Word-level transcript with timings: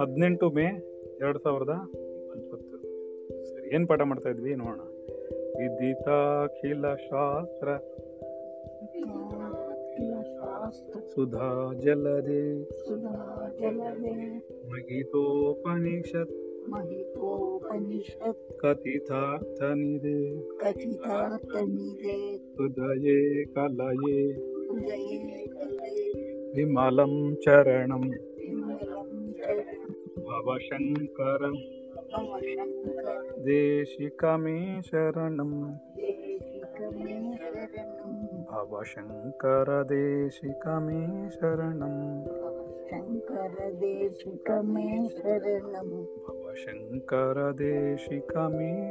ಹದಿನೆಂಟು 0.00 0.50
ಮೇ 0.50 0.64
ಎರಡು 1.20 1.38
ಸಾವಿರದ 1.38 1.70
ಇಪ್ಪತ್ತು. 2.36 2.76
ಸರಿ 3.44 3.74
ಏನು 3.74 3.86
ಪಾಠ 3.86 4.00
ಮಾಡ್ತಾ 4.00 4.30
ಇದ್ವಿ 4.30 4.54
ನೋಡೋಣ. 4.54 4.80
ವಿದಿತಾಖಿಲ 5.58 6.94
ಶಾಸ್ತ್ರ. 6.94 7.68
ಸುಧಾ 11.14 11.72
ಜಲದೆ 11.78 12.58
ಮಹಿತೋಪನಿಷತ್. 14.70 16.50
ಕಥಿತಾರ್ಥನಿದೆ. 18.58 20.48
ಕಥಿತಾರ್ಥನಿದೆ. 20.58 22.39
हृदये 22.60 23.44
कलये 23.56 24.16
विमलं 26.56 27.12
चरणं 27.44 28.02
भवशङ्करं 30.26 31.54
देशिकमे 33.46 34.56
शरणं 34.88 35.52
भवशङ्करदेशिकमे 38.50 39.30
शरणं 41.36 41.96
शङ्करदेशिकमे 42.90 44.86
शरणं 45.16 45.88
भवशङ्करदेशिकमे 46.28 47.12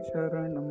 शरणं 0.09 0.69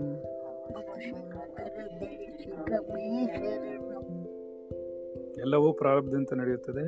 ಎಲ್ಲವೂ 5.48 5.73
ಪ್ರಾರಬ್ಧದಂತೆ 5.73 6.34
ನಡೆಯುತ್ತದೆ. 6.37 6.83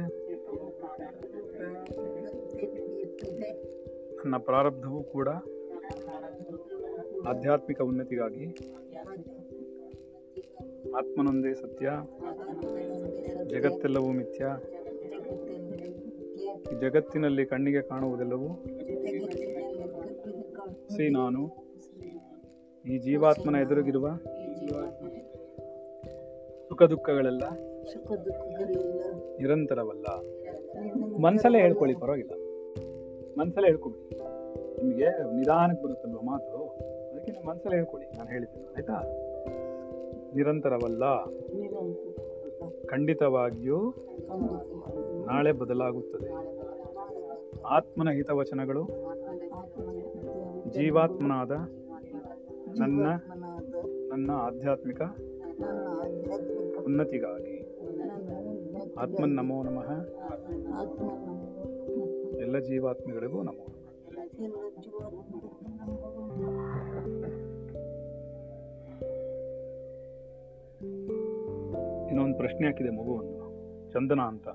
ನನ್ನ 4.16 4.36
ಪ್ರಾರಬ್ಧವೂ 4.36 5.02
ಕೂಡ 5.02 5.28
ಆಧ್ಯಾತ್ಮಿಕ 7.26 7.82
ಉನ್ನತಿಗಾಗಿ. 7.82 8.46
ಆತ್ಮನೊಂದೇ 10.96 11.54
ಸತ್ಯ 11.54 11.92
ಜಗತ್ತೆಲ್ಲವೂ 13.46 14.10
ಮಿಥ್ಯ. 14.10 14.46
ಈ 16.72 16.80
ಜಗತ್ತಿನಲ್ಲಿ 16.80 17.46
ಕಣ್ಣಿಗೆ 17.46 17.82
ಕಾಣುವುದೆಲ್ಲವೂ 17.82 18.48
ಸಿ 20.88 21.12
ನಾನು. 21.12 21.42
ಈ 22.86 22.98
ಜೀವಾತ್ಮನ 22.98 23.54
ಎದುರಿಗಿರುವ 23.54 24.08
ಸುಖ 26.68 26.82
ದುಃಖಗಳೆಲ್ಲ 26.82 27.69
ಸುಖ 27.92 28.12
ದುಃಖಗಳೆಲ್ಲ 28.12 29.02
ನಿರಂತರವಲ್ಲ. 29.38 30.06
ಮನ್ಸಲ್ಲೇ 31.24 31.58
ಹೇಳ್ಕೊಳ್ಳಿ 31.58 31.94
ಪರವಾಗಿಲ್ಲ. 31.96 32.32
ಮನ್ಸಲ್ಲೇ 33.38 33.68
ಹೇಳ್ಕೊಬಿಡಿ 33.68 34.14
ನಿಮಗೆ 34.82 35.08
ನಿಧಾನಕ್ಕೆ 35.36 35.84
ಬರುತ್ತಲ್ವ 35.84 36.20
ಮಾತು? 36.22 36.56
ಅದಕ್ಕೆ 37.10 37.32
ನಿಮ್ಮ 37.32 37.48
ಮನ್ಸಲ್ಲೇ 37.50 37.76
ಹೇಳ್ಕೊಳ್ಳಿ 37.76 38.18
ನಾನು 38.18 38.30
ಹೇಳಿದ್ದೀನಿ 38.30 38.66
ಆಯ್ತಾ? 38.76 38.96
ನಿರಂತರವಲ್ಲ. 40.34 41.04
ಖಂಡಿತವಾಗಿಯೂ 42.86 43.78
ನಾಳೆ 45.26 45.52
ಬದಲಾಗುತ್ತದೆ. 45.52 46.28
ಆತ್ಮನ 47.66 48.08
ಹಿತವಚನಗಳು 48.10 48.82
ಜೀವಾತ್ಮನಾದ 50.68 51.50
ನನ್ನ 52.78 53.06
ನನ್ನ 54.08 54.30
ಆಧ್ಯಾತ್ಮಿಕ 54.30 55.02
ನನ್ನ 55.02 55.10
ಆಧ್ಯಾತ್ಮಿಕ 55.70 56.84
ಉನ್ನತಿಗಾಗಿ. 56.84 57.49
ಆತ್ಮನ್ 59.00 59.36
ನಮೋ 59.36 59.62
ನಮಃ. 59.62 59.90
ಎಲ್ಲ 62.38 62.58
ಜೀವಾತ್ಮಗಳಿಗೂ 62.58 63.42
ನಮೋ 63.42 63.66
ಇನ್ನೊಂದು 72.08 72.36
ಪ್ರಶ್ನೆ 72.36 72.66
ಹಾಕಿದೆ 72.66 72.90
ಮಗುವನ್ನು 72.90 73.90
ಚಂದನ 73.92 74.20
ಅಂತ. 74.20 74.48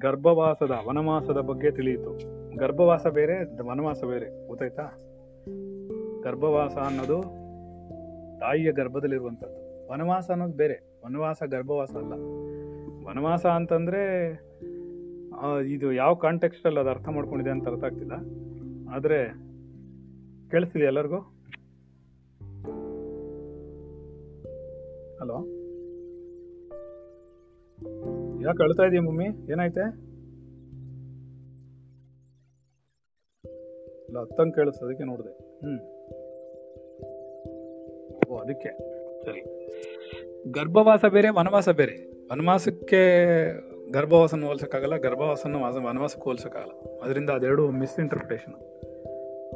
ಗರ್ಭವಾಸದ 0.00 0.70
ವನವಾಸದ 0.88 1.38
ಬಗ್ಗೆ 1.40 1.70
ತಿಳಿಯಿತು. 1.70 2.18
ಗರ್ಭವಾಸ 2.56 3.06
ಬೇರೆ, 3.06 3.68
ವನವಾಸ 3.68 4.04
ಬೇರೆ. 4.04 4.48
ಗೊತ್ತಾಯ್ತಾ? 4.48 4.82
ಗರ್ಭವಾಸ 6.22 6.76
ಅನ್ನೋದು 6.76 7.22
ತಾಯಿಯ 8.40 8.72
ಗರ್ಭದಲ್ಲಿರುವಂಥದ್ದು. 8.72 9.92
ವನವಾಸ 9.92 10.30
ಅನ್ನೋದು 10.30 10.56
ಬೇರೆ. 10.56 11.02
ವನವಾಸ, 11.06 11.42
ಗರ್ಭವಾಸ 11.42 11.90
ಅಲ್ಲ. 11.90 12.47
ವನವಾಸ 13.08 13.46
ಅಂತಂದ್ರೆ 13.46 14.32
ಇದು 15.66 15.92
ಯಾವ 15.92 16.14
ಕಾಂಟೆಕ್ಸ್ಟಲ್ಲಿ 16.14 16.80
ಅದು 16.80 16.90
ಅರ್ಥ 16.90 17.08
ಮಾಡ್ಕೊಂಡಿದೆ 17.08 17.50
ಅಂತ 17.50 17.68
ಅರ್ಥ 17.68 17.84
ಆಗ್ತಿಲ್ಲ. 17.84 18.12
ಆದ್ರೆ 18.90 19.28
ಕೇಳಿಸ್ತಿದೆ 20.50 20.84
ಎಲ್ಲರಿಗೂ? 20.84 21.16
ಹಲೋ? 25.20 25.46
ಯಾಕೆ 28.42 28.62
ಅಳ್ತಾ 28.62 28.82
ಇದೀಯ 28.82 29.00
ಮಮ್ಮಿ? 29.00 29.24
ಏನಾಯ್ತೆ? 29.24 29.80
ಇಲ್ಲ 34.08 34.18
ಹತ್ತಂಗ್ 34.18 34.54
ಕೇಳಿಸ್ತು, 34.54 34.86
ಅದಕ್ಕೆ 34.86 35.04
ನೋಡಿದೆ. 35.04 35.32
ಹ್ಮ್. 35.58 35.80
ಓ, 38.30 38.38
ಅದಕ್ಕೆ. 38.38 38.68
ಸರಿ. 39.24 39.40
ಗರ್ಭವಾಸ 40.50 41.04
ಬೇರೆ, 41.04 41.28
ವನವಾಸ 41.28 41.68
ಬೇರೆ? 41.68 42.17
ವನವಾಸಕ್ಕೆ 42.32 43.00
ಗರ್ಭವಾಸನ 43.90 44.44
ಹೋಲ್ಸೋಕ್ಕಾಗಲ್ಲ 44.44 44.96
ಗರ್ಭವಾಸನ 44.96 45.56
ವಾಸ 45.56 45.76
ವನವಾಸಕ್ಕೆ 45.76 46.24
ಹೋಲ್ಸೋಕ್ಕಾಗಲ್ಲ. 46.24 47.00
ಅದರಿಂದ 47.02 47.30
ಅದೆರಡು 47.30 47.70
ಮಿಸ್ಇಂಟರ್ಪ್ರಿಟೇಷನ್. 47.70 48.54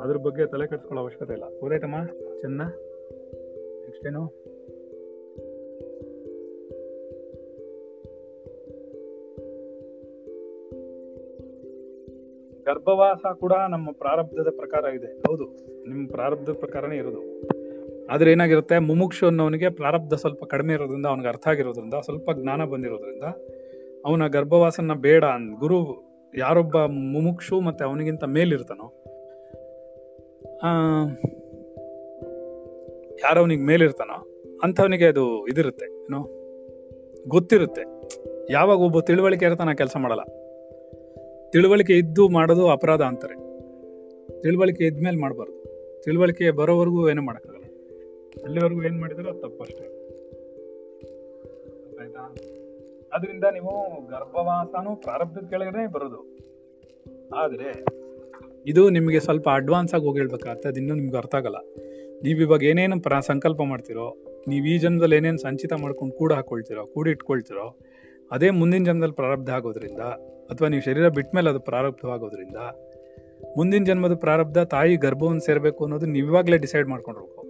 ಅದ್ರ 0.00 0.16
ಬಗ್ಗೆ 0.16 0.47
ತಲೆ 0.47 0.66
ಕೆಡಿಸ್ಕೊಳ್ಳೋ 0.66 1.03
ಅವಶ್ಯಕತೆ 1.03 1.33
ಇಲ್ಲ. 1.33 1.44
ಓದೈತಮ್ಮ 1.44 2.06
ಚೆನ್ನ, 2.41 2.62
ನೆಕ್ಸ್ಟ್ 3.81 4.06
ಗರ್ಭವಾಸ 12.66 13.27
ಕೂಡ 13.41 13.53
ನಮ್ಮ 13.71 13.93
ಪ್ರಾರಬ್ಧದ 13.93 14.49
ಪ್ರಕಾರ 14.56 14.84
ಇದೆ. 14.94 15.06
ಹೌದು, 15.06 15.44
ನಿಮ್ಮ 15.89 16.06
ಪ್ರಾರಬ್ಧದ 16.06 16.53
ಪ್ರಕಾರನೇ 16.53 16.97
ಇರೋದು. 16.97 17.22
ಆದ್ರೆ 18.10 18.32
ಏನಾಗಿರುತ್ತೆ? 18.32 18.78
ಮುಮುಕ್ಷು 18.78 19.26
ಅನ್ನೋನಿಗೆ 19.26 19.68
ಪ್ರಾರಬ್ಧ 19.68 20.14
ಸ್ವಲ್ಪ 20.14 20.44
ಕಡಿಮೆ 20.44 20.72
ಇರೋದ್ರಿಂದ 20.74 21.06
ಅವನಿಗೆ 21.06 21.28
ಅರ್ಥ 21.28 21.48
ಆಗಿರೋದ್ರಿಂದ, 21.48 21.94
ಸ್ವಲ್ಪ 22.04 22.30
ಜ್ಞಾನ 22.30 22.64
ಬಂದಿರೋದ್ರಿಂದ 22.64 23.24
ಅವನ 24.04 24.26
ಗರ್ಭವಾಸನ 24.26 24.92
ಬೇಡ 24.94 25.24
ಅಂದ್, 25.24 25.52
ಗುರು 25.54 25.78
ಯಾರೊಬ್ಬ 26.38 26.76
ಮುಮುಕ್ಷು 27.12 27.60
ಮತ್ತೆ 27.60 27.84
ಅವನಿಗಿಂತ 27.84 28.24
ಮೇಲಿರ್ತಾನೋ 28.24 28.86
ಯಾರವನಿಗೆ 33.24 33.62
ಮೇಲಿರ್ತಾನೋ 33.62 34.16
ಅಂಥವನಿಗೆ 34.62 35.06
ಅದು 35.06 35.46
ಇದಿರುತ್ತೆ, 35.46 35.86
ಏನೋ 36.04 36.20
ಗೊತ್ತಿರುತ್ತೆ. 37.28 37.82
ಯಾವಾಗ 38.52 38.78
ಒಬ್ಬ 38.78 39.00
ತಿಳುವಳಿಕೆ 39.00 39.44
ಇರ್ತಾನ 39.44 39.72
ಕೆಲಸ 39.72 39.96
ಮಾಡಲ್ಲ. 39.96 40.24
ತಿಳುವಳಿಕೆ 41.50 41.94
ಇದ್ದು 41.94 42.28
ಮಾಡೋದು 42.28 42.64
ಅಪರಾಧ 42.70 43.02
ಅಂತಾರೆ. 43.02 43.36
ತಿಳುವಳಿಕೆ 44.42 44.84
ಇದ್ಮೇಲೆ 44.84 45.16
ಮಾಡಬಾರ್ದು. 45.16 45.58
ತಿಳುವಳಿಕೆ 46.02 46.50
ಬರೋವರೆಗೂ 46.50 47.10
ಏನು 47.10 47.22
ಮಾಡೋಕ್ಕಾಗಲ್ಲ. 47.22 47.51
ಅಲ್ಲಿವರೆಗೂ 48.44 48.82
ಏನು 48.82 49.00
ಮಾಡಿದ್ರು 49.00 49.32
ತಪ್ಪಷ್ಟೇ 49.34 49.87
ಆಯ್ತಾ 52.00 52.22
ಅದರಿಂದ 53.12 53.44
ನೀವು 53.53 53.72
ಗರ್ಭವಾಸನೂ 54.10 54.97
ಪ್ರಾರಬ್ಧದ 54.97 55.44
ಕೆಳಗಡೆ 55.50 55.93
ಬರೋದು. 55.93 56.20
ಆದರೆ 57.34 57.69
ಇದು 58.66 58.91
ನಿಮಗೆ 58.91 59.21
ಸ್ವಲ್ಪ 59.21 59.48
ಅಡ್ವಾನ್ಸ್ 59.53 59.94
ಆಗಿ 59.94 60.04
ಹೋಗಿ 60.04 60.19
ಹೇಳ್ಬೇಕಾಗತ್ತೆ, 60.19 60.69
ಅದು 60.69 60.78
ಇನ್ನೂ 60.81 60.94
ನಿಮ್ಗೆ 60.94 61.16
ಅರ್ಥ 61.16 61.34
ಆಗಲ್ಲ. 61.34 61.56
ನೀವು 62.22 62.41
ಇವಾಗ 62.41 62.62
ಏನೇನು 62.62 63.00
ಪ್ರ 63.00 63.21
ಸಂಕಲ್ಪ 63.21 63.60
ಮಾಡ್ತಿರೋ, 63.62 64.06
ನೀವು 64.48 64.66
ಈ 64.66 64.78
ಜನ್ಮದಲ್ಲಿ 64.78 65.16
ಏನೇನು 65.16 65.38
ಸಂಚಿತ 65.38 65.72
ಮಾಡ್ಕೊಂಡು 65.72 66.15
ಕೂಡ 66.15 66.32
ಹಾಕೊಳ್ತಿರೋ, 66.32 66.87
ಕೂಡಿ 66.87 67.10
ಇಟ್ಕೊಳ್ತಿರೋ, 67.10 67.78
ಅದೇ 68.30 68.51
ಮುಂದಿನ 68.51 68.84
ಜನ್ಮದಲ್ಲಿ 68.84 69.15
ಪ್ರಾರಬ್ಧ 69.15 69.51
ಆಗೋದ್ರಿಂದ, 69.51 70.01
ಅಥವಾ 70.51 70.68
ನೀವು 70.68 70.83
ಶರೀರ 70.83 71.09
ಬಿಟ್ಟ 71.09 71.30
ಮೇಲೆ 71.34 71.51
ಅದು 71.51 71.60
ಪ್ರಾರಬ್ಧವಾಗೋದ್ರಿಂದ, 71.60 72.56
ಮುಂದಿನ 73.56 73.84
ಜನ್ಮದ 73.84 74.15
ಪ್ರಾರಬ್ಧ 74.15 74.59
ತಾಯಿ 74.59 74.97
ಗರ್ಭವನ್ನು 74.97 75.41
ಸೇರಬೇಕು 75.41 75.84
ಅನ್ನೋದು 75.84 76.06
ನೀವು 76.06 76.27
ಇವಾಗಲೇ 76.27 76.59
ಡಿಸೈಡ್ 76.59 76.89
ಮಾಡ್ಕೊಂಡಿರ್ಬೇಕು 76.89 77.41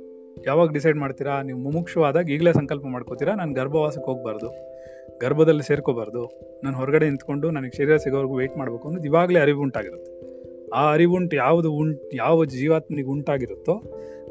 ಯಾವಾಗ 0.46 0.72
ಡಿಸೈಡ್ 0.72 0.96
ಮಾಡ್ತೀರಾ? 0.96 1.42
ನೀವು 1.42 1.58
ಮುಮುಕ್ಷವಾದಾಗ 1.58 2.30
ಈಗಲೇ 2.30 2.52
ಸಂಕಲ್ಪ 2.52 2.86
ಮಾಡ್ಕೋತೀರಾ? 2.86 3.34
ನಾನು 3.34 3.52
ಗರ್ಭವಾಸಕ್ಕೆ 3.52 4.10
ಹೋಗಬಾರ್ದು. 4.10 4.72
ಗರ್ಭದಲ್ಲಿ 5.18 5.62
ಸೇರ್ಕೋಬಾರ್ದು. 5.62 6.30
ನಾನು 6.64 6.76
ಹೊರಗಡೆ 6.76 7.04
ನಿಂತ್ಕೊಂಡು 7.04 7.50
ನನಗೆ 7.50 7.76
ಶರೀರ 7.76 7.96
ಸಿಗೋವರೆಗೂ 7.96 8.38
ವೆಯ್ಟ್ 8.38 8.56
ಮಾಡಬೇಕು 8.56 8.88
ಅನ್ನೋದು 8.88 9.08
ಇವಾಗಲೇ 9.08 9.38
ಅರಿವು 9.38 9.60
ಉಂಟಾಗಿರುತ್ತೆ. 9.60 10.32
ಆ 10.74 10.92
ಅರಿವುಂಟು 10.92 11.36
ಯಾವುದು 11.36 11.72
ಉಂಟು, 11.72 12.16
ಯಾವ 12.16 12.44
ಜೀವಾತ್ಮನಿಗೆ 12.44 13.08
ಉಂಟಾಗಿರುತ್ತೋ 13.08 13.82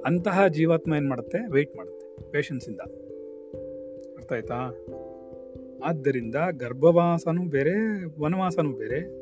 ಅಂತಹ 0.05 0.47
ಜೀವಾತ್ಮ 0.47 0.95
ಏನು 0.95 1.09
ಮಾಡುತ್ತೆ? 1.09 1.51
ವೆಯ್ಟ್ 1.51 1.75
ಮಾಡುತ್ತೆ 1.75 2.31
ಪೇಷನ್ಸಿಂದ 2.31 2.79
ಅರ್ಥ 4.17 4.33
ಆಯ್ತಾ? 4.33 4.55
ಆದ್ದರಿಂದ 5.83 6.35
ಗರ್ಭವಾಸನೂ 6.59 7.45
ಬೇರೆ, 7.45 8.05
ವನವಾಸನೂ 8.21 8.71
ಬೇರೆ. 8.71 9.21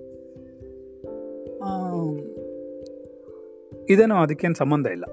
ಇದೇನೋ 3.94 4.16
ಅದಕ್ಕೇನು 4.16 4.56
ಸಂಬಂಧ 4.56 4.88
ಇಲ್ಲ. 4.88 5.04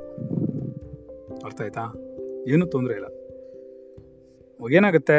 ಅರ್ಥಾಯ್ತಾ 1.47 1.85
ಏನೂ 2.49 2.67
ತೊಂದರೆ 2.67 2.95
ಇಲ್ಲ. 2.95 3.09
ಏನಾಗುತ್ತೆ? 4.77 5.19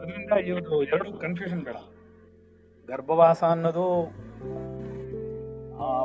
ಅದರಿಂದ 0.00 0.32
ಎರಡು 0.48 1.18
ಕನ್ಫ್ಯೂಷನ್ 1.20 1.62
ಬೇಡ. 1.64 1.76
ಗರ್ಭವಾಸ 2.90 3.44
ಅನ್ನೋದು 3.44 3.86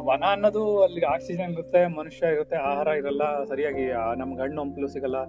ವನ 0.08 0.24
ಅನ್ನೋದು 0.32 0.64
ಅಲ್ಲಿ 0.84 1.02
ಆಕ್ಸಿಜನ್ 1.06 1.52
ಇರುತ್ತೆ, 1.52 1.82
ಮನುಷ್ಯ 1.88 2.34
ಇರುತ್ತೆ, 2.34 2.56
ಆಹಾರ 2.56 2.88
ಇರಲ್ಲ, 2.88 3.44
ಸರಿಯಾಗಿ 3.44 3.86
ನಮ್ಗೆ 4.18 4.42
ಹಣ್ಣು 4.42 4.62
ಹಂಪಲು 4.62 4.88
ಸಿಗಲ್ಲ. 4.88 5.20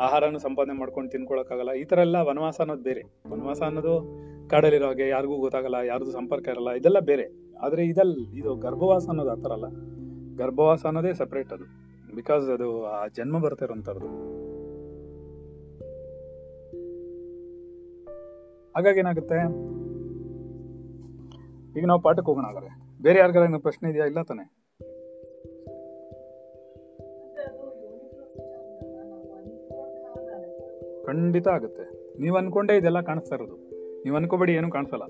ಆಹಾರನು 0.00 0.38
ಸಂಪಾದನೆ 0.38 0.72
ಮಾಡ್ಕೊಂಡು 0.72 1.10
ತಿನ್ಕೊಳಕ್ಕಾಗಲ್ಲ. 1.10 1.72
ಈ 1.72 1.84
ತರ 1.84 1.98
ಎಲ್ಲ 1.98 2.16
ವನವಾಸ 2.16 2.60
ಅನ್ನೋದು 2.60 2.82
ಬೇರೆ. 2.82 3.02
ವನವಾಸ 3.30 3.62
ಅನ್ನೋದು 3.62 4.20
ಕಾಡಲ್ಲಿರೋ 4.50 4.86
ಹಾಗೆ 4.86 5.08
ಯಾರಿಗೂ 5.08 5.36
ಗೊತ್ತಾಗಲ್ಲ, 5.36 5.74
ಯಾರ್ದು 5.74 6.10
ಸಂಪರ್ಕ 6.10 6.48
ಇರಲ್ಲ, 6.48 6.70
ಇದೆಲ್ಲ 6.70 6.98
ಬೇರೆ. 7.00 7.54
ಆದ್ರೆ 7.62 7.86
ಇದಲ್, 7.86 8.16
ಇದು 8.18 8.56
ಗರ್ಭವಾಸ 8.56 9.06
ಅನ್ನೋದು 9.08 9.30
ಆತರ 9.30 9.52
ಅಲ್ಲ. 9.52 9.64
ಗರ್ಭವಾಸ 10.36 10.86
ಅನ್ನೋದೇ 10.86 11.12
ಸಪ್ರೇಟ್ 11.12 11.52
ಅದು. 11.52 11.90
ಬಿಕಾಸ್ 12.14 12.50
ಅದು 12.50 12.86
ಆ 12.86 13.06
ಜನ್ಮ 13.06 13.38
ಬರ್ತಾ 13.38 13.64
ಇರೋಂಥದ್ದು. 13.64 14.06
ಹಾಗಾಗಿ 18.76 18.98
ಏನಾಗುತ್ತೆ? 18.98 19.36
ಈಗ 21.78 21.86
ನಾವು 21.86 22.00
ಪಾಠಕ್ಕೆ 22.00 22.26
ಹೋಗೋಣ 22.26 22.44
ಹಾಗಾದ್ರೆ. 22.44 23.02
ಬೇರೆ 23.02 23.18
ಯಾರಿಗಾರ 23.18 23.56
ಪ್ರಶ್ನೆ 23.58 23.90
ಇದೆಯಾ? 23.90 24.06
ಇಲ್ಲ 24.06 24.22
ತಾನೆ? 24.22 24.59
ಖಂಡಿತ 31.10 31.48
ಆಗುತ್ತೆ. 31.48 31.84
ನೀವು 32.20 32.36
ಅನ್ಕೊಂಡೇ 32.36 32.76
ಇದೆಲ್ಲ 32.76 33.00
ಕಾಣಿಸ್ತಾ 33.00 33.34
ಇರೋದು. 33.34 33.56
ನೀವು 34.04 34.16
ಅನ್ಕೋಬೇಡಿ, 34.16 34.52
ಏನು 34.52 34.70
ಕಾಣಿಸಲ್ಲ. 34.70 35.06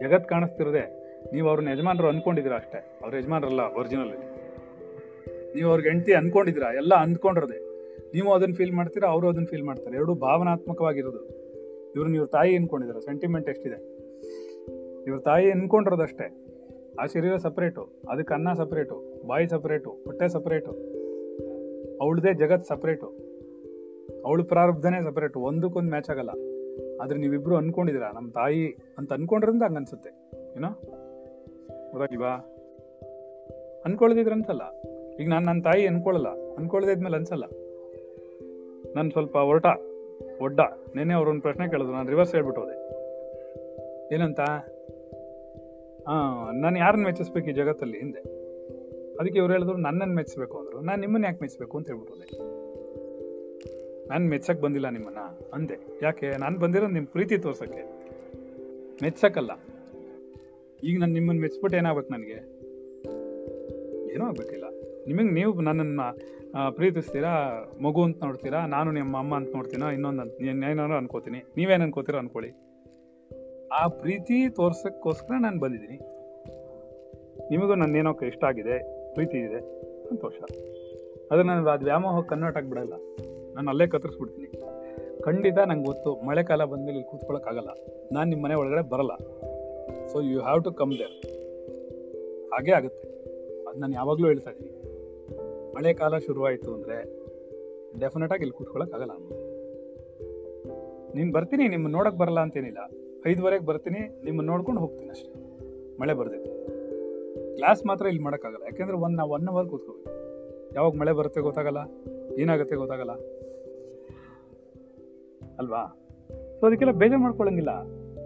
ಜಗತ್ 0.00 0.28
ಕಾಣಿಸ್ತಿರೋದೆ, 0.28 0.84
ನೀವು 1.32 1.48
ಅವ್ರನ್ನ 1.48 1.68
ಯಜಮಾನರು 1.68 2.08
ಅನ್ಕೊಂಡಿದ್ದೀರಾ 2.08 2.56
ಅಷ್ಟೇ. 2.56 2.98
ಅವ್ರ 3.02 3.16
ಯಜಮಾನರಲ್ಲ 3.16 3.60
ಒರಿಜಿನಲ್ 3.78 4.08
ನೀವು 5.54 5.70
ಅವ್ರಿಗೆ 5.70 5.88
ಹೆಂಡತಿ 5.88 6.12
ಅನ್ಕೊಂಡಿದ್ದೀರಾ, 6.12 6.74
ಎಲ್ಲ 6.74 6.94
ಅಂದ್ಕೊಂಡಿರೋದೆ. 6.94 7.58
ನೀವು 8.14 8.32
ಅದನ್ನ 8.32 8.54
ಫೀಲ್ 8.54 8.72
ಮಾಡ್ತೀರಾ, 8.72 9.08
ಅವರು 9.08 9.28
ಅದನ್ನ 9.28 9.44
ಫೀಲ್ 9.44 9.62
ಮಾಡ್ತಾರೆ. 9.62 9.96
ಎರಡು 9.96 10.14
ಭಾವನಾತ್ಮಕವಾಗಿರೋದು. 10.14 11.22
ಇವ್ರನ್ನ 11.96 12.14
ಇವ್ರ 12.14 12.26
ತಾಯಿ 12.26 12.56
ಅನ್ಕೊಂಡಿದ್ದಾರೆ 12.56 13.00
ಸೆಂಟಿಮೆಂಟ್ 13.00 13.50
ಎಷ್ಟಿದೆ? 13.50 13.78
ಇವ್ರ 15.06 15.18
ತಾಯಿ 15.18 15.50
ಅನ್ಕೊಂಡಿರೋದಷ್ಟೇ 15.50 16.26
ಆ 17.00 17.06
ಶರೀರ 17.06 17.36
ಸಪ್ರೇಟು 17.36 18.02
ಅದಕ್ಕೆ 18.08 18.34
ಅನ್ನ 18.34 18.52
ಸಪ್ರೇಟು 18.52 19.26
ಬಾಯಿ 19.26 19.48
ಸಪ್ರೇಟು 19.48 19.90
ಹೊಟ್ಟೆ 19.90 20.28
ಸಪ್ರೇಟು 20.28 20.72
ಅವಳದೇ 22.00 22.34
ಜಗತ್ 22.34 22.64
ಸಪರೇಟು 22.64 23.23
ಅವಳು 24.24 24.44
ಪ್ರಾರಬ್ಧನೇ 24.44 25.02
ಸಪರೇಟ್ 25.02 25.36
ಒಂದಕ್ಕೊಂದು 25.36 25.90
ಮ್ಯಾಚ್ 25.90 26.10
ಆಗಲ್ಲ. 26.10 26.30
ಆದ್ರೆ 27.02 27.18
ನೀವಿಬ್ರು 27.18 27.56
ಅನ್ಕೊಂಡಿದ್ದೀರಾ 27.56 28.12
ನಮ್ಮ 28.12 28.30
ತಾಯಿ 28.30 28.76
ಅಂತ 28.98 29.12
ಅನ್ಕೊಂಡ್ರಿಂದ 29.12 29.62
ಹಂಗ 29.62 29.76
ಅನ್ಸುತ್ತೆ 29.76 30.10
ಏನೋ 30.56 30.68
ಗೊತ್ತಾಗಿವಾ 31.92 32.50
ಅನ್ಕೊಳ್ದಿದ್ರಂತಲ್ಲ. 33.84 34.62
ಅನ್ಸಲ್ಲ 34.62 35.22
ಈಗ 35.22 35.28
ನಾನು 35.28 35.46
ನನ್ನ 35.46 35.62
ತಾಯಿ 35.62 35.86
ಅನ್ಕೊಳ್ಳಲ್ಲ 35.86 36.28
ಅನ್ಕೊಳ್ಳದಿದ್ಮೇಲೆ 36.28 37.16
ಅನ್ಸಲ್ಲ. 37.16 37.44
ನಾನು 38.96 39.10
ಸ್ವಲ್ಪ 39.10 39.38
ಹೊರಟ 39.38 39.66
ಒಡ್ಡ. 40.40 40.60
ನೆನ್ನೆ 40.96 41.14
ಅವ್ರೊಂದು 41.14 41.42
ಪ್ರಶ್ನೆ 41.42 41.68
ಕೇಳಿದ್ರು, 41.68 41.92
ನಾನು 41.92 42.08
ರಿವರ್ಸ್ 42.08 42.34
ಹೇಳ್ಬಿಟ್ಟು 42.34 42.62
ಹೋದೆ. 42.62 43.04
ಏನಂತ? 44.14 44.40
ಹಾ 46.08 46.50
ನಾನು 46.54 46.78
ಯಾರನ್ನ 46.78 47.04
ಮೆಚ್ಚಿಸ್ಬೇಕು 47.04 47.50
ಈ 47.50 47.52
ಜಗತ್ತಲ್ಲಿ? 47.52 47.98
ಹಿಂದೆ. 47.98 48.18
ಅದಕ್ಕೆ 49.16 49.38
ಇವ್ರು 49.38 49.52
ಹೇಳಿದ್ರು, 49.52 49.76
ನನ್ನನ್ನು 49.76 50.14
ಮೆಚ್ಚಿಸ್ಬೇಕು 50.14 50.58
ಅಂದ್ರು. 50.58 50.80
ನಾನು 50.80 51.00
ನಿಮ್ಮನ್ನ 51.00 51.24
ಯಾಕೆ 51.24 51.38
ಮೆಚ್ಚಬೇಕು 51.42 51.78
ಅಂತ 51.78 51.86
ಹೇಳ್ಬಿಟ್ಟು 51.86 52.53
ನಾನು 54.08 54.28
ಮೆಚ್ಚಕ್ 54.28 54.60
ಬಂದಿಲ್ಲ 54.60 54.88
ನಿಮ್ಮನ್ನ. 54.88 55.18
ಅಂದೆ. 55.54 55.74
ಯಾಕೆ? 56.02 56.30
ನಾನು 56.38 56.58
ಬಂದಿರೋದು 56.58 56.92
ನಿಮ್ಮ 56.92 57.08
ಪ್ರೀತಿ 57.12 57.38
ತೋರ್ಸಕ್ಕೆ. 57.38 58.04
ಮೆಚ್ಚಕ್ಕಲ್ಲ 59.02 59.50
ಈಗ 60.84 61.00
ನಾನು 61.00 61.12
ನಿಮ್ಮನ್ನ 61.12 61.40
ಮೆಚ್ಚಿಬಿಟ್ಟು 61.40 61.78
ಏನಾಗ್ಬೇಕು 61.78 62.12
ನನಗೆ? 62.12 62.54
ಏನೂ 64.14 64.24
ಆಗ್ಬೇಕಿಲ್ಲ. 64.24 64.64
ನಿಮಗೆ 65.06 65.30
ನೀವು 65.30 65.60
ನನ್ನನ್ನ 65.60 66.00
ಪ್ರೀತಿಸ್ತೀರಾ? 66.70 67.64
ಮಗು 67.82 68.04
ಅಂತ 68.04 68.24
ನೋಡ್ತೀರಾ? 68.24 68.66
ನಾನು 68.66 68.92
ನಿಮ್ಮ 68.92 69.18
ಅಮ್ಮ 69.18 69.36
ಅಂತ 69.36 69.48
ನೋಡ್ತೀನೋ? 69.54 69.90
ಇನ್ನೊಂದು 69.90 70.22
ಅಂತ 70.22 70.42
ಏನಾದ್ರು 70.42 70.96
ಅನ್ಕೋತೀನಿ. 70.96 71.42
ನೀವೇನು 71.56 71.82
ಅನ್ಕೋತೀರೋ 71.82 72.18
ಅನ್ಕೊಳ್ಳಿ. 72.18 72.50
ಆ 73.72 73.88
ಪ್ರೀತಿ 73.88 74.48
ತೋರ್ಸಕ್ಕೋಸ್ಕರ 74.50 75.34
ನಾನು 75.40 75.60
ಬಂದಿದ್ದೀನಿ. 75.60 75.96
ನಿಮಗೂ 77.50 77.74
ನನ್ನೇನೋ 77.74 78.18
ಇಷ್ಟ 78.26 78.44
ಆಗಿದೆ. 78.44 78.78
ಪ್ರೀತಿ 79.14 79.38
ಇದೆ. 79.38 79.60
ಸಂತೋಷ. 80.08 80.32
ಅದು 81.32 81.42
ನಾನು 81.42 81.68
ಅದು 81.68 82.22
ಕನ್ವರ್ಟ್ 82.22 82.58
ಆಗಿಬಿಡಲ್ಲ. 82.58 82.92
ನಾನು 83.56 83.68
ಅಲ್ಲೇ 83.72 83.86
ಕತ್ತರಿಸ್ಬಿಡ್ತೀನಿ. 83.94 84.48
ಖಂಡಿತ 85.26 85.58
ನಂಗೆ 85.70 85.86
ಗೊತ್ತು 85.90 86.10
ಮಳೆಕಾಲ 86.28 86.62
ಬಂದಮೇಲೆ 86.70 86.96
ಇಲ್ಲಿ 86.98 87.08
ಕೂತ್ಕೊಳ್ಳೋಕ್ಕಾಗಲ್ಲ 87.10 87.70
ನಾನು 88.14 88.26
ನಿಮ್ಮ 88.30 88.42
ಮನೆ 88.46 88.56
ಒಳಗಡೆ 88.62 88.82
ಬರಲ್ಲ. 88.92 89.14
So 90.10 90.16
you 90.30 90.40
have 90.46 90.60
to 90.66 90.72
come 90.80 90.92
there 91.00 91.14
ಹಾಗೇ 92.54 92.72
ಆಗುತ್ತೆ. 92.78 93.06
ಅದು 93.68 93.76
ನಾನು 93.82 93.94
ಯಾವಾಗಲೂ 94.00 94.26
ಹೇಳ್ತಾ 94.32 94.50
ಇದ್ದೀನಿ. 94.54 94.72
ಮಳೆಕಾಲ 95.76 96.18
ಶುರುವಾಯಿತು 96.26 96.70
ಅಂದರೆ 96.78 96.98
ಡೆಫಿನೆಟಾಗಿ 98.02 98.42
ಇಲ್ಲಿ 98.44 98.56
ಕೂತ್ಕೊಳ್ಳೋಕ್ಕಾಗಲ್ಲ 98.58 99.14
ನೀನು. 101.16 101.30
ಬರ್ತೀನಿ 101.36 101.64
ನಿಮ್ಮ 101.74 101.86
ನೋಡೋಕ್ಕೆ 101.96 102.20
ಬರಲ್ಲ 102.22 102.40
ಅಂತೇನಿಲ್ಲ. 102.46 102.80
ಐದುವರೆಗೆ 103.30 103.64
ಬರ್ತೀನಿ, 103.70 104.00
ನಿಮ್ಮನ್ನು 104.24 104.48
ನೋಡ್ಕೊಂಡು 104.52 104.80
ಹೋಗ್ತೀನಿ 104.84 105.10
ಅಷ್ಟೇ. 105.14 105.30
ಮಳೆ 106.00 106.14
ಬರ್ದಿದೆ. 106.20 106.50
ಕ್ಲಾಸ್ 107.58 107.82
ಮಾತ್ರ 107.88 108.04
ಇಲ್ಲಿ 108.12 108.22
ಮಾಡೋಕ್ಕಾಗಲ್ಲ. 108.26 108.64
ಯಾಕೆಂದ್ರೆ 108.70 108.96
ಒನ್ 109.06 109.14
ನಾವು 109.20 109.30
ಒನ್ 109.36 109.48
ಅವರ್ 109.52 109.68
ಕೂತ್ಕೋಬೇಕು. 109.72 110.10
ಯಾವಾಗ 110.76 110.92
ಮಳೆ 111.02 111.12
ಬರುತ್ತೆ 111.20 111.40
ಗೊತ್ತಾಗಲ್ಲ, 111.46 111.80
ಏನಾಗುತ್ತೆ 112.42 112.76
ಗೊತ್ತಾಗಲ್ಲ. 112.82 113.14
ಅಲ್ವಾ? 115.58 115.82
ಸೊ 116.60 116.66
ಅದಕ್ಕೆಲ್ಲ 116.66 116.92
ಬೇಜಾರು 116.92 117.22
ಮಾಡ್ಕೊಳ್ಳಂಗಿಲ್ಲ. 117.22 117.72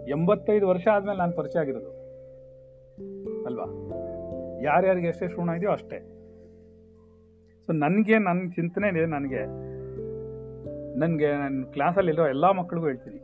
ಎಂಬತ್ತೈದು 0.09 0.67
ವರ್ಷ 0.67 0.85
ಆದ್ಮೇಲೆ 0.93 1.17
ನಾನು 1.17 1.33
ಪರಿಚಯ 1.33 1.59
ಆಗಿರೋದು. 1.59 1.91
ಅಲ್ವಾ? 3.45 3.67
ಯಾರ್ಯಾರಿಗೆ 4.63 5.07
ಎಷ್ಟೇ 5.07 5.27
ಋಣ 5.27 5.49
ಇದೆಯೋ 5.49 5.71
ಅಷ್ಟೇ. 5.71 5.99
ಸೊ 7.65 7.71
ನನಗೆ 7.73 8.17
ನನ್ನ 8.17 8.49
ಚಿಂತನೆ 8.49 8.87
ಇದೆ 8.89 9.05
ನನಗೆ. 9.05 9.43
ನನಗೆ 10.99 11.29
ನನ್ನ 11.37 11.63
ಕ್ಲಾಸಲ್ಲಿರೋ 11.63 12.27
ಎಲ್ಲ 12.27 12.45
ಮಕ್ಕಳಿಗೂ 12.51 12.87
ಹೇಳ್ತೀನಿ. 12.87 13.19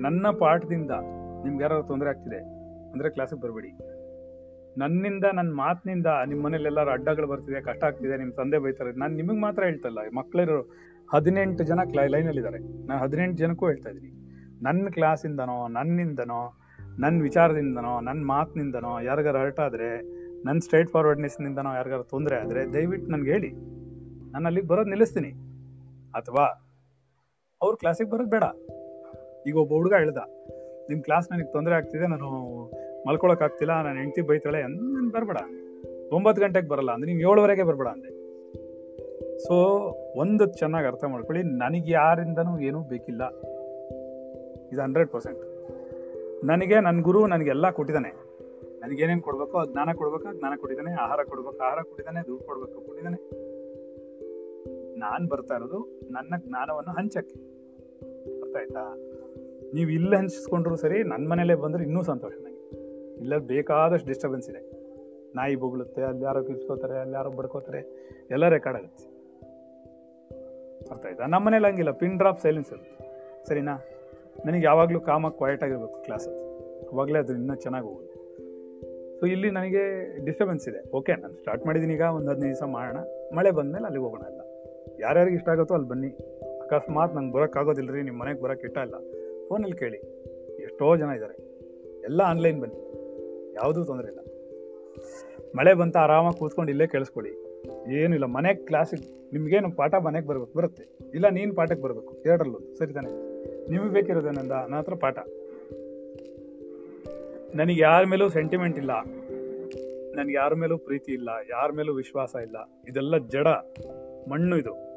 ನನ್ನ 0.00 0.26
ಪಾಠದಿಂದ 0.38 0.92
ನಿಮ್ಗೆ 1.44 1.62
ಯಾರು 1.62 1.82
ತೊಂದರೆ 1.82 2.08
ಆಗ್ತಿದೆ, 2.08 2.40
ಅಂದರೆ 2.92 3.08
ಕ್ಲಾಸಿಗೆ 3.10 3.40
ಬರಬೇಡಿ. 3.40 3.70
ನನ್ನಿಂದ 4.78 5.24
ನನ್ನ 5.34 5.50
ಮಾತಿನಿಂದ 5.54 6.06
ನಿಮ್ಮ 6.26 6.40
ಮನೇಲಿ 6.44 6.64
ಎಲ್ಲರೂ 6.64 6.90
ಅಡ್ಡಗಳು 6.90 7.26
ಬರ್ತಿದೆ, 7.26 7.60
ಕಷ್ಟ 7.60 7.84
ಆಗ್ತಿದೆ 7.84 8.16
ನಿಮ್ಮ 8.16 8.32
ತಂದೆ 8.32 8.58
ಬೈತಾರೆ. 8.58 8.92
ನಾನು 8.92 9.14
ನಿಮಗೆ 9.14 9.40
ಮಾತ್ರ 9.40 9.62
ಹೇಳ್ತಲ್ಲ 9.64 9.98
ಮಕ್ಕಳಿರೋ 10.16 10.58
ಹದಿನೆಂಟು 11.14 11.64
ಜನ 11.64 11.80
ಕ್ಲೈ, 11.90 12.08
ಲೈನಲ್ಲಿದ್ದಾರೆ. 12.08 12.86
ನಾನು 12.86 13.00
ಹದಿನೆಂಟು 13.00 13.36
ಜನಕ್ಕೂ 13.36 13.66
ಹೇಳ್ತಾ 13.66 13.90
ಇದ್ದೀನಿ. 13.90 14.12
ನನ್ನ 14.62 14.88
ಕ್ಲಾಸಿಂದನೋ, 14.88 15.68
ನನ್ನಿಂದನೋ 15.68 16.58
ನನ್ನ 16.98 17.22
ವಿಚಾರದಿಂದನೋ 17.22 18.00
ನನ್ನ 18.00 18.26
ಮಾತಿನಿಂದನೋ 18.26 19.00
ಯಾರಿಗಾರ 19.00 19.36
ಹರ್ಟ್ 19.36 19.60
ಆದರೆ 19.60 20.02
ನನ್ನ 20.44 20.58
ಸ್ಟ್ರೈಟ್ 20.58 20.90
ಫಾರ್ವರ್ಡ್ನೆಸ್ನಿಂದನೋ 20.90 21.74
ಯಾರಿಗಾರ 21.74 22.02
ತೊಂದರೆ 22.02 22.36
ಆದರೆ 22.36 22.72
ದಯವಿಟ್ಟು 22.72 23.10
ನನಗೆ 23.10 23.30
ಹೇಳಿ. 23.30 23.50
ನಾನು 24.32 24.66
ಬರೋದು 24.66 24.88
ನಿಲ್ಲಿಸ್ತೀನಿ. 24.88 25.28
ಅಥವಾ 26.10 26.44
ಅವ್ರ 27.62 27.74
ಕ್ಲಾಸಿಗೆ 27.74 28.10
ಬರೋದು 28.10 28.30
ಬೇಡ. 28.30 28.42
ಈಗ 29.46 29.56
ಒಬ್ಬ 29.56 29.72
ಹುಡುಗ 29.72 29.92
ಹೇಳ್ದ 29.92 30.16
ನಿಮ್ಮ 30.88 31.02
ಕ್ಲಾಸ್ 31.02 31.32
ನನಗೆ 31.32 31.52
ತೊಂದರೆ 31.52 31.74
ಆಗ್ತಿದೆ, 31.74 32.06
ನಾನು 32.06 32.28
ಮಲ್ಕೊಳಕ್ 33.08 33.42
ಆಗ್ತಿಲ್ಲ, 33.42 33.82
ನಾನು 33.82 33.98
ಹೆಂಡತಿ 33.98 34.20
ಬೈತಾಳೆ 34.20 34.62
ನಾನು 34.62 35.10
ಬರಬೇಡ. 35.10 35.36
ಒಂಬತ್ತು 36.12 36.42
ಗಂಟೆಗೆ 36.42 36.68
ಬರಲ್ಲ 36.68 36.90
ಅಂದ್ರೆ 36.90 37.14
ನೀವು 37.14 37.32
ಏಳುವರೆಗೆ 37.32 37.62
ಬರಬೇಡ 37.62 37.86
ಅಂದೆ. 37.86 38.17
ಸೊ 39.46 39.54
ಒಂದು 40.16 40.46
ಚೆನ್ನಾಗಿ 40.46 40.86
ಅರ್ಥ 40.86 41.04
ಮಾಡ್ಕೊಳ್ಳಿ. 41.04 41.42
ನನಗೆ 41.44 41.92
ಯಾರಿಂದನೂ 41.92 42.58
ಏನೂ 42.58 42.80
ಬೇಕಿಲ್ಲ. 42.80 43.28
ಇದು 44.72 44.80
ಹಂಡ್ರೆಡ್ 44.82 45.10
ಪರ್ಸೆಂಟ್. 45.10 45.40
ನನಗೆ 46.44 46.80
ನನ್ನ 46.80 47.02
ಗುರು 47.02 47.26
ನನಗೆಲ್ಲ 47.26 47.70
ಕೊಟ್ಟಿದ್ದಾನೆ. 47.70 48.28
ನನಗೇನೇನು 48.80 49.22
ಕೊಡಬೇಕು 49.22 49.58
ಅದು 49.58 49.72
ಜ್ಞಾನ 49.72 49.88
ಕೊಡ್ಬೇಕು 49.92 50.38
ಜ್ಞಾನ 50.38 50.52
ಕೊಟ್ಟಿದ್ದಾನೆ. 50.56 50.94
ಆಹಾರ 50.94 51.20
ಕೊಡ್ಬೇಕು, 51.24 51.64
ಆಹಾರ 51.64 51.82
ಕೊಟ್ಟಿದ್ದಾನೆ. 51.82 52.26
ದುಡ್ಡು 52.26 52.46
ಕೊಡಬೇಕು, 52.46 52.80
ಕೊಟ್ಟಿದ್ದಾನೆ. 52.80 53.16
ನಾನು 54.98 55.28
ಬರ್ತಾ 55.28 55.54
ಇರೋದು 55.54 56.00
ನನ್ನ 56.10 56.34
ಜ್ಞಾನವನ್ನು 56.38 56.92
ಹಂಚಕ್ಕೆ. 56.92 57.40
ಅರ್ಥ 58.40 58.76
ನೀವು 59.74 59.90
ಇಲ್ಲಿ 59.90 60.16
ಹಂಚಿಸ್ಕೊಂಡ್ರು 60.16 60.76
ಸರಿ 60.76 61.02
ನನ್ನ 61.02 61.28
ಮನೇಲೇ 61.28 61.54
ಬಂದ್ರೆ 61.54 61.84
ಇನ್ನೂ 61.84 62.02
ಸಂತೋಷ 62.02 62.32
ನನಗೆ 62.42 62.68
ಇಲ್ಲ, 63.20 63.36
ಬೇಕಾದಷ್ಟು 63.36 64.08
ಡಿಸ್ಟರ್ಬೆನ್ಸ್ 64.08 64.50
ಇದೆ. 64.50 64.60
ನಾಯಿ 65.36 65.56
ಬೊಗಳುತ್ತೆ, 65.56 66.02
ಅಲ್ಲಿ 66.02 66.24
ಯಾರೋ 66.24 66.44
ಕಿಸ್ಕೋತಾರೆ 66.44 66.98
ಅಲ್ಲಿ 66.98 67.14
ಯಾರೋ 67.14 67.30
ಬಡ್ಕೋತಾರೆ. 67.30 67.80
ಎಲ್ಲ 68.30 68.48
ರೆಕಾರ್ಡ್ 68.48 68.78
ಆಗುತ್ತೆ. 68.78 69.07
ಅರ್ಥ 70.90 71.06
ಆಯ್ತಾ 71.06 71.26
ನಮ್ಮ 71.26 71.46
ಮನೇಲಿ 71.46 71.66
ಹಂಗಿಲ್ಲ. 71.66 71.90
ಪಿನ್ 71.90 72.18
ಡ್ರಾಪ್ 72.18 72.40
ಸೈಲೆನ್ಸ್ 72.40 72.72
ಇರುತ್ತೆ 72.72 73.08
ಸರಿನಾ? 73.48 73.84
ನನಗೆ 74.46 74.66
ಯಾವಾಗಲೂ 74.66 75.00
ಕಾಮಾಗಿ 75.00 75.36
ಕ್ವಾಯಟ್ 75.36 75.62
ಆಗಿರ್ಬೇಕು 75.62 76.02
ಕ್ಲಾಸ್ 76.02 76.28
ಅವಾಗಲೇ 76.28 77.18
ಅದು 77.18 77.32
ಇನ್ನೂ 77.32 77.54
ಚೆನ್ನಾಗಿ 77.54 77.86
ಹೋಗುತ್ತೆ. 77.86 78.18
ಸೊ 79.20 79.26
ಇಲ್ಲಿ 79.26 79.50
ನನಗೆ 79.50 80.16
ಡಿಸ್ಟರ್ಬೆನ್ಸ್ 80.24 80.68
ಇದೆ. 80.68 80.90
ಓಕೆ 80.96 81.12
ನಾನು 81.12 81.34
ಸ್ಟಾರ್ಟ್ 81.34 81.66
ಮಾಡಿದ್ದೀನಿ 81.66 81.94
ಈಗ 81.94 82.00
ಒಂದು 82.00 82.30
ಹದಿನೈದು 82.30 82.54
ದಿವಸ 82.54 82.62
ಮಾಡೋಣ. 82.62 82.96
ಮಳೆ 83.36 83.50
ಬಂದಮೇಲೆ 83.50 83.84
ಅಲ್ಲಿಗೆ 83.84 84.04
ಹೋಗೋಣ 84.04 84.20
ಎಲ್ಲ. 84.20 84.40
ಯಾರ್ಯಾರಿಗೆ 85.00 85.36
ಇಷ್ಟ 85.36 85.48
ಆಗುತ್ತೋ 85.48 85.74
ಅಲ್ಲಿ 85.74 85.88
ಬನ್ನಿ. 85.88 86.08
ಅಕಸ್ಮಾತ್ 86.60 87.14
ನಂಗೆ 87.14 87.32
ಬರೋಕ್ಕಾಗೋದಿಲ್ಲ 87.32 87.90
ರೀ 87.90 88.02
ನಿಮ್ಮ 88.02 88.22
ಮನೆಗೆ 88.22 88.42
ಬರೋಕ್ಕೆ 88.42 88.66
ಇಟ್ಟ 88.66 88.78
ಇಲ್ಲ. 88.78 88.94
ಫೋನಲ್ಲಿ 89.48 89.76
ಕೇಳಿ. 89.76 89.96
ಎಷ್ಟೋ 90.62 90.96
ಜನ 90.96 91.10
ಇದ್ದಾರೆ 91.10 91.36
ಎಲ್ಲ 92.04 92.20
ಆನ್ಲೈನ್ 92.20 92.60
ಬನ್ನಿ. 92.60 92.78
ಯಾವುದೂ 93.54 93.84
ತೊಂದರೆ 93.84 94.08
ಇಲ್ಲ. 94.08 94.18
ಮಳೆ 95.56 95.74
ಬಂತ 95.74 95.96
ಆರಾಮಾಗಿ 95.96 96.38
ಕೂತ್ಕೊಂಡು 96.38 96.70
ಇಲ್ಲೇ 96.70 96.86
ಕೇಳಿಸ್ಕೊಳ್ಳಿ. 96.86 97.47
ಏನಿಲ್ಲ 97.92 98.24
ಮನೆ 98.24 98.54
ಕ್ಲಾಸಿಗೆ 98.54 99.18
ನಿಮ್ಗೇನು 99.32 99.70
ಪಾಠ 99.70 99.94
ಮನೆಗೆ 99.94 100.26
ಬರ್ಬೇಕು 100.26 100.58
ಬರುತ್ತೆ. 100.58 100.98
ಇಲ್ಲ, 101.14 101.28
ನೀನು 101.28 101.54
ಪಾಠಕ್ಕೆ 101.54 101.82
ಬರಬೇಕು. 101.82 102.22
ಎರಡರಲ್ಲೂ, 102.26 102.58
ಸರಿ 102.78 102.92
ತಾನೆ. 102.92 103.10
ನಿಮಗೆ 103.70 103.90
ಬೇಕಿರೋದೇನಂದ 103.90 104.52
ನನ್ನ 104.52 104.76
ಹತ್ರ 104.76 104.94
ಪಾಠ. 104.94 105.18
ನನಗೆ 107.54 107.80
ಯಾರ 107.80 108.04
ಮೇಲೂ 108.04 108.28
ಸೆಂಟಿಮೆಂಟ್ 108.28 108.78
ಇಲ್ಲ. 108.78 108.90
ನನಗೆ 110.16 110.36
ಯಾರ 110.36 110.54
ಮೇಲೂ 110.54 110.78
ಪ್ರೀತಿ 110.78 111.12
ಇಲ್ಲ, 111.12 111.28
ಯಾರ 111.50 111.72
ಮೇಲೂ 111.72 111.94
ವಿಶ್ವಾಸ 111.94 112.34
ಇಲ್ಲ. 112.42 112.56
ಇದೆಲ್ಲ 112.88 113.18
ಜಡ, 113.18 113.46
ಮಣ್ಣು 114.30 114.58
ಇದು. 114.58 114.88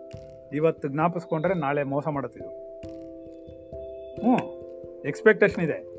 ಇವತ್ತು 0.53 0.87
ಜ್ಞಾಪಿಸ್ಕೊಂಡ್ರೆ 0.87 1.53
ನಾಳೆ 1.53 1.83
ಮೋಸ 1.83 2.07
ಮಾಡುತ್ತಿದ್ದು. 2.07 2.49
ಹ್ಞೂ 4.21 4.61
ಎಕ್ಸ್ಪೆಕ್ಟೇಷನ್ 5.07 5.63
ಇದೆ. 5.63 5.91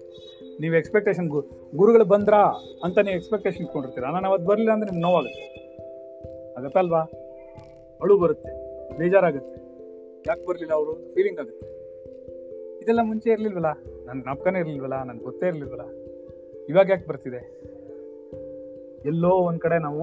ನೀವು 0.61 0.75
ಎಕ್ಸ್ಪೆಕ್ಟೇಷನ್ 0.75 1.28
ಗುರುಗಳು 1.76 2.04
ಬಂದ್ರಾ 2.04 2.42
ಅಂತ 2.85 2.99
ನೀವು 2.99 3.16
ಎಕ್ಸ್ಪೆಕ್ಟೇಷನ್ 3.16 3.61
ಇಟ್ಕೊಂಡಿರ್ತೀರ. 3.61 4.04
ನಾನು 4.04 4.28
ಅವತ್ತು 4.28 4.47
ಬರಲಿಲ್ಲ 4.47 4.73
ಅಂದ್ರೆ 4.73 4.90
ನಿಮ್ಗೆ 4.90 5.02
ನೋವಾಗುತ್ತೆ 5.02 5.62
ಆಗತ್ತಲ್ವಾ? 6.59 7.00
ಅಳು 8.02 8.18
ಬರುತ್ತೆ, 8.18 8.50
ಬೇಜಾರಾಗುತ್ತೆ. 8.99 9.56
ಯಾಕೆ 10.26 10.47
ಬರಲಿಲ್ಲ 10.47 10.75
ಅವರು? 10.75 11.14
ಫೀಲಿಂಗ್ 11.14 11.40
ಆಗುತ್ತೆ. 11.40 11.66
ಇದೆಲ್ಲ 12.82 13.00
ಮುಂಚೆ 13.02 13.30
ಇರಲಿಲ್ವಲ್ಲ? 13.30 13.66
ನನ್ನ 14.06 14.23
ಜ್ಞಾಪಕನೇ 14.23 14.59
ಇರಲಿಲ್ವಲ್ಲ? 14.59 15.02
ನನ್ಗೆ 15.02 15.25
ಗೊತ್ತೇ 15.25 15.47
ಇರ್ಲಿಲ್ವಲ್ಲ? 15.47 15.85
ಇವಾಗ 16.68 16.90
ಯಾಕೆ 16.90 17.06
ಬರ್ತಿದೆ? 17.09 17.62
ಎಲ್ಲೋ 19.04 19.30
ಒಂದು 19.30 19.61
ಕಡೆ 19.61 19.78
ನಾವು 19.78 20.02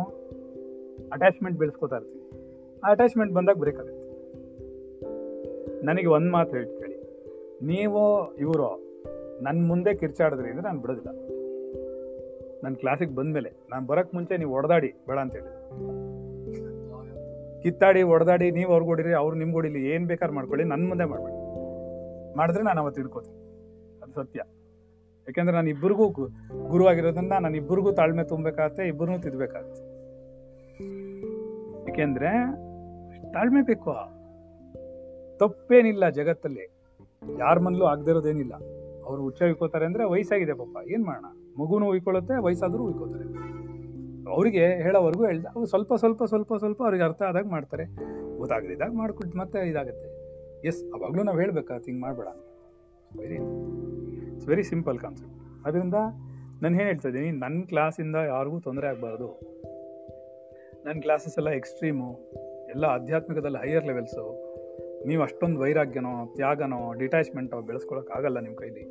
ಅಟ್ಯಾಚ್ಮೆಂಟ್ 1.12 1.60
ಬೆಳೆಸ್ಕೋತಾ 1.60 1.96
ಇರ್ತೀವಿ. 1.96 2.30
ಆ 2.84 2.90
ಅಟ್ಯಾಚ್ಮೆಂಟ್ 2.90 3.34
ಬಂದಾಗ 3.34 3.56
ಬ್ರೇಕ್ 3.56 3.80
ಆಗುತ್ತೆ. 3.80 4.00
ನನಗೆ 5.86 6.08
ಒಂದು 6.08 6.32
ಮಾತು 6.32 6.52
ಹೇಳಿ. 6.52 6.80
ಕೇಳಿ 6.80 6.96
ನೀವು, 7.66 8.34
ಇವರು 8.36 8.90
ನನ್ನ 9.42 9.68
ಮುಂದೆ 9.68 9.94
ಕಿರ್ಚಾಡಿದ್ರಿ 9.96 10.50
ಅಂದ್ರೆ 10.50 10.68
ನಾನು 10.68 10.82
ಬಿಡೋದಿಲ್ಲ. 10.82 11.12
ನನ್ನ 12.64 12.76
ಕ್ಲಾಸಿಗೆ 12.76 13.16
ಬಂದ್ಮೇಲೆ, 13.16 13.50
ನಾನು 13.70 13.88
ಬರೋಕ್ಕೆ 13.88 14.18
ಮುಂಚೆ 14.18 14.38
ನೀವು 14.38 14.52
ಹೊಡೆದಾಡಿ 14.52 14.94
ಬೇಡ 15.08 15.18
ಅಂತ 15.18 15.36
ಕಿತ್ತಾಡಿ, 17.64 18.02
ಹೊಡೆದಾಡಿ, 18.02 18.52
ನೀವು 18.52 18.72
ಅವ್ರಿಗೆ 18.72 18.90
ಹೊಡಿರಿ 18.90 19.14
ಅವ್ರು 19.14 19.38
ನಿಮ್ಗೆ 19.38 19.56
ಹೊಡಿಲಿ 19.56 19.90
ಏನು 19.90 20.08
ಬೇಕಾದ್ರೆ 20.08 20.36
ಮಾಡ್ಕೊಳ್ಳಿ 20.36 20.66
ನನ್ನ 20.66 20.90
ಮುಂದೆ 20.90 21.06
ಮಾಡ್ಬೇಡಿ. 21.06 22.38
ಮಾಡಿದ್ರೆ 22.38 22.64
ನಾನು 22.64 22.82
ಅವತ್ತು 22.82 23.02
ತಿಳ್ಕೊತೀನಿ 23.02 23.40
ಅದು 24.02 24.14
ಸತ್ಯ. 24.14 24.42
ಯಾಕೆಂದ್ರೆ 25.28 25.56
ನಾನು 25.56 25.70
ಇಬ್ಬರಿಗೂ 25.70 26.10
ಗುರು 26.68 26.88
ಆಗಿರೋದನ್ನ 26.88 27.34
ನಾನು 27.42 27.56
ಇಬ್ಬರಿಗೂ 27.56 27.92
ತಾಳ್ಮೆ 27.92 28.24
ತುಂಬಬೇಕಾಗತ್ತೆ 28.24 28.88
ಇಬ್ಬರನ್ನೂ 28.88 29.20
ತಿದ್ಬೇಕಾಗತ್ತೆ. 29.20 29.82
ಯಾಕೆಂದ್ರೆ 31.82 32.32
ತಾಳ್ಮೆ 33.34 33.62
ಬೇಕು. 33.62 33.92
ತಪ್ಪೇನಿಲ್ಲ 35.38 36.10
ಜಗತ್ತಲ್ಲಿ. 36.10 36.66
ಯಾರ 37.40 37.60
ಮನಲ್ಲೂ 37.60 37.86
ಆಗದಿರೋದೇನಿಲ್ಲ 37.86 38.54
ಅವ್ರು 39.06 39.22
ಹುಚ್ಚ 39.22 39.44
ಉಯ್ಕೋತಾರೆ 39.44 39.86
ಅಂದ್ರೆ 39.86 40.04
ವಯಸ್ಸಾಗಿದೆ 40.04 40.54
ಪಾಪ. 40.54 40.90
ಏನ್ 40.90 41.06
ಮಾಡೋಣ? 41.06 41.26
ಮಗುನು 41.62 41.88
ಉಯ್ಕೊಳ್ಳುತ್ತೆ 41.88 42.44
ವಯಸ್ಸಾದರೂ 42.44 42.84
ಉಯ್ಕೋತಾರೆ 42.84 43.24
ಅವರಿಗೆ 44.30 44.66
ಹೇಳೋವರೆಗೂ 44.66 45.26
ಹೇಳ್ದ, 45.26 45.46
ಅವ್ರು 45.46 45.66
ಸ್ವಲ್ಪ 45.66 45.94
ಸ್ವಲ್ಪ 45.94 46.24
ಸ್ವಲ್ಪ 46.24 46.54
ಸ್ವಲ್ಪ 46.54 46.84
ಅವ್ರಿಗೆ 46.84 47.04
ಅರ್ಥ 47.04 47.22
ಆದಾಗ 47.22 47.46
ಮಾಡ್ತಾರೆ. 47.46 47.86
ಗೊತ್ತಾಗದಿದ್ದಾಗ 48.38 48.92
ಮಾಡ್ಕೊಟ್ಟು 48.94 49.38
ಮತ್ತೆ 49.38 49.70
ಇದಾಗುತ್ತೆ. 49.70 50.08
ಎಸ್ 50.68 50.94
ಅವಾಗಲೂ 50.94 51.24
ನಾವು 51.24 51.40
ಹೇಳ್ಬೇಕಾ 51.40 51.78
ಹಿಂಗೆ 51.78 52.02
ಮಾಡಬೇಡ 52.02 52.28
very 53.20 53.36
it's 54.34 54.48
very 54.48 54.64
simple 54.64 55.00
concept 55.00 55.66
ಅದರಿಂದ 55.66 55.94
ನಾನು 56.62 56.76
ಏನು 56.76 56.88
ಹೇಳ್ತಾ 56.90 57.10
ಇದ್ದೀನಿ 57.10 57.32
ನನ್ನ 57.32 57.64
ಕ್ಲಾಸಿಂದ 57.64 58.16
ಯಾರಿಗೂ 58.16 58.60
ತೊಂದರೆ 58.60 58.88
ಆಗಬಾರ್ದು. 58.88 59.30
ನನ್ನ 60.86 61.00
ಕ್ಲಾಸಸ್ 61.00 61.38
ಎಲ್ಲ 61.38 61.50
ಎಕ್ಸ್ಟ್ರೀಮು 61.50 62.10
ಎಲ್ಲ 62.70 62.86
ಆಧ್ಯಾತ್ಮಿಕದಲ್ಲಿ 62.86 63.68
ಹೈಯರ್ 63.68 63.86
ಲೆವೆಲ್ಸು 63.86 64.50
ನೀವು 65.08 65.22
ಅಷ್ಟೊಂದು 65.22 65.60
ವೈರಾಗ್ಯನೋ, 65.60 66.26
ತ್ಯಾಗನೋ 66.36 66.94
ಡಿಟ್ಯಾಚ್ಮೆಂಟೋ 66.94 67.62
ಬೆಳೆಸ್ಕೊಳಕ್ಕಾಗಲ್ಲ 67.62 68.40
ನಿಮ್ಮ 68.40 68.56
ಕೈಲಿ. 68.56 68.84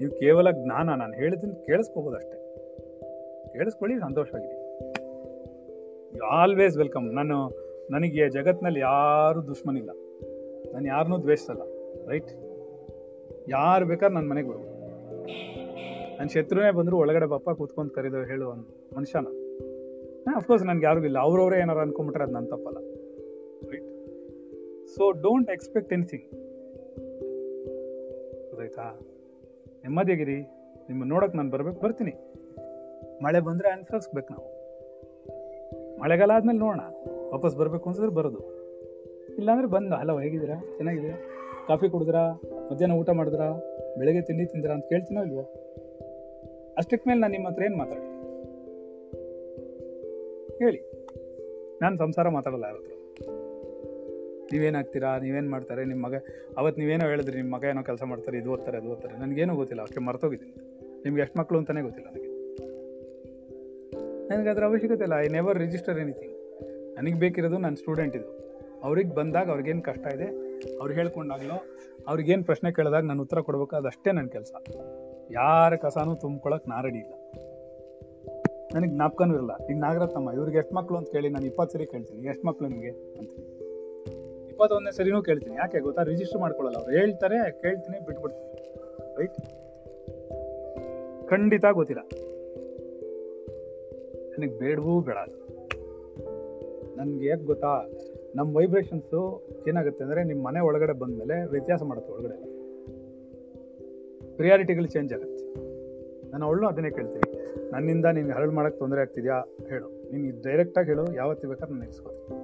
ನೀವು 0.00 0.12
ಕೇವಲ 0.20 0.50
ಜ್ಞಾನ, 0.50 0.94
ನಾನು 0.94 1.12
ಹೇಳಿದ್ದನ್ನು 1.12 1.66
ಕೇಳಿಸ್ಕೋಬೋದು 1.66 2.16
ಅಷ್ಟೇ. 2.16 2.43
ಕೇಳಿಸ್ಕೊಳ್ಳಿ, 3.54 4.00
ಸಂತೋಷವಾಗಿದೆ. 4.00 4.56
ಆಲ್ವೇಸ್ 6.20 6.76
ವೆಲ್ಕಮ್ 6.76 7.06
ನಾನು, 7.14 7.36
ನನಗೆ 7.90 8.30
ಜಗತ್ತಿನಲ್ಲಿ 8.30 8.80
ಯಾರು 8.80 9.46
ದುಶ್ಮನಿಲ್ಲ. 9.46 9.90
ನಾನು 10.72 10.86
ಯಾರನ್ನೂ 10.86 11.18
ದ್ವೇಷಿಸಲ್ಲ 11.18 11.62
ರೈಟ್ 12.08 12.30
ಯಾರು 13.48 13.86
ಬೇಕಾದ್ರೆ 13.86 14.14
ನನ್ನ 14.14 14.30
ಮನೆಗೆ 14.30 14.48
ಬರ್ಬೋದು 14.48 14.72
ನನ್ನ 16.18 16.28
ಶತ್ರುನೇ 16.34 16.70
ಬಂದರೂ 16.70 16.96
ಒಳಗಡೆ 16.96 17.26
ಬಪ್ಪ 17.26 17.50
ಕೂತ್ಕೊಂಡು 17.50 17.92
ಕರೆದು 17.94 18.24
ಹೇಳುವ 18.24 18.52
ಅಂತ 18.52 18.68
ಮನುಷ್ಯನ 18.96 19.26
ಅಫ್ಕೋರ್ಸ್ 20.36 20.64
ನನಗೆ 20.66 20.84
ಯಾರಿಗೂ 20.84 21.06
ಇಲ್ಲ. 21.06 21.18
ಅವ್ರವರೇ 21.18 21.60
ಏನಾರು 21.60 21.80
ಅನ್ಕೊಂಬಿಟ್ರೆ 21.80 22.24
ಅದು 22.24 22.32
ನನ್ನ 22.32 22.46
ತಪ್ಪಲ್ಲ 22.46 22.78
right 23.70 23.88
so 24.94 25.10
don't 25.10 25.50
expect 25.50 25.92
anything 25.92 26.26
ಗೊತ್ತಾಯ್ತಾ? 28.48 29.00
ನೆಮ್ಮದಿಯಾಗಿರಿ. 29.82 30.38
ನಿಮ್ಮ 30.88 31.04
ನೋಡೋಕೆ 31.04 31.36
ನಾನು 31.36 31.50
ಬರ್ಬೇಕು 31.50 31.80
ಬರ್ತೀನಿ. 31.80 32.33
ಮಳೆ 33.24 33.40
ಬಂದ್ರೆ 33.40 33.70
ಅನುಸರಿಸ್ಬೇಕು 33.70 34.32
ನಾವು. 34.32 34.64
ಮಳೆಗಾಲ 36.00 36.30
ಆದ್ಮೇಲೆ 36.30 36.58
ನೋಡೋಣ. 36.58 36.80
ವಾಪಸ್ 37.32 37.56
ಬರಬೇಕು 37.56 37.84
ಅನ್ಸಿದ್ರೆ 37.88 38.12
ಬರೋದು. 38.12 38.38
ಇಲ್ಲಾಂದ್ರೆ 39.38 39.68
ಬಂದು 39.68 39.94
ಹಲೋ 39.94 40.20
ಹೇಗಿದ್ದೀರಾ? 40.20 40.54
ಚೆನ್ನಾಗಿದೆ 40.76 41.34
ಕಾಫಿ 41.68 41.88
ಕುಡಿದ್ರಾ? 41.88 42.40
ಮಧ್ಯಾಹ್ನ 42.72 42.96
ಊಟ 42.96 43.10
ಮಾಡಿದ್ರಾ? 43.10 43.50
ಬೆಳಗ್ಗೆ 43.98 44.20
ತಿಂಡಿ 44.20 44.46
ತಿಂದಿರಾ? 44.46 44.74
ಅಂತ 44.74 44.84
ಕೇಳ್ತೀನೋ 44.84 45.24
ಇಲ್ವೋ? 45.24 45.42
ಅಷ್ಟಕ್ಕೆ 46.76 47.08
ಮೇಲೆ 47.08 47.20
ನಾನು 47.20 47.32
ನಿಮ್ಮ 47.32 47.48
ಹತ್ರ 47.48 47.62
ಏನು 47.62 47.78
ಮಾತಾಡಿ 47.78 48.00
ಹೇಳಿ. 50.58 50.90
ನಾನು 51.82 51.96
ಸಂಸಾರ 51.96 52.28
ಮಾತಾಡಲ್ಲ 52.28 52.64
ಯಾರ 52.64 52.74
ಹತ್ರ. 52.74 52.90
ನೀವೇನಾಗ್ತೀರಾ 54.52 55.18
ನೀವೇನು 55.18 55.50
ಮಾಡ್ತಾರೆ? 55.50 55.84
ನಿಮ್ಮ 55.84 56.06
ಮಗ 56.06 56.14
ಅವತ್ತು 56.58 56.80
ನೀವೇನೋ 56.80 57.06
ಹೇಳಿದ್ರಿ 57.06 57.36
ನಿಮ್ಮ 57.36 57.56
ಮಗ 57.56 57.64
ಏನೋ 57.64 57.82
ಕೆಲಸ 57.82 58.02
ಮಾಡ್ತಾರೆ, 58.02 58.38
ಇದು 58.38 58.52
ಓದ್ತಾರೆ, 58.52 58.76
ಅದು 58.76 58.90
ಓದ್ತಾರೆ. 58.90 59.18
ನನಗೇನೂ 59.18 59.54
ಗೊತ್ತಿಲ್ಲ, 59.54 59.82
ಅಷ್ಟೇ 59.82 60.00
ಮರ್ತೋಗಿದ್ದೀನಿ. 60.00 60.52
ನಿಮ್ಗೆ 61.04 61.22
ಎಷ್ಟು 61.22 61.38
ಮಕ್ಕಳು 61.38 61.58
ಅಂತಲೇ 61.58 61.80
ಗೊತ್ತಿಲ್ಲ 61.80 62.23
ನನಗೆ 64.30 64.48
ಅದರ 64.52 64.64
ಅವಶ್ಯಕತೆ 64.70 65.04
ಇಲ್ಲ. 65.06 65.16
ಐ 65.24 65.28
ನೆವರ್ 65.36 65.58
ರಿಜಿಸ್ಟರ್ 65.64 65.98
ಎನಿಥಿಂಗ್ 66.04 66.34
ನನಗೆ 66.96 67.18
ಬೇಕಿರೋದು 67.22 67.58
ನನ್ನ 67.64 67.76
ಸ್ಟೂಡೆಂಟ್ 67.82 68.16
ಇದು. 68.20 68.28
ಅವ್ರಿಗೆ 68.86 69.12
ಬಂದಾಗ 69.18 69.46
ಅವ್ರಿಗೇನು 69.54 69.82
ಕಷ್ಟ 69.88 70.06
ಇದೆ, 70.16 70.28
ಅವ್ರು 70.80 70.92
ಹೇಳ್ಕೊಂಡಾಗಲೋ 70.98 71.58
ಅವ್ರಿಗೇನು 72.10 72.44
ಪ್ರಶ್ನೆ 72.48 72.68
ಕೇಳಿದಾಗ 72.76 73.04
ನಾನು 73.10 73.22
ಉತ್ತರ 73.26 73.40
ಕೊಡಬೇಕು, 73.48 73.74
ಅದಷ್ಟೇ 73.80 74.10
ನನ್ನ 74.18 74.28
ಕೆಲಸ. 74.36 74.52
ಯಾರ 75.38 75.76
ಕಸಾನು 75.84 76.14
ತುಂಬ್ಕೊಳಕ್ಕೆ 76.24 76.68
ನಾ 76.70 76.78
ರೆಡಿ 76.86 77.00
ಇಲ್ಲ. 77.04 77.14
ನನಗೆ 78.74 78.92
ಜ್ಞಾಪಕನೂ 78.94 79.34
ಇರಲ್ಲ 79.36 79.54
ಈಗ 79.70 79.76
ನಾಗರತ್ನಮ್ಮ 79.86 80.30
ಇವ್ರಿಗೆ 80.38 80.58
ಎಷ್ಟು 80.62 80.74
ಮಕ್ಕಳು 80.78 80.96
ಅಂತ 81.00 81.08
ಕೇಳಿ 81.16 81.28
ನಾನು 81.34 81.46
ಇಪ್ಪತ್ತು 81.50 81.72
ಸರಿ 81.74 81.86
ಕೇಳ್ತೀನಿ. 81.92 82.28
ಎಷ್ಟು 82.32 82.44
ಮಕ್ಕಳು 82.48 82.68
ನಿಮಗೆ 82.72 82.92
ಅಂತ 83.20 83.30
ಇಪ್ಪತ್ತೊಂದನೇ 84.52 84.92
ಸರಿನೂ 84.98 85.20
ಕೇಳ್ತೀನಿ. 85.28 85.54
ಯಾಕೆ 85.62 85.78
ಗೊತ್ತಾ? 85.86 86.02
ರಿಜಿಸ್ಟರ್ 86.12 86.40
ಮಾಡ್ಕೊಳ್ಳಲ್ಲ 86.44 86.78
ಅವ್ರು. 86.80 86.92
ಹೇಳ್ತಾರೆ, 86.98 87.38
ಕೇಳ್ತೀನಿ, 87.62 87.98
ಬಿಟ್ಬಿಡ್ತೀನಿ. 88.08 88.50
ರೈಟ್ 89.18 89.38
ಖಂಡಿತ 91.30 91.66
ಗೊತ್ತಿಲ್ಲ. 91.78 92.02
ನನಗೆ 94.38 94.58
ಬೇಡವೂ 94.58 95.00
ಬೇಡ 95.00 95.16
ನನ್ಗೆ 96.96 97.26
ಯಾಕೆ 97.26 97.44
ಗೊತ್ತಾ? 97.44 97.90
ನಮ್ಮ 98.36 98.56
ವೈಬ್ರೇಷನ್ಸು 98.56 99.48
ಏನಾಗುತ್ತೆ 99.68 100.04
ಅಂದರೆ 100.04 100.24
ನಿಮ್ಮ 100.24 100.46
ಮನೆ 100.46 100.60
ಒಳಗಡೆ 100.60 100.92
ಬಂದಮೇಲೆ 100.92 101.44
ವ್ಯತ್ಯಾಸ 101.44 101.82
ಮಾಡುತ್ತೆ 101.82 102.12
ಒಳಗಡೆ. 102.12 102.54
ಪ್ರಿಯಾರಿಟಿಗಳು 104.36 104.86
ಚೇಂಜ್ 104.86 105.12
ಆಗುತ್ತೆ. 105.12 105.44
ನಾನು 106.30 106.46
ಅವಳು 106.46 106.66
ಅದನ್ನೇ 106.66 106.90
ಕೇಳ್ತೀನಿ. 106.90 107.44
ನನ್ನಿಂದ 107.70 108.04
ನೀನು 108.04 108.34
ಹರಳು 108.34 108.52
ಮಾಡೋಕ್ಕೆ 108.52 108.78
ತೊಂದರೆ 108.78 109.00
ಆಗ್ತಿದ್ಯಾ? 109.00 109.44
ಹೇಳು. 109.68 109.88
ನೀನು 110.12 110.42
ಡೈರೆಕ್ಟಾಗಿ 110.42 110.88
ಹೇಳು 110.88 111.14
ಯಾವತ್ತಿ 111.14 111.46
ಬೇಕಾದ್ರೆ 111.46 111.74
ನಾನು 111.74 111.84
ನಿಲ್ಸ್ಕೊತೀನಿ. 111.84 112.38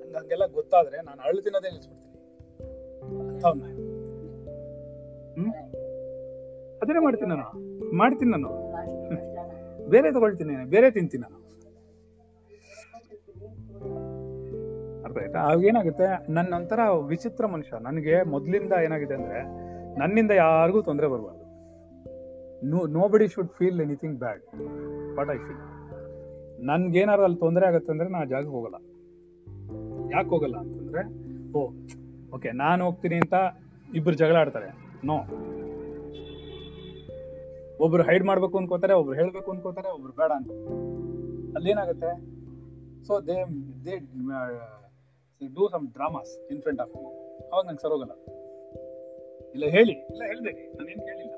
ನಂಗೆ 0.00 0.16
ಹಂಗೆಲ್ಲ 0.16 0.46
ಗೊತ್ತಾದ್ರೆ 0.46 0.96
ನಾನು 0.96 1.22
ಅಳು 1.22 1.42
ತಿನ್ನೋದೇ 1.42 1.70
ನಿಲ್ಸ್ಬಿಡ್ತೀನಿ. 1.70 2.06
ಅಂಥವ್ನ 3.18 3.62
ಹ್ಮ್? 5.34 5.52
ಅದನ್ನೇ 6.82 7.02
ಮಾಡ್ತೀನಿ 7.02 7.30
ನಾನು. 7.30 7.96
ಮಾಡ್ತೀನಿ 7.96 8.30
ನಾನು. 8.30 8.65
ಬೇರೆ 9.88 10.12
ತಗೊಳ್ತೀನಿ, 10.12 10.70
ಬೇರೆ 10.70 10.90
ತಿಂತೀನಿ 10.90 11.22
ನಾನು. 11.22 11.46
ಅರ್ಥ 15.04 15.18
ಆಯ್ತಾ? 15.18 15.60
ಏನಾಗುತ್ತೆ 15.60 16.32
ನನ್ನ 16.32 16.54
ಒಂಥರ 16.54 16.80
ವಿಚಿತ್ರ 17.06 17.46
ಮನುಷ್ಯ. 17.46 17.76
ನನಗೆ 17.80 18.22
ಮೊದಲಿಂದ 18.22 18.72
ಏನಾಗಿದೆ 18.84 19.14
ಅಂದ್ರೆ, 19.14 19.40
ನನ್ನಿಂದ 19.98 20.30
ಯಾರಿಗೂ 20.30 20.82
ತೊಂದರೆ 20.82 21.06
ಬರಬಾರ್ದು. 21.06 21.46
No 22.66 22.86
nobody 23.08 23.28
should 23.28 23.48
feel 23.48 23.80
anything 23.80 24.18
bad 24.18 24.40
but 25.16 25.30
I 25.30 25.38
feel 25.38 25.62
ನನ್ಗೇನಾರು 26.66 27.22
ಅಲ್ಲಿ 27.22 27.38
ತೊಂದರೆ 27.38 27.66
ಆಗುತ್ತೆ 27.66 27.92
ಅಂದ್ರೆ 27.92 28.08
ನಾ 28.08 28.24
ಜಾಗಕ್ಕೆ 28.24 28.50
ಹೋಗಲ್ಲ. 28.50 28.74
ಯಾಕೆ 30.12 30.28
ಹೋಗಲ್ಲ 30.28 30.56
ಅಂತಂದ್ರೆ, 30.56 31.02
ಓ 31.52 31.70
ಓಕೆ 32.36 32.52
ನಾನು 32.52 32.84
ಹೋಗ್ತೀನಿ 32.84 33.16
ಅಂತ 33.16 33.34
ಇಬ್ರು 33.94 34.14
ಜಗಳ 34.14 34.36
ಆಡ್ತಾರೆ. 34.36 34.68
ನೋ 35.06 35.16
ಒಬ್ರು 37.84 38.02
ಹೈಡ್ 38.08 38.24
ಮಾಡ್ಬೇಕು 38.28 38.56
ಅನ್ಕೋತಾರೆ, 38.60 38.94
ಒಬ್ರು 39.00 39.14
ಹೇಳ್ಬೇಕು 39.20 39.48
ಅನ್ಕೋತಾರೆ, 39.54 39.88
ಒಬ್ರು 39.96 40.12
ಬೇಡ 40.20 40.32
ಅಂತ. 40.38 40.50
ಅಲ್ಲೇನಾಗುತ್ತೆ? 41.58 42.10
So 43.06 43.14
they 43.28 43.36
they 43.86 43.94
do 45.56 45.64
some 45.74 45.84
dramas 45.96 46.32
in 46.52 46.60
front 46.64 46.80
of 46.84 46.94
ಅವಾಗ 47.52 47.64
ನಂಗೆ 47.68 47.82
ಸರೋಗಲ್ಲ 47.84 48.14
ಇಲ್ಲ, 49.54 49.64
ಹೇಳಿ. 49.76 49.94
ಇಲ್ಲ 50.12 50.22
ಹೇಳ್ಬೇಡಿ 50.30 50.62
ನಾನೇನು 50.78 51.04
ಕೇಳಿಲ್ಲ. 51.08 51.34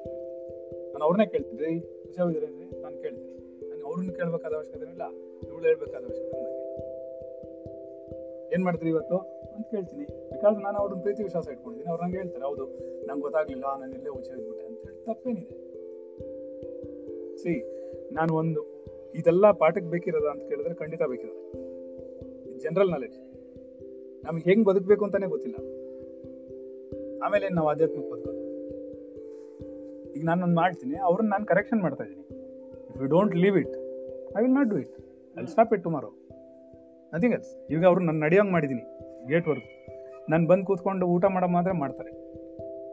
ನಾನು 0.92 1.04
ಅವ್ರನ್ನೇ 1.06 1.26
ಕೇಳ್ತೀನಿ. 1.34 1.60
ರೀ 1.64 1.72
ಹುಷಾರಿದ್ದೀರಿ 2.06 2.46
ನಾನು 2.84 2.96
ಕೇಳ್ತೀನಿ. 3.04 3.34
ನಾನು 3.70 3.82
ಅವ್ರನ್ನ 3.88 4.12
ಕೇಳಬೇಕಾದ 4.18 4.52
ಅವಶ್ಯಕತೆ 4.60 4.86
ಇಲ್ಲ 4.94 5.04
ಇವಳು 5.50 5.64
ಹೇಳ್ಬೇಕಾದ 5.70 6.02
ಅವಶ್ಯಕತೆ 6.08 6.38
ಇಲ್ಲ 6.38 6.46
ಏನ್ 8.54 8.64
ಮಾಡ್ತೀರಿ 8.66 8.90
ಇವತ್ತು? 8.94 9.16
ಅಂತ 9.54 9.66
ಕೇಳ್ತೀನಿ. 9.74 10.04
ಬಿಕಾಸ್ 10.32 10.56
ನಾನು 10.66 10.76
ಅವ್ರನ್ನ 10.82 11.00
ಪ್ರೀತಿ 11.06 11.20
ವಿಶ್ವಾಸ 11.26 11.46
ಇಟ್ಕೊಂಡಿದ್ದೀನಿ. 11.54 11.90
ಅವ್ರು 11.92 12.02
ನಂಗೆ 12.04 12.18
ಹೇಳ್ತಾರೆ, 12.20 12.44
ಹೌದು, 12.48 12.66
ನಂಗೆ 13.08 13.22
ಗೊತ್ತಾಗ್ಲಿಲ್ಲ. 13.26 13.64
ನಾನು 13.80 13.92
ಇಲ್ಲೇ 13.98 14.10
ಹುಷಾರಿದ್ಬಿಟ್ಟೆ 14.18 14.66
ಅಂತ 14.70 14.80
ಹೇಳಿ 14.86 15.00
ತಪ್ಪೇನಿದೆ. 15.08 15.56
ಸಿ, 17.42 17.54
ನಾನು 18.16 18.30
ಒಂದು 18.40 18.60
ಇದೆಲ್ಲ 19.18 19.46
ಪಾಠಕ್ಕೆ 19.60 19.90
ಬೇಕಿರೋದ 19.94 20.26
ಅಂತ 20.32 20.42
ಕೇಳಿದ್ರೆ 20.50 20.74
ಖಂಡಿತ 20.80 21.02
ಬೇಕಿರೋದು. 21.12 21.42
ಜನರಲ್ 22.64 22.90
ನಾಲೆಜ್ 22.94 23.16
ನಮ್ಗೆ 24.24 24.44
ಹೆಂಗ್ 24.48 24.64
ಬದುಕಬೇಕು 24.68 25.02
ಅಂತಾನೆ 25.06 25.26
ಗೊತ್ತಿಲ್ಲ. 25.34 25.58
ಆಮೇಲೆ 27.24 27.46
ನಾವು 27.56 27.68
ಆಧ್ಯಾತ್ಮಿಕ 27.72 28.06
ಬದುಕೋದು 28.12 28.44
ಈಗ 30.16 30.22
ನಾನು 30.30 30.42
ಒಂದು 30.46 30.56
ಮಾಡ್ತೀನಿ, 30.62 30.96
ಅವ್ರನ್ನ 31.08 31.30
ನಾನು 31.34 31.46
ಕರೆಕ್ಷನ್ 31.52 31.80
ಮಾಡ್ತಾ 31.86 32.04
ಇದ್ದೀನಿ. 32.04 32.24
If 32.90 33.00
you 33.02 33.08
don't 33.16 33.34
leave 33.44 33.58
it 33.62 33.74
I 34.36 34.42
will 34.44 34.56
not 34.58 34.70
do 34.74 34.78
it 34.84 34.94
I 35.36 35.46
stop 35.54 35.72
it 35.76 35.84
tomorrow 35.88 36.10
nothing 37.12 37.34
else 37.38 37.52
ಈಗ 37.74 37.82
ಅವ್ರು 37.90 38.00
ನಾನು 38.08 38.20
ನಡೆಯೋಂಗೆ 38.26 38.52
ಮಾಡಿದ್ದೀನಿ 38.56 38.84
ಗೇಟ್ವರೆಗೂ 39.30 39.70
ನಾನು 40.32 40.44
ಬಂದು 40.52 40.64
ಕೂತ್ಕೊಂಡು 40.70 41.04
ಊಟ 41.14 41.24
ಮಾಡೋ 41.34 41.48
ಮಾತ್ರ 41.56 41.72
ಮಾಡ್ತಾರೆ. 41.82 42.10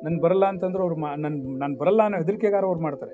ನನ್ನ 0.05 0.15
ಬರಲ್ಲ 0.25 0.45
ಅಂತಂದ್ರೆ 0.53 0.81
ಅವ್ರು 0.85 0.95
ನನ್, 1.23 1.35
ನಾನು 1.61 1.73
ಬರಲ್ಲ 1.81 2.01
ಅನ್ನೋ 2.07 2.17
ಹೆದರಿಕೆಗಾರ 2.21 2.63
ಅವ್ರು 2.71 2.81
ಮಾಡ್ತಾರೆ. 2.87 3.13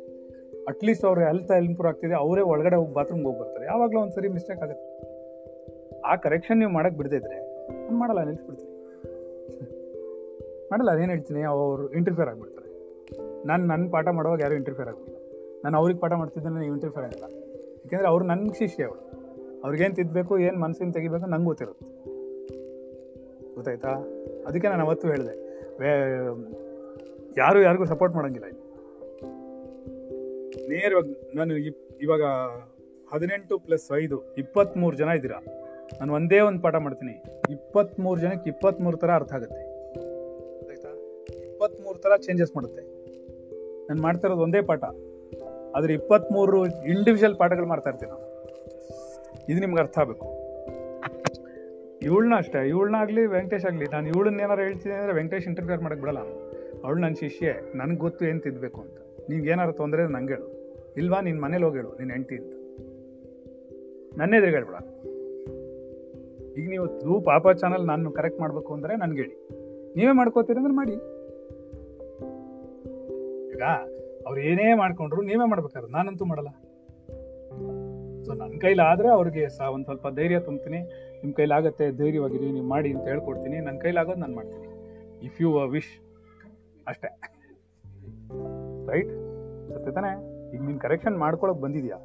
ಅಟ್ಲೀಸ್ಟ್ 0.68 1.06
ಅವ್ರ 1.06 1.20
ಹೆಲ್ತ್ 1.20 1.51
ಇಂಪ್ರೂವ್ 1.51 1.94
ಆಗ್ತಿದೆ, 1.94 2.13
ಅವರೇ 2.13 2.41
ಒಳಗಡೆ 2.41 2.75
ಹೋಗಿ 2.75 2.94
ಬಾತ್ರೂಮ್ಗೆ 2.94 3.27
ಹೋಗಿ 3.27 3.39
ಬರ್ತಾರೆ 3.39 3.65
ಯಾವಾಗಲೂ 3.65 4.00
ಒಂದ್ಸರಿ 4.00 4.27
ಮಿಸ್ಟೇಕ್ 4.27 4.62
ಆಗುತ್ತೆ. 4.63 4.88
ಆ 6.01 6.15
ಕರೆಕ್ಷನ್ 6.15 6.60
ನೀವು 6.60 6.72
ಮಾಡಕ್ 6.72 6.96
ಬಿಡದೇ 6.96 7.15
ಇದ್ರೆ 7.15 7.39
ನಾನು 7.84 7.98
ಮಾಡಲ್ಲ, 7.98 8.24
ನಿಲ್ಸ್ಬಿಡ್ತೀನಿ. 8.24 8.70
ಮಾಡಲ್ಲ, 10.72 10.91
ಅದೇನು 10.91 11.12
ಹೇಳ್ತೀನಿ, 11.12 11.41
ಅವರು 11.41 11.94
ಇಂಟರ್ಫಿಯರ್ 11.94 12.30
ಆಗ್ಬಿಡ್ತಾರೆ. 12.30 12.70
ನಾನು 13.48 13.63
ನನ್ನ 13.65 13.89
ಪಾಠ 13.89 14.08
ಮಾಡುವಾಗ 14.08 14.39
ಯಾರು 14.41 14.56
ಇಂಟರ್ಫಿಯರ್ 14.56 14.89
ಆಗಲ್ಲ 14.89 15.18
ನಾನು 15.63 15.77
ಅವ್ರಿಗೆ 15.77 16.00
ಪಾಠ 16.00 16.13
ಮಾಡ್ತಿದ್ದೇನೆ 16.13 16.60
ನೀವು 16.60 16.75
ಇಂಟರ್ಫಿಯರ್ 16.75 17.06
ಆಗಿಲ್ಲ. 17.06 17.25
ಯಾಕೆಂದ್ರೆ 17.77 18.08
ಅವ್ರು 18.08 18.25
ನನ್ನ 18.25 18.51
ಶಿಷ್ಯ 18.60 18.84
ಅವಳು 18.84 19.03
ಅವ್ರಿಗೇನು 19.63 19.96
ತಿದ್ದಬೇಕು 19.96 20.39
ಏನು 20.39 20.58
ಮನಸ್ಸಿನ 20.60 20.91
ತೆಗಿಬೇಕು 20.91 21.25
ನಂಗೆ 21.25 21.46
ಗೊತ್ತಿರುತ್ತೆ. 21.46 21.86
ಗೊತ್ತಾಯ್ತಾ? 23.56 23.91
ಅದಕ್ಕೆ 24.48 24.68
ನಾನು 24.68 24.84
ಅವತ್ತು 24.88 25.08
ಹೇಳಿದೆ. 25.08 25.36
ಯಾರು 27.38 27.62
ಯಾರಿಗೂ 27.62 27.86
ಸಪೋರ್ಟ್ 27.86 28.15
ಮಾಡಂಗಿಲ್ಲ 28.15 28.48
ನೇರವಾಗಿ 30.71 31.35
ನಾನು 31.35 31.57
ಇವಾಗ 32.01 32.21
ಹದಿನೆಂಟು 33.13 33.59
ಪ್ಲಸ್ 33.59 33.97
ಐದು 33.97 34.35
ಇಪ್ಪತ್ತ್ಮೂರು 34.37 34.97
ಜನ 34.97 35.07
ಇದ್ದೀರಾ? 35.07 35.39
ನಾನು 35.99 36.13
ಒಂದೇ 36.13 36.39
ಒಂದು 36.39 36.61
ಪಾಠ 36.61 36.75
ಮಾಡ್ತೀನಿ. 36.75 37.23
ಇಪ್ಪತ್ತ್ಮೂರು 37.49 38.21
ಜನಕ್ಕೆ 38.21 38.49
ಇಪ್ಪತ್ತ್ಮೂರು 38.49 38.97
ಥರ 38.97 39.11
ಅರ್ಥ 39.11 39.33
ಆಗುತ್ತೆ. 39.33 39.63
ಗೊತ್ತಾಯ್ತಾ 40.57 40.89
ಇಪ್ಪತ್ತ್ಮೂರು 41.41 41.99
ಥರ 41.99 42.17
ಚೇಂಜಸ್ 42.17 42.55
ಮಾಡುತ್ತೆ. 42.55 42.81
ನಾನು 43.87 44.01
ಮಾಡ್ತಾ 44.01 44.27
ಇರೋದು 44.27 44.41
ಒಂದೇ 44.41 44.61
ಪಾಠ. 44.61 44.83
ಆದರೆ 45.75 45.93
ಇಪ್ಪತ್ತ್ಮೂರು 45.93 46.65
ಇಂಡಿವಿಜುವಲ್ 46.65 47.35
ಪಾಠಗಳು 47.35 47.65
ಮಾಡ್ತಾ 47.65 47.89
ಇರ್ತೀನಿ 47.89 48.11
ನಾನು. 48.11 48.31
ಇದು 49.49 49.59
ನಿಮ್ಗೆ 49.59 49.81
ಅರ್ಥ 49.81 49.99
ಆಗಬೇಕು. 49.99 50.41
ಇವಳನ್ನ 52.01 52.33
ಅಷ್ಟೇ, 52.37 52.67
ಇವಳನ್ನ 52.67 52.95
ಆಗಲಿ, 52.95 53.25
ವೆಂಕಟೇಶ್ 53.25 53.65
ಆಗಲಿ, 53.65 53.85
ನಾನು 53.85 54.07
ಇವಳನ್ನ 54.07 54.39
ಏನಾರು 54.39 54.61
ಹೇಳ್ತೀನಿ 54.61 54.95
ಅಂದರೆ 54.95 55.13
ವೆಂಕಟೇಶ್ 55.13 55.47
ಇಂಟರ್ಫಿಯರ್ 55.47 55.81
ಮಾಡಕ್ಕೆ 55.81 56.01
ಬಿಡಲ್ಲ. 56.01 56.19
ಅವಳು 56.83 56.99
ನನ್ನ 56.99 57.13
ಶಿಷ್ಯೆ, 57.19 57.77
ನನಗೆ 57.77 57.97
ಗೊತ್ತು 57.97 58.25
ಏನು 58.25 58.39
ತಿದ್ದಬೇಕು 58.39 58.81
ಅಂತ. 58.81 58.97
ನಿಮ್ಗೆ 59.29 59.49
ಏನಾರು 59.49 59.73
ತೊಂದರೆ 59.73 60.07
ನಂಗೆ 60.07 60.33
ಹೇಳು. 60.33 60.61
ಇಲ್ವಾ 60.98 61.21
ನಿನ್ನ 61.21 61.43
ಮನೇಲಿ 61.43 61.63
ಹೋಗಿ 61.63 61.77
ನಿನ್ನ 61.77 62.12
ಹೆಂಡತಿ 62.12 62.36
ಅಂತ. 62.36 62.53
ನನ್ನ 64.17 64.33
ಎದುರು 64.33 64.51
ಹೇಳ್ಬೇಡ. 64.51 64.75
ಈಗ 66.57 66.69
ನೀವು 66.69 66.88
ಥ್ರೂ 66.88 67.21
ಪಾಪ 67.21 67.50
ಚಾನಲ್ 67.50 67.88
ನಾನು 67.88 68.12
ಕರೆಕ್ಟ್ 68.12 68.39
ಮಾಡಬೇಕು 68.39 68.74
ಅಂದರೆ 68.74 68.95
ನನಗೆ 68.95 69.21
ಹೇಳಿ. 69.21 69.50
ನೀವೇ 69.95 70.12
ಮಾಡ್ಕೋತೀರಿ 70.12 70.60
ಅಂದ್ರೆ 70.60 70.74
ಮಾಡಿ. 70.74 70.91
ಈಗ 73.55 73.62
ಅವ್ರು 74.27 74.41
ಏನೇ 74.41 74.74
ಮಾಡ್ಕೊಂಡ್ರು 74.74 75.21
ನೀವೇ 75.21 75.50
ಮಾಡ್ಬೇಕಾದ್ರೆ 75.50 75.91
ನಾನಂತೂ 75.91 76.25
ಮಾಡಲ್ಲ. 76.25 76.50
ಸೊ 78.24 78.33
ನನ್ನ 78.33 78.60
ಕೈಲಾದರೆ 78.60 79.10
ಅವ್ರಿಗೆ 79.10 79.50
ಸಹ 79.50 79.69
ಒಂದು 79.69 79.86
ಸ್ವಲ್ಪ 79.86 80.07
ಧೈರ್ಯ 80.07 80.39
ತುಂಬ್ತೀನಿ. 80.39 80.79
ನಿಮ್ಮ 81.21 81.33
ಕೈಲಾಗತ್ತೆ 81.33 81.91
ಧೈರ್ಯವಾಗಿರಿ, 81.91 82.51
ನೀವು 82.51 82.65
ಮಾಡಿ 82.65 82.93
ಅಂತ 82.93 83.07
ಹೇಳ್ಕೊಡ್ತೀನಿ. 83.07 83.60
ನನ್ನ 83.60 83.79
ಕೈಲಾಗೋದು 83.79 84.19
ನಾನು 84.19 84.36
ಮಾಡ್ತೀನಿ. 84.36 84.67
ಇಫ್ 85.25 85.41
ಯು 85.41 85.53
ವಿಶ್ 85.53 86.01
ಅಷ್ಟೇ. 86.88 87.07
ರೈಟ್ 88.91 89.10
ಸತ್ಯ 89.69 90.30
ಈಗ 90.53 90.62
ನೀನು 90.62 90.79
ಕರೆಕ್ಷನ್ 90.79 91.17
ಮಾಡ್ಕೊಳಕ್ 91.17 91.60
ಬಂದಿದ್ಯಾ? 91.60 91.98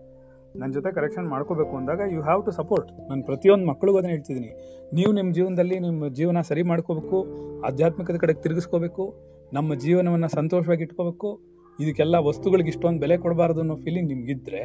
ನನ್ನ 0.57 0.73
ಜೊತೆ 0.73 0.93
ಕರೆಕ್ಷನ್ 0.93 1.29
ಮಾಡ್ಕೋಬೇಕು 1.29 1.77
ಅಂದಾಗ 1.77 2.01
ಯು 2.13 2.23
ಹ್ಯಾವ್ 2.23 2.45
ಟು 2.45 2.51
ಸಪೋರ್ಟ್ 2.51 2.93
ನಾನು 3.09 3.23
ಪ್ರತಿಯೊಂದು 3.23 3.67
ಮಕ್ಕಳಿಗೂ 3.67 3.99
ಅದನ್ನ 3.99 4.11
ಹೇಳ್ತಿದ್ದೀನಿ. 4.11 4.51
ನೀವು 4.93 5.13
ನಿಮ್ಮ 5.13 5.33
ಜೀವನದಲ್ಲಿ 5.33 5.79
ನಿಮ್ಮ 5.79 6.09
ಜೀವನ 6.09 6.41
ಸರಿ 6.41 6.63
ಮಾಡ್ಕೋಬೇಕು, 6.63 7.27
ಆಧ್ಯಾತ್ಮಿಕದ 7.61 8.17
ಕಡೆಗೆ 8.17 8.43
ತಿರುಗಿಸ್ಕೋಬೇಕು, 8.43 9.15
ನಮ್ಮ 9.53 9.75
ಜೀವನವನ್ನು 9.75 10.29
ಸಂತೋಷವಾಗಿ 10.29 10.83
ಇಟ್ಕೋಬೇಕು, 10.83 11.41
ಇದಕ್ಕೆಲ್ಲ 11.81 12.15
ವಸ್ತುಗಳಿಗೆ 12.15 12.69
ಇಷ್ಟೊಂದು 12.69 13.01
ಬೆಲೆ 13.01 13.17
ಕೊಡಬಾರ್ದು 13.17 13.61
ಅನ್ನೋ 13.61 13.77
ಫೀಲಿಂಗ್ 13.77 14.09
ನಿಮ್ಗಿದ್ರೆ, 14.09 14.63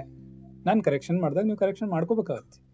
ನಾನು 0.66 0.84
ಕರೆಕ್ಷನ್ 0.84 1.22
ಮಾಡಿದಾಗ 1.22 1.46
ನೀವು 1.46 1.58
ಕರೆಕ್ಷನ್ 1.58 1.90
ಮಾಡ್ಕೋಬೇಕಾಗತ್ತೆ. 1.90 2.72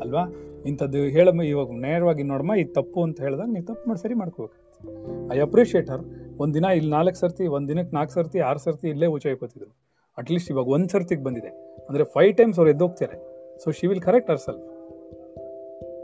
ಅಲ್ವಾ? 0.00 0.32
ಇಂಥದ್ದು 0.66 0.98
ಹೇಳಮ್ಮ, 0.98 1.42
ಇವಾಗ 1.42 1.70
ನೇರವಾಗಿ 1.70 2.22
ನೋಡಮ್ಮ 2.22 2.52
ಇದು 2.54 2.72
ತಪ್ಪು 2.72 3.02
ಅಂತ 3.02 3.20
ಹೇಳಿದಾಗ 3.20 3.48
ನೀವು 3.48 3.64
ತಪ್ಪು 3.64 3.88
ಮಾಡಿ 3.88 4.00
ಸರಿ 4.00 4.14
ಮಾಡ್ಕೋಬೇಕಾಗತ್ತೆ. 4.14 5.36
ಐ 5.36 5.40
ಅಪ್ರಿಷಿಯೇಟ್ 5.40 5.90
ಹರ್ 5.90 6.02
ಒಂದ್ 6.38 6.54
ದಿನ 6.54 6.64
ಇಲ್ಲಿ 6.64 6.90
ನಾಲ್ಕು 6.90 7.14
ಸರ್ತಿ 7.14 7.46
ಒಂದು 7.46 7.68
ದಿನಕ್ಕೆ 7.68 7.96
ನಾಲ್ಕು 7.96 8.12
ಸರ್ತಿ, 8.12 8.38
ಆರು 8.38 8.58
ಸರ್ತಿ 8.58 8.88
ಇಲ್ಲೇ 8.88 9.06
ಊಚ 9.06 9.26
ಕೊತ್ತಿದ್ರು 9.26 9.89
ಅಟ್ಲೀಸ್ಟ್ 10.20 10.50
ಇವಾಗ 10.50 10.68
ಒಂದ್ 10.68 10.88
ಸರ್ತಿಗೆ 10.88 11.24
ಬಂದಿದೆ. 11.24 11.48
ಅಂದ್ರೆ 11.88 12.04
ಫೈವ್ 12.04 12.36
ಟೈಮ್ಸ್ 12.36 12.58
ಅವ್ರು 12.58 12.72
ಎದ್ದೋಗ್ತಾರೆ 12.72 13.16
so 13.64 13.70
she 13.70 13.86
will 13.86 14.00
correct 14.00 14.30
herself 14.30 14.60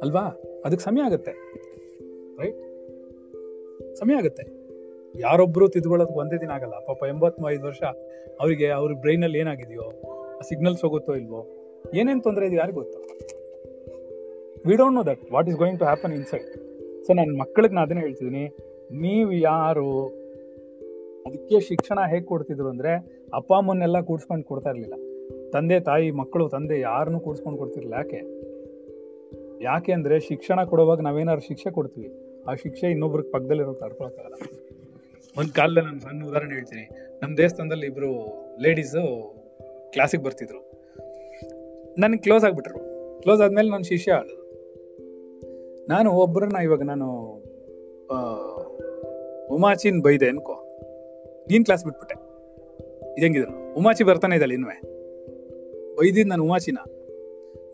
ಅಲ್ವಾ? 0.03 0.25
ಅದಕ್ಕೆ 0.65 0.85
ಸಮಯ 0.85 1.03
ಆಗುತ್ತೆ. 1.03 1.33
ರೈಟ್ 2.39 2.61
ಸಮಯ 3.97 4.15
ಆಗುತ್ತೆ. 4.15 4.45
ಯಾರೊಬ್ಬರು 5.21 5.69
ತಿದ್ಕೊಳ್ಳೋದು 5.69 6.15
ಒಂದೇ 6.15 6.37
ದಿನ 6.37 6.51
ಆಗಲ್ಲ. 6.51 6.73
ಪಾಪ 6.73 7.03
ಎಂಬತ್ತು 7.09 7.51
ಐದು 7.51 7.65
ವರ್ಷ 7.65 7.83
ಅವರಿಗೆ 8.41 8.69
ಅವ್ರ 8.69 8.93
ಬ್ರೈನ್ 8.93 9.25
ಅಲ್ಲಿ 9.25 9.39
ಏನಾಗಿದೆಯೋ 9.39 9.93
ಸಿಗ್ನಲ್ಸ್ 10.43 10.83
ಹೋಗುತ್ತೋ 10.83 11.15
ಇಲ್ವೋ, 11.15 11.41
ಏನೇನು 11.95 12.21
ತೊಂದರೆ 12.21 12.47
ಇದೆ 12.47 12.57
ಯಾರಿಗೂ 12.57 12.83
ಗೊತ್ತು? 12.83 12.99
We 14.69 14.77
don't 14.77 14.95
know 14.95 15.07
that 15.07 15.33
what 15.33 15.49
is 15.49 15.57
going 15.57 15.79
to 15.79 15.85
happen 15.85 16.13
inside 16.13 16.49
so 17.05 17.13
ನನ್ನ 17.13 17.41
ಮಕ್ಕಳಿಗೆ 17.41 17.75
ನಾನು 17.75 17.85
ಅದನ್ನೇ 17.87 18.01
ಹೇಳ್ತಿದ್ದೀನಿ. 18.01 18.45
ನೀವು 18.91 19.33
ಯಾರು? 19.33 20.07
ಅದಕ್ಕೆ 21.27 21.61
ಶಿಕ್ಷಣ 21.61 21.99
ಹೇಗೆ 22.07 22.25
ಕೊಡ್ತಿದ್ರು 22.25 22.69
ಅಂದ್ರೆ 22.69 23.16
ಅಪ್ಪ 23.35 23.55
ಅಮ್ಮನ್ನೆಲ್ಲ 23.55 24.01
ಕೂಡ್ಸ್ಕೊಂಡು 24.01 24.45
ಕೊಡ್ತಾ 24.45 24.71
ಇರಲಿಲ್ಲ. 24.71 24.95
ತಂದೆ, 25.51 25.81
ತಾಯಿ, 25.81 26.11
ಮಕ್ಕಳು, 26.11 26.49
ತಂದೆ 26.49 26.81
ಯಾರನ್ನೂ 26.81 27.21
ಕೂಡ್ಸ್ಕೊಂಡು 27.21 27.59
ಕೊಡ್ತಿರ್ಲಿಲ್ಲ. 27.59 27.95
ಯಾಕೆ? 27.95 28.21
ಯಾಕೆ 29.65 29.93
ಅಂದರೆ 29.93 30.21
ಶಿಕ್ಷಣ 30.21 30.65
ಕೊಡುವಾಗ 30.65 31.01
ನಾವೇನಾದ್ರು 31.01 31.47
ಶಿಕ್ಷೆ 31.47 31.71
ಕೊಡ್ತೀವಿ. 31.71 32.15
ಆ 32.49 32.55
ಶಿಕ್ಷೆ 32.55 32.91
ಇನ್ನೊಬ್ರಿಗೆ 32.91 33.31
ಪಕ್ಕದಲ್ಲಿರೋ 33.31 33.73
ತಡ್ಕೊಳಕ್ಕಾಗಲ್ಲ 33.73 34.35
ಒಂದು 35.39 35.53
ಕಾಲದಲ್ಲಿ 35.53 35.89
ನಾನು 35.89 36.01
ಸಣ್ಣ 36.01 36.27
ಉದಾಹರಣೆ 36.27 36.55
ಹೇಳ್ತೀನಿ. 36.55 36.89
ನಮ್ಮ 37.23 37.37
ದೇವಸ್ಥಾನದಲ್ಲಿ 37.37 37.87
ಇಬ್ಬರು 37.87 38.11
ಲೇಡೀಸು 38.63 39.35
ಕ್ಲಾಸಿಗೆ 39.93 40.23
ಬರ್ತಿದ್ರು. 40.23 40.73
ನನಗೆ 41.99 42.19
ಕ್ಲೋಸ್ 42.19 42.45
ಆಗಿಬಿಟ್ರು. 42.45 42.79
ಕ್ಲೋಸ್ 43.23 43.41
ಆದಮೇಲೆ 43.41 43.71
ನಾನು 43.71 43.85
ಶಿಷ್ಯ 43.85 44.13
ಆಡೋದು 44.13 44.47
ನಾನು 45.89 46.13
ಒಬ್ಬರನ್ನ 46.13 46.57
ಇವಾಗ 46.57 46.83
ನಾನು 46.83 47.23
ಉಮಾಚಿನ್ 49.47 50.03
ಬೈದೆ 50.03 50.29
ಅನ್ಕೋ. 50.29 50.53
ನೀನು 51.51 51.65
ಕ್ಲಾಸ್ 51.65 51.85
ಬಿಟ್ಬಿಟ್ಟೆ. 51.85 52.26
ಇದಂಗಿದ್ರು. 53.19 53.75
ಉಮಾಚಿ 53.75 54.05
ಬರ್ತಾನೆ 54.05 54.35
ಇದ್ದಾಳೆ 54.35 54.55
ಇನ್ನುವೆ 54.55 54.97
ಬೈದಿದ್ 55.97 56.29
ನಾನು 56.29 56.45
ಉಮಾಚಿನ 56.45 56.79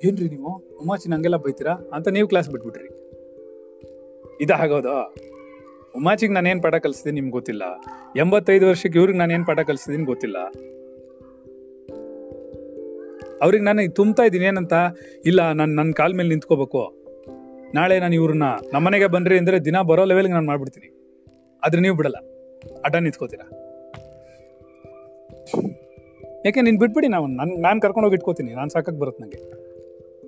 ಏನ್ರಿ 0.05 0.29
ನೀವು? 0.29 0.79
ಉಮಾಚಿನ 0.83 1.15
ಹಂಗೆಲ್ಲ 1.15 1.37
ಬೈತೀರಾ? 1.37 1.73
ಅಂತ 1.73 2.09
ನೀವು 2.09 2.29
ಕ್ಲಾಸ್ 2.29 2.51
ಬಿಟ್ಬಿಟ್ರಿ. 2.51 2.89
ಇದ 4.41 4.51
ಆಗೋದು 4.51 5.15
ಉಮಾಚಿಗೆ 5.97 6.33
ನಾನು 6.33 6.49
ಏನ್ 6.49 6.63
ಪಾಠ 6.63 6.75
ಕಲಿಸಿದೀನಿ 6.75 7.15
ನಿಮ್ಗೆ 7.15 7.33
ಗೊತ್ತಿಲ್ಲ. 7.33 7.63
ಎಂಬತ್ತೈದು 8.17 8.69
ವರ್ಷಕ್ಕೆ 8.69 8.99
ಇವ್ರಿಗೆ 8.99 9.19
ನಾನು 9.19 9.33
ಏನ್ 9.33 9.47
ಪಾಠ 9.47 9.61
ಕಲಿಸಿದೀನಿ 9.61 10.05
ಗೊತ್ತಿಲ್ಲ. 10.05 10.37
ಅವ್ರಿಗೆ 13.43 13.65
ನಾನು 13.65 13.95
ತುಂಬ್ತಾ 13.95 14.23
ಇದ್ದೀನಿ 14.23 14.45
ಏನಂತ? 14.45 14.73
ಇಲ್ಲ, 15.25 15.53
ನಾನು 15.53 15.75
ನನ್ನ 15.75 15.93
ಕಾಲ್ 15.93 16.15
ಮೇಲೆ 16.15 16.29
ನಿಂತ್ಕೋಬೇಕು. 16.29 17.05
ನಾಳೆ 17.75 17.99
ನಾನು 17.99 18.15
ಇವ್ರನ್ನ, 18.15 18.43
ನಮ್ಮನೆಗೆ 18.73 19.07
ಬನ್ರಿ 19.07 19.39
ಅಂದ್ರೆ 19.39 19.65
ದಿನ 19.65 19.81
ಬರೋ 19.81 20.05
ಲೆವೆಲ್ಗೆ 20.05 20.33
ನಾನು 20.33 20.47
ಮಾಡ್ಬಿಡ್ತೀನಿ. 20.47 20.89
ಆದ್ರೆ 21.65 21.81
ನೀವು 21.81 21.97
ಬಿಡಲ್ಲ. 21.97 22.17
ಅಡ್ಡ 22.85 22.97
ನಿಂತ್ಕೋತೀರಾ? 22.97 23.62
ಯಾಕೆ 26.45 26.61
ನೀನು 26.61 26.79
ಬಿಟ್ಬಿಡಿ 26.79 27.09
ನಾವು, 27.09 27.27
ನನ್, 27.27 27.63
ನಾನು 27.63 27.81
ಕರ್ಕೊಂಡು 27.81 28.07
ಹೋಗಿ 28.07 28.15
ಇಟ್ಕೋತೀನಿ, 28.15 28.55
ನಾನು 28.55 28.71
ಸಾಕಕ್ಕೆ 28.71 29.01
ಬರುತ್ತೆ 29.01 29.25
ನಂಗೆ. 29.25 29.63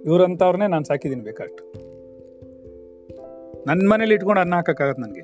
ಇವ್ರಂತವ್ರನ್ನೇ 0.02 0.66
ನಾನು 0.66 0.84
ಸಾಕಿದ್ದೀನಿ 0.84 1.22
ಬೇಕಾಷ್ಟು 1.22 1.84
ನನ್ನ 3.66 3.88
ಮನೇಲಿ 3.88 4.14
ಇಟ್ಕೊಂಡು 4.14 4.40
ಅನ್ನ 4.40 4.54
ಹಾಕೋಕ್ಕಾಗತ್ತೆ 4.54 5.02
ನನಗೆ 5.02 5.20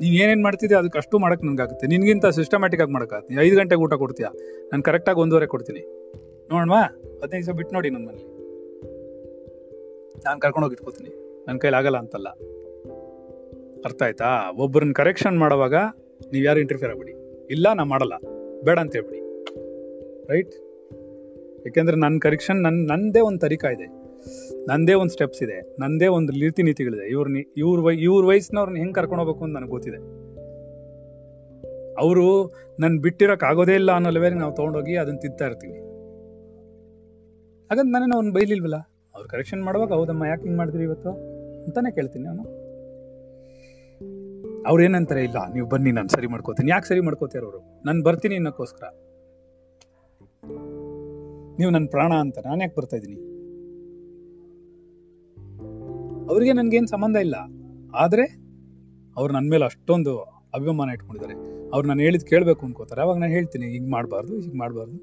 ನೀನ್ 0.00 0.14
ಏನೇನ್ 0.14 0.42
ಮಾಡ್ತಿದ್ದೆ 0.42 0.76
ಅದಕ್ಕೆ 0.76 0.98
ಅಷ್ಟು 0.98 1.18
ಮಾಡಕ್ 1.18 1.44
ನನಗಾಗುತ್ತೆ 1.44 1.86
ನಿನ್ಗಿಂತ 1.86 2.26
ಸಿಸ್ಟಮ್ಯಾಟಿಕ್ 2.26 2.82
ಆಗಿ 2.82 2.92
ಮಾಡಕ್ಕಾಗತ್ತೆ. 2.92 3.34
ಐದು 3.34 3.56
ಗಂಟೆಗೆ 3.56 3.80
ಊಟ 3.80 3.94
ಕೊಡ್ತೀಯಾ? 3.94 4.30
ನಾನು 4.64 4.82
ಕರೆಕ್ಟಾಗಿ 4.82 5.20
ಒಂದೂವರೆ 5.20 5.46
ಕೊಡ್ತೀನಿ. 5.46 5.80
ನೋಡವಾ? 6.50 6.82
ಹದಿನೈದು 7.22 7.46
ದಿವಸ 7.46 7.50
ಬಿಟ್ಟು 7.50 7.74
ನೋಡಿ 7.74 7.90
ನನ್ನ 7.90 8.08
ಮನೇಲಿ. 8.08 8.24
ನಾನು 10.24 10.40
ಕರ್ಕೊಂಡು 10.40 10.66
ಹೋಗಿ 10.66 10.74
ಇಟ್ಕೋತೀನಿ. 10.74 11.42
ನನ್ನ 11.46 11.58
ಕೈಲಿ 11.58 11.76
ಆಗಲ್ಲ 11.76 11.96
ಅಂತಲ್ಲ. 11.96 12.28
ಅರ್ಥ 13.84 14.02
ಆಯ್ತಾ? 14.02 14.50
ಒಬ್ಬರನ್ನ 14.50 14.92
ಕರೆಕ್ಷನ್ 14.92 15.38
ಮಾಡುವಾಗ 15.38 15.74
ನೀವು 16.32 16.44
ಯಾರು 16.44 16.60
ಇಂಟರ್ಫಿಯರ್ 16.60 16.92
ಆಗ್ಬಿಡಿ. 16.92 17.46
ಇಲ್ಲ 17.50 17.72
ನಾ 17.72 17.84
ಮಾಡಲ್ಲ. 17.84 18.12
ಬೇಡ 18.64 18.78
ಅಂತ 18.78 18.92
ಹೇಳ್ಬಿಡಿ. 18.92 19.18
ರೈಟ್ 20.32 20.54
ಯಾಕೆಂದ್ರೆ 21.66 21.96
ನನ್ನ 21.96 22.18
ಕರೆಕ್ಷನ್ 22.18 22.62
ನನ್ನ 22.62 22.92
ನಂದೇ 22.92 23.20
ಒಂದು 23.20 23.38
ತರಿಕಾ 23.38 23.68
ಇದೆ. 23.68 23.86
ನಂದೇ 24.68 24.94
ಒಂದು 24.94 25.12
ಸ್ಟೆಪ್ಸ್ 25.12 25.42
ಇದೆ. 25.42 25.76
ನಂದೇ 25.80 26.06
ಒಂದು 26.06 26.32
ರೀತಿ 26.32 26.62
ನೀತಿಗಳಿದೆ. 26.62 27.10
ಇವ್ರನ್ನ 27.10 27.36
ಇವ್ರ 27.56 27.80
ವೈ, 27.80 27.96
ಇವ್ರ 27.96 28.24
ವಯಸ್ಸಿನವ್ರನ್ನ 28.24 28.76
ಹೆಂಗೆ 28.76 28.92
ಕರ್ಕೊಂಡು 28.92 29.24
ಹೋಗ್ಬೇಕು 29.24 29.44
ಅಂತ 29.44 29.56
ನನಗೆ 29.56 29.70
ಗೊತ್ತಿದೆ. 29.70 29.96
ಅವರು 32.00 32.54
ನನ್ನ 32.80 33.00
ಬಿಟ್ಟಿರಕ್ 33.00 33.44
ಆಗೋದೇ 33.44 33.74
ಇಲ್ಲ 33.74 33.92
ಅನ್ನೋ 33.92 34.10
ಲೆವೆಲ್ 34.10 34.36
ನಾವು 34.36 34.54
ತೊಗೊಂಡೋಗಿ 34.54 34.96
ಅದನ್ನ 34.96 35.16
ತಿಂತಾ 35.16 35.46
ಇರ್ತೀವಿ. 35.46 35.78
ಹಾಗಂತ 37.66 37.88
ನಾನೇನು 37.92 38.16
ಅವ್ನು 38.16 38.32
ಬೈಲಿಲ್ವಲ್ಲ? 38.32 38.76
ಅವ್ರು 39.14 39.28
ಕರೆಕ್ಷನ್ 39.28 39.62
ಮಾಡುವಾಗ, 39.64 39.92
ಹೌದಮ್ಮ, 39.92 40.24
ಯಾಕೆ 40.24 40.42
ಹಿಂಗ್ 40.42 40.56
ಮಾಡಿದ್ರಿ 40.56 40.82
ಇವತ್ತು? 40.82 41.10
ಅಂತಾನೆ 41.64 41.94
ಕೇಳ್ತೀನಿ 41.94 42.24
ನಾನು. 42.24 42.67
ಅವ್ರು 44.68 44.84
ಏನಂತಾರೆ, 44.84 45.24
ಇಲ್ಲ, 45.24 45.52
ನೀವು 45.52 45.68
ಬನ್ನಿ, 45.68 45.92
ನಾನು 45.92 46.08
ಸರಿ 46.08 46.26
ಮಾಡ್ಕೋತೀನಿ. 46.26 46.70
ಯಾಕೆ 46.70 46.88
ಸರಿ 46.88 47.00
ಮಾಡ್ಕೋತೀರ 47.00 47.42
ಅವರು? 47.42 47.82
ನಾನು 47.86 48.02
ಬರ್ತೀನಿ 48.02 48.34
ಅನ್ನೋಕ್ಕೋಸ್ಕರ. 48.34 48.84
ನೀವು 51.58 51.70
ನನ್ನ 51.70 51.86
ಪ್ರಾಣ 51.86 52.12
ಅಂತ, 52.14 52.38
ನಾನು 52.46 52.60
ಯಾಕೆ 52.60 52.74
ಬರ್ತಾ 52.76 52.96
ಇದ್ದೀನಿ? 52.96 53.18
ಅವ್ರಿಗೆ 56.28 56.52
ನನಗೇನು 56.52 56.86
ಸಂಬಂಧ 56.86 57.16
ಇಲ್ಲ. 57.16 57.34
ಆದ್ರೆ 57.94 58.24
ಅವ್ರು 59.16 59.34
ನನ್ನ 59.34 59.50
ಮೇಲೆ 59.50 59.64
ಅಷ್ಟೊಂದು 59.64 60.18
ಅಭಿಮಾನ 60.54 60.90
ಇಟ್ಕೊಂಡಿದ್ದಾರೆ. 60.90 61.34
ಅವ್ರು 61.70 61.88
ನಾನು 61.88 62.00
ಹೇಳಿದ್ 62.00 62.26
ಕೇಳಬೇಕು 62.26 62.66
ಅನ್ಕೋತಾರೆ. 62.66 63.02
ಅವಾಗ 63.02 63.16
ನಾನು 63.18 63.32
ಹೇಳ್ತೀನಿ, 63.32 63.66
ಹಿಂಗ್ 63.66 63.90
ಮಾಡಬಾರ್ದು, 63.90 64.40
ಹೀಗೆ 64.40 64.58
ಮಾಡಬಾರ್ದು. 64.58 64.98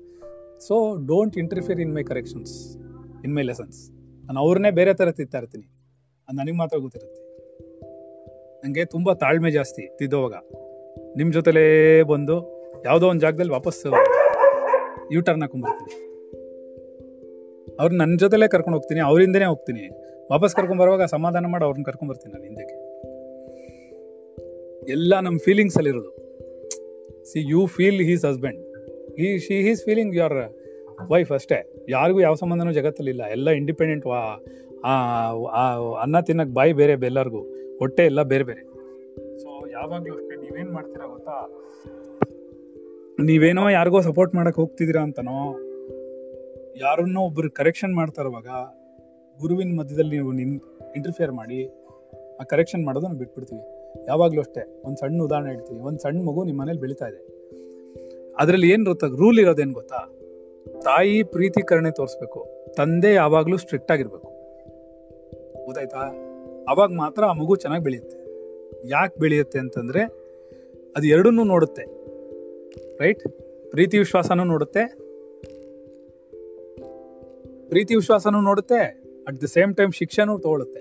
So 0.68 0.96
don't 1.08 1.38
interfere 1.38 1.80
in 1.80 1.96
my 1.96 2.04
corrections 2.04 2.78
in 3.24 3.36
my 3.36 3.42
lessons 3.42 3.92
ನಾನು 4.26 4.40
ಅವ್ರನ್ನೇ 4.40 4.72
ಬೇರೆ 4.72 4.94
ಥರ 4.94 5.12
ತಿಂತಾ 5.12 5.38
ಇರ್ತೀನಿ. 5.38 5.66
ನನಗೆ 6.34 6.58
ಮಾತ್ರ 6.58 6.78
ಗೊತ್ತಿರುತ್ತೆ. 6.78 7.25
ನಂಗೆ 8.64 8.84
ತುಂಬಾ 8.86 9.12
ತಾಳ್ಮೆ 9.14 9.52
ಜಾಸ್ತಿ 9.52 9.84
ತಿದ್ದೋವಾಗ 10.00 10.36
ನಿಮ್ಮ 11.18 11.30
ಜೊತೆಲೇ 11.38 11.66
ಬಂದು 12.12 12.36
ಯಾವುದೋ 12.86 13.06
ಒಂದು 13.12 13.24
ಜಾಗದಲ್ಲಿ 13.26 13.54
ವಾಪಸ್ 13.58 13.80
ಯು 15.14 15.22
ಟರ್ನ್ 15.28 15.44
ಹಾಕೊಂಡ್ಬರ್ತೀನಿ 15.46 15.94
ಅವ್ರು 17.80 17.94
ನನ್ನ 17.96 18.14
ಜೊತೆಲೇ 18.24 18.48
ಕರ್ಕೊಂಡು 18.48 18.78
ಹೋಗ್ತೀನಿ, 18.78 19.00
ಅವರಿಂದನೇ 19.00 19.46
ಹೋಗ್ತೀನಿ. 19.46 19.84
ವಾಪಸ್ 20.32 20.54
ಕರ್ಕೊಂಡ್ 20.56 20.82
ಬರುವಾಗ 20.82 21.04
ಸಮಾಧಾನ 21.14 21.46
ಮಾಡಿ 21.54 21.64
ಅವ್ರನ್ನ 21.68 21.86
ಕರ್ಕೊಂಡ್ 21.86 22.12
ಬರ್ತೀನಿ 22.12 22.32
ನಾನು 22.34 22.46
ಹಿಂದಕ್ಕೆ. 22.50 22.76
ಎಲ್ಲ 24.96 25.20
ನಮ್ಮ 25.20 25.38
ಫೀಲಿಂಗ್ಸ್ 25.46 25.78
ಅಲ್ಲಿ 25.78 25.92
ಇರೋದು. 25.94 26.12
See 27.32 27.40
you 27.52 27.62
feel 27.76 28.02
his 28.10 28.24
husband 28.26 28.62
ಈ 29.24 29.28
she 29.46 29.56
his 29.68 29.82
feeling 29.86 30.14
your 30.16 30.38
wife 31.12 31.32
ಅಷ್ಟೇ. 31.32 31.60
ಯಾರಿಗೂ 31.90 32.20
ಯಾವ 32.20 32.36
ಸಂಬಂಧನೂ 32.42 32.72
ಜಗತ್ತಲ್ಲಿ 32.72 33.12
ಇಲ್ಲ 33.12 33.24
ಎಲ್ಲ 33.36 33.50
ಇಂಡಿಪೆಂಡೆಂಟ್ 33.62 34.06
ವಾ 34.12 34.20
ಅನ್ನ 36.04 36.20
ತಿನ್ನಕ್ಕೆ 36.28 36.54
ಬಾಯಿ 36.54 36.74
ಬೇರೆ 36.82 36.94
ಎಲ್ಲರಿಗೂ. 37.12 37.42
ಹೊಟ್ಟೆ 37.80 38.04
ಎಲ್ಲ 38.04 38.22
ಬೇರೆ 38.22 38.44
ಬೇರೆ. 38.44 38.62
ಸೊ 39.38 39.68
ಯಾವಾಗಲೂ 39.68 40.16
ಅಷ್ಟೇ 40.16 40.36
ನೀವೇನು 40.36 40.74
ಮಾಡ್ತೀರಾ 40.74 41.06
ಗೊತ್ತಾ? 41.06 41.50
ನೀವೇನೋ 43.24 43.70
ಯಾರಿಗೋ 43.70 44.02
ಸಪೋರ್ಟ್ 44.02 44.36
ಮಾಡಕ್ 44.36 44.56
ಹೋಗ್ತಿದ್ದೀರಾ 44.56 45.02
ಅಂತನೋ 45.02 45.60
ಯಾರನ್ನೋ 46.78 47.22
ಒಬ್ರು 47.22 47.52
ಕರೆಕ್ಷನ್ 47.52 47.96
ಮಾಡ್ತಾ 47.96 48.22
ಇರುವಾಗ 48.22 48.48
ಗುರುವಿನ 49.42 49.80
ಮಧ್ಯದಲ್ಲಿ 49.80 50.16
ನೀವು 50.16 50.32
ನಿನ್ 50.32 50.60
ಇಂಟರ್ಫಿಯರ್ 50.96 51.32
ಮಾಡಿ 51.32 51.70
ಆ 52.42 52.44
ಕರೆಕ್ಷನ್ 52.44 52.86
ಮಾಡೋದನ್ನ 52.86 53.18
ಬಿಟ್ಬಿಡ್ತೀವಿ. 53.18 53.62
ಯಾವಾಗಲೂ 54.08 54.40
ಅಷ್ಟೇ 54.40 54.82
ಒಂದು 54.86 54.98
ಸಣ್ಣ 54.98 55.24
ಉದಾಹರಣೆ 55.24 55.50
ಹೇಳ್ತೀವಿ 55.50 55.80
ಒಂದು 55.80 56.00
ಸಣ್ಣ 56.00 56.22
ಮಗು 56.22 56.44
ನಿಮ್ಮ 56.44 56.62
ಮನೇಲಿ 56.62 56.80
ಬೆಳೀತಾ 56.80 57.08
ಇದೆ. 57.08 57.28
ಅದರಲ್ಲಿ 58.38 58.70
ಏನು 58.70 58.84
ಗೊತ್ತಾ 58.84 59.08
ರೂಲ್ 59.08 59.40
ಇರೋದೇನು 59.40 59.74
ಗೊತ್ತಾ? 59.74 59.98
ತಾಯಿ 60.82 61.24
ಪ್ರೀತಿಕರಣೆ 61.24 61.92
ತೋರಿಸ್ಬೇಕು. 61.92 62.48
ತಂದೆ 62.78 63.14
ಯಾವಾಗಲೂ 63.14 63.58
ಸ್ಟ್ರಿಕ್ಟ್ 63.58 63.92
ಆಗಿರ್ಬೇಕು. 63.92 64.28
ಗೊತ್ತಾಯ್ತಾ? 65.66 66.25
ಅವಾಗ 66.70 66.94
ಮಾತ್ರ 66.94 67.24
ಆ 67.24 67.32
ಮಗು 67.32 67.56
ಚೆನ್ನಾಗಿ 67.56 67.84
ಬೆಳೆಯುತ್ತೆ. 67.84 68.26
ಯಾಕೆ 68.90 69.20
ಬೆಳೆಯುತ್ತೆ 69.20 69.60
ಅಂತಂದ್ರೆ 69.60 70.02
ಅದು 70.98 71.08
ಎರಡನ್ನೂ 71.08 71.44
ನೋಡುತ್ತೆ. 71.44 71.84
ರೈಟ್ 73.00 73.22
ಪ್ರೀತಿ 73.72 73.98
ವಿಶ್ವಾಸನೂ 73.98 74.44
ನೋಡುತ್ತೆ. 74.44 74.86
ಪ್ರೀತಿ 77.70 77.96
ವಿಶ್ವಾಸನೂ 77.96 78.42
ನೋಡುತ್ತೆ. 78.42 78.80
ಅಟ್ 79.28 79.42
ದ 79.42 79.44
ಸೇಮ್ 79.44 79.76
ಟೈಮ್ 79.76 79.94
ಶಿಕ್ಷೆನೂ 79.94 80.40
ತಗೊಳುತ್ತೆ. 80.40 80.80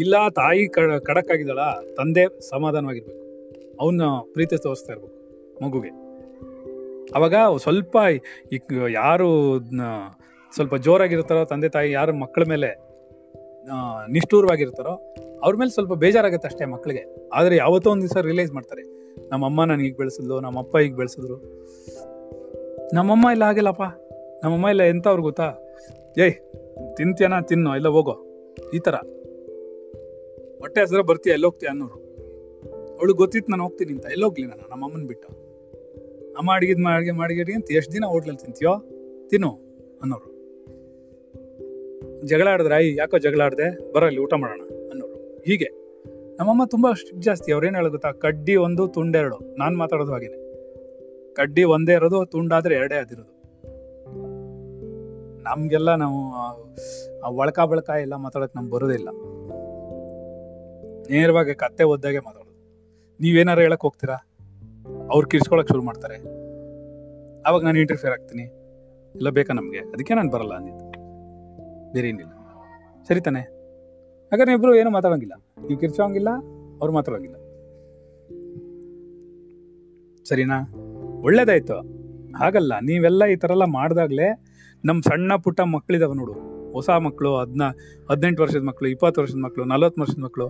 ಇಲ್ಲ, 0.00 0.28
ತಾಯಿ 0.28 0.68
ಕಡಕ್ 0.68 1.30
ಆಗಿದ್ದಾಳ 1.30 1.58
ತಂದೆ 1.96 2.40
ಸಮಾಧಾನವಾಗಿರ್ಬೇಕು. 2.40 3.18
ಅವನ್ನ 3.80 4.02
ಪ್ರೀತಿ 4.32 4.62
ತೋರಿಸ್ತಾ 4.62 4.92
ಇರ್ಬೇಕು 4.92 5.18
ಮಗುಗೆ. 5.64 5.88
ಅವಾಗ 7.14 7.34
ಸ್ವಲ್ಪ 7.56 7.96
ಯಾರು 8.90 9.60
ಸ್ವಲ್ಪ 10.54 10.74
ಜೋರಾಗಿರ್ತಾರೋ 10.74 11.44
ತಂದೆ 11.44 11.68
ತಾಯಿ 11.68 11.92
ಯಾರು 11.92 12.14
ಮಕ್ಕಳ 12.14 12.42
ಮೇಲೆ 12.48 12.87
ನಿಷ್ಠೂರವಾಗಿರ್ತಾರೋ, 14.10 15.14
ಅವ್ರ 15.42 15.56
ಮೇಲೆ 15.56 15.70
ಸ್ವಲ್ಪ 15.70 15.92
ಬೇಜಾರಾಗುತ್ತೆ 15.92 16.48
ಅಷ್ಟೇ 16.48 16.64
ಮಕ್ಕಳಿಗೆ 16.64 17.28
ಆದ್ರೆ 17.28 17.56
ಯಾವತ್ತೋ 17.56 17.90
ಒಂದ್ 17.90 18.02
ದಿವಸ 18.02 18.16
ರಿಯಲೈಸ್ 18.16 18.52
ಮಾಡ್ತಾರೆ 18.52 18.82
ನಮ್ಮಮ್ಮ 19.28 19.64
ನಾನು 19.64 19.82
ಈಗ 19.82 19.94
ಬೆಳೆಸಿದ್ಲು 19.98 20.40
ನಮ್ಮಪ್ಪ 20.40 20.76
ಈಗ 20.76 20.94
ಬೆಳೆಸಿದ್ರು. 20.94 21.36
ನಮ್ಮಮ್ಮ 22.94 23.28
ಇಲ್ಲ 23.30 23.42
ಆಗಿಲ್ಲಪ್ಪ 23.42 23.82
ನಮ್ಮಮ್ಮ 24.44 24.68
ಇಲ್ಲ 24.68 24.82
ಎಂತವ್ರು 24.82 25.22
ಗೊತ್ತಾ? 25.22 25.54
ಏಯ್, 26.18 26.34
ತಿಂತೀಯನ? 26.96 27.32
ತಿನ್ನೋ 27.40 27.74
ಇಲ್ಲ 27.74 27.88
ಹೋಗೋ. 27.88 28.12
ಈ 28.74 28.78
ತರ. 28.78 28.94
ಹೊಟ್ಟೆ 30.58 30.80
ಹಸಿರ 30.80 31.00
ಬರ್ತೀಯ 31.00 31.32
ಎಲ್ಲೋಗ್ತೀಯ 31.32 31.68
ಅನ್ನೋರು. 31.68 31.94
ಅವಳು 32.98 33.14
ಗೊತ್ತಿತ್ತು 33.14 33.50
ನಾನು 33.50 33.62
ಹೋಗ್ತೀನಿ 33.62 33.92
ಅಂತ 33.92 34.06
ಎಲ್ಲೋಗ್ಲಿ 34.06 34.46
ನಾನು? 34.46 34.70
ನಮ್ಮಮ್ಮನ 34.70 35.06
ಬಿಟ್ಟು. 35.06 35.28
ಅಮ್ಮ 36.38 36.54
ಅಡಿಗೆದ್ 36.54 37.20
ಅಡಿಗೆ 37.22 37.54
ಅಂತ, 37.54 37.72
ಎಷ್ಟು 37.72 37.92
ದಿನ 37.92 38.04
ಹೋಟ್ಲಲ್ಲಿ 38.04 38.44
ತಿಂತೀಯೋ? 38.44 38.74
ತಿನ್ನು, 39.28 39.50
ಅನ್ನೋರು. 40.02 40.37
ಜಗಳ 42.24 42.48
ಆಡಿದ್ರೆ, 42.48 42.74
ಆಯ್, 42.74 42.98
ಯಾಕೋ 42.98 43.18
ಜಗಳ 43.18 43.40
ಆಡಿದೆ? 43.40 43.92
ಬರೋ 43.92 44.06
ಇಲ್ಲಿ 44.06 44.20
ಊಟ 44.20 44.34
ಮಾಡೋಣ 44.34 44.60
ಅನ್ನೋರು. 44.90 45.42
ಹೀಗೆ. 45.46 45.88
ನಮ್ಮಮ್ಮ 46.36 46.64
ತುಂಬಾ 46.64 46.92
ಸ್ಟ್ರಿಕ್ಟ್ 46.92 47.22
ಜಾಸ್ತಿ. 47.22 47.52
ಅವ್ರೇನ್ 47.52 47.74
ಹೇಳೋದು 47.74 47.90
ಗೊತ್ತಾ? 47.90 48.10
ಕಡ್ಡಿ 48.10 48.56
ಒಂದು 48.56 48.88
ತುಂಡೆರಡು 48.88 49.56
ನಾನು 49.58 49.78
ಮಾತಾಡೋದು 49.78 50.12
ಹಾಗೇನೆ. 50.12 50.48
ಕಡ್ಡಿ 51.34 51.64
ಒಂದೇ 51.64 51.92
ಇರೋದು 51.92 52.26
ತುಂಡಾದ್ರೆ 52.26 52.74
ಎರಡೇ 52.74 52.94
ಆದಿರೋದು 52.94 53.38
ನಮ್ಗೆಲ್ಲ 55.42 55.94
ನಾವು 55.94 56.32
ಒಳಕ 57.36 57.60
ಬಳಕ 57.60 57.90
ಎಲ್ಲ 58.00 58.16
ಮಾತಾಡಕ್ 58.16 58.56
ನಮ್ಗೆ 58.56 58.72
ಬರೋದಿಲ್ಲ 58.72 59.08
ನೇರವಾಗಿ 61.10 61.54
ಕತ್ತೆ 61.54 61.84
ಒದ್ದಾಗೆ 61.84 62.18
ಮಾತಾಡೋದು. 62.18 62.48
ನೀವೇನಾರು 63.20 63.60
ಹೇಳಕ್ 63.60 63.82
ಹೋಗ್ತೀರಾ? 63.82 64.14
ಅವ್ರು 65.10 65.28
ಕಿರ್ಸ್ಕೊಳಕ್ 65.28 65.68
ಶುರು 65.68 65.82
ಮಾಡ್ತಾರೆ. 65.82 66.16
ಅವಾಗ 67.42 67.64
ನಾನು 67.64 67.78
ಇಂಟರ್ಫಿಯರ್ 67.78 68.12
ಆಗ್ತೀನಿ. 68.12 68.42
ಇಲ್ಲ 69.14 69.28
ಬೇಕಾ 69.28 69.54
ನಮಗೆ? 69.54 69.78
ಅದಕ್ಕೆ 69.78 70.14
ನಾನು 70.14 70.30
ಬರಲ್ಲ 70.30 70.54
ಅಂದಿದ್ದು. 70.54 70.87
ಬೇರೆ 71.92 72.08
ಏನಿಲ್ಲ. 72.08 72.32
ಸರಿ 73.08 73.20
ತಾನೆ. 73.20 73.40
ಹಾಗಾದ್ರೆ 74.32 74.54
ಇಬ್ರು 74.54 74.74
ಏನು 74.74 74.90
ಮಾತಾಡಂಗಿಲ್ಲ. 74.90 75.34
ನೀವು 75.68 75.80
ಕಿರ್ಚೋಂಗಿಲ್ಲ, 75.80 76.30
ಅವ್ರು 76.80 76.92
ಮಾತಾಡೋಂಗಿಲ್ಲ. 76.92 77.36
ಸರಿನಾ? 80.24 80.58
ಒಳ್ಳೇದಾಯ್ತು. 81.22 81.78
ಹಾಗಲ್ಲ, 82.36 82.72
ನೀವೆಲ್ಲ 82.80 83.24
ಈ 83.24 83.36
ಥರ 83.36 83.50
ಎಲ್ಲ 83.50 83.64
ಮಾಡ್ದಾಗ್ಲೇ 83.64 84.44
ನಮ್ಮ 84.84 85.00
ಸಣ್ಣ 85.00 85.36
ಪುಟ್ಟ 85.36 85.60
ಮಕ್ಕಳಿದಾವೆ 85.60 86.16
ನೋಡು. 86.16 86.34
ಹೊಸ 86.72 86.90
ಮಕ್ಕಳು 86.90 87.36
ಹದ್ನ, 87.36 87.62
ಹದಿನೆಂಟು 88.10 88.42
ವರ್ಷದ 88.42 88.62
ಮಕ್ಕಳು 88.62 88.88
ಇಪ್ಪತ್ತು 88.88 89.20
ವರ್ಷದ 89.20 89.38
ಮಕ್ಕಳು 89.38 89.64
ನಲವತ್ತು 89.64 90.00
ವರ್ಷದ 90.00 90.22
ಮಕ್ಕಳು 90.22 90.46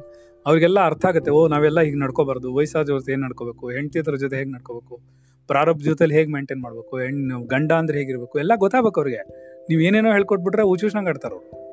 ಅವ್ರಿಗೆಲ್ಲ 0.46 0.80
ಅರ್ಥ 0.80 1.06
ಆಗುತ್ತೆ, 1.06 1.30
ಓ, 1.30 1.48
ನಾವೆಲ್ಲ 1.48 1.80
ಹೀಗೆ 1.80 1.98
ನಡ್ಕೋಬಾರ್ದು, 1.98 2.54
ವಯಸ್ಸಾದ 2.54 2.86
ಜೊತೆ 2.86 3.12
ಏನ್ 3.12 3.20
ನಡ್ಕೋಬೇಕು 3.20 3.70
ಹೆಂಡತಿಯದ್ರ 3.70 4.16
ಜೊತೆ 4.16 4.36
ಹೇಗೆ 4.36 4.50
ನಡ್ಕೋಬೇಕು, 4.50 5.00
ಪ್ರಾರಬ್ಧ 5.46 5.82
ಜೊತೆಲಿ 5.82 6.14
ಹೇಗೆ 6.14 6.32
ಮೇಂಟೈನ್ 6.32 6.62
ಮಾಡ್ಬೇಕು, 6.62 6.98
ಹೆಣ್ಣು, 6.98 7.46
ಗಂಡ 7.46 7.72
ಅಂದ್ರೆ 7.72 7.98
ಹೇಗಿರ್ಬೇಕು, 7.98 8.38
ಎಲ್ಲ 8.38 8.52
ಗೊತ್ತಾಗಬೇಕು 8.56 9.00
ಅವ್ರಿಗೆ. 9.00 9.47
ನೀವ್ 9.68 9.82
ಏನೇನೋ 9.82 10.12
ಹೇಳ್ಕೊಟ್ಬಿಟ್ರೆ 10.12 10.62
ಉಚೂಷ್ಣಂಗ್ 10.62 11.08
ಆಡ್ತಾರೆ 11.08 11.34
ಅವ್ರು. 11.34 11.68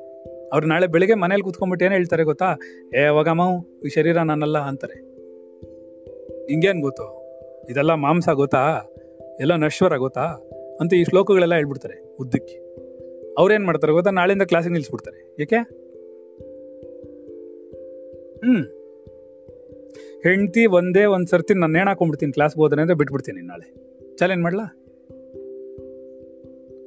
ಅವ್ರು 0.52 0.66
ನಾಳೆ 0.66 0.86
ಬೆಳಿಗ್ಗೆ 0.86 1.14
ಮನೇಲಿ 1.14 1.42
ಕೂತ್ಕೊಂಡ್ಬಿಟ್ಟು 1.42 1.84
ಏನು 1.84 1.94
ಹೇಳ್ತಾರೆ 1.94 2.24
ಗೊತ್ತಾ? 2.24 2.58
ಏ, 2.94 3.00
ಅವಾಗ 3.00 3.28
ಈ 3.86 3.88
ಶರೀರ 3.88 4.18
ನಾನಲ್ಲ 4.18 4.58
ಅಂತಾರೆ. 4.58 4.94
ಹಿಂಗೇನು 6.50 6.80
ಗೊತ್ತು? 6.80 7.26
ಇದೆಲ್ಲ 7.70 7.94
ಮಾಂಸ 7.94 8.28
ಗೊತ್ತಾ? 8.28 8.92
ಎಲ್ಲ 9.40 9.54
ನಶ್ವರ 9.54 9.96
ಗೊತ್ತಾ? 9.96 10.22
ಅಂತ 10.80 10.94
ಈ 10.94 11.04
ಶ್ಲೋಕಗಳೆಲ್ಲ 11.04 11.54
ಹೇಳ್ಬಿಡ್ತಾರೆ 11.54 12.16
ಉದ್ದಕ್ಕೆ. 12.20 12.66
ಅವ್ರೇನು 13.38 13.66
ಮಾಡ್ತಾರೆ 13.66 13.92
ಗೊತ್ತಾ? 13.92 14.10
ನಾಳೆಯಿಂದ 14.10 14.42
ಕ್ಲಾಸಿಗೆ 14.42 14.72
ನಿಲ್ಲಿಸ್ಬಿಡ್ತಾರೆ 14.72 15.42
ಏಕೆ? 15.42 15.56
ಹ್ಮ್. 18.46 18.64
ಹೆಂಡತಿ 20.22 20.66
ಒಂದೇ 20.66 21.04
ಒಂದು 21.04 21.26
ಸರ್ತಿ 21.26 21.54
ನಾನು 21.54 21.72
ನೇಣ್ 21.72 21.88
ಹಾಕೊಂಡ್ಬಿಡ್ತೀನಿ 21.88 22.32
ಕ್ಲಾಸ್ಗೆ 22.32 22.62
ಹೋದ್ರೆ 22.62 22.80
ಅಂದರೆ 22.80 22.96
ಬಿಟ್ಬಿಡ್ತೀನಿ 22.96 23.40
ನಾಳೆ. 23.40 23.74
ಚಾಲೆಂಜ್ 24.16 24.42
ಮಾಡ್ಲಾ? 24.42 24.85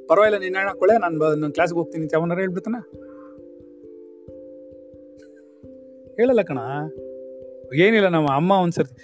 ಪರವಾಗಿಲ್ಲ, 0.09 0.37
ನೀನು 0.43 0.57
ಹೇಳಕೊಳ್ಳೆ 0.59 0.95
ನಾನು 0.97 1.17
ನನ್ನ 1.35 1.51
ಕ್ಲಾಸ್ಗೆ 1.57 1.77
ಹೋಗ್ತೀನಿ 1.79 2.03
ಅಂತ 2.05 2.39
ಹೇಳ್ಬಿಡ್ತಾನ? 2.39 2.77
ಹೇಳಲ್ಲ 6.19 6.41
ಕಣ. 6.41 6.59
ಏನಿಲ್ಲ, 7.75 8.07
ನಮ್ಮ 8.07 8.29
ಅಮ್ಮ 8.35 8.51
ಒಂದ್ಸರ್ತಿ, 8.63 8.95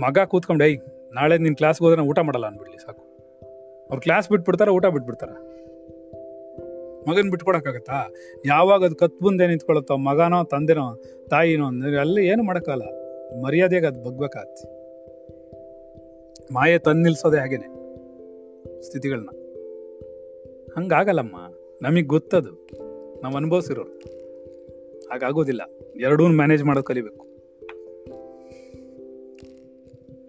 ಮಗ 0.00 0.18
ಕೂತ್ಕೊಂಡು 0.26 0.64
ಐ 0.64 0.72
ನಾಳೆ 1.14 1.38
ನಿನ್ 1.38 1.56
ಕ್ಲಾಸ್ಗೆ 1.56 1.84
ಹೋದ್ರೆ 1.84 2.02
ಊಟ 2.10 2.18
ಮಾಡಲ್ಲ 2.18 2.46
ಅನ್ಬಿಡ್ಲಿ 2.46 2.78
ಸಾಕು. 2.78 3.02
ಅವ್ರು 3.88 4.00
ಕ್ಲಾಸ್ 4.00 4.26
ಬಿಟ್ಬಿಡ್ತಾರ, 4.30 4.68
ಊಟ 4.68 4.86
ಬಿಟ್ಬಿಡ್ತಾರ. 4.86 5.30
ಮಗನ್ 7.08 7.30
ಬಿಟ್ಕೊಡಕ್ಕಾಗತ್ತಾ? 7.30 7.98
ಯಾವಾಗ 8.46 8.80
ಅದು 8.84 8.96
ಕತ್ 8.96 9.18
ಮುಂದೆ 9.22 9.46
ನಿಂತ್ಕೊಳತ್ತೋ 9.46 9.96
ಮಗನೋ, 10.08 10.40
ತಂದೆನೋ, 10.44 10.86
ತಾಯಿನೋ, 11.30 11.66
ಅಂದ್ರೆ 11.66 12.00
ಅಲ್ಲಿ 12.00 12.22
ಏನು 12.26 12.42
ಮಾಡಕ್ಕಲ್ಲ. 12.42 12.86
ಮರ್ಯಾದೆಗೆ 13.44 13.86
ಅದು 13.86 14.00
ಬಗ್ಬೇಕಾಗತ್ತೆ. 14.06 14.64
ಮಾಯೆ 16.54 16.78
ತಂದು 16.78 17.02
ನಿಲ್ಸೋದೇ 17.02 17.38
ಹಾಗೇನೆ 17.38 17.68
ಸ್ಥಿತಿಗಳನ್ನ 18.82 19.30
ಹಂಗಾಗಲ್ಲಮ್ಮ. 20.76 21.36
ನಮಗ್ 21.82 22.06
ಗೊತ್ತದು. 22.06 22.68
ನಾವು 23.22 23.36
ಅನುಭವಿಸಿರೋರು. 23.36 24.20
ಹಾಗಾಗೋದಿಲ್ಲ 25.10 25.60
ಎರಡೂ 26.00 26.26
ಮ್ಯಾನೇಜ್ 26.26 26.64
ಮಾಡೋದು 26.64 26.84
ಕಲಿಬೇಕು. 26.84 27.26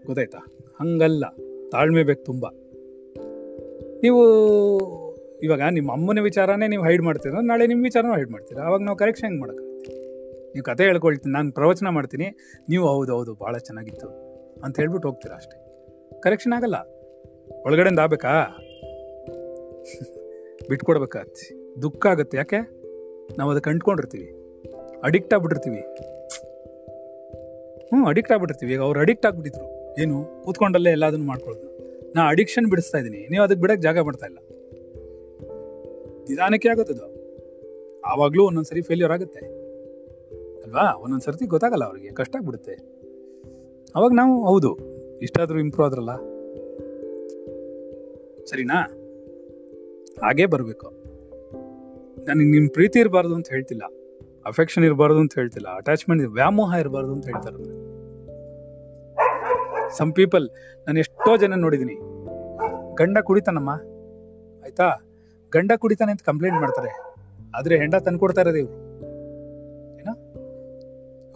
ಗೊತ್ತಾಯ್ತಾ? 0.05 0.37
ಹಂಗಲ್ಲ. 0.79 1.23
ತಾಳ್ಮೆ 1.71 2.03
ಬೇಕು 2.03 2.23
ತುಂಬ. 2.23 2.47
ನೀವು 4.03 4.21
ಇವಾಗ 5.43 5.61
ನಿಮ್ಮ 5.69 5.91
ಅಮ್ಮನ 5.91 6.19
ವಿಚಾರನೇ 6.19 6.67
ನೀವು 6.67 6.83
ಹೈಡ್ 6.83 7.01
ಮಾಡ್ತೀರ. 7.01 7.31
ನಾಳೆ 7.41 7.67
ನಿಮ್ಮ 7.67 7.83
ವಿಚಾರನೂ 7.83 8.15
ಹೈಡ್ 8.15 8.29
ಮಾಡ್ತೀರಾ? 8.29 8.63
ಅವಾಗ 8.63 8.81
ನಾವು 8.81 8.97
ಕರೆಕ್ಷನ್ 8.97 9.25
ಹೆಂಗೆ 9.25 9.41
ಮಾಡೋಕ್ಕಾಗುತ್ತೆ? 9.41 9.93
ನೀವು 10.45 10.63
ಕತೆ 10.63 10.83
ಹೇಳ್ಕೊಳ್ತೀನಿ. 10.83 11.33
ನಾನು 11.33 11.51
ಪ್ರವಚನ 11.51 11.89
ಮಾಡ್ತೀನಿ. 11.89 12.25
ನೀವು 12.69 12.87
ಹೌದು 12.87 13.13
ಹೌದು, 13.13 13.33
ಭಾಳ 13.33 13.57
ಚೆನ್ನಾಗಿತ್ತು 13.57 14.07
ಅಂತ 14.63 14.79
ಹೇಳ್ಬಿಟ್ಟು 14.79 15.09
ಹೋಗ್ತೀರಾ 15.09 15.35
ಅಷ್ಟೇ. 15.35 15.61
ಕರೆಕ್ಷನ್ 16.21 16.53
ಆಗಲ್ಲ. 16.53 16.75
ಒಳಗಡೆಯಿಂದ 17.65 17.99
ಆಗ್ಬೇಕಾ? 17.99 18.57
ಬಿಟ್ಕೊಡ್ಬೇಕಾಗತ್ತೆ. 20.71 21.75
ದುಃಖ 21.81 22.07
ಆಗುತ್ತೆ. 22.07 22.37
ಯಾಕೆ? 22.37 22.57
ನಾವು 23.37 23.51
ಅದಕ್ಕೆ 23.51 23.69
ಅಂಟ್ಕೊಂಡಿರ್ತೀವಿ. 23.69 24.33
ಅಡಿಕ್ಟ್ 25.03 25.33
ಆಗ್ಬಿಟ್ಟಿರ್ತೀವಿ. 25.33 25.77
ಹ್ಞೂ 27.87 28.07
ಅಡಿಕ್ಟ್ 28.07 28.31
ಆಗ್ಬಿಟ್ಟಿರ್ತೀವಿ. 28.31 28.73
ಈಗ 28.73 28.81
ಅವ್ರು 28.81 28.99
ಅಡಿಕ್ಟ್ 28.99 29.25
ಆಗ್ಬಿಟ್ಟಿದ್ರು. 29.25 29.95
ಏನು? 30.01 30.43
ಕೂತ್ಕೊಂಡಲ್ಲೇ 30.43 30.89
ಎಲ್ಲದನ್ನು 30.89 31.25
ಮಾಡ್ಕೊಳ್ಳೋದು. 31.25 31.67
ನಾ 32.15 32.27
ಅಡಿಕ್ಷನ್ 32.27 32.69
ಬಿಡಿಸ್ತಾ 32.69 32.97
ಇದ್ದೀನಿ. 32.97 33.27
ನೀವು 33.27 33.43
ಅದಕ್ಕೆ 33.43 33.61
ಬಿಡಕ್ಕೆ 33.61 33.81
ಜಾಗ 33.81 33.99
ಮಾಡ್ತಾ 33.99 34.25
ಇಲ್ಲ. 34.25 34.37
ನಿಧಾನಕ್ಕೆ 36.29 36.69
ಆಗುತ್ತದು 36.69 37.05
ಆವಾಗ್ಲೂ 38.01 38.43
ಒಂದೊಂದ್ಸರಿ 38.45 38.81
ಫೇಲ್ಯೂರ್ 38.81 39.13
ಆಗುತ್ತೆ. 39.13 39.39
ಅಲ್ವಾ? 40.61 40.97
ಒಂದೊಂದ್ಸರ್ತಿ 40.97 41.45
ಗೊತ್ತಾಗಲ್ಲ 41.45 41.85
ಅವ್ರಿಗೆ. 41.85 42.09
ಕಷ್ಟ 42.09 42.35
ಆಗ್ಬಿಡುತ್ತೆ. 42.35 42.71
ಅವಾಗ 43.95 44.11
ನಾವು, 44.13 44.45
ಹೌದು. 44.45 44.77
ಇಷ್ಟಾದರೂ 45.19 45.59
ಇಂಪ್ರೂವ್ 45.59 45.87
ಆದ್ರಲ್ಲ. 45.87 46.15
ಸರಿನಾ? 48.45 49.00
ಹಾಗೇ 50.23 50.45
ಬರಬೇಕು. 50.45 50.87
ನನಗೆ 52.25 52.51
ನಿಮ್ಮ 52.51 52.69
ಪ್ರೀತಿ 52.73 52.99
ಇರಬಾರ್ದು 52.99 53.35
ಅಂತ 53.35 53.47
ಹೇಳ್ತಿಲ್ಲ. 53.49 53.81
ಅಫೆಕ್ಷನ್ 54.45 54.83
ಇರಬಾರ್ದು 54.83 55.19
ಅಂತ 55.19 55.31
ಹೇಳ್ತಿಲ್ಲ. 55.35 55.67
ಅಟ್ಯಾಚ್ಮೆಂಟ್ 55.75 56.23
ವ್ಯಾಮೋಹ 56.23 56.73
ಇರಬಾರ್ದು 56.79 57.11
ಅಂತ 57.11 57.25
ಹೇಳ್ತಾರೆ 57.25 57.91
ಸಮ್ 59.97 60.13
ಪೀಪಲ್ 60.13 60.49
ನಾನು 60.87 60.99
ಎಷ್ಟೋ 60.99 61.37
ಜನ 61.37 61.53
ನೋಡಿದ್ದೀನಿ 61.55 61.95
ಗಂಡ 62.95 63.17
ಕುಡಿತಾನಮ್ಮ. 63.23 63.69
ಆಯ್ತಾ? 64.63 65.09
ಗಂಡ 65.51 65.71
ಕುಡಿತಾನೆ 65.77 66.11
ಅಂತ 66.11 66.21
ಕಂಪ್ಲೇಂಟ್ 66.25 66.59
ಮಾಡ್ತಾರೆ. 66.59 67.15
ಆದ್ರೆ 67.55 67.77
ಹೆಂಡ 67.77 67.95
ತಂದ್ಕೊಡ್ತಾ 67.95 68.41
ಇರೋದು 68.41 68.57
ಇವ್ರು. 68.57 68.73
ಏನೋ? 69.99 70.13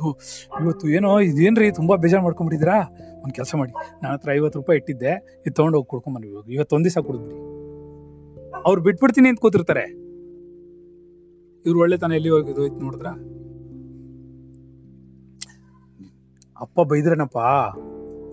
ಓ, 0.05 0.13
ಇವತ್ತು 0.61 0.89
ಏನೋ 0.89 1.19
ಇದೇನ್ರಿ 1.19 1.71
ತುಂಬಾ 1.71 1.95
ಬೇಜಾರ್ 1.95 2.23
ಮಾಡ್ಕೊಂಡ್ಬಿಟ್ಟಿದ್ರಾ 2.23 2.81
ಒಂದು 3.23 3.33
ಕೆಲಸ 3.33 3.55
ಮಾಡಿ. 3.55 3.71
ನನ್ನ 3.71 4.13
ಹತ್ರ 4.13 4.31
ಐವತ್ತು 4.31 4.59
ರೂಪಾಯಿ 4.59 4.77
ಇಟ್ಟಿದ್ದೆ. 4.77 5.41
ಇದು 5.45 5.53
ತೊಗೊಂಡೋಗಿ 5.53 5.89
ಕುಡ್ಕೊಂಬನ್ನಿ 5.89 6.53
ಇವತ್ತು 6.53 6.75
ಒಂದ್ 6.75 6.85
ದಿವಸ 6.85 6.97
ಕುಡಿದ್ಬಿಡಿ. 6.97 7.64
ಅವ್ರು 8.65 8.81
ಬಿಟ್ಬಿಡ್ತೀನಿ 8.81 9.29
ಅಂತ 9.29 9.39
ಕೂತಿರ್ತಾರೆ. 9.39 9.91
ಇವ್ರು 11.65 11.79
ಒಳ್ಳೆತನ 11.79 12.11
ಎಲ್ಲಿ 12.11 12.29
ಹೋಗಿದ್ದು 12.29 12.61
ಹೋಯ್ತು 12.61 12.79
ನೋಡಿದ್ರ? 12.79 13.07
ಅಪ್ಪ 16.59 16.81
ಬೈದ್ರೇನಪ್ಪ, 16.81 17.37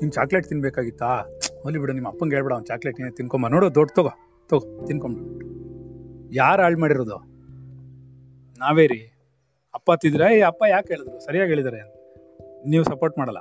ನಿಮ್ 0.00 0.12
ಚಾಕ್ಲೇಟ್ 0.12 0.46
ತಿನ್ಬೇಕಾಗಿತ್ತಾ? 0.46 1.18
ಹೋಲಿ 1.62 1.78
ಬಿಡು, 1.78 1.92
ನಿಮ್ಮ 1.92 2.08
ಅಪ್ಪಂಗೆ 2.08 2.34
ಹೇಳ್ಬಿಡ, 2.34 2.52
ಅವ್ನು 2.52 2.66
ಚಾಕ್ಲೇಟ್ 2.66 3.00
ನೀನು 3.00 3.12
ತಿನ್ಕೊಂಬ. 3.12 3.48
ನೋಡು, 3.48 3.74
ದೊಡ್ಡ 3.74 3.90
ತಗೋ 3.96 4.08
ತಗೋ 4.48 4.86
ತಿನ್ಕೊಂಬಿಡು 4.86 5.52
ಯಾರು 6.34 6.62
ಹಾಳು 6.62 6.78
ಮಾಡಿರೋದು? 6.78 7.16
ನಾವೇ 8.58 8.86
ರೀ. 8.86 9.12
ಅಪ್ಪ 9.74 9.92
ತಿದ್ರೆ 10.00 10.38
ಏ 10.38 10.40
ಅಪ್ಪ 10.40 10.64
ಯಾಕೆ 10.68 10.88
ಹೇಳಿದ್ರು? 10.88 11.20
ಸರಿಯಾಗಿ 11.20 11.48
ಹೇಳಿದಾರೆ 11.50 12.02
ನೀವು 12.68 12.84
ಸಪೋರ್ಟ್ 12.84 13.18
ಮಾಡಲ್ಲ. 13.18 13.38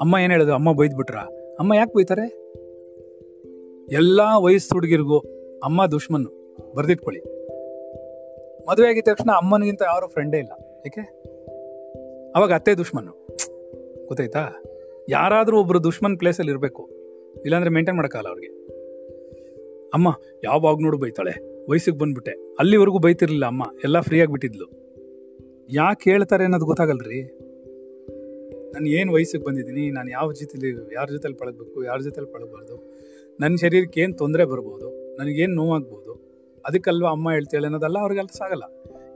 ಅಮ್ಮ 0.00 0.16
ಏನು 0.18 0.32
ಹೇಳಿದ್ರು? 0.32 0.54
ಅಮ್ಮ 0.54 0.72
ಬೈದ್ಬಿಟ್ರ? 0.72 1.16
ಅಮ್ಮ 1.58 1.74
ಯಾಕೆ 1.74 1.96
ಬೈತಾರೆ? 1.96 2.26
ಎಲ್ಲಾ 3.92 4.38
ವಯಸ್ಸು 4.38 4.74
ಹುಡುಗಿರ್ಗೂ 4.74 5.37
ಅಮ್ಮ 5.64 5.86
ದುಶ್ಮನ್ 5.86 6.26
ಬರ್ದಿಟ್ಕೊಳ್ಳಿ. 6.76 7.20
ಮದುವೆ 8.70 8.88
ಆಗಿದ 8.88 9.02
ತಕ್ಷಣ 9.06 9.30
ಅಮ್ಮನಿಗಿಂತ 9.30 9.82
ಯಾರು 9.82 10.08
ಫ್ರೆಂಡೇ 10.08 10.38
ಇಲ್ಲ. 10.38 10.82
ಏಕೆ? 10.86 11.00
ಅವಾಗ 12.36 12.52
ಅತ್ತೆ 12.52 12.74
ದುಶ್ಮನ್ 12.74 13.06
ಗೊತ್ತಾಯ್ತಾ? 14.06 14.64
ಯಾರಾದರೂ 15.08 15.60
ಒಬ್ರು 15.60 15.84
ದುಶ್ಮನ್ 15.84 16.18
ಪ್ಲೇಸಲ್ಲಿ 16.18 16.52
ಇರಬೇಕು. 16.52 16.88
ಇಲ್ಲಾಂದ್ರೆ 17.44 17.70
ಮೇಂಟೈನ್ 17.70 17.96
ಮಾಡೋಕ್ಕಲ್ಲ 17.96 18.28
ಅವ್ರಿಗೆ. 18.28 18.66
ಅಮ್ಮ 19.94 20.20
ಯಾವಾಗ 20.44 20.76
ನೋಡು 20.82 20.98
ಬೈತಾಳೆ? 20.98 21.64
ವಯಸ್ಸಿಗೆ 21.70 21.98
ಬಂದ್ಬಿಟ್ಟೆ. 21.98 22.30
ಅಲ್ಲಿವರೆಗೂ 22.30 22.98
ಬೈತಿರ್ಲಿಲ್ಲ 22.98 23.46
ಅಮ್ಮ. 23.46 23.62
ಎಲ್ಲ 23.84 24.00
ಫ್ರೀ 24.00 24.20
ಆಗಿಬಿಟ್ಟಿದ್ಲು 24.20 24.66
ಯಾಕೆ 25.70 26.10
ಹೇಳ್ತಾರೆ 26.10 26.44
ಅನ್ನೋದು 26.44 26.64
ಗೊತ್ತಾಗಲ್ರಿ? 26.64 27.22
ನಾನು 28.74 28.86
ಏನು 28.86 29.12
ವಯಸ್ಸಿಗೆ 29.12 29.44
ಬಂದಿದ್ದೀನಿ? 29.44 29.90
ನಾನು 29.90 30.10
ಯಾವ 30.10 30.32
ಜೊತೆಲಿ, 30.32 30.94
ಯಾರ 30.94 31.06
ಜೊತೆಲಿ 31.10 31.34
ಪಳಗಬೇಕು, 31.34 31.84
ಯಾರ 31.84 31.98
ಜೊತೆಲಿ 32.00 32.32
ಪಳಗಬಾರ್ದು? 32.32 32.98
ನನ್ನ 33.40 33.54
ಶರೀರಕ್ಕೆ 33.54 34.00
ಏನು 34.00 34.14
ತೊಂದರೆ 34.14 34.44
ಬರ್ಬೋದು? 34.44 35.07
ನನಗೇನು 35.18 35.54
ನೋವಾಗ್ಬೋದು? 35.60 36.12
ಅದಕ್ಕಲ್ವಾ 36.64 37.10
ಅಮ್ಮ 37.16 37.26
ಹೇಳ್ತಾಳೆ 37.36 37.66
ಅನ್ನೋದಲ್ಲ, 37.68 37.98
ಅವ್ರಿಗೆ 38.04 38.20
ಅರ್ಥ 38.24 38.38
ಆಗಲ್ಲ. 38.46 38.66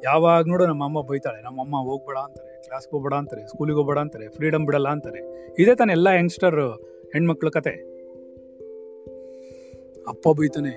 ಯಾವಾಗ 0.07 0.43
ನೋಡು 0.51 0.65
ನಮ್ಮ 0.71 0.83
ಅಮ್ಮ 0.89 1.01
ಬೈತಾಳೆ, 1.09 1.41
ನಮ್ಮ 1.47 1.59
ಅಮ್ಮ 1.65 1.77
ಹೋಗ್ಬೇಡ 1.89 2.19
ಅಂತಾರೆ 2.27 2.53
ಕ್ಲಾಸ್ಗೆ 2.67 2.93
ಹೋಗ್ಬೇಡ 2.95 3.15
ಅಂತಾರೆ 3.23 3.43
ಸ್ಕೂಲಿಗೆ 3.51 3.79
ಹೋಗ್ಬೇಡ 3.81 3.99
ಅಂತಾರೆ 4.05 4.27
ಫ್ರೀಡಮ್ 4.37 4.65
ಬಿಡಲ್ಲ 4.69 4.89
ಅಂತಾರೆ. 4.97 5.21
ಇದೇ 5.63 5.75
ತಾನೆ 5.81 5.93
ಎಲ್ಲ 5.99 6.09
ಯಂಗ್ಸ್ಟರ್ 6.21 6.57
ಹೆಣ್ಮಕ್ಳ 7.15 7.51
ಕತೆ. 7.57 7.75
ಅಪ್ಪ 10.13 10.25
ಬೈತಾನೆ, 10.39 10.73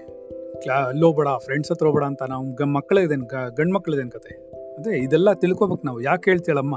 ಕ್ಲಾ 0.63 0.75
ಅಲ್ಲಿ 0.89 1.03
ಹೋಗ್ಬೇಡ 1.07 1.29
ಫ್ರೆಂಡ್ಸ್ 1.45 1.71
ಹತ್ರ 1.73 1.85
ಹೋಗ್ಬೇಡ 1.87 2.05
ಅಂತ 2.11 2.23
ನಾವು 2.33 2.45
ಗ 2.59 2.67
ಮಕ್ಕಳಿದೇನು 2.75 3.25
ಗಂಡ್ 3.59 3.73
ಮಕ್ಕಳಿದೇನು 3.77 4.13
ಕತೆ? 4.17 4.33
ಅದೇ 4.77 4.93
ಇದೆಲ್ಲ 5.05 5.29
ತಿಳ್ಕೊಬೇಕು 5.43 5.83
ನಾವು, 5.89 5.99
ಯಾಕೆ 6.09 6.25
ಹೇಳ್ತೇಳಮ್ಮ 6.31 6.75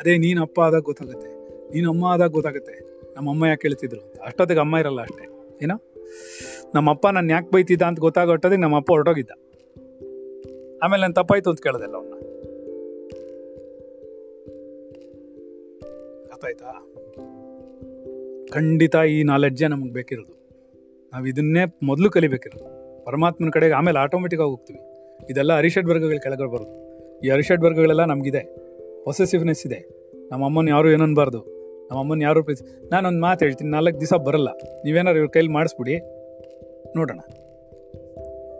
ಅದೇ 0.00 0.12
ನೀನು 0.24 0.40
ಅಪ್ಪ 0.46 0.58
ಆದಾಗ 0.68 0.82
ಗೊತ್ತಾಗುತ್ತೆ, 0.90 1.30
ನೀನು 1.74 1.88
ಅಮ್ಮ 1.94 2.04
ಆದಾಗ 2.14 2.30
ಗೊತ್ತಾಗುತ್ತೆ, 2.38 2.76
ನಮ್ಮ 3.16 3.26
ಅಮ್ಮ 3.34 3.44
ಯಾಕೆ 3.52 3.64
ಹೇಳ್ತಿದ್ರು 3.68 4.00
ಅಂತ. 4.04 4.16
ಅಷ್ಟೊತ್ತಿಗೆ 4.28 4.62
ಅಮ್ಮ 4.66 4.82
ಇರಲ್ಲ 4.82 5.00
ಅಷ್ಟೇ. 5.08 5.26
ಏನೋ? 5.62 5.80
ನಮ್ಮಪ್ಪ 6.74 7.06
ನನ್ನ 7.06 7.16
ನಾನು 7.16 7.30
ಯಾಕೆ 7.30 7.50
ಬೈತಿದ್ದ 7.50 7.82
ಅಂತ 7.82 8.00
ಗೊತ್ತಾಗೊಟ್ಟದೆ 8.00 8.56
ನಮ್ಮಪ್ಪ 8.56 8.90
ಹೊರಟೋಗಿದ್ದ. 8.90 9.30
ಆಮೇಲೆ 10.82 11.00
ನಾನು 11.00 11.14
ತಪ್ಪಾಯ್ತು 11.14 11.50
ಅಂತ 11.50 11.60
ಕೇಳ್ದಲ್ಲ 11.60 11.94
ಅವನ್ನ 11.94 12.12
ಗೊತ್ತಾಯ್ತಾ? 16.28 16.86
ಖಂಡಿತ 18.52 18.96
ಈ 19.08 19.22
ನಾಲೆಡ್ಜೇ 19.22 19.68
ನಮಗೆ 19.68 19.92
ಬೇಕಿರೋದು. 19.92 20.40
ನಾವು 21.12 21.26
ಇದನ್ನೇ 21.26 21.60
ಮೊದಲು 21.82 22.10
ಕಲಿಬೇಕಿರೋದು. 22.10 22.80
ಪರಮಾತ್ಮನ 23.04 23.50
ಕಡೆಗೆ 23.50 23.74
ಆಮೇಲೆ 23.74 23.98
ಆಟೋಮೆಟಿಕ್ 23.98 24.42
ಆಗಿ 24.42 24.50
ಹೋಗ್ತೀವಿ. 24.50 24.80
ಇದೆಲ್ಲ 25.30 25.56
ಅರಿಷಡ್ 25.56 25.88
ವರ್ಗಗಳ 25.88 26.16
ಕೆಳಗಡೆ 26.22 26.52
ಬರೋದು. 26.52 26.90
ಈ 27.20 27.28
ಅರಿಷಡ್ 27.28 27.62
ವರ್ಗಗಳೆಲ್ಲ 27.62 28.04
ನಮಗಿದೆ. 28.04 28.56
ಪೊಸೆಸಿವ್ನೆಸ್ 29.04 29.66
ಇದೆ. 29.66 29.88
ನಮ್ಮ 30.30 30.44
ಅಮ್ಮನ 30.44 30.68
ಯಾರು 30.68 30.90
ಏನು 30.90 31.04
ನಮ್ಮ 31.90 32.02
ಅಮ್ಮನ 32.02 32.22
ಯಾರು 32.22 32.44
ಪ್ರೀತಿ 32.44 32.88
ನಾನೊಂದು 32.88 33.20
ಮಾತು 33.20 33.44
ಹೇಳ್ತೀನಿ, 33.44 33.70
ನಾಲ್ಕು 33.70 34.00
ದಿವಸ 34.00 34.14
ಬರಲ್ಲ. 34.14 34.48
ನೀವೇನಾರು 34.84 35.18
ಇವ್ರ 35.18 35.28
ಕೈಲಿ 35.28 35.48
ಮಾಡಿಸ್ಬಿಡಿ. 35.48 35.98
ನೋಡೋಣ. 36.96 37.20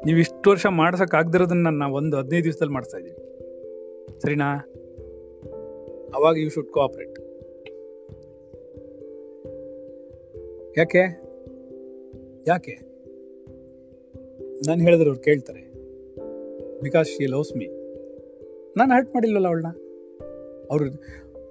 ನೀವು 0.07 0.19
ಇಷ್ಟು 0.19 0.51
ವರ್ಷ 0.51 0.67
ಮಾಡ್ಸೋಕ್ಕಾಗ್ದಿರೋದನ್ನು 0.67 1.71
ನಾನು 1.71 1.95
ಒಂದು 1.95 2.17
ಹದಿನೈದು 2.17 2.45
ದಿವಸದಲ್ಲಿ 2.45 2.73
ಮಾಡಿಸ್ತಾ 2.73 2.99
ಇದ್ದೀನಿ. 2.99 3.17
ಸರಿನಾ? 4.21 4.57
ಅವಾಗ 6.15 6.39
ಯು 6.39 6.51
ಶುಡ್ 6.51 6.67
ಕೋಆಪ್ರೇಟ್. 6.67 7.19
ಯಾಕೆ? 10.79 11.23
ಯಾಕೆ? 12.47 12.79
ನಾನು 14.67 14.83
ಹೇಳಿದ್ರೆ 14.83 15.09
ಅವ್ರು 15.09 15.23
ಕೇಳ್ತಾರೆ. 15.23 15.71
Because 16.81 17.09
she 17.09 17.27
loves 17.27 17.57
me. 17.57 17.67
ನಾನು 18.77 18.95
ಹರ್ಟ್ 18.95 19.15
ಮಾಡಿಲ್ವಲ್ಲ 19.15 19.47
ಅವಳನ್ನ? 19.47 19.67
ಅವ್ರು 20.71 20.85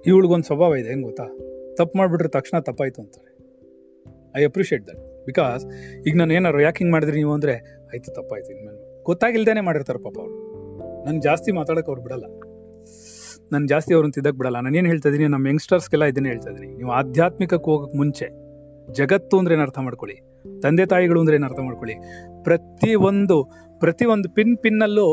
ಇವಳಿಗೊಂದು 0.06 0.44
ಸ್ವಭಾವ 0.44 0.76
ಇದೆ, 0.76 0.88
ಹೆಂಗೆ 0.88 1.04
ಗೊತ್ತಾ? 1.04 1.24
ತಪ್ಪು 1.80 1.96
ಮಾಡಿಬಿಟ್ರೆ 1.98 2.30
ತಕ್ಷಣ 2.36 2.58
ತಪ್ಪಾಯ್ತು 2.68 3.00
ಅಂತಾರೆ. 3.02 3.30
ಐ 4.40 4.42
ಅಪ್ರಿಷಿಯೇಟ್ 4.50 4.84
ದಟ್ 4.88 5.00
ಬಿಕಾಸ್ 5.28 5.62
ಈಗ 6.06 6.14
ನಾನು 6.20 6.34
ಏನಾರು 6.38 6.60
ಯಾಕೆ 6.66 6.78
ಹಿಂಗೆ 6.82 6.94
ಮಾಡಿದ್ರಿ 6.94 7.16
ನೀವು 7.22 7.32
ಅಂದರೆ 7.38 7.54
ಆಯ್ತು 7.90 8.10
ತಪ್ಪಾಯ್ತು 8.18 8.50
ಇನ್ಮೇಲೆ 8.54 8.80
ಗೊತ್ತಾಗಿಲ್ದೇ 9.08 9.62
ಮಾಡಿರ್ತಾರೆ 9.68 10.00
ಪಾಪ 10.06 10.16
ಅವರು. 10.24 10.36
ನಾನು 11.06 11.18
ಜಾಸ್ತಿ 11.26 11.50
ಮಾತಾಡೋಕೆ 11.58 11.90
ಅವ್ರು 11.92 12.02
ಬಿಡಲ್ಲ. 12.06 12.26
ನಾನು 13.52 13.64
ಜಾಸ್ತಿ 13.66 13.92
ಅವ್ರನ್ನ 13.96 14.14
ತಿದ್ದಕ್ಕೆ 14.16 14.38
ಬಿಡಲ್ಲ. 14.40 14.58
ನಾನು 14.64 14.76
ಏನು 14.80 14.88
ಹೇಳ್ತಾ 14.90 15.08
ಇದ್ದೀನಿ 15.08 15.26
ನಮ್ಮ 15.34 15.48
ಯಂಗ್ಸ್ಟರ್ಸ್ಗೆಲ್ಲ 15.52 16.04
ಇದನ್ನೇ 16.12 16.28
ಹೇಳ್ತಾ 16.28 16.50
ಇದ್ದೀನಿ 16.50 16.68
ನೀವು 16.80 16.90
ಆಧ್ಯಾತ್ಮಿಕಕ್ಕೆ 16.98 17.68
ಹೋಗೋಕೆ 17.70 17.96
ಮುಂಚೆ, 18.00 18.26
ಜಗತ್ತು 18.98 19.34
ಅಂದ್ರೆ 19.38 19.54
ಏನು 19.54 19.64
ಅರ್ಥ 19.66 19.78
ಮಾಡ್ಕೊಳ್ಳಿ, 19.86 20.16
ತಂದೆ 20.62 20.84
ತಾಯಿಗಳು 20.86 21.20
ಅಂದ್ರೆ 21.20 21.36
ಏನು 21.36 21.46
ಅರ್ಥ 21.46 21.60
ಮಾಡ್ಕೊಳ್ಳಿ, 21.60 21.96
ಪ್ರತಿ 22.44 22.92
ಒಂದು 23.10 23.36
ಪ್ರತಿ 23.80 24.04
ಒಂದು 24.14 24.28
ಪಿನ್ 24.36 24.54
ಪಿನ್ನಲ್ಲೂ 24.64 25.06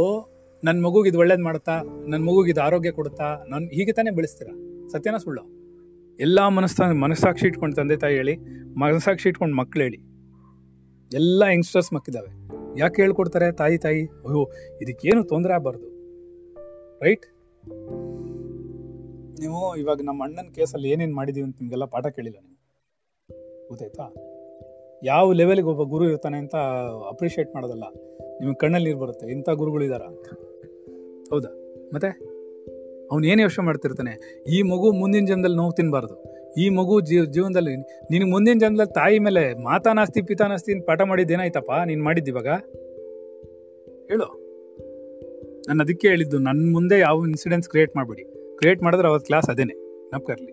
ನನ್ನ 0.63 0.77
ಮಗುಗೆ 0.85 1.09
ಇದು 1.09 1.19
ಒಳ್ಳೇದು 1.23 1.43
ಮಾಡುತ್ತಾ 1.43 1.75
ನನ್ನ 2.11 2.21
ಮಗುಗೆ 2.23 2.51
ಇದು 2.51 2.61
ಆರೋಗ್ಯ 2.61 2.91
ಕೊಡುತ್ತಾ, 2.91 3.27
ನಾನು 3.49 3.65
ಹೀಗೆ 3.77 3.91
ತಾನೇ 3.91 4.11
ಬೆಳೆಸ್ತೀರಾ? 4.19 4.53
ಸತ್ಯನ 4.91 5.17
ಸುಳ್ಳು. 5.17 5.43
ಎಲ್ಲಾ 6.19 6.49
ಮನಸ್ಸಾ, 6.49 6.91
ಮನಸ್ಸಾಕ್ಷಿ 6.91 7.47
ಇಟ್ಕೊಂಡು 7.47 7.75
ತಂದೆ 7.75 7.97
ತಾಯಿ 7.97 8.15
ಹೇಳಿ, 8.15 8.35
ಮನಸ್ಸಾಕ್ಷಿ 8.79 9.29
ಇಟ್ಕೊಂಡು 9.29 9.55
ಮಕ್ಳು 9.55 9.83
ಹೇಳಿ, 9.83 9.97
ಎಲ್ಲ 11.13 11.43
ಯಂಗ್ಸ್ಟರ್ಸ್ 11.51 11.93
ಮಕ್ಕಿದಾವೆ. 11.93 12.31
ಯಾಕೆ 12.79 13.01
ಹೇಳ್ಕೊಡ್ತಾರೆ? 13.01 13.51
ತಾಯಿ 13.51 13.77
ತಾಯಿ, 13.77 14.01
ಅಯ್ಯೋ, 14.05 14.51
ಇದಕ್ಕೇನು 14.81 15.23
ತೊಂದರೆ 15.23 15.53
ಆಗಬಾರ್ದು. 15.53 15.87
ರೈಟ್ 17.03 17.25
ನೀವು 19.39 19.75
ಇವಾಗ 19.75 20.01
ನಮ್ಮ 20.03 20.23
ಅಣ್ಣನ 20.23 20.49
ಕೇಸಲ್ಲಿ 20.55 20.89
ಏನೇನು 20.89 21.15
ಮಾಡಿದೀವಿ 21.15 21.45
ಅಂತ 21.45 21.57
ನಿಮಗೆಲ್ಲ 21.61 21.85
ಪಾಠ 21.85 22.07
ಕೇಳಿಲ್ಲ 22.07 22.37
ನೀವು. 22.41 23.67
ಗೊತ್ತಾಯ್ತಾ? 23.67 24.13
ಯಾವ 25.03 25.31
ಲೆವೆಲ್ಗೆ 25.31 25.65
ಒಬ್ಬ 25.65 25.81
ಗುರು 25.81 26.09
ಇರ್ತಾನೆ 26.09 26.37
ಅಂತ 26.37 26.55
ಅಪ್ರಿಷಿಯೇಟ್ 27.09 27.55
ಮಾಡೋದಲ್ಲ. 27.55 27.83
ನಿಮ್ಗೆ 28.39 28.57
ಕಣ್ಣಲ್ಲಿ 28.57 28.89
ನೀರು 28.89 28.99
ಬರುತ್ತೆ. 28.99 29.27
ಇಂಥ 29.27 29.49
ಗುರುಗಳು 29.49 29.83
ಇದಾರ 29.83 30.01
ಅಂತ. 30.01 30.25
ಹೌದಾ? 31.29 31.49
ಮತ್ತೆ? 31.93 32.26
ಅವ್ನು 33.11 33.25
ಏನು 33.31 33.41
ಯೋಚನೆ 33.45 33.65
ಮಾಡ್ತಿರ್ತಾನೆ, 33.65 34.13
ಈ 34.55 34.57
ಮಗು 34.71 34.87
ಮುಂದಿನ 35.01 35.25
ಜನ್ಮದಲ್ಲಿ 35.25 35.57
ನೋವು 35.57 35.73
ತಿನ್ನಬಾರ್ದು 35.79 36.15
ಈ 36.63 36.65
ಮಗು 36.77 36.95
ಜೀವ, 37.09 37.21
ಜೀವನದಲ್ಲಿ 37.35 37.73
ನಿನಗೆ 38.11 38.29
ಮುಂದಿನ 38.31 38.57
ಜನ್ಮದಲ್ಲಿ 38.63 38.93
ತಾಯಿ 38.93 39.17
ಮೇಲೆ 39.27 39.43
ಮಾತಾನಾಸ್ತಿ 39.63 40.21
ಪಿತಾನಾಸ್ತಿ 40.21 40.73
ಪಾಠ 40.87 41.01
ಮಾಡಿದ್ದು 41.11 41.33
ಏನಾಯ್ತಪ್ಪ? 41.33 41.71
ನೀನ್ 41.85 42.01
ಮಾಡಿದ್ದು 42.03 42.31
ಇವಾಗ? 42.31 42.49
ಹೇಳು. 44.11 44.27
ನಾನು 45.67 45.79
ಅದಕ್ಕೆ 45.83 46.05
ಹೇಳಿದ್ದು 46.07 46.37
ನನ್ನ 46.47 46.67
ಮುಂದೆ 46.73 46.97
ಯಾವ 46.99 47.25
ಇನ್ಸಿಡೆನ್ಸ್ 47.29 47.69
ಕ್ರಿಯೇಟ್ 47.69 47.93
ಮಾಡಬೇಡಿ. 47.95 48.23
ಕ್ರಿಯೇಟ್ 48.57 48.83
ಮಾಡಿದ್ರೆ 48.83 49.07
ಅವತ್ತು 49.07 49.27
ಕ್ಲಾಸ್ 49.27 49.49
ಅದೇನೆ 49.49 49.75
ನಪ್ಕರ್ಲಿ 50.13 50.51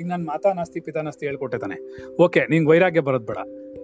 ಈಗ 0.00 0.06
ನಾನು 0.08 0.24
ಮಾತಾನಾಸ್ತಿ 0.24 0.80
ಪಿತಾನಾಸ್ತಿ 0.80 1.26
ಹೇಳ್ಕೊಟ್ಟೆ 1.26 1.58
ತಾನೆ. 1.58 1.76
ಓಕೆ 2.24 2.40
ನಿಂಗೆ 2.50 2.68
ವೈರಾಗ್ಯ 2.70 3.00
ಬರೋದು 3.06 3.26
ಬೇಡ. 3.30 3.38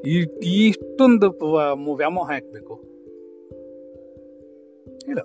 ಈ 0.07 0.67
ಇಷ್ಟೊಂದು 0.69 1.29
ವ್ಯಾಮೋಹ 1.97 2.27
ಹಾಕ್ಬೇಕು 2.33 2.75
ಹೇಳು. 5.09 5.25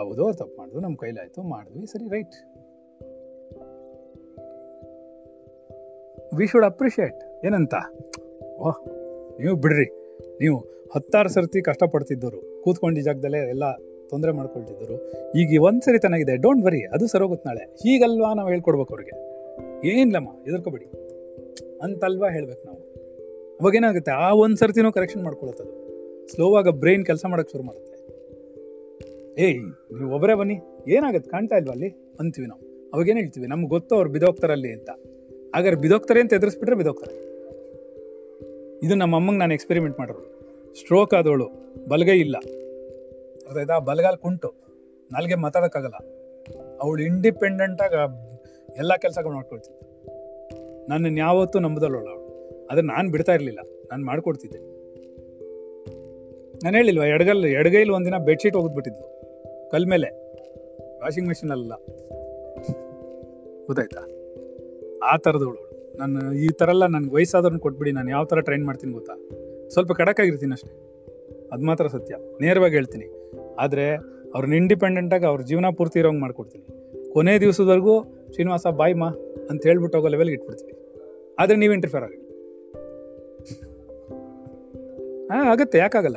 ಹೌದು, 0.00 0.22
ಅವ್ರು 0.22 0.36
ತಪ್ಪು 0.36 0.58
ಮಾಡಿದ್ರು. 0.58 0.80
ನಮ್ಮ 0.80 0.96
ಕೈಲಾಯ್ತು 0.96 1.42
ಮಾಡಿದ್ವಿ. 1.42 1.86
ಸರಿ, 1.86 2.08
ರೈಟ್. 2.08 2.34
ವಿ 6.34 6.46
ಶುಡ್ 6.46 6.64
ಅಪ್ರಿಷಿಯೇಟ್ 6.64 7.46
ಏನಂತ? 7.46 7.74
ಓಹ್, 8.58 8.88
ನೀವು 9.40 9.56
ಬಿಡ್ರಿ. 9.56 9.84
ನೀವು 10.40 10.58
ಹತ್ತಾರು 10.94 11.28
ಸರ್ತಿ 11.28 11.62
ಕಷ್ಟಪಡ್ತಿದ್ದರು. 11.62 12.62
ಕೂತ್ಕೊಂಡು 12.62 13.00
ಜಾಗದಲ್ಲೇ 13.00 13.38
ಎಲ್ಲ 13.38 13.72
ತೊಂದರೆ 14.08 14.32
ಮಾಡ್ಕೊಳ್ತಿದ್ದರು. 14.32 15.12
ಈಗ 15.38 15.62
ಒಂದ್ಸರಿ 15.62 15.98
ಚೆನ್ನಾಗಿದೆ 15.98 16.36
ಡೋಂಟ್ 16.36 16.64
ವರಿ 16.64 16.86
ಅದು 16.86 17.06
ಸರೋಗುತ್ತೆ 17.06 17.48
ನಾಳೆ. 17.48 17.64
ಹೀಗಲ್ವಾ 17.64 18.34
ನಾವು 18.34 18.48
ಹೇಳ್ಕೊಡ್ಬೇಕು 18.48 18.94
ಅವ್ರಿಗೆ? 18.94 19.30
ಏನಿಲ್ಲಮ್ಮ 19.88 20.28
ಎದುರ್ಕೋಬೇಡಿ 20.46 20.84
ಅಂತಲ್ವಾ 21.82 22.28
ಹೇಳ್ಬೇಕು 22.28 22.64
ನಾವು? 22.66 22.78
ಅವಾಗ 23.60 23.74
ಏನಾಗುತ್ತೆ? 23.74 24.10
ಆ 24.10 24.34
ಒಂದ್ 24.34 24.56
ಸರ್ತಿನೂ 24.56 24.92
ಕರೆಕ್ಷನ್ 24.92 25.22
ಮಾಡ್ಕೊಳತ್ತದು. 25.22 25.80
ಸ್ಲೋವಾಗ 26.28 26.68
ಬ್ರೈನ್ 26.68 27.06
ಕೆಲಸ 27.06 27.24
ಮಾಡಕ್ 27.28 27.50
ಶುರು 27.50 27.64
ಮಾಡುತ್ತೆ. 27.64 27.89
ಏಯ್ 29.40 29.60
ನೀವು 29.98 30.14
ಒಬ್ಬರೇ 30.14 30.34
ಬನ್ನಿ. 30.34 30.54
ಏನಾಗುತ್ತೆ? 30.88 31.30
ಕಾಣ್ತಾ 31.30 31.56
ಇಲ್ವಾ 31.56 31.72
ಅಲ್ಲಿ? 31.72 31.88
ಅಂತೀವಿ 32.20 32.46
ನಾವು. 32.46 32.90
ಅವಾಗ 32.94 33.08
ಏನ್ 33.08 33.18
ಹೇಳ್ತೀವಿ? 33.18 33.46
ನಮ್ಗೆ 33.46 33.68
ಗೊತ್ತು 33.68 33.94
ಅವ್ರು 33.94 34.10
ಬಿದೋಗ್ತಾರಲ್ಲಿ 34.10 34.72
ಅಂತ. 34.72 34.90
ಹಾಗಾದ್ರೆ 35.54 35.80
ಬಿದೋಗ್ತಾರೆ 35.80 36.20
ಅಂತ 36.20 36.32
ಎದುರಿಸ್ಬಿಟ್ರೆ 36.32 36.76
ಬಿದೋಗ್ತಾರೆ 36.76 37.30
ಇದು 38.86 38.94
ನಮ್ಮ 38.94 39.16
ಅಮ್ಮಂಗೆ 39.16 39.38
ನಾನು 39.38 39.54
ಎಕ್ಸ್ಪೆರಿಮೆಂಟ್ 39.54 39.98
ಮಾಡೋರು 39.98 40.22
ಸ್ಟ್ರೋಕ್ 40.74 41.14
ಆದವಳು, 41.14 41.48
ಬಲಗೈ 41.88 42.18
ಇಲ್ಲ. 42.18 42.36
ಗೊತ್ತಾಯ್ತಾ 43.44 43.78
ಬಲಗಾಲ್ 43.78 44.16
ಕುಂಟು. 44.16 44.54
ನಾಲ್ಗೆ 45.12 45.34
ಮಾತಾಡೋಕ್ಕಾಗಲ್ಲ. 45.34 45.96
ಅವಳು 46.80 47.02
ಇಂಡಿಪೆಂಡೆಂಟ್ 47.02 47.82
ಆಗಿ 47.82 47.96
ಎಲ್ಲ 48.76 48.96
ಕೆಲಸಗಳು 48.96 49.32
ಮಾಡ್ಕೊಳ್ತಿದ್ದೆ 49.32 49.90
ನನ್ನ 50.88 51.18
ಯಾವತ್ತೂ 51.18 51.58
ನಂಬುದಲ್ಲೋಳು 51.58 52.08
ಅವಳು. 52.08 52.26
ಆದರೆ 52.66 52.84
ನಾನು 52.84 53.10
ಬಿಡ್ತಾ 53.10 53.34
ಇರ್ಲಿಲ್ಲ. 53.34 53.60
ನಾನು 53.90 54.06
ಮಾಡ್ಕೊಡ್ತಿದ್ದೆ. 54.06 54.58
ನಾನು 56.64 56.76
ಹೇಳಿಲ್ವಾ, 56.76 57.04
ಎಡಗಲ್, 57.04 57.44
ಎಡಗೈಲಿ 57.44 57.90
ಒಂದಿನ 57.90 58.18
ಬೆಡ್ಶೀಟ್ 58.18 58.56
ಹೋಗ್ಬಿಟ್ಟಿದ್ಲು 58.56 59.09
ಕಲ್ 59.72 59.86
ಮೇಲೆ 59.86 60.08
ವಾಷಿಂಗ್ 61.02 61.28
ಮಿಷಿನ್ 61.28 61.50
ಅಲ್ಲ. 61.50 61.74
ಗೊತ್ತಾಯ್ತಾ? 63.66 64.02
ಆ 65.02 65.16
ಥರದವಳು 65.16 65.70
ನಾನು 65.98 66.34
ಈ 66.34 66.48
ಥರ 66.48 66.68
ಎಲ್ಲ 66.68 66.86
ನನಗೆ 66.86 67.14
ವಯಸ್ಸಾದವ್ರನ್ನ 67.14 67.58
ಕೊಟ್ಬಿಡಿ, 67.58 67.92
ನಾನು 67.92 68.10
ಯಾವ 68.10 68.24
ಥರ 68.24 68.40
ಟ್ರೈನ್ 68.40 68.64
ಮಾಡ್ತೀನಿ 68.64 68.92
ಗೊತ್ತಾ? 68.92 69.14
ಸ್ವಲ್ಪ 69.68 69.92
ಖಡಕ್ಕಾಗಿರ್ತೀನಿ 69.92 70.52
ಅಷ್ಟೇ. 70.52 70.72
ಅದು 71.52 71.64
ಮಾತ್ರ 71.64 71.86
ಸತ್ಯ. 71.86 72.16
ನೇರವಾಗಿ 72.40 72.74
ಹೇಳ್ತೀನಿ. 72.74 73.06
ಆದರೆ 73.58 73.94
ಅವ್ರನ್ನ 74.34 74.54
ಇಂಡಿಪೆಂಡೆಂಟ್ 74.54 75.14
ಆಗಿ 75.14 75.26
ಅವ್ರ 75.26 75.40
ಜೀವನ 75.40 75.64
ಪೂರ್ತಿ 75.76 75.98
ಇರೋಂಗೆ 75.98 76.20
ಮಾಡ್ಕೊಡ್ತೀನಿ. 76.20 76.64
ಕೊನೆ 77.12 77.40
ದಿವಸದವರೆಗೂ, 77.40 78.26
ಶ್ರೀನಿವಾಸ, 78.32 78.66
ಬಾಯ್ 78.66 78.94
ಮಾ 78.94 79.08
ಅಂತ 79.50 79.66
ಹೇಳ್ಬಿಟ್ಟು 79.66 79.98
ಹೋಗೋ 79.98 80.08
ಲೆವೆಲ್ಗೆ 80.08 80.34
ಇಟ್ಬಿಡ್ತೀವಿ 80.34 80.74
ಆದರೆ 81.38 81.56
ನೀವು 81.56 81.72
ಇಂಟರ್ಫೇರ್ 81.72 82.04
ಆಗಿ 82.04 82.18
ಹಾಂ, 85.26 85.46
ಆಗುತ್ತೆ. 85.46 85.78
ಯಾಕಾಗಲ್ಲ? 85.78 86.16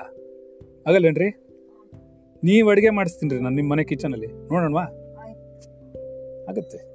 ಆಗಲ್ವೇನ್ರಿ? 0.87 1.42
ನೀವು 2.43 2.69
ಅಡುಗೆ 2.69 2.89
ಮಾಡಿಸ್ತೀನಿ 2.89 3.35
ರೀ 3.35 3.41
ನಾನು 3.41 3.55
ನಿಮ್ಮ 3.55 3.71
ಮನೆ 3.71 3.83
ಕಿಚನಲ್ಲಿ 3.83 4.27
ನೋಡೋಣವಾ? 4.27 4.83
ಆಗುತ್ತೆ. 6.49 6.93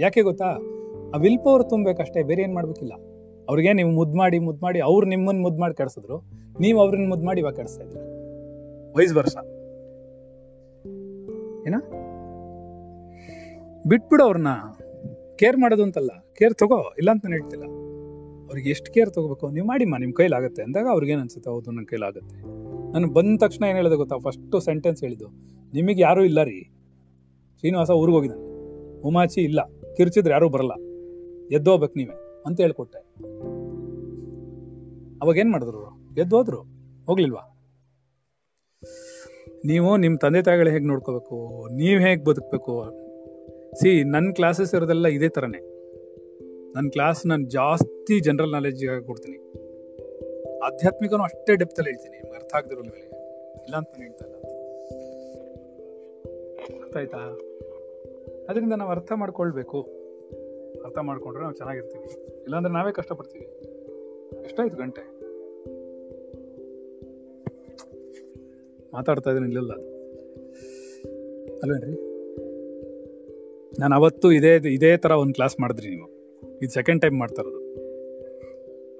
ಯಾಕೆ 0.00 0.22
ಗೊತ್ತಾ? 0.22 0.44
ಆ 1.14 1.18
ವಿಲ್ 1.18 1.38
ಅವ್ರು 1.46 1.64
ತುಂಬಬೇಕಷ್ಟೇ 1.64 2.22
ಬೇರೆ 2.22 2.42
ಏನು 2.42 2.54
ಮಾಡ್ಬೇಕಿಲ್ಲ. 2.54 2.92
ಅವ್ರಿಗೆ 3.48 3.72
ನೀವು 3.72 3.90
ಮುದ್ದು 3.90 4.18
ಮಾಡಿ 4.18 4.38
ಮುದ್ದು 4.38 4.60
ಮಾಡಿ 4.62 4.80
ಅವ್ರು 4.80 5.06
ನಿಮ್ಮನ್ನು 5.06 5.42
ಮುದ್ದು 5.42 5.60
ಮಾಡಿ 5.60 5.74
ಕೆಡಿಸಿದ್ರು. 5.74 6.22
ನೀವು 6.60 6.80
ಅವ್ರನ್ನ 6.80 7.08
ಮುದ್ದು 7.08 7.26
ಮಾಡಿ 7.26 7.40
ಇವಾಗ 7.40 7.54
ಕೆಡಿಸ್ತಾ 7.54 7.84
ಇದ್ದೀರ? 7.84 8.00
ವಯಸ್ 8.96 9.14
ವರ್ಷ 9.14 9.36
ಏನ? 11.66 11.74
ಬಿಟ್ಬಿಡು 13.88 14.22
ಅವ್ರನ್ನ 14.22 14.48
ಕೇರ್ 15.36 15.56
ಮಾಡೋದು 15.56 15.82
ಅಂತಲ್ಲ. 15.82 16.10
ಕೇರ್ 16.38 16.54
ತಗೋ 16.54 16.94
ಇಲ್ಲ 16.98 17.10
ಅಂತ 17.10 17.26
ನಾನು 17.26 17.36
ಹೇಳ್ತಿಲ್ಲ. 17.36 17.64
ಅವ್ರಿಗೆ 18.48 18.70
ಎಷ್ಟು 18.70 18.92
ಕೇರ್ 18.92 19.10
ತಗೋಬೇಕು? 19.10 19.50
ನೀವು 19.50 19.66
ಮಾಡಿಮ್ಮ 19.66 19.96
ನಿಮ್ಮ 19.96 20.14
ಕೈಲಾಗುತ್ತೆ. 20.16 20.62
ಅಂದಾಗ 20.62 20.86
ಅವ್ರಿಗೆ 20.90 21.12
ಏನು 21.12 21.20
ಅನ್ಸುತ್ತೆ? 21.20 21.50
ಹೌದು 21.50 21.70
ನನ್ನ 21.70 21.86
ಕೈಲಾಗತ್ತೆ. 21.88 22.66
ನಾನು 22.96 23.12
ಬಂದ 23.12 23.38
ತಕ್ಷಣ 23.40 23.64
ಏನು 23.64 23.76
ಹೇಳಿದೆ 23.76 23.96
ಗೊತ್ತಾ? 23.96 24.16
ಫಸ್ಟ್ 24.16 24.60
ಸೆಂಟೆನ್ಸ್ 24.60 25.00
ಹೇಳಿದ್ದು. 25.00 25.26
ನಿಮಗೆ 25.74 26.02
ಯಾರೂ 26.02 26.24
ಇಲ್ಲ 26.24 26.42
ರೀ. 26.42 26.62
ಶ್ರೀನಿವಾಸ 27.58 27.90
ಊರಿಗೆ 27.90 28.16
ಹೋಗಿದ್ದಾನೆ. 28.16 28.42
ಉಮಾಚಿ 29.00 29.40
ಇಲ್ಲ. 29.40 29.60
ಕಿರ್ಚಿದ್ರೆ 29.96 30.32
ಯಾರೂ 30.32 30.48
ಬರಲ್ಲ. 30.48 30.70
ಎದ್ದೋಗ್ಬೇಕು 31.54 31.92
ನೀವೇ 31.96 32.42
ಅಂತ 32.46 32.60
ಹೇಳ್ಕೊಟ್ಟೆ. 32.60 32.98
ಅವಾಗ 35.22 35.36
ಏನು 35.36 35.50
ಮಾಡಿದ್ರು? 35.50 36.06
ಎದ್ದು 36.20 36.36
ಹೋದ್ರು. 36.36 36.62
ಹೋಗ್ಲಿಲ್ವಾ? 37.06 37.52
ನೀವು 39.64 39.96
ನಿಮ್ಮ 39.96 40.18
ತಂದೆ 40.20 40.42
ತಾಯಿಗಳು 40.42 40.70
ಹೇಗೆ 40.70 40.86
ನೋಡ್ಕೋಬೇಕು? 40.86 41.68
ನೀವು 41.72 42.00
ಹೇಗೆ 42.00 42.24
ಬದುಕಬೇಕು? 42.24 42.90
ಸಿ 43.74 44.04
ನನ್ನ 44.04 44.30
ಕ್ಲಾಸಸ್ 44.30 44.74
ಇರೋದೆಲ್ಲ 44.74 45.06
ಇದೇ 45.06 45.28
ಥರನೇ 45.28 45.58
ನನ್ನ 46.74 46.88
ಕ್ಲಾಸ್ 46.88 47.26
ನಾನು 47.26 47.48
ಜಾಸ್ತಿ 47.48 48.20
ಜನರಲ್ 48.20 48.52
ನಾಲೆಜ್ 48.52 49.02
ಕೊಡ್ತೀನಿ. 49.06 49.55
ಆಧ್ಯಾತ್ಮಿಕನೂ 50.62 51.22
ಅಷ್ಟೇ 51.22 51.56
ಡೆಪ್ತಲ್ಲಿ 51.56 51.90
ಹೇಳ್ತೀನಿ. 51.90 52.16
ನಿಮ್ಗೆ 52.16 52.36
ಅರ್ಥ 52.36 52.54
ಆಗದಿರೋ 52.54 52.82
ಲೆವೆಲ್ಗೆ 52.82 53.16
ಇಲ್ಲ 53.62 53.76
ಅಂತ 53.76 53.88
ನಾನು 53.90 54.02
ಹೇಳ್ತಾ 54.02 54.24
ಇಲ್ಲ. 54.24 54.34
ಅದರಿಂದ 58.48 58.72
ನಾವು 58.72 58.90
ಅರ್ಥ 58.90 59.12
ಮಾಡ್ಕೊಳ್ಬೇಕು. 59.14 59.82
ಅರ್ಥ 60.84 60.98
ಮಾಡ್ಕೊಂಡ್ರೆ 60.98 61.42
ನಾವು 61.42 61.54
ಚೆನ್ನಾಗಿರ್ತೀವಿ. 61.54 62.04
ಇಲ್ಲಾಂದ್ರೆ 62.42 62.74
ನಾವೇ 62.74 62.92
ಕಷ್ಟಪಡ್ತೀವಿ. 62.92 63.44
ಎಷ್ಟಾಯ್ತು 64.44 64.76
ಗಂಟೆ? 64.76 65.16
ಮಾತಾಡ್ತಾ 68.94 69.30
ಇದ್ದೀನಿ, 69.30 69.46
ಇಲ್ಲಿಲ್ಲ. 69.46 69.72
ಅಲ್ವೇನ್ರಿ? 71.62 72.16
ನಾನು 73.80 73.94
ಅವತ್ತು 73.94 74.32
ಇದೇ 74.32 74.54
ಇದೇ 74.68 74.96
ತರ 74.96 75.10
ಒಂದು 75.10 75.34
ಕ್ಲಾಸ್ 75.34 75.60
ಮಾಡಿದ್ರಿ 75.60 75.88
ನೀವು. 75.88 76.08
ಇದು 76.62 76.70
ಸೆಕೆಂಡ್ 76.70 77.02
ಟೈಮ್ 77.02 77.18
ಮಾಡ್ತಾ 77.18 77.42
ಇರೋದು. 77.42 77.60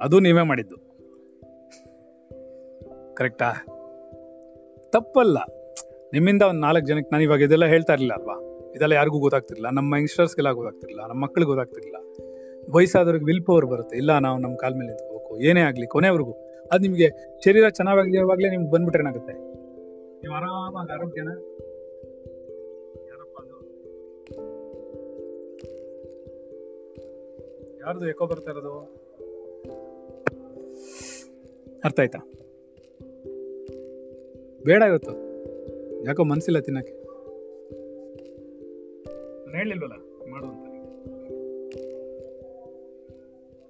ಅದು 0.00 0.20
ನೀವೇ 0.20 0.42
ಮಾಡಿದ್ದು. 0.42 0.85
ಕರೆಕ್ಟಾ? 3.16 3.52
ತಪ್ಪಲ್ಲ. 4.92 5.38
ನಿಮ್ಮಿಂದ 6.12 6.42
ಒಂದು 6.42 6.60
ನಾಲ್ಕು 6.60 6.86
ಜನಕ್ಕೆ 6.86 7.08
ನಾನು 7.12 7.24
ಇವಾಗ 7.24 7.40
ಇದೆಲ್ಲ 7.40 7.66
ಹೇಳ್ತಾ 7.66 7.92
ಇರಲಿಲ್ಲ 7.92 8.14
ಅಲ್ವಾ? 8.14 8.34
ಇದೆಲ್ಲ 8.76 8.92
ಯಾರಿಗೂ 8.92 9.18
ಗೊತ್ತಾಗ್ತಿರ್ಲಿಲ್ಲ. 9.18 9.76
ನಮ್ಮ 9.76 9.96
ಯಂಗ್ಸ್ಟರ್ಸ್ಗೆಲ್ಲ 9.96 10.52
ಗೊತ್ತಾಗ್ತಿರ್ಲಿಲ್ಲ. 10.52 11.08
ನಮ್ಮ 11.08 11.22
ಮಕ್ಕಳಿಗೆ 11.22 11.46
ಗೊತ್ತಾಗ್ತಿರ್ಲಿಲ್ಲ. 11.46 11.96
ವಯಸ್ಸಾದವ್ರಿಗೆ 12.70 13.24
ವಿಲ್ 13.24 13.46
ಪವರ್ 13.46 13.66
ಬರುತ್ತೆ. 13.66 13.96
ಇಲ್ಲ, 13.96 14.18
ನಾವು 14.18 14.38
ನಮ್ಮ 14.38 14.56
ಕಾಲ 14.56 14.74
ಮೇಲೆ 14.74 14.92
ನಿಂತ್ಕೋಬೇಕು. 14.92 15.40
ಏನೇ 15.40 15.60
ಆಗಲಿ, 15.60 15.86
ಕೊನೆವರೆಗೂ. 15.86 16.32
ಅದು 16.72 16.82
ನಿಮಗೆ 16.82 17.10
ಶರೀರ 17.44 17.68
ಚೆನ್ನಾಗಿರುವಾಗಲೇ 17.68 18.50
ನಿಮ್ಗೆ 18.50 18.70
ಬಂದ್ಬಿಟ್ರೆ 18.70 19.02
ಏನಾಗುತ್ತೆ? 19.02 19.32
ನೀವು 19.32 20.32
ಆರಾಮಾಗಿ 20.34 20.92
ಆರೋಗ್ಯನ 20.92 21.28
ಯಾರ್ದು 27.80 28.08
ಎಕೋ 28.08 28.26
ಬರ್ತಾ 28.26 28.50
ಇರೋದು? 28.50 28.78
ಅರ್ಥ 31.84 32.00
ಆಯ್ತಾ? 32.00 32.18
ಬೇಡ 34.66 34.82
ಇವತ್ತು. 34.82 35.12
ಯಾಕೋ 36.06 36.24
ಮನ್ಸಿಲ್ಲ 36.24 36.58
ತಿನ್ನಕ್ಕೆ. 36.58 36.92
ನಾನು 39.44 39.56
ಹೇಳಿಲ್ವಲ್ಲ 39.56 39.94
ಮಾಡು 40.30 40.46
ಅಂತ. 40.46 40.64
ನಿಂಗೆ. 40.68 40.90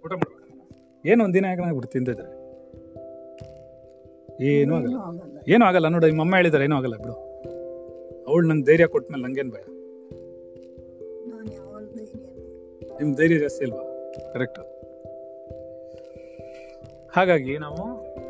ಊಟ 0.04 0.12
ಮಾಡ್ಬೇಕು. 0.12 1.08
ಏನು 1.08 1.24
ಒಂದಿನ 1.24 1.44
ಯಾಕೆ 1.44 1.74
ಬಿಟ್ಟು 1.74 1.88
ತಿಂದಿದ್ರೆ. 1.88 2.46
ಏನೂ 4.44 4.74
ಆಗಲ್ಲ. 4.74 4.90
ಏನು 4.90 5.02
ಆಗಲ್ಲ. 5.02 5.38
ಏನೂ 5.48 5.64
ಆಗಲ್ಲ 5.64 5.88
ನೋಡು 5.88 6.06
ನಿಮ್ಮ 6.06 6.22
ಅಮ್ಮ 6.22 6.36
ಹೇಳಿದಾರೆ 6.36 6.64
ಏನೂ 6.64 6.76
ಆಗಲ್ಲ 6.76 6.96
ಬಿಡು. 6.96 7.14
ಅವಳು 8.28 8.48
ನಂಗೆ 8.48 8.64
ಧೈರ್ಯ 8.64 8.86
ಕೊಟ್ಮೇಲೆ 8.86 9.22
ನಂಗೇನು 9.22 9.50
ಭಯ? 9.50 9.60
ನಿಮ್ಮ 9.60 11.52
ಯಾವಾಗ 11.52 11.84
ಧೈರ್ಯ 11.84 12.18
ನಿಮ್ 12.98 13.16
ಧೈರ್ಯ 13.16 13.38
ಜಾಸ್ತಿ 13.38 13.64
ಅಲ್ವಾ? 13.64 13.82
ಕರೆಕ್ಟ್ 14.32 14.58
ಹಾಗಾಗಿ 17.16 17.58
ನಾವು 17.58 17.76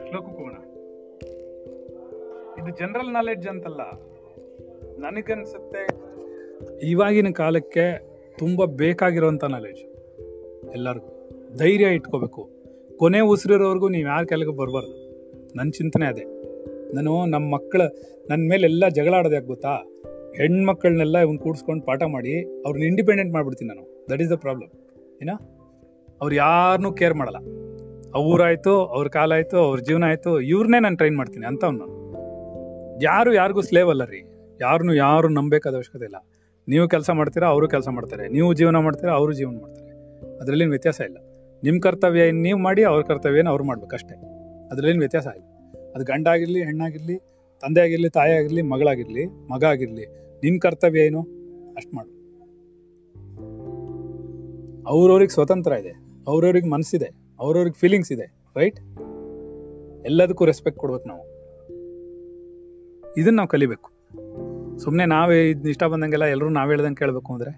ಶ್ಲೋಕಕ್ಕೆ 0.09 0.37
ಹೋಗೋಣ. 0.37 0.52
ಇದು 2.66 2.76
ಜನರಲ್ 2.76 3.12
ನಾಲೆಡ್ಜ್ 3.12 3.48
ಅಂತಲ್ಲ. 3.48 3.81
ನನಗನ್ಸುತ್ತೆ. 4.98 5.87
ಇವಾಗಿನ 6.87 7.31
ಕಾಲಕ್ಕೆ 7.31 7.98
ತುಂಬಾ 8.38 8.64
ಬೇಕಾಗಿರುವಂತ 8.64 9.44
ನಾಲೆಡ್ಜ್ 9.44 9.81
ಎಲ್ಲರಿಗೂ. 10.74 11.31
ಧೈರ್ಯ 11.57 11.87
ಇಟ್ಕೋಬೇಕು. 11.87 12.50
ಕೊನೆ 12.96 13.20
ಉಸಿರಿರೋವರೆಗೂ 13.20 13.88
ನೀವು 13.88 14.09
ಯಾರ 14.09 14.24
ಕೆಳಗೆ 14.24 14.57
ಬರಬಾರ್ದು. 14.57 15.07
ನನ್ನ 15.57 15.70
ಚಿಂತನೆ 15.70 16.07
ಅದೇ. 16.07 16.24
ನಾನು 16.94 17.26
ನಮ್ಮ 17.26 17.55
ಮಕ್ಕಳ 17.55 17.81
ನನ್ನ 18.31 18.50
ಮೇಲೆ 18.50 18.64
ಎಲ್ಲ 18.64 18.88
ಜಗಳ 18.88 19.14
ಆಡೋದು 19.14 19.35
ಯಾಕೆ 19.35 19.46
ಗೊತ್ತಾ? 19.46 19.76
ಹೆಣ್ಮಕ್ಳನ್ನೆಲ್ಲ 20.37 21.18
ಇವ್ನು 21.18 21.38
ಕೂಡಿಸ್ಕೊಂಡು 21.38 21.85
ಪಾಠ 21.85 22.02
ಮಾಡಿ 22.02 22.62
ಅವ್ರನ್ನ 22.64 22.85
ಇಂಡಿಪೆಂಡೆಂಟ್ 22.85 23.33
ಮಾಡ್ಬಿಡ್ತೀನಿ 23.33 23.74
ನಾನು. 23.74 24.07
ದಟ್ 24.11 24.20
ಈಸ್ 24.20 24.31
ದ 24.31 24.35
ಪ್ರಾಬ್ಲಮ್ 24.35 24.70
ಏನ? 25.22 25.31
ಅವ್ರು 26.20 26.35
ಯಾರನ್ನೂ 26.35 26.92
ಕೇರ್ 26.92 27.14
ಮಾಡಲ್ಲ. 27.14 27.38
ಅವ್ರಾಯ್ತು 28.14 28.70
ಅವ್ರ 28.70 29.09
ಕಾಲ 29.09 29.33
ಅವ್ರ 29.57 29.81
ಜೀವನ 29.81 30.05
ಆಯ್ತು 30.05 30.40
ಇವ್ರನ್ನೇ 30.40 30.81
ನಾನು 30.81 30.96
ಟ್ರೈನ್ 30.96 31.16
ಮಾಡ್ತೀನಿ 31.16 31.46
ಅಂತವ್ 31.46 31.74
ನಾನು. 31.74 31.95
ಯಾರು 33.02 33.35
ಯಾರಿಗೂ 33.35 33.61
ಸ್ಲೇವ್ 33.61 33.88
ಅಲ್ಲ 33.88 34.04
ರೀ. 34.04 34.22
ಯಾರನ್ನು 34.61 34.94
ಯಾರು 34.94 35.28
ನಂಬೇಕಾದ 35.28 35.74
ಅವಶ್ಯಕತೆ 35.74 36.04
ಇಲ್ಲ. 36.04 36.16
ನೀವು 36.68 36.88
ಕೆಲಸ 36.88 37.11
ಮಾಡ್ತೀರಾ, 37.11 37.48
ಅವರು 37.48 37.68
ಕೆಲಸ 37.68 37.88
ಮಾಡ್ತಾರೆ. 37.88 38.28
ನೀವು 38.28 38.54
ಜೀವನ 38.54 38.76
ಮಾಡ್ತೀರಾ, 38.76 39.12
ಅವರು 39.12 39.32
ಜೀವನ 39.32 39.56
ಮಾಡ್ತಾರೆ. 39.61 39.90
ಅದರಲ್ಲಿನ 40.38 40.70
ವ್ಯತ್ಯಾಸ 40.70 41.00
ಇಲ್ಲ. 41.00 41.16
ನಿಮ್ಮ 41.62 41.80
ಕರ್ತವ್ಯ 41.80 42.20
ಏನು 42.20 42.40
ನೀವು 42.40 42.59
ಮಾಡಿ, 42.59 42.85
ಅವ್ರ 42.85 43.02
ಕರ್ತವ್ಯ 43.02 43.38
ಏನು 43.38 43.50
ಅವ್ರು 43.50 43.64
ಮಾಡ್ಬೇಕಷ್ಟೇ 43.64 44.14
ಅದರಲ್ಲಿನ 44.72 44.98
ವ್ಯತ್ಯಾಸ 44.98 45.26
ಇಲ್ಲ. 45.26 45.46
ಅದು 45.94 46.04
ಗಂಡ 46.04 46.28
ಆಗಿರಲಿ 46.28 46.64
ಹೆಣ್ಣಾಗಿರಲಿ 46.64 47.18
ತಂದೆ 47.61 47.80
ಆಗಿರಲಿ 47.80 48.09
ತಾಯಿ 48.09 48.32
ಆಗಿರಲಿ 48.32 48.62
ಮಗಳಾಗಿರಲಿ 48.62 49.26
ಮಗ 49.26 49.64
ಆಗಿರಲಿ 49.64 50.06
ನಿಮ್ಮ 50.42 50.59
ಕರ್ತವ್ಯ 50.59 51.00
ಏನು? 51.00 51.20
ಅಷ್ಟು 51.76 51.96
ಮಾಡು. 51.96 52.16
ಅವ್ರವ್ರಿಗೆ 54.84 55.32
ಸ್ವತಂತ್ರ 55.32 55.72
ಇದೆ. 55.72 56.22
ಅವ್ರವ್ರಿಗೆ 56.28 56.68
ಮನಸ್ಸಿದೆ. 56.68 57.11
ಅವ್ರವ್ರಿಗೆ 57.40 57.80
ಫೀಲಿಂಗ್ಸ್ 57.80 58.12
ಇದೆ. 58.12 58.51
ರೈಟ್ 58.57 58.80
ಎಲ್ಲದಕ್ಕೂ 60.07 60.44
ರೆಸ್ಪೆಕ್ಟ್ 60.44 60.80
ಕೊಡ್ಬೇಕು 60.80 61.09
ನಾವು. 61.09 61.36
ಇದನ್ನ 63.16 63.36
ನಾವು 63.36 63.48
ಕಲಿಬೇಕು. 63.48 63.90
ಸುಮ್ಮನೆ 64.78 65.06
ನಾವೇ 65.06 65.50
ಇದು 65.50 65.68
ಇಷ್ಟ 65.68 65.84
ಬಂದಂಗೆಲ್ಲ 65.84 66.24
ಎಲ್ಲರೂ 66.24 66.48
ನಾವು 66.48 66.70
ಹೇಳ್ದಂಗೆ 66.70 66.94
ಕೇಳಬೇಕು 66.94 67.32
ಅಂದರೆ 67.32 67.50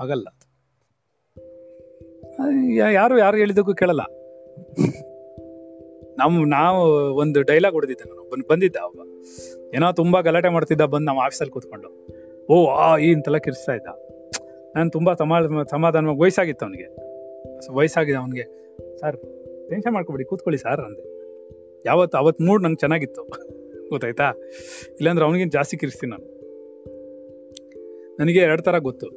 ಆಗಲ್ಲ 0.00 0.28
ಯಾರು 2.78 3.18
ಯಾರು 3.18 3.36
ಹೇಳಿದಕ್ಕೂ 3.36 3.74
ಕೇಳಲ್ಲ. 3.74 4.00
ನಮ್, 6.18 6.48
ನಾವು 6.48 6.82
ಒಂದು 7.14 7.42
ಡೈಲಾಗ್ 7.42 7.74
ಹೊಡೆದಿದ್ದೆ 7.74 8.08
ನಾನು, 8.08 8.20
ಒಬ್ಬನು 8.20 8.48
ಬಂದಿದ್ದ 8.48 8.76
ಒಬ್ಬ 8.76 9.00
ಏನೋ 9.74 9.92
ತುಂಬಾ 9.92 10.20
ಗಲಾಟೆ 10.20 10.48
ಮಾಡ್ತಿದ್ದ, 10.48 10.80
ಬಂದು 10.80 11.04
ನಮ್ಮ 11.04 11.20
ಆಫೀಸಲ್ಲಿ 11.20 11.52
ಕೂತ್ಕೊಂಡು. 11.52 12.08
ಓ, 12.50 12.66
ಆ, 12.66 12.98
ಈ 12.98 13.10
ಇಂತೆಲ್ಲ 13.10 13.36
ಕಿರ್ಸ್ತಾ 13.36 13.72
ಇದ್ದ. 13.72 13.86
ನಾನು 14.76 14.90
ತುಂಬಾ 14.90 15.14
ಸಮಾಧಾನ 15.14 15.62
ಸಮಾಧಾನವಾಗಿ 15.70 16.18
ವಯಸ್ಸಾಗಿತ್ತು 16.18 16.66
ಅವನಿಗೆ. 16.66 16.96
ವಯಸ್ಸಾಗಿದೆ 17.72 18.16
ಅವನಿಗೆ. 18.16 18.44
ಸರ್ 19.00 19.16
ಟೆನ್ಷನ್ 19.68 19.92
ಮಾಡ್ಕೊಬೇಡಿ, 19.92 20.24
ಕೂತ್ಕೊಳ್ಳಿ 20.24 20.58
ಸರ್ 20.58 20.80
ಅಂದೆ. 20.80 21.16
ಯಾವತ್ತು 21.86 22.18
ಅವತ್ತು 22.18 22.44
ಮೂಡ್ 22.44 22.62
ನಂಗೆ 22.62 22.76
ಚೆನ್ನಾಗಿತ್ತು. 22.76 23.22
ಗೊತ್ತಾಯ್ತಾ? 23.90 24.28
ಇಲ್ಲಾಂದ್ರೆ 24.98 25.24
ಅವನಿಗಿಂತ 25.26 25.52
ಜಾಸ್ತಿ 25.52 25.76
ಕಿರಿಸ್ತೀನಿ 25.76 26.10
ನಾನು. 26.10 26.26
ನನಗೆ 28.18 28.38
ಎರಡು 28.38 28.62
ಥರ 28.62 28.78
ಗೊತ್ತು. 28.78 29.08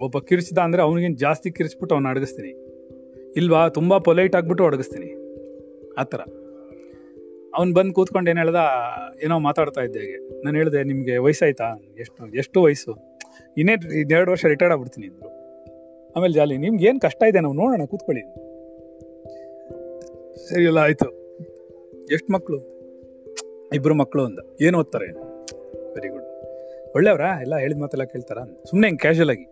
ಒಬ್ಬ 0.00 0.18
ಕಿರಿಸಿದ 0.18 0.58
ಅಂದರೆ 0.58 0.82
ಅವನಿಗಿಂತ 0.82 1.18
ಜಾಸ್ತಿ 1.18 1.50
ಕಿರಿಸ್ಬಿಟ್ಟು 1.50 1.94
ಅವ್ನು 1.94 2.08
ಅಡಗಿಸ್ತೀನಿ. 2.08 2.52
ಇಲ್ವಾ, 3.36 3.68
ತುಂಬ 3.68 3.98
ಪೊಲೈಟ್ 3.98 4.34
ಆಗಿಬಿಟ್ಟು 4.34 4.64
ಅಡಗಿಸ್ತೀನಿ. 4.64 5.10
ಆ 5.98 6.02
ಥರ 6.02 6.20
ಅವ್ನು 7.54 7.74
ಬಂದು 7.74 7.92
ಕೂತ್ಕೊಂಡು 7.92 8.30
ಏನು 8.30 8.40
ಹೇಳ್ದ, 8.40 8.56
ಏನೋ 9.22 9.38
ಮಾತಾಡ್ತಾ 9.38 9.80
ಇದ್ದೆ 9.80 9.98
ಹಾಗೆ. 9.98 10.44
ನಾನು 10.44 10.56
ಹೇಳಿದೆ, 10.56 10.84
ನಿಮಗೆ 10.84 11.16
ವಯಸ್ಸಾಯ್ತಾ? 11.16 11.84
ಎಷ್ಟು 12.00 12.36
ಎಷ್ಟು 12.36 12.62
ವಯಸ್ಸು? 12.62 12.92
ಇನ್ನೇ 13.56 14.00
ಇನ್ನೆರಡು 14.00 14.30
ವರ್ಷ 14.30 14.44
ರಿಟೈರ್ಡ್ 14.44 14.72
ಆಗ್ಬಿಡ್ತೀನಿ, 14.72 15.06
ಅಂದ್ರು. 15.06 15.30
ಆಮೇಲೆ 16.16 16.34
ಜಾಲಿ, 16.34 16.56
ನಿಮ್ಗೆ 16.56 16.86
ಏನು 16.86 17.00
ಕಷ್ಟ 17.00 17.22
ಇದೆ? 17.28 17.40
ನಾವು 17.40 17.54
ನೋಡೋಣ, 17.54 17.84
ಕೂತ್ಕೊಳ್ಳಿ. 17.84 18.22
ಸರಿ, 20.48 20.64
ಎಲ್ಲ 20.64 20.78
ಆಯಿತು. 20.78 21.08
ಎಷ್ಟು 22.12 22.32
ಮಕ್ಕಳು 22.32 22.75
ಇಬ್ರು 23.76 23.94
ಮಕ್ಕಳು 23.94 24.24
ಅಂದ 24.24 24.38
ಏನು 24.60 24.78
ಓದ್ತಾರೆ? 24.78 25.06
ವೆರಿ 25.94 26.08
ಗುಡ್ 26.08 26.24
ಒಳ್ಳೆಯವರಾ? 26.94 27.40
ಎಲ್ಲ 27.40 27.56
ಹೇಳಿದ 27.56 27.80
ಮಾತೆಲ್ಲ 27.80 28.04
ಕೇಳ್ತಾರ? 28.04 28.38
ಸುಮ್ಮನೆ 28.38 28.86
ಹಿಂಗೆ 28.86 28.98
ಕ್ಯಾಶುವಲ್ 28.98 29.30
ಆಗಿ. 29.30 29.46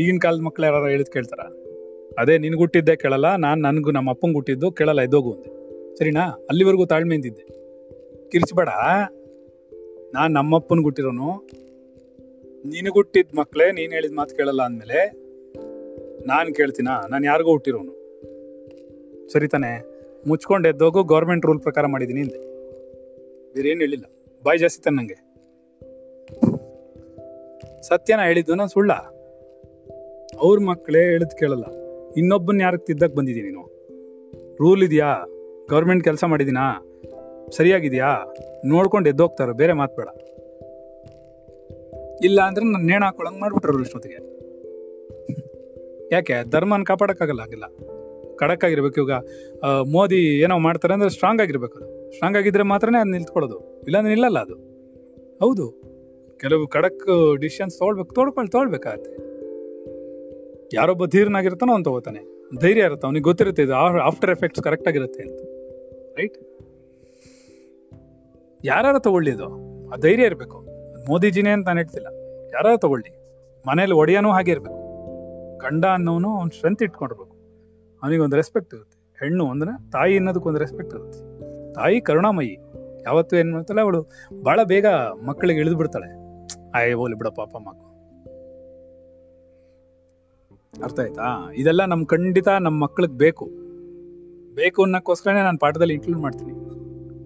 ಈಗಿನ 0.00 0.18
ಕಾಲದ 0.22 0.40
ಮಕ್ಳು 0.40 0.66
ಯಾರು 0.66 0.86
ಹೇಳಿದ್ 0.86 1.06
ಕೇಳ್ತಾರ? 1.06 1.40
ಅದೇ 2.18 2.38
ನಿನ್ಗೆ 2.38 2.60
ಹುಟ್ಟಿದ್ದೆ 2.60 2.96
ಕೇಳಲ್ಲ, 2.96 3.36
ನಾನು 3.36 3.62
ನನಗೂ 3.62 3.90
ನಮ್ಮ 3.90 4.10
ಅಪ್ಪಂಗೆ 4.10 4.34
ಹುಟ್ಟಿದ್ದು, 4.34 4.72
ಕೇಳಲ್ಲ, 4.72 5.00
ಎದೋಗು 5.00 5.32
ಅಂದೆ. 5.32 5.50
ಸರಿನಾ? 5.96 6.24
ಅಲ್ಲಿವರೆಗೂ 6.48 6.86
ತಾಳ್ಮೆಯಿಂದಿದ್ದೆ 6.86 7.44
ಕಿರ್ಚ್ಬೇಡ. 8.30 8.68
ನಾನು 10.14 10.34
ನಮ್ಮಪ್ಪನ್ 10.34 10.82
ಹುಟ್ಟಿರೋನು. 10.82 11.48
ನಿನಗೆ 12.64 12.92
ಹುಟ್ಟಿದ 12.92 13.26
ಮಕ್ಕಳೇ 13.38 13.72
ನೀನು 13.72 13.92
ಹೇಳಿದ 13.92 14.12
ಮಾತು 14.12 14.36
ಕೇಳಲ್ಲ 14.36 14.62
ಅಂದಮೇಲೆ 14.62 14.98
ನಾನು 16.26 16.54
ಕೇಳ್ತೀನ? 16.54 16.88
ನಾನು 17.10 17.24
ಯಾರಿಗೂ 17.26 17.50
ಹುಟ್ಟಿರೋನು. 17.50 17.92
ಸರಿ 19.32 19.48
ತಾನೆ. 19.48 19.72
ಮುಚ್ಕೊಂಡು 20.28 20.68
ಎದ್ದೋಗು, 20.68 21.02
ಗೌರ್ಮೆಂಟ್ 21.02 21.46
ರೂಲ್ 21.46 21.60
ಪ್ರಕಾರ 21.60 21.86
ಮಾಡಿದ್ದೀನಿ 21.86 22.20
ಹಿಂದೆ 22.20 22.53
ಬೇರೆ 23.54 23.68
ಏನು 23.68 23.80
ಹೇಳಿಲ್ಲ. 23.80 24.04
ಬಾಯಿ 24.44 24.58
ಜಾಸ್ತಿ 24.58 24.82
ತಾನೆ 24.82 24.96
ನಂಗೆ. 24.96 25.14
ಸತ್ಯನ 27.82 28.20
ಹೇಳಿದ್ದು 28.26 28.54
ನಾನು 28.54 28.70
ಸುಳ್ಳ? 28.70 28.92
ಅವ್ರ 30.40 30.60
ಮಕ್ಕಳೇ 30.60 31.02
ಹೇಳಿದ್ 31.02 31.38
ಕೇಳಲ್ಲ. 31.38 31.64
ಇನ್ನೊಬ್ಬನ್ 32.16 32.60
ಯಾರಕ್ಕೆ 32.60 32.86
ತಿದ್ದಕ್ 32.86 33.14
ಬಂದಿದ್ದೀನಿ 33.14 33.48
ನೀನು? 33.48 33.62
ರೂಲ್ 34.60 34.82
ಇದೆಯಾ? 34.82 35.26
ಗೌರ್ಮೆಂಟ್ 35.70 36.04
ಕೆಲಸ 36.04 36.24
ಮಾಡಿದ್ದೀನಾ 36.24 36.62
ಸರಿಯಾಗಿದೆಯಾ? 37.56 38.34
ನೋಡ್ಕೊಂಡು 38.64 39.08
ಎದ್ದೋಗ್ತಾರ 39.08 39.52
ಬೇರೆ 39.52 39.72
ಮಾತು 39.72 39.96
ಬೇಡ. 39.96 40.08
ಇಲ್ಲ 42.24 42.40
ಅಂದ್ರೆ 42.40 42.66
ನಾನು 42.66 42.84
ನೇಣ 42.84 43.04
ಹಾಕೊಳಂಗ್ 43.04 43.40
ಮಾಡ್ಬಿಟ್ರು 43.40 43.80
ಇಷ್ಟೊತ್ತಿಗೆ 43.80 44.18
ಯಾಕೆ? 46.12 46.50
ಧರ್ಮನ 46.50 46.82
ಕಾಪಾಡೋಕ್ಕಾಗಲ್ಲ 46.82 47.40
ಆಗಿಲ್ಲ 47.40 47.64
ಖಡಕ್ 48.36 48.64
ಆಗಿರ್ಬೇಕು 48.64 49.00
ಇವಾಗ. 49.00 49.24
ಮೋದಿ 49.92 50.42
ಏನೋ 50.42 50.58
ಮಾಡ್ತಾರೆ 50.58 50.94
ಅಂದ್ರೆ 50.94 51.10
ಸ್ಟ್ರಾಂಗ್ 51.10 51.40
ಆಗಿರ್ಬೇಕು 51.40 51.78
ಅದು. 51.78 51.93
ಸ್ಟ್ರಾಂಗ್ 52.14 52.36
ಆಗಿದ್ರೆ 52.36 52.62
ಮಾತ್ರನೇ 52.62 53.00
ಅದು 53.00 53.10
ನಿಲ್ತ್ಕೊಳ್ಳೋದು. 53.10 53.82
ಇಲ್ಲಾಂದ್ರೆ 53.82 54.14
ನಿಲ್ಲಲ್ಲ 54.14 54.38
ಅದು. 54.38 54.54
ಹೌದು. 55.40 55.82
ಕೆಲವು 56.40 56.68
ಖಡಕ್ 56.68 57.36
ಡಿಸಿಷನ್ಸ್ 57.40 57.78
ತೊಗೊಳ್ಬೇಕು 57.78 58.14
ತೊಳ್ಕೊಂಡು 58.14 58.50
ತೊಗೊಳ್ಬೇಕಾಗತ್ತೆ 58.50 59.34
ಯಾರೊಬ್ಬ 60.76 61.06
ಧೀರ್ನಾಗಿರ್ತಾನೋ 61.06 61.72
ಅವ್ನು 61.72 61.84
ತಗೋತಾನೆ. 61.84 62.50
ಧೈರ್ಯ 62.60 62.82
ಇರುತ್ತೆ, 62.82 63.06
ಅವನಿಗೆ 63.06 63.22
ಗೊತ್ತಿರುತ್ತೆ 63.22 63.62
ಇದು 63.62 63.74
ಆಫ್ಟರ್ 63.74 64.30
ಎಫೆಕ್ಟ್ಸ್ 64.30 64.64
ಕರೆಕ್ಟ್ 64.64 64.88
ಆಗಿರುತ್ತೆ 64.88 65.22
ಅಂತ. 65.22 65.40
ರೈಟ್ 66.18 66.38
ಯಾರು 68.64 69.00
ತಗೊಳ್ಳಿ 69.00 69.30
ಇದು 69.30 69.44
ಆ 69.88 69.96
ಧೈರ್ಯ 69.96 70.24
ಇರಬೇಕು. 70.24 70.60
ಮೋದಿಜಿನೇ 71.08 71.50
ಅಂತ 71.50 71.66
ನಾನು 71.66 71.78
ಹೇಳ್ತಿಲ್ಲ. 71.78 72.06
ಯಾರು 72.54 72.78
ತಗೊಳ್ಳಿ. 72.78 73.10
ಮನೇಲಿ 73.68 73.92
ಒಡೆಯನೂ 73.92 74.30
ಹಾಗೆ 74.30 74.50
ಇರಬೇಕು. 74.50 74.84
ಗಂಡ 75.58 75.84
ಅನ್ನೋನು 75.84 76.30
ಅವ್ನು 76.36 76.50
ಸ್ಟ್ರೆಂತ್ 76.50 76.82
ಇಟ್ಕೊಂಡಿರ್ಬೇಕು. 76.82 77.36
ಅವನಿಗೆ 78.02 78.22
ಒಂದು 78.22 78.36
ರೆಸ್ಪೆಕ್ಟ್ 78.36 78.74
ಇರುತ್ತೆ. 78.74 79.24
ಹೆಣ್ಣು 79.24 79.46
ಅಂದ್ರೆ 79.48 79.90
ತಾಯಿ 79.90 80.16
ಅನ್ನೋದಕ್ಕೊಂದು 80.16 80.58
ರೆಸ್ಪೆಕ್ಟ್ 80.58 80.94
ಇರುತ್ತೆ. 80.94 81.33
ತಾಯಿ 81.74 82.00
ಕರುಣಾಮಯಿ. 82.00 82.54
ಯಾವತ್ತು 83.04 83.36
ಏನ್ 83.36 83.52
ಮಾಡ್ತಾಳೆ, 83.52 83.80
ಅವಳು 83.80 84.06
ಬಹಳ 84.42 84.60
ಬೇಗ 84.62 84.86
ಮಕ್ಕಳಿಗೆ 85.26 85.60
ಇಳಿದು 85.60 85.76
ಬಿಡ್ತಾಳೆ. 85.76 86.24
ಆಯ್ 86.74 86.94
ಹೋಲಿ 86.94 87.14
ಬಿಡ 87.14 87.26
ಪಾಪ 87.26 87.56
ಮಕ್ಕ 87.56 87.80
ಅರ್ಥ 90.84 91.00
ಆಯ್ತಾ? 91.00 91.52
ಇದೆಲ್ಲ 91.54 91.84
ನಮ್ 91.84 92.06
ಖಂಡಿತ 92.06 92.48
ನಮ್ಮ 92.48 92.82
ಮಕ್ಳಿಗೆ 92.82 93.12
ಬೇಕು. 93.12 93.44
ಬೇಕು 94.54 94.82
ಅನ್ನಕ್ಕೋಸ್ಕರನೇ 94.82 95.42
ನಾನು 95.42 95.58
ಪಾಠದಲ್ಲಿ 95.58 95.94
ಇನ್ಕ್ಲೂಡ್ 95.94 96.20
ಮಾಡ್ತೀನಿ. 96.20 96.52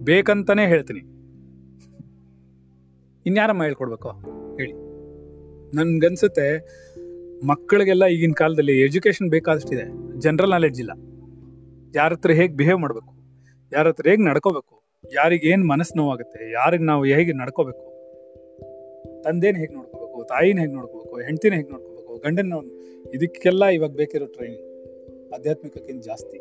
ಬೇಕಂತಾನೆ 0.03 0.65
ಹೇಳ್ತೀನಿ. 0.65 0.99
ಇನ್ಯಾರಮ್ಮ 3.25 3.63
ಹೇಳ್ಕೊಡ್ಬೇಕು? 3.63 4.09
ಹೇಳಿ. 4.57 4.73
ನನ್ಗನ್ಸುತ್ತೆ, 5.75 6.47
ಮಕ್ಕಳಿಗೆಲ್ಲ 7.47 8.05
ಈಗಿನ 8.05 8.31
ಕಾಲದಲ್ಲಿ 8.35 8.81
ಎಜುಕೇಶನ್ 8.81 9.29
ಬೇಕಾದಷ್ಟಿದೆ. 9.29 10.19
ಜನರಲ್ 10.19 10.49
ನಾಲೆಡ್ಜ್ 10.49 10.79
ಇಲ್ಲ. 10.79 10.91
ಯಾರ 11.95 12.13
ಹತ್ರ 12.13 12.31
ಹೇಗೆ 12.31 12.53
ಬಿಹೇವ್ 12.55 12.79
ಮಾಡಬೇಕು? 12.79 13.18
ಯಾರ 13.73 13.87
ಹತ್ರ 13.87 14.07
ಹೇಗೆ 14.07 14.23
ನಡ್ಕೋಬೇಕು? 14.23 14.83
ಯಾರಿಗೆ 15.13 15.47
ಏನು 15.47 15.65
ಮನಸ್ಸು 15.67 15.97
ನೋವಾಗುತ್ತೆ? 15.97 16.51
ಯಾರಿಗೆ 16.51 16.83
ನಾವು 16.83 17.05
ಹೇಗೆ 17.05 17.33
ನಡ್ಕೋಬೇಕು? 17.33 17.89
ತಂದೆನ 19.21 19.55
ಹೇಗೆ 19.55 19.73
ನೋಡ್ಕೋಬೇಕು? 19.73 20.23
ತಾಯಿನ 20.23 20.59
ಹೇಗೆ 20.59 20.71
ನೋಡ್ಕೋಬೇಕು? 20.71 21.15
ಹೆಂಡತಿನ 21.17 21.53
ಹೇಗೆ 21.53 21.69
ನೋಡ್ಕೋಬೇಕು? 21.69 22.17
ಗಂಡನ 22.17 22.53
ಇದಕ್ಕೆಲ್ಲ 23.13 23.65
ಇವಾಗ 23.65 23.89
ಬೇಕಿರೋ 23.89 24.25
ಟ್ರೈನಿಂಗ್ 24.25 25.33
ಆಧ್ಯಾತ್ಮಿಕಕ್ಕಿಂತ 25.33 26.03
ಜಾಸ್ತಿ. 26.03 26.37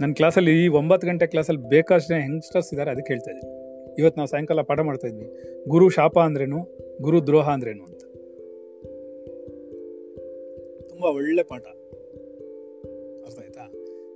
ನನ್ನ 0.00 0.12
ಕ್ಲಾಸಲ್ಲಿ 0.12 0.64
ಈ 0.64 0.68
ಒಂಬತ್ತು 0.68 1.06
ಗಂಟೆ 1.06 1.26
ಕ್ಲಾಸಲ್ಲಿ 1.26 1.76
ಹೆಂಗ್ 1.76 2.30
ಯಂಗ್ಸ್ಟರ್ಸ್ 2.30 2.68
ಇದ್ದಾರೆ 2.72 2.90
ಅದಕ್ಕೆ 2.90 3.12
ಹೇಳ್ತಾ 3.12 3.30
ಇದ್ದೀನಿ. 3.30 3.60
ಇವತ್ತು 3.98 4.20
ನಾವು 4.20 4.28
ಸಾಯಂಕಾಲ 4.28 4.60
ಪಾಠ 4.60 4.80
ಮಾಡ್ತಾ 4.80 5.08
ಇದ್ವಿ. 5.08 5.36
ಗುರು 5.68 5.88
ಶಾಪ 5.88 6.18
ಅಂದ್ರೇನು? 6.18 6.76
ಗುರು 7.02 7.26
ದ್ರೋಹ 7.26 7.50
ಅಂದ್ರೇನು 7.50 7.84
ಅಂತ. 7.84 8.00
ತುಂಬ 10.88 11.04
ಒಳ್ಳೆ 11.04 11.42
ಪಾಠ. 11.42 11.62
ಅರ್ಥ 13.24 13.38
ಆಯ್ತಾ? 13.38 13.72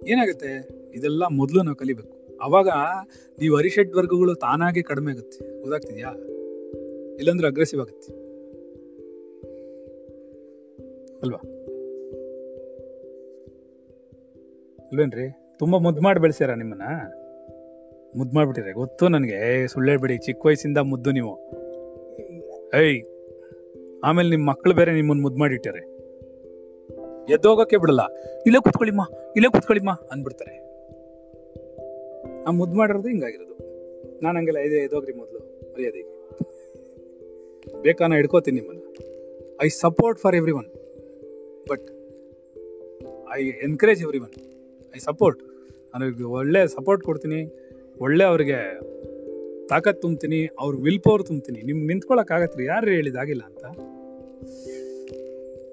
ಏನಾಗುತ್ತೆ? 0.08 0.83
ಇದೆಲ್ಲ 0.94 1.24
ಮೊದಲು 1.30 1.62
ನಾವು 1.62 1.76
ಕಲಿಬೇಕು. 1.76 2.38
ಅವಾಗ 2.42 2.68
ನೀವು 3.38 3.56
ಅರಿಷಡ್ 3.56 3.94
ವರ್ಗಗಳು 3.94 4.34
ತಾನಾಗೆ 4.34 4.82
ಕಡಿಮೆ 4.82 5.12
ಆಗುತ್ತೆ. 5.12 5.60
ಗೊತ್ತಾಗ್ತಿದ್ಯಾ? 5.60 6.10
ಇಲ್ಲಾಂದ್ರೆ 7.18 7.46
ಅಗ್ರೆಸಿವ್ 7.46 7.82
ಆಗುತ್ತೆ. 7.82 8.12
ಅಲ್ವಾ? 11.22 11.38
ಅಲ್ವೇನ್ರಿ? 14.86 15.30
ತುಂಬಾ 15.58 15.78
ಮುದ್ದು 15.78 16.00
ಮಾಡಿ 16.00 16.20
ಬೆಳೆಸ್ಯಾರ 16.20 16.54
ನಿಮ್ಮನ್ನ? 16.54 16.82
ಮುದ್ದು 18.16 18.34
ಮಾಡ್ಬಿಟ್ಟಿದ್ರೆ 18.34 18.72
ಗೊತ್ತು 18.72 19.08
ನನಗೆ. 19.08 19.66
ಸುಳ್ಳು 19.66 20.00
ಬಿಡಿ. 20.00 20.18
ಚಿಕ್ಕ 20.18 20.46
ವಯಸ್ಸಿಂದ 20.46 20.78
ಮುದ್ದು 20.78 21.10
ನೀವು. 21.10 21.38
ಏಯ್, 22.82 23.02
ಆಮೇಲೆ 24.04 24.30
ನಿಮ್ಮ 24.30 24.50
ಮಕ್ಕಳು 24.50 24.74
ಬೇರೆ 24.74 24.92
ನಿಮ್ಮನ್ನ 24.92 25.22
ಮುದ್ದು 25.22 25.38
ಮಾಡಿಟ್ಟಾರೆ 25.38 25.94
ಎದ್ದೋಗಕ್ಕೆ 27.32 27.76
ಬಿಡಲ್ಲ. 27.76 28.00
ಇಲ್ಲೇ 28.46 28.60
ಕುತ್ಕೊಳ್ಳಿಮ್ಮ 28.60 29.02
ಇಲ್ಲೇ 29.36 29.48
ಕುತ್ಕೊಳ್ಳಿಮ್ಮ 29.50 29.92
ಅಂದ್ಬಿಡ್ತಾರೆ. 30.12 30.63
ಆ 32.46 32.50
ಮುದ್ದು 32.58 32.76
ಮಾಡಿರೋದು 32.80 33.08
ಹಿಂಗಾಗಿರೋದು. 33.08 33.54
ನಾನು 34.22 34.34
ಹಂಗೆಲ್ಲ 34.38 34.60
ಇದೆ 34.68 34.78
ಇದೋಗ್ರಿ 34.86 35.12
ಮೊದಲು, 35.20 35.40
ಮರ್ಯಾದೆಗೆ. 35.72 36.10
ಬೇಕಾ 37.84 38.06
ನಾ 38.06 38.16
ಹಿಡ್ಕೋತೀನಿ 38.20 38.56
ನಿಮ್ಮನ್ನು. 38.60 38.82
I 39.64 39.68
support 39.82 40.18
for 40.20 40.36
everyone 40.60 40.68
but 41.70 41.86
I 43.36 43.40
encourage 43.68 44.02
everyone 44.26 44.34
I 44.96 45.00
support 45.08 45.40
ನಾನು 45.92 46.30
ಒಳ್ಳೆ 46.30 46.60
ಸಪೋರ್ಟ್ 46.76 47.02
ಕೊಡ್ತೀನಿ, 47.04 47.40
ಒಳ್ಳೆ 48.00 48.24
ಅವ್ರಿಗೆ 48.24 48.58
ತಾಕತ್ 49.68 50.00
ತುಂಬ್ತೀನಿ, 50.02 50.40
ಅವ್ರ 50.60 50.74
ವಿಲ್ 50.86 51.00
ಪವರ್ 51.00 51.24
ತುಂಬ್ತೀನಿ. 51.26 51.60
ನಿಮ್ಗೆ 51.62 51.86
ನಿಂತ್ಕೊಳಕ್ 51.86 52.32
ರೀ 52.58 52.64
ಯಾರು 52.64 52.88
ಹೇಳಿದಾಗಿಲ್ಲ 52.90 53.42
ಅಂತ? 53.50 53.64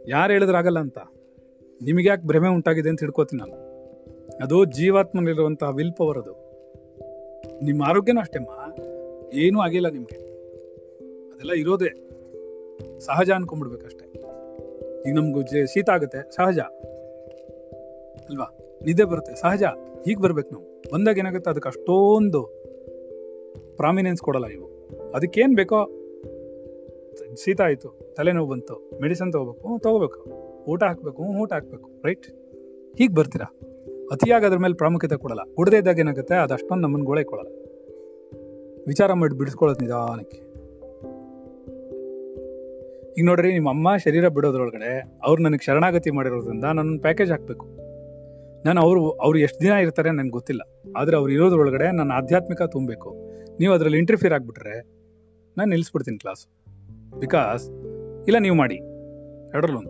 ಯಾರು 0.08 0.32
ಹೇಳಿದ್ರಾಗಲ್ಲ 0.34 0.80
ಅಂತ? 0.80 1.00
ನಿಮಗೆ 1.82 2.08
ಯಾಕೆ 2.08 2.26
ಭ್ರಮೆ 2.28 2.50
ಉಂಟಾಗಿದೆ 2.50 2.90
ಅಂತ 2.90 3.00
ಹಿಡ್ಕೋತೀನಿ 3.00 3.40
ನಾನು. 3.42 3.58
ಅದು 4.44 4.58
ಜೀವಾತ್ಮನಲ್ಲಿರುವಂತಹ 4.78 5.70
ವಿಲ್ 5.80 5.96
ಪವರ್ 5.98 6.18
ಅದು. 6.18 6.34
ನಿಮ್ಮ 7.62 7.84
ಆರೋಗ್ಯನೂ 7.84 8.20
ಅಷ್ಟೇಮ್ಮ 8.20 8.50
ಏನೂ 9.34 9.60
ಆಗಿಲ್ಲ 9.60 9.90
ನಿಮ್ಗೆ. 9.90 10.16
ಅದೆಲ್ಲ 11.34 11.52
ಇರೋದೇ. 11.52 12.10
ಸಹಜ 13.00 13.32
ಅನ್ಕೊಂಡ್ಬಿಡ್ಬೇಕಷ್ಟೆ. 13.32 14.12
ಈಗ 15.10 15.16
ನಮ್ಗೆ 15.16 15.42
ಜೆ- 15.42 15.68
ಶೀತ 15.68 15.90
ಆಗುತ್ತೆ. 15.90 16.32
ಸಹಜ. 16.32 16.60
ಅಲ್ವಾ? 18.30 18.58
ನಿದ್ದೆ 18.86 19.04
ಬರುತ್ತೆ. 19.04 19.36
ಸಹಜ. 19.36 19.64
ಹೀಗೆ 20.06 20.22
ಬರ್ಬೇಕು 20.22 20.50
ನಾವು. 20.52 20.82
ಬಂದಾಗ 20.94 21.18
ಏನಾಗುತ್ತೆ? 21.18 21.50
ಅದಕ್ಕೆ 21.50 21.70
ಅಷ್ಟೊಂದು 21.70 22.44
ಪ್ರಾಮಿನೆನ್ಸ್ 23.78 24.22
ಕೊಡಲ್ಲ 24.22 24.48
ನೀವು. 24.48 24.66
ಅದಕ್ಕೇನು 25.16 25.56
ಬೇಕೋ? 25.56 25.90
ಶೀತ 27.36 27.62
ಆಯ್ತು. 27.62 28.14
ತಲೆನೋವು 28.18 28.50
ಬಂತು. 28.50 29.00
ಮೆಡಿಸನ್ 29.02 29.34
ತಗೋಬೇಕು. 29.34 29.80
ತಗೋಬೇಕು. 29.80 30.30
ಊಟ 30.68 30.84
ಹಾಕಬೇಕು. 30.84 31.24
ಊಟ 31.24 31.54
ಹಾಕಬೇಕು. 31.54 31.90
ರೈಟ್? 32.06 32.28
ಹೀಗೆ 32.98 33.14
ಬರ್ತೀರಾ? 33.14 33.60
ಅತಿಯಾಗಿ 34.12 34.46
ಅದ್ರ 34.46 34.58
ಮೇಲೆ 34.58 34.74
ಪ್ರಾಮುಖ್ಯತೆ 34.74 35.18
ಕೊಡಲ್ಲ. 35.18 35.42
ಕೊಡದೇ 35.56 35.78
ಇದ್ದಾಗ 35.78 36.00
ಏನಾಗುತ್ತೆ? 36.00 36.36
ಅದು 36.36 36.54
ಅಷ್ಟೊಂದು 36.54 36.82
ನಮ್ಮನ್ನು 36.82 37.06
ಗೋಳೆ 37.06 37.24
ಕೊಡಲ್ಲ. 37.24 37.50
ವಿಚಾರ 38.88 39.14
ಮಾಡಿ 39.14 39.38
ಬಿಡಿಸ್ಕೊಳ್ಳೋದು 39.38 39.82
ನಿಧಾನಕ್ಕೆ. 39.82 40.38
ಈಗ 43.18 43.26
ನೋಡ್ರಿ, 43.26 43.54
ನಿಮ್ಮ 43.54 43.70
ಅಮ್ಮ 43.70 43.98
ಶರೀರ 43.98 44.28
ಬಿಡೋದ್ರೊಳಗಡೆ 44.28 45.20
ಅವ್ರು 45.24 45.44
ನನಗೆ 45.44 45.66
ಶರಣಾಗತಿ 45.66 46.12
ಮಾಡಿರೋದ್ರಿಂದ 46.12 46.64
ನನ್ನ 46.64 46.98
ಪ್ಯಾಕೇಜ್ 47.02 47.32
ಹಾಕಬೇಕು. 47.32 47.66
ನಾನು 48.66 48.82
ಅವರು, 48.82 49.12
ಅವ್ರು 49.12 49.40
ಎಷ್ಟು 49.40 49.62
ದಿನ 49.62 49.72
ಇರ್ತಾರೆ 49.72 50.12
ನನಗೆ 50.12 50.30
ಗೊತ್ತಿಲ್ಲ. 50.30 50.62
ಆದರೆ 50.98 51.18
ಅವ್ರು 51.18 51.34
ಇರೋದ್ರೊಳಗಡೆ 51.34 51.92
ನನ್ನ 51.92 52.12
ಆಧ್ಯಾತ್ಮಿಕ 52.12 52.62
ತುಂಬಬೇಕು. 52.62 53.16
ನೀವು 53.60 53.74
ಅದರಲ್ಲಿ 53.74 53.98
ಇಂಟರ್ಫಿಯರ್ 53.98 54.34
ಆಗಿಬಿಟ್ರೆ 54.34 54.80
ನಾನು 55.58 55.70
ನಿಲ್ಲಿಸ್ಬಿಡ್ತೀನಿ 55.70 56.18
ಕ್ಲಾಸ್ 56.18 56.48
ಬಿಕಾಸ್ 57.20 57.70
ಇಲ್ಲ 58.28 58.38
ನೀವು 58.40 58.56
ಮಾಡಿ. 58.56 58.76
ಎರಡರಲ್ಲೊಂದು. 59.50 59.90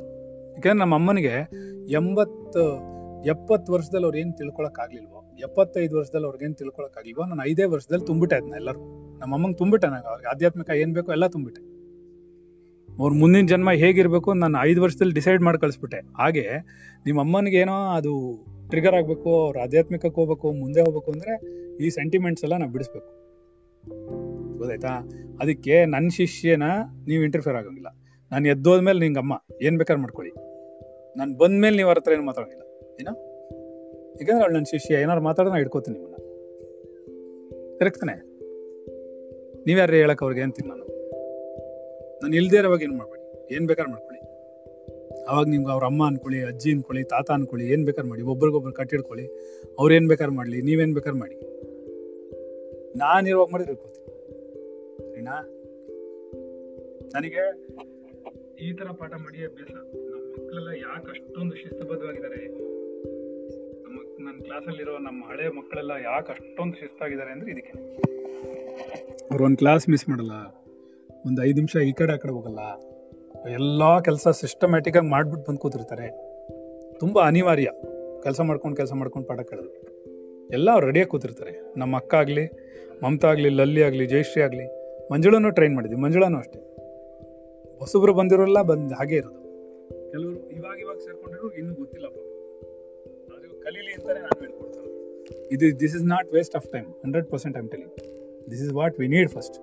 ಯಾಕೆಂದ್ರೆ 0.50 0.80
ನಮ್ಮ 0.80 0.96
ಅಮ್ಮನಿಗೆ 0.96 1.50
ಎಂಬತ್ತು 1.92 2.92
ಎಪ್ಪತ್ತು 3.26 3.74
ವರ್ಷದಲ್ಲಿ 3.74 4.06
ಅವ್ರು 4.06 4.18
ಏನು 4.18 4.34
ತಿಳ್ಕೊಳಕ್ಕಾಗ್ಲಿಲ್ವೋ 4.34 5.32
ಎಪ್ಪತ್ತೈದು 5.40 5.98
ವರ್ಷದಲ್ಲಿ 5.98 6.26
ಅವ್ರಿಗೇನು 6.26 6.54
ತಿಳ್ಕೊಳಕ್ಕಾಗ್ಲಿಲ್ವೋ 6.54 7.26
ನಾನು 7.26 7.50
ಐದೇ 7.50 7.64
ವರ್ಷದಲ್ಲಿ 7.64 8.06
ತುಂಬಿಟ್ಟೆ 8.06 8.36
ಅದನ್ನ 8.36 8.54
ಎಲ್ಲರೂ 8.54 8.80
ನಮ್ಮ 9.18 9.34
ಅಮ್ಮಂಗೆ 9.34 9.58
ತುಂಬಿಟ್ಟೆ 9.58 9.88
ನನಗೆ 9.88 10.10
ಅವ್ರಿಗೆ 10.10 10.30
ಆಧ್ಯಾತ್ಮಿಕ 10.30 10.70
ಏನು 10.70 10.94
ಬೇಕೋ 10.94 11.12
ಎಲ್ಲ 11.12 11.28
ತುಂಬಿಟ್ಟೆ. 11.28 11.62
ಅವ್ರ 13.00 13.14
ಮುಂದಿನ 13.14 13.46
ಜನ್ಮ 13.46 13.72
ಹೇಗಿರ್ಬೇಕು 13.72 14.34
ನಾನು 14.34 14.58
ಐದು 14.62 14.82
ವರ್ಷದಲ್ಲಿ 14.82 15.14
ಡಿಸೈಡ್ 15.14 15.42
ಮಾಡಿ 15.42 15.58
ಕಳಿಸ್ಬಿಟ್ಟೆ. 15.58 15.98
ಹಾಗೆ 16.18 16.46
ನಿಮ್ಮ 17.06 17.22
ಅಮ್ಮನಿಗೆ 17.22 17.58
ಏನೋ 17.58 17.74
ಅದು 17.74 18.14
ಟ್ರಿಗರ್ 18.70 18.96
ಆಗಬೇಕು, 18.96 19.44
ಅವ್ರ 19.44 19.58
ಆಧ್ಯಾತ್ಮಿಕಕ್ಕೆ 19.62 20.16
ಹೋಗ್ಬೇಕು, 20.16 20.52
ಮುಂದೆ 20.52 20.82
ಹೋಗ್ಬೇಕು 20.82 21.12
ಅಂದ್ರೆ 21.12 21.34
ಈ 21.86 21.90
ಸೆಂಟಿಮೆಂಟ್ಸ್ 21.90 22.44
ಎಲ್ಲ 22.44 22.58
ನಾವು 22.58 22.72
ಬಿಡಿಸ್ಬೇಕು. 22.72 23.22
ಗೊತ್ತಾಯ್ತಾ? 24.58 25.10
ಅದಕ್ಕೆ 25.42 25.86
ನನ್ನ 25.86 26.08
ಶಿಷ್ಯನ 26.08 26.64
ನೀವು 27.08 27.24
ಇಂಟರ್ಫಿಯರ್ 27.24 27.58
ಆಗಂಗಿಲ್ಲ. 27.58 27.88
ನಾನು 28.32 28.48
ಎದ್ದೋದ್ಮೇಲೆ 28.48 29.06
ಅಮ್ಮ, 29.08 29.34
ಏನು 29.62 29.78
ಬೇಕಾದ್ರೆ 29.78 30.02
ಮಾಡ್ಕೊಳ್ಳಿ. 30.02 30.34
ನಾನು 31.18 31.38
ಬಂದ್ಮೇಲೆ 31.38 31.76
ನೀವು 31.76 31.90
ಅವ್ರ 31.90 32.00
ಹತ್ರ 32.00 32.12
ಏನು 32.12 32.26
ಮಾತಾಡೋಂಗಿಲ್ಲ. 32.26 32.61
ಏನೋ 33.02 33.14
ಯಾಕಂದ್ರೆ 34.12 34.42
ಅವಳು 34.42 34.54
ನನ್ನ 34.54 34.64
ಶಿಷ್ಯ, 34.64 34.94
ಏನಾರು 34.94 35.22
ಮಾತಾಡೋಣ 35.22 35.56
ಇಟ್ಕೋತೀನಿ 35.56 36.00
ನಿಮ್ಮನ್ನ. 36.00 36.18
ಕರೆಕ್ಟ್ 37.80 38.06
ನೀವ್ಯಾರು 39.68 39.94
ಹೇಳಕ್ 39.94 40.24
ಅವ್ರಿಗೆ 40.24 40.42
ಅಂತೀನಿ 40.42 40.70
ನಾನು. 40.70 40.86
ನಾನು 42.24 42.36
ಇಲ್ದೇ 42.36 42.58
ಇರೋವಾಗ 42.58 42.82
ಏನು 42.82 42.96
ಮಾಡ್ಬೇಡಿ? 42.96 43.54
ಏನ್ 43.56 43.68
ಬೇಕಾದ್ರೆ 43.68 43.92
ಮಾಡ್ಕೊಳ್ಳಿ. 43.92 44.22
ಅವಾಗ 45.24 45.46
ನಿಮ್ಗೆ 45.48 45.72
ಅವ್ರ 45.72 45.84
ಅಮ್ಮ 45.84 46.08
ಅನ್ಕೊಳ್ಳಿ, 46.08 46.44
ಅಜ್ಜಿ 46.44 46.72
ಅನ್ಕೊಳ್ಳಿ, 46.72 47.04
ತಾತ 47.04 47.32
ಅನ್ಕೊಳ್ಳಿ, 47.32 47.68
ಏನ್ 47.68 47.86
ಬೇಕಾದ್ರೆ 47.86 48.10
ಮಾಡಿ. 48.10 48.22
ಒಬ್ರಿಗೊಬ್ರು 48.22 48.74
ಕಟ್ಟಿಡ್ಕೊಳ್ಳಿ 48.74 49.26
ಅವ್ರು 49.80 49.94
ಏನ್ 49.94 50.08
ಬೇಕಾದ್ರೆ 50.08 50.36
ಮಾಡ್ಲಿ 50.36 50.62
ನೀವೇನ್ 50.62 50.94
ಬೇಕಾದ್ರೆ 50.94 51.20
ಮಾಡಿ. 51.20 51.36
ನಾನು 52.98 53.30
ಇರುವಾಗ 53.30 53.48
ಮಾಡಿದ್ರೆ 53.52 53.74
ಇಟ್ಕೋತೀನಿ 53.74 54.08
ಸರಿನಾ? 55.10 55.36
ನನಗೆ 57.16 57.44
ಈ 58.70 58.74
ತರ 58.74 58.86
ಪಾಠ 58.86 59.14
ಮಾಡಿ 59.14 59.46
ಅಭ್ಯಾಸ. 59.46 59.72
ನಮ್ಮ 59.96 60.32
ಮಕ್ಕಳೆಲ್ಲ 60.32 60.68
ಯಾಕೆ 60.68 61.10
ಅಷ್ಟೊಂದು 61.10 61.56
ಶಿಸ್ತುಬದ್ಧವಾಗಿದ್ದಾರೆ? 61.56 62.72
ನನ್ನ 64.26 64.40
ಕ್ಲಾಸಲ್ಲಿರೋ 64.40 64.98
ನಮ್ಮ 64.98 65.26
ಹಳೆ 65.26 65.50
ಮಕ್ಕಳೆಲ್ಲ 65.50 65.92
ಯಾಕೆ 66.04 66.32
ಅಷ್ಟೊಂದು 66.32 66.74
ಶಿಸ್ತಾಗಿದ್ದಾರೆ 66.74 67.32
ಅಂದ್ರೆ 67.32 67.52
ಇದಕ್ಕೆ. 67.52 67.74
ಅವ್ರು 69.32 69.46
ಒಂದು 69.46 69.58
ಕ್ಲಾಸ್ 69.58 69.90
ಮಿಸ್ 69.90 70.10
ಮಾಡಲ್ಲ. 70.10 70.32
ಒಂದು 71.26 71.44
ಐದು 71.44 71.56
ನಿಮಿಷ 71.56 71.78
ಈ 71.78 71.92
ಕಡೆ 71.92 72.14
ಆ 72.14 72.16
ಕಡೆ 72.16 72.32
ಹೋಗಲ್ಲ. 72.32 72.60
ಎಲ್ಲಾ 73.50 74.00
ಕೆಲಸ 74.00 74.28
ಸಿಸ್ಟಮ್ಯಾಟಿಕ್ 74.28 74.98
ಆಗಿ 74.98 75.08
ಮಾಡ್ಬಿಟ್ಟು 75.08 75.50
ಬಂದು 75.50 75.60
ಕೂತಿರ್ತಾರೆ. 75.60 76.10
ತುಂಬಾ 77.00 77.28
ಅನಿವಾರ್ಯ. 77.28 77.70
ಕೆಲಸ 78.24 78.42
ಮಾಡ್ಕೊಂಡು 78.42 78.78
ಕೆಲಸ 78.78 78.94
ಮಾಡ್ಕೊಂಡು 78.94 79.28
ಪಾಠ 79.28 79.40
ಕೇಳೋದು. 79.40 79.92
ಎಲ್ಲ 80.48 80.72
ಅವ್ರು 80.72 80.86
ರೆಡಿಯಾಗಿ 80.86 81.10
ಕೂತಿರ್ತಾರೆ. 81.10 81.74
ನಮ್ಮ 81.78 81.96
ಅಕ್ಕ 81.98 82.16
ಆಗಲಿ, 82.16 82.48
ಮಮತಾ 83.04 83.28
ಆಗಲಿ, 83.28 83.50
ಲಲ್ಲಿ 83.50 83.84
ಆಗಲಿ, 83.84 84.06
ಜಯಶ್ರೀ 84.06 84.44
ಆಗಲಿ 84.44 84.82
ಮಂಜುಳನ್ನು 85.14 85.52
ಟ್ರೈನ್ 85.52 85.76
ಮಾಡಿದ್ವಿ. 85.76 86.02
ಮಂಜುಳಾನು 86.02 86.38
ಅಷ್ಟೇ. 86.38 86.60
ಹೊಸಬ್ರು 87.80 88.14
ಬಂದಿರೋಲ್ಲ 88.14 88.62
ಬಂದ್ 88.62 88.94
ಹಾಗೆ 88.94 89.16
ಇರೋದು. 89.16 89.42
ಕೆಲವರು 90.12 90.52
ಇವಾಗ 90.52 90.80
ಇವಾಗ 90.80 90.98
ಸೇರ್ಕೊಂಡಿರೋ 90.98 91.50
ಇನ್ನೂ 91.50 91.74
ಗೊತ್ತಿಲ್ಲ. 91.74 92.08
ಪಾಪ 92.08 92.18
ಅದು 92.18 92.21
ಕಲೀಲಿ 93.72 93.94
ಅಂತಾನೆ 93.94 94.20
ನಾನು 94.20 94.52
ಇದು 95.52 95.80
this 95.80 95.96
is 95.96 96.04
not 96.04 96.34
waste 96.34 96.56
of 96.56 96.72
time 96.72 96.86
hundred 96.86 97.28
percent 97.28 97.58
I'm 97.58 97.70
telling 97.70 97.94
this 98.52 98.64
is 98.64 98.74
what 98.74 99.00
we 99.00 99.08
need 99.08 99.30
first 99.30 99.60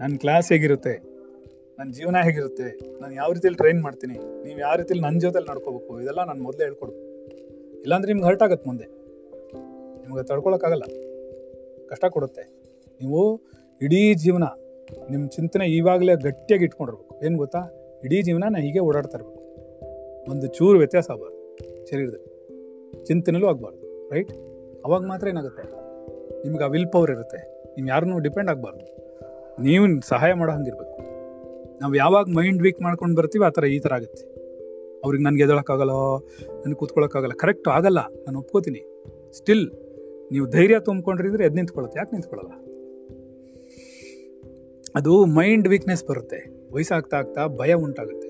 ನನ್ನ 0.00 0.16
ಕ್ಲಾಸ್ 0.16 0.52
ಹೇಗಿರುತ್ತೆ? 0.52 1.02
ನನ್ನ 1.78 1.92
ಜೀವನ 1.92 2.16
ಹೇಗಿರುತ್ತೆ? 2.24 3.00
ನಾನು 3.00 3.14
ಯಾವ 3.14 3.32
ರೀತಿಯಲ್ಲಿ 3.32 3.56
ಟ್ರೈನ್ 3.56 3.82
ಮಾಡ್ತೀನಿ? 3.82 4.44
ನೀವು 4.44 4.60
ಯಾವ 4.60 4.76
ರೀತಿಯಲ್ಲಿ 4.76 5.02
ನನ್ನ 5.02 5.18
ಜೊತೆಲಿ 5.18 5.50
ನಡ್ಕೋಬೇಕು? 5.50 6.00
ಇದೆಲ್ಲ 6.00 6.24
ನಾನು 6.24 6.42
ಮೊದಲೇ 6.42 6.64
ಹೇಳ್ಕೊಡ್ಬೇಕು 6.64 7.04
ಇಲ್ಲಾಂದ್ರೆ 7.80 8.12
ನಿಮ್ಗೆ 8.12 8.26
ಹರ್ಟ್ 8.26 8.42
ಆಗುತ್ತೆ 8.42 8.68
ಮುಂದೆ. 8.68 8.84
ನಿಮ್ಗೆ 10.02 10.26
ತಡ್ಕೊಳಕ್ಕಾಗಲ್ಲ. 10.26 10.82
ಕಷ್ಟ 11.88 12.04
ಕೊಡುತ್ತೆ. 12.04 12.42
ನೀವು 13.00 13.40
ಇಡೀ 13.82 14.14
ಜೀವನ 14.14 14.44
ನಿಮ್ಮ 15.10 15.28
ಚಿಂತನೆ 15.28 15.66
ಈವಾಗಲೇ 15.66 16.14
ಗಟ್ಟಿಯಾಗಿ 16.14 16.64
ಇಟ್ಕೊಂಡಿರ್ಬೇಕು. 16.64 17.26
ಏನು 17.26 17.36
ಗೊತ್ತಾ? 17.36 17.60
ಇಡೀ 18.04 18.22
ಜೀವನ 18.22 18.40
ನಾನು 18.40 18.58
ಹೀಗೆ 18.58 18.78
ಓಡಾಡ್ತಾ 18.78 19.18
ಇರಬೇಕು. 19.18 19.42
ಒಂದು 20.30 20.46
ಚೂರು 20.46 20.78
ವ್ಯತ್ಯಾಸ 20.78 21.10
ಶರೀರದಲ್ಲಿ 21.90 22.35
ಚಿಂತನೆಲೂ 23.04 23.46
ಆಗಬಾರ್ದು 23.46 24.10
ರೈಟ್ 24.14 24.32
ಅವಾಗ 24.84 25.02
ಮಾತ್ರ 25.06 25.28
ಏನಾಗುತ್ತೆ? 25.28 25.62
ನಿಮ್ಗೆ 26.44 26.64
ಆ 26.64 26.66
ವಿಲ್ 26.66 26.92
ಪವರ್ 26.92 27.10
ಇರುತ್ತೆ. 27.10 27.56
ನೀವು 27.76 27.88
ಯಾರನ್ನೂ 27.88 28.18
ಡಿಪೆಂಡ್ 28.18 28.50
ಆಗಬಾರ್ದು. 28.50 28.96
ನೀವು 29.62 30.00
ಸಹಾಯ 30.00 30.32
ಮಾಡೋ 30.34 30.52
ಹಂಗಿರ್ಬೇಕು 30.52 31.16
ನಾವು 31.80 31.94
ಯಾವಾಗ 31.94 32.26
ಮೈಂಡ್ 32.36 32.62
ವೀಕ್ 32.62 32.82
ಮಾಡ್ಕೊಂಡು 32.82 33.16
ಬರ್ತೀವಿ 33.16 33.44
ಆ 33.44 33.48
ಥರ 33.48 33.64
ಈ 33.64 33.78
ಥರ 33.78 33.94
ಆಗುತ್ತೆ. 33.94 34.36
ಅವ್ರಿಗೆ 35.04 35.24
ನನಗೆ 35.24 35.42
ಎದಳಕ್ಕಾಗಲ್ಲ, 35.42 35.90
ನನಗೆ 36.64 36.74
ಕೂತ್ಕೊಳ್ಳೋಕ್ಕಾಗಲ್ಲ 36.74 37.32
ಕರೆಕ್ಟ್ 37.32 37.68
ಆಗಲ್ಲ, 37.68 37.98
ನಾನು 37.98 38.38
ಒಪ್ಕೋತೀನಿ. 38.38 39.02
ಸ್ಟಿಲ್ 39.32 39.70
ನೀವು 40.32 40.46
ಧೈರ್ಯ 40.46 40.80
ತುಂಬ್ಕೊಂಡಿದ್ರೆ 40.80 41.44
ಎದ್ದು 41.44 41.56
ನಿಂತ್ಕೊಳ್ಳುತ್ತೆ, 41.56 41.98
ಯಾಕೆ 41.98 42.10
ನಿಂತ್ಕೊಳ್ಳಲ್ಲ? 42.16 42.52
ಅದು 44.94 45.24
ಮೈಂಡ್ 45.24 45.68
ವೀಕ್ನೆಸ್ 45.68 46.06
ಬರುತ್ತೆ. 46.06 46.68
ವಯಸ್ಸಾಗ್ತಾ 46.72 47.16
ಆಗ್ತಾ 47.16 47.46
ಭಯ 47.46 47.74
ಉಂಟಾಗುತ್ತೆ. 47.74 48.28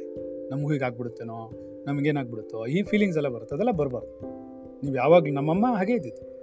ನಮಗೂ 0.51 0.73
ಹೀಗೆ 0.73 0.85
ಆಗ್ಬಿಡುತ್ತೇನೋ, 0.85 1.51
ನಮಗೇನಾಗ್ಬಿಡುತ್ತೋ, 1.87 2.67
ಈ 2.67 2.83
ಫೀಲಿಂಗ್ಸ್ 2.83 3.19
ಎಲ್ಲ 3.19 3.29
ಬರುತ್ತೆ. 3.29 3.55
ಅದೆಲ್ಲ 3.55 3.71
ಬರಬಾರ್ದು. 3.71 4.46
ನೀವು 4.83 4.97
ಯಾವಾಗಲೂ 4.97 5.33
ನಮ್ಮಮ್ಮ 5.33 5.67
ಹಾಗೆ 5.77 5.93
ಇದ್ದಿದ್ದು. 5.93 6.37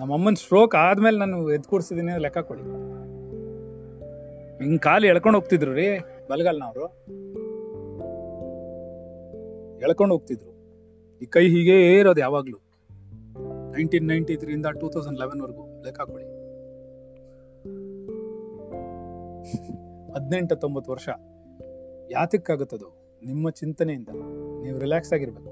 ನಮ್ಮಮ್ಮನ 0.00 0.34
ಸ್ಟ್ರೋಕ್ 0.34 0.74
ಆದ್ಮೇಲೆ 0.74 1.18
ನಾನು 1.18 1.52
ಎದ್ದು 1.52 1.68
ಕೂಡ್ಸಿದ್ದೀನಿ 1.68 2.18
ಲೆಕ್ಕ 2.18 2.38
ಕೊಡಿ. 2.38 2.62
ಹಿಂಗ್ 4.64 4.82
ಕಾಲು 4.82 5.06
ಎಳ್ಕೊಂಡು 5.06 5.38
ಹೋಗ್ತಿದ್ರು 5.38 5.72
ರೀ 5.72 5.98
ಬಲಗಲ್ನವರು. 6.30 6.86
ಎಳ್ಕೊಂಡು 9.78 10.14
ಹೋಗ್ತಿದ್ರು. 10.14 10.50
ಈ 11.22 11.26
ಕೈ 11.26 11.48
ಹೀಗೆ 11.48 11.98
ಇರೋದು 11.98 12.20
ಯಾವಾಗ್ಲೂ. 12.20 12.58
ನೈನ್ಟೀನ್ 13.76 14.06
ನೈನ್ಟಿ 14.06 14.36
ತ್ರೀಯಿಂದ 14.36 14.66
ಟೂ 14.66 14.88
ತೌಸಂಡ್ 14.88 15.18
ಲೆವೆನ್ 15.18 15.40
ವರ್ಗು 15.42 15.84
ಲೆಕ್ಕ 15.84 16.00
ಕೊಡಿ. 16.00 16.24
ಹದಿನೆಂಟು 20.12 20.56
ತೊಂಬತ್ತು 20.56 20.90
ವರ್ಷ. 20.90 21.08
ಯಾತಕ್ಕಾಗುತ್ತದು? 22.10 23.18
ನಿಮ್ಮ 23.26 23.50
ಚಿಂತನೆಯಿಂದ. 23.50 24.08
ನೀವು 24.62 24.78
ರಿಲ್ಯಾಕ್ಸ್ 24.78 25.12
ಆಗಿರ್ಬೇಕು. 25.12 25.50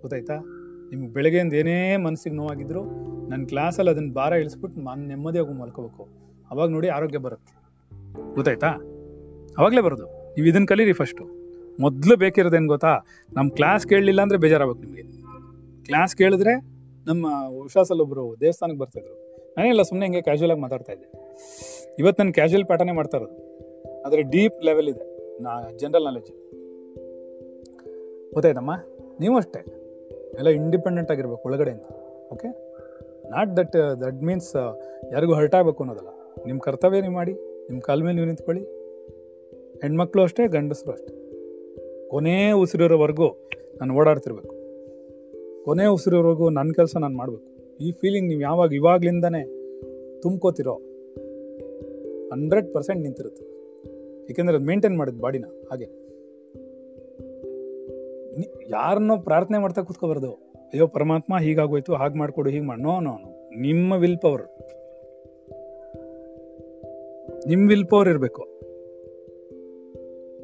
ಗೊತ್ತಾಯ್ತಾ? 0.00 0.58
ನಿಮ್ಗೆ 0.92 1.12
ಬೆಳಗ್ಗೆಯಿಂದ 1.12 1.52
ಏನೇ 1.52 1.96
ಮನಸ್ಸಿಗೆ 1.96 2.36
ನೋವಾಗಿದ್ರು 2.36 2.84
ನನ್ನ 3.28 3.44
ಕ್ಲಾಸಲ್ಲಿ 3.44 3.90
ಅದನ್ನ 3.90 4.12
ಭಾರ 4.12 4.32
ಇಳಿಸ್ಬಿಟ್ಟು 4.32 4.80
ನಾನು 4.80 5.06
ನೆಮ್ಮದಿಯಾಗಿ 5.06 5.60
ಮಲ್ಕೋಬೇಕು. 5.60 6.08
ಅವಾಗ 6.50 6.70
ನೋಡಿ 6.70 6.88
ಆರೋಗ್ಯ 6.88 7.18
ಬರುತ್ತೆ. 7.18 7.54
ಗೊತ್ತಾಯ್ತಾ? 8.34 8.68
ಅವಾಗಲೇ 9.58 9.80
ಬರೋದು. 9.80 10.06
ನೀವು 10.06 10.46
ಇದನ್ನು 10.46 10.66
ಕಲೀರಿ 10.66 10.92
ಫಸ್ಟು 10.92 11.24
ಮೊದಲು 11.80 12.16
ಬೇಕಿರೋದೇನು 12.16 12.66
ಗೊತ್ತಾ? 12.66 12.98
ನಮ್ಮ 13.32 13.50
ಕ್ಲಾಸ್ 13.50 13.86
ಕೇಳಲಿಲ್ಲ 13.86 14.22
ಅಂದರೆ 14.22 14.38
ಬೇಜಾರಾಗಬೇಕು 14.38 14.78
ನಿಮಗೆ. 14.78 15.02
ಕ್ಲಾಸ್ 15.84 16.16
ಕೇಳಿದ್ರೆ 16.16 16.60
ನಮ್ಮ 17.06 17.26
ಹುಷಾಸಲ್ಲೊಬ್ಬರು 17.62 18.36
ದೇವಸ್ಥಾನಕ್ಕೆ 18.40 18.78
ಬರ್ತಿದ್ರು 18.78 19.36
ನಾನೆಲ್ಲ 19.58 19.82
ಸುಮ್ಮನೆ 19.82 20.06
ಹಿಂಗೆ 20.06 20.22
ಕ್ಯಾಶುವಲ್ 20.22 20.50
ಆಗಿ 20.50 20.60
ಮಾತಾಡ್ತಾ 20.60 20.92
ಇದ್ದೆ. 20.92 21.12
ಇವತ್ತು 21.98 22.22
ನಾನು 22.22 22.32
ಕ್ಯಾಶುವಲ್ 22.32 22.66
ಪಾಠನೇ 22.66 22.92
ಮಾಡ್ತಾ 22.92 23.18
ಇರೋದು. 23.18 23.36
ಆದರೆ 24.02 24.22
ಡೀಪ್ 24.22 24.64
ಲೆವೆಲ್ 24.64 24.88
ಇದೆ. 24.88 25.38
ನಾ 25.42 25.70
ಜನರಲ್ 25.78 26.04
ನಾಲೆಜ್ 26.04 26.30
ಗೊತ್ತಾಯ್ತಮ್ಮ? 28.32 28.70
ನೀವು 29.20 29.36
ಅಷ್ಟೇ. 29.36 29.81
ಎಲ್ಲ 30.34 30.48
ಇಂಡಿಪೆಂಡೆಂಟ್ 30.48 31.10
ಆಗಿರ್ಬೇಕು 31.10 31.42
ಒಳಗಡೆಯಿಂದ 31.46 31.80
okay 32.32 32.48
not 33.30 33.56
that 33.56 33.72
that 34.00 34.22
means 34.22 34.56
ಯಾರಿಗೂ 35.12 35.34
ಹರ್ಟ್ 35.34 35.54
ಆಗಬೇಕು 35.54 35.84
ಅನ್ನೋದಲ್ಲ. 35.84 36.08
ನಿಮ್ಮ 36.46 36.60
ಕರ್ತವ್ಯ 36.60 37.00
ನೀವು 37.00 37.12
ಮಾಡಿ 37.12 37.32
ನಿಮ್ಮ 37.34 37.80
ಕಾಲ 37.80 38.02
ಮೇಲೆ 38.02 38.14
ನೀವು 38.14 38.26
ನಿಂತ್ಕೊಳ್ಳಿ. 38.26 38.62
ಹೆಣ್ಮಕ್ಳು 39.82 40.22
ಅಷ್ಟೇ, 40.22 40.46
ಗಂಡಸರು 40.46 40.92
ಅಷ್ಟೇ. 40.92 41.22
ಕೊನೆ 42.08 42.52
ಉಸಿರಿರೋವರೆಗೂ 42.52 43.48
ನಾನು 43.80 43.94
ಓಡಾಡ್ತಿರ್ಬೇಕು. 43.94 44.54
ಕೊನೆ 45.64 45.86
ಉಸಿರಿರೋವರೆಗೂ 45.86 46.50
ನನ್ನ 46.50 46.72
ಕೆಲಸ 46.74 46.96
ನಾನು 46.96 47.16
ಮಾಡಬೇಕು. 47.16 47.76
ಈ 47.80 47.92
ಫೀಲಿಂಗ್ 47.92 48.28
ನೀವು 48.28 48.40
ಯಾವಾಗ, 48.40 48.72
ಇವಾಗ್ಲಿಂದನೇ 48.72 49.42
ತುಂಬ್ಕೋತಿರೋ 50.22 50.74
ಹಂಡ್ರೆಡ್ 52.32 52.74
ಪರ್ಸೆಂಟ್ 52.74 53.02
ನಿಂತಿರುತ್ತೆ. 53.02 53.44
ಏಕೆಂದರೆ 54.30 54.56
ಅದು 54.56 54.64
ಮೇಂಟೈನ್ 54.64 54.98
ಮಾಡಿದ್ 54.98 55.20
ಬಾಡಿನ 55.20 55.44
ಹಾಗೆ. 55.70 56.01
ಯಾರನ್ನೋ 58.70 59.16
ಪ್ರಾರ್ಥನೆ 59.16 59.58
ಮಾಡ್ತಾ 59.58 59.82
ಕೂತ್ಕೋಬಾರ್ದು. 59.82 60.32
ಅಯ್ಯೋ, 60.72 60.86
ಪರಮಾತ್ಮ 60.86 61.38
ಹೀಗಾಗೋಯ್ತು, 61.38 61.94
ಹಾಗೆ 61.94 62.18
ಮಾಡ್ಕೊಡು, 62.18 62.50
ಹೀಗೆ 62.50 62.64
ಮಾಡಿ, 62.64 62.82
ನೋ 62.82 63.00
ನೋ 63.00 63.18
ನಿಮ್ಮ 63.56 63.92
ವಿಲ್ 63.92 64.18
ಪವರ್ 64.18 64.42
ನಿಮ್ 67.48 67.68
ವಿಲ್ 67.68 67.86
ಪವರ್ 67.86 68.08
ಇರಬೇಕು 68.08 68.42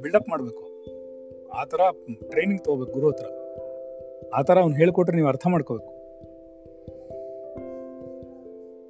ಬಿಲ್ಡಪ್ 0.02 0.28
ಮಾಡಬೇಕು. 0.28 0.64
ಆ 1.48 1.64
ಥರ 1.64 1.80
ಟ್ರೈನಿಂಗ್ 2.28 2.64
ತಗೋಬೇಕು 2.64 2.92
ಗುರು 2.92 3.08
ಹತ್ರ. 3.08 3.26
ಆ 4.34 4.42
ಥರ 4.42 4.58
ಅವ್ನು 4.58 4.76
ಹೇಳ್ಕೊಟ್ರೆ 4.76 5.16
ನೀವು 5.16 5.28
ಅರ್ಥ 5.28 5.46
ಮಾಡ್ಕೋಬೇಕು. 5.46 5.92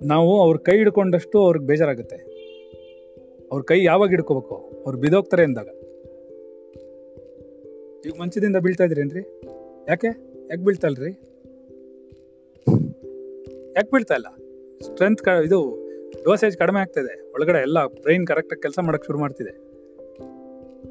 ನಾವು 0.07 0.43
ಅವ್ರ 0.43 0.57
ಕೈ 0.57 0.77
ಹಿಡ್ಕೊಂಡಷ್ಟು 0.77 1.45
ಅವ್ರಿಗೆ 1.45 1.67
ಬೇಜಾರಾಗುತ್ತೆ. 1.67 2.17
ಅವ್ರ 3.53 3.63
ಕೈ 3.63 3.85
ಯಾವಾಗ 3.85 4.09
ಹಿಡ್ಕೋಬೇಕು? 4.09 4.55
ಅವ್ರು 4.87 5.01
ಬಿದೋಗ್ತಾರೆ 5.01 5.45
ಅಂದಾಗ 5.45 5.69
ಈಗ 8.07 8.13
ಮಂಚದಿಂದ 8.21 8.57
ಬೀಳ್ತಾ 8.57 8.85
ಇದ್ರೇನ್ರಿ 8.85 9.41
ಯಾಕೆ? 9.89 10.07
ಯಾಕೆ 10.51 10.65
ಬೀಳ್ತಲ್ರಿ 10.65 11.11
ಯಾಕೆ 13.77 13.91
ಬೀಳ್ತಾ 13.91 14.15
ಇಲ್ಲ? 14.15 14.27
ಸ್ಟ್ರೆಂತ್ 14.81 15.29
ಇದು 15.47 15.89
ಡೋಸೇಜ್ 16.25 16.57
ಕಡಿಮೆ 16.57 16.81
ಆಗ್ತಿದೆ. 16.81 17.33
ಒಳಗಡೆ 17.33 17.59
ಎಲ್ಲ 17.59 17.87
ಬ್ರೈನ್ 17.87 18.27
ಕರೆಕ್ಟಾಗಿ 18.27 18.63
ಕೆಲಸ 18.63 18.79
ಮಾಡಕ್ 18.83 19.05
ಶುರು 19.05 19.19
ಮಾಡ್ತಿದೆ. 19.19 19.69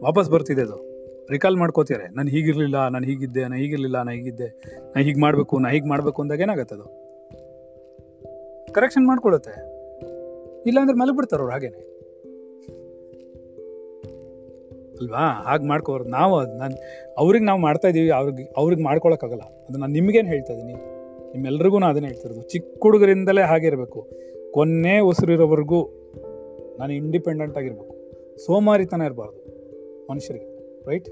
ವಾಪಸ್ 0.03 0.29
ಬರ್ತಿದೆ 0.29 0.61
ಅದು. 0.61 0.97
ರಿಕಾಲ್ 1.31 1.57
ಮಾಡ್ಕೋತಾರೆ 1.57 2.15
ನಾನು 2.15 2.29
ಹೀಗಿರಲಿಲ್ಲ, 2.29 2.87
ನಾನು 2.87 3.05
ಹೀಗಿದ್ದೆ, 3.05 3.41
ನಾನು 3.41 3.55
ಹೀಗಿರಲಿಲ್ಲ, 3.55 3.97
ನಾನು 3.97 4.11
ಹೀಗಿದ್ದೆ, 4.11 4.47
ನಾನು 4.75 5.03
ಹೀಗೆ 5.03 5.19
ಮಾಡಬೇಕು 5.19 5.59
ನಾ 5.59 5.69
ಹೀಗೆ 5.69 5.87
ಮಾಡಬೇಕು 5.87 6.21
ಅಂದಾಗ 6.21 6.39
ಏನಾಗುತ್ತೆ 6.39 6.75
ಅದು? 6.75 6.83
ಕರೆಕ್ಷನ್ 8.73 9.07
ಮಾಡ್ಕೊಳುತ್ತೆ. 9.07 9.51
ಇಲ್ಲಾಂದ್ರೆ 10.69 10.97
ಮಲಗಿಬಿಡ್ತಾರ 10.97 11.39
ಅವ್ರು 11.39 11.53
ಹಾಗೇನೆ. 11.53 11.96
ಅಲ್ವಾ? 15.01 15.43
ಹಾಗೆ 15.43 15.67
ಮಾಡ್ಕೋರು 15.67 16.03
ನಾವು 16.03 16.37
ಅದು 16.37 16.53
ನಾನು, 16.53 16.75
ಅವ್ರಿಗೆ 17.17 17.45
ನಾವು 17.45 17.59
ಮಾಡ್ತಾ 17.59 17.87
ಇದೀವಿ, 17.87 18.09
ಅವ್ರಿಗೆ 18.09 18.53
ಅವ್ರಿಗೆ 18.57 18.83
ಮಾಡ್ಕೊಳಕ್ಕಾಗಲ್ಲ. 18.83 19.41
ಅದು 19.41 19.77
ನಾನು 19.77 19.93
ನಿಮ್ಗೇನು 19.93 20.27
ಹೇಳ್ತಾ 20.27 20.53
ಇದ್ದೀನಿ 20.53 20.73
ನಿಮ್ಮೆಲ್ರಿಗೂ 21.31 21.79
ನಾನು 21.79 21.91
ಅದನ್ನೇ 21.91 22.07
ಹೇಳ್ತಿರೋದು 22.07 22.41
ಚಿಕ್ಕ 22.41 22.79
ಹುಡುಗರಿಂದಲೇ 22.83 23.41
ಹಾಗಿರಬೇಕು 23.41 24.09
ಕೊನೆ 24.51 24.99
ಉಸಿರಿರೋವರೆಗೂ 24.99 25.89
ನಾನು 26.79 26.93
ಇಂಡಿಪೆಂಡೆಂಟ್ 26.93 27.57
ಆಗಿರಬೇಕು. 27.57 27.95
ಸೋಮಾರಿತನ 28.45 29.01
ಇರಬಾರ್ದು 29.01 29.39
ಮನುಷ್ಯರಿಗೆ 30.11 30.47
ರೈಟ್ 30.87 31.09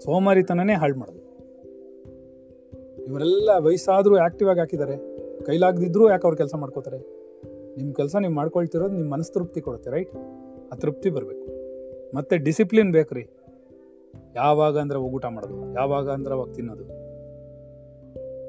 ಸೋಮಾರಿತನನೇ 0.00 0.72
ಹಾಳು 0.72 0.96
ಮಾಡೋದು. 0.96 1.24
ಇವರೆಲ್ಲ 3.04 3.50
ವಯಸ್ಸಾದರೂ 3.58 4.16
ಆ್ಯಕ್ಟಿವ್ 4.16 4.50
ಆಗಿ 4.50 4.60
ಹಾಕಿದ್ದಾರೆ. 4.60 4.96
ಕೈಲಾಗದಿದ್ರೂ 5.44 6.10
ಯಾಕೆ 6.10 6.26
ಅವ್ರು 6.26 6.36
ಕೆಲಸ 6.36 6.54
ಮಾಡ್ಕೋತಾರೆ? 6.54 6.98
ನಿಮ್ಮ 7.76 7.92
ಕೆಲಸ 7.92 8.16
ನೀವು 8.16 8.32
ಮಾಡ್ಕೊಳ್ತಿರೋದು 8.32 8.94
ನಿಮ್ಮ 8.94 9.12
ಮನಸ್ಸು 9.12 9.32
ತೃಪ್ತಿ 9.32 9.60
ಕೊಡುತ್ತೆ 9.60 9.90
ರೈಟ್ 9.90 10.14
ಆ 10.72 10.76
ತೃಪ್ತಿ 10.76 11.10
ಬರಬೇಕು. 11.10 11.46
ಮತ್ತೆ 12.14 12.36
ಡಿಸಿಪ್ಲಿನ್ 12.38 12.92
ಬೇಕ್ರಿ. 12.92 13.24
ಯಾವಾಗ 14.34 14.78
ಅಂದ್ರೆ 14.78 14.98
ಊಟ 14.98 15.24
ಮಾಡೋದು, 15.24 15.74
ಯಾವಾಗ 15.74 16.10
ಅಂದ್ರೆ 16.10 16.34
ಅವಾಗ 16.34 16.52
ತಿನ್ನೋದು. 16.52 16.84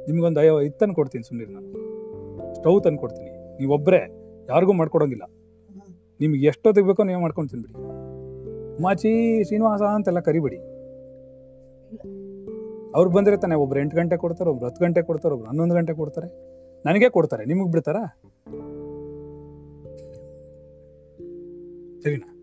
ನಿಮ್ಗೊಂದು 0.05 0.39
ಅಯ್ಯೋ, 0.39 0.61
ಇದು 0.61 0.77
ತಂದು 0.77 0.93
ಕೊಡ್ತೀನಿ 0.93 1.23
ಸುಮ್ಮನೆ 1.23 1.53
ನಾನು. 1.53 1.67
ಸ್ಟವ್ 2.55 2.83
ತಂದು 2.83 2.99
ಕೊಡ್ತೀನಿ. 2.99 3.57
ನೀವೊಬ್ಬರೇ 3.57 4.01
ಯಾರಿಗೂ 4.49 4.73
ಮಾಡ್ಕೊಡೋಂಗಿಲ್ಲ. 4.73 5.23
ನಿಮ್ಗೆ 6.19 6.45
ಎಷ್ಟೊತ್ತಿಗೆ 6.45 6.87
ಬೇಕೋ 6.87 7.03
ನೀವು 7.03 7.21
ಮಾಡ್ಕೊಂಡು 7.21 7.49
ತಿನ್ಬಿಡಿ. 7.51 7.73
ಮಾಚಿ 8.81 9.43
ಶ್ರೀನಿವಾಸ 9.43 9.81
ಅಂತೆಲ್ಲ 9.81 10.19
ಕರಿಬೇಡಿ. 10.19 10.57
ಅವ್ರು 12.95 13.09
ಬಂದರೆ 13.09 13.37
ತಾನೆ 13.37 13.55
ಒಬ್ರು 13.55 13.79
ಎಂಟು 13.79 13.97
ಗಂಟೆ 13.97 14.17
ಕೊಡ್ತಾರೆ, 14.17 14.49
ಒಬ್ರು 14.49 14.65
ಹತ್ತು 14.65 14.85
ಗಂಟೆ 14.85 15.01
ಕೊಡ್ತಾರೆ, 15.01 15.35
ಒಬ್ರು 15.35 15.47
ಹನ್ನೊಂದು 15.47 15.75
ಗಂಟೆ 15.75 15.93
ಕೊಡ್ತಾರೆ. 15.93 16.27
ನನಗೆ 16.85 17.09
ಕೊಡ್ತಾರೆ, 17.09 17.45
ನಿಮಗೆ 17.45 17.71
ಬಿಡ್ತಾರಾ? 17.71 18.21
ಸರಿನಾ? 22.03 22.34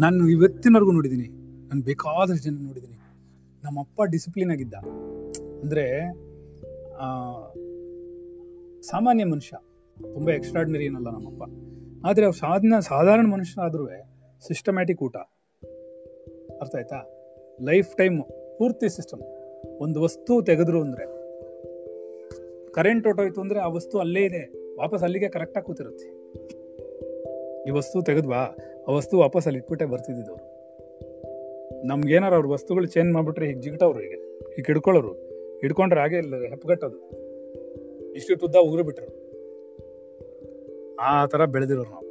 ನಾನು 0.00 0.28
ಇವತ್ತಿನವರೆಗೂ 0.28 0.92
ನೋಡಿದ್ದೀನಿ. 0.92 1.28
ನಾನು 1.68 1.82
ಬೇಕಾದಷ್ಟು 1.82 2.44
ಜನ 2.44 2.56
ನೋಡಿದ್ದೀನಿ. 2.62 2.96
ನಮ್ಮಪ್ಪ 3.64 4.02
ಡಿಸಿಪ್ಲಿನ್ 4.02 4.50
ಆಗಿದ್ದ. 4.50 4.74
ಅಂದರೆ 5.62 5.84
ಸಾಮಾನ್ಯ 8.82 9.24
ಮನುಷ್ಯ. 9.24 9.56
ತುಂಬ 10.14 10.30
ಎಕ್ಸ್ಟ್ರಾರ್ಡಿನರಿ 10.30 10.84
ಏನಲ್ಲ 10.84 11.10
ನಮ್ಮಪ್ಪ. 11.10 11.42
ಆದರೆ 12.06 12.24
ಅವ್ರು 12.24 12.38
ಸಾಧನ, 12.38 12.78
ಸಾಧಾರಣ 12.80 13.26
ಮನುಷ್ಯ 13.26 13.62
ಆದ್ರೂ 13.62 13.86
ಸಿಸ್ಟಮ್ಯಾಟಿಕ್ 14.46 15.02
ಊಟ. 15.02 15.16
ಅರ್ಥ 16.60 16.76
ಆಯ್ತಾ? 16.76 17.00
ಲೈಫ್ 17.60 17.96
ಟೈಮ್ 17.96 18.22
ಪೂರ್ತಿ 18.58 18.88
ಸಿಸ್ಟಮ್ 18.96 19.22
ಒಂದು 19.80 20.02
ವಸ್ತು 20.02 20.42
ತೆಗೆದ್ರು 20.42 20.82
ಅಂದರೆ 20.82 21.04
ಕರೆಂಟ್ 22.72 23.06
ಹೊಟ್ಟೋಯ್ತು 23.06 23.40
ಅಂದರೆ 23.40 23.58
ಆ 23.58 23.68
ವಸ್ತು 23.68 23.98
ಅಲ್ಲೇ 23.98 24.22
ಇದೆ. 24.24 24.42
ವಾಪಸ್ 24.78 25.02
ಅಲ್ಲಿಗೆ 25.02 25.28
ಕರೆಕ್ಟಾಗಿ 25.28 25.66
ಕೂತಿರುತ್ತೆ. 25.66 26.08
ಈ 27.68 27.70
ವಸ್ತು 27.70 28.02
ತೆಗೆದ್ವಾ? 28.02 28.42
ಆ 28.88 28.92
ವಸ್ತು 28.92 29.18
ವಾಪಸ್ 29.18 29.46
ಅಲ್ಲಿ 29.46 29.58
ಇಟ್ಬಿಟ್ಟೆ 29.58 29.84
ಬರ್ತಿದ್ದಿದ್ದು 29.84 30.32
ಅವರು. 30.32 30.56
ನಮ್ಗೇನಾರ 31.86 32.34
ಅವ್ರ 32.34 32.46
ವಸ್ತುಗಳು 32.46 32.86
ಚೇಂಜ್ 32.86 33.12
ಮಾಡಿಬಿಟ್ರೆ 33.12 33.46
ಹೀಗೆ 33.46 33.60
ಜಿಗಿಟವ್ರು 33.60 34.00
ಹೀಗೆ. 34.00 34.38
ಹೀಗೆ 34.38 34.66
ಹಿಡ್ಕೊಳ್ಳೋರು. 34.66 35.12
ಹಿಡ್ಕೊಂಡ್ರೆ 35.60 36.00
ಹಾಗೆ 36.00 36.16
ಇಲ್ಲ, 36.16 36.36
ಹೆಪ್ಪಗಟ್ಟೋದು. 36.36 36.96
ಇಷ್ಟು 38.14 38.46
ಉದ್ದ 38.46 38.56
ಉಗುರು 38.56 38.84
ಬಿಟ್ರು. 38.84 39.26
ಆ 40.96 41.26
ತರ 41.26 41.44
ಬೆಳೆದಿರೋರು 41.44 41.90
ನಾವು. 41.90 42.06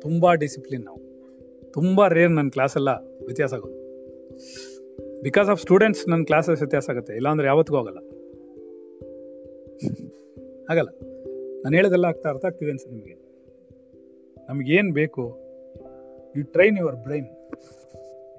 ತುಂಬಾ 0.00 0.34
ಡಿಸಿಪ್ಲಿನ್ 0.34 0.84
ನಾವು. 0.84 1.00
ತುಂಬಾ 1.72 2.08
ರೇರ್ 2.08 2.30
ನನ್ನ 2.30 2.48
ಕ್ಲಾಸ್ 2.48 2.76
ಎಲ್ಲ 2.76 2.88
ವ್ಯತ್ಯಾಸ 3.24 3.54
ಆಗೋದು. 3.54 3.80
ಬಿಕಾಸ್ 5.22 5.48
ಆಫ್ 5.48 5.60
ಸ್ಟೂಡೆಂಟ್ಸ್ 5.60 6.08
ನನ್ನ 6.08 6.24
ಕ್ಲಾಸಸ್ 6.24 6.62
ವ್ಯತ್ಯಾಸ 6.62 6.90
ಆಗುತ್ತೆ. 6.90 7.12
ಇಲ್ಲಾಂದ್ರೆ 7.12 7.46
ಯಾವತ್ತಿಗೂ 7.46 7.78
ಆಗಲ್ಲ. 7.78 7.98
ಆಗಲ್ಲ. 10.70 10.88
ನಾನು 11.62 11.76
ಹೇಳೋದೆಲ್ಲ 11.76 12.04
ಆಗ್ತಾ 12.04 12.28
ಅರ್ಥ 12.28 12.44
ಆಗ್ತಿದೆ 12.44 12.70
ಅನ್ಸುತ್ತೆ 12.70 12.96
ನಿಮಗೆ. 12.96 13.14
ನಮಗೇನು 14.48 14.92
ಬೇಕು? 14.92 15.49
ಯು 16.36 16.44
ಟ್ರೈನ್ 16.44 16.78
ಯುವರ್ 16.78 16.96
ಬ್ರೈನ್ 16.96 17.24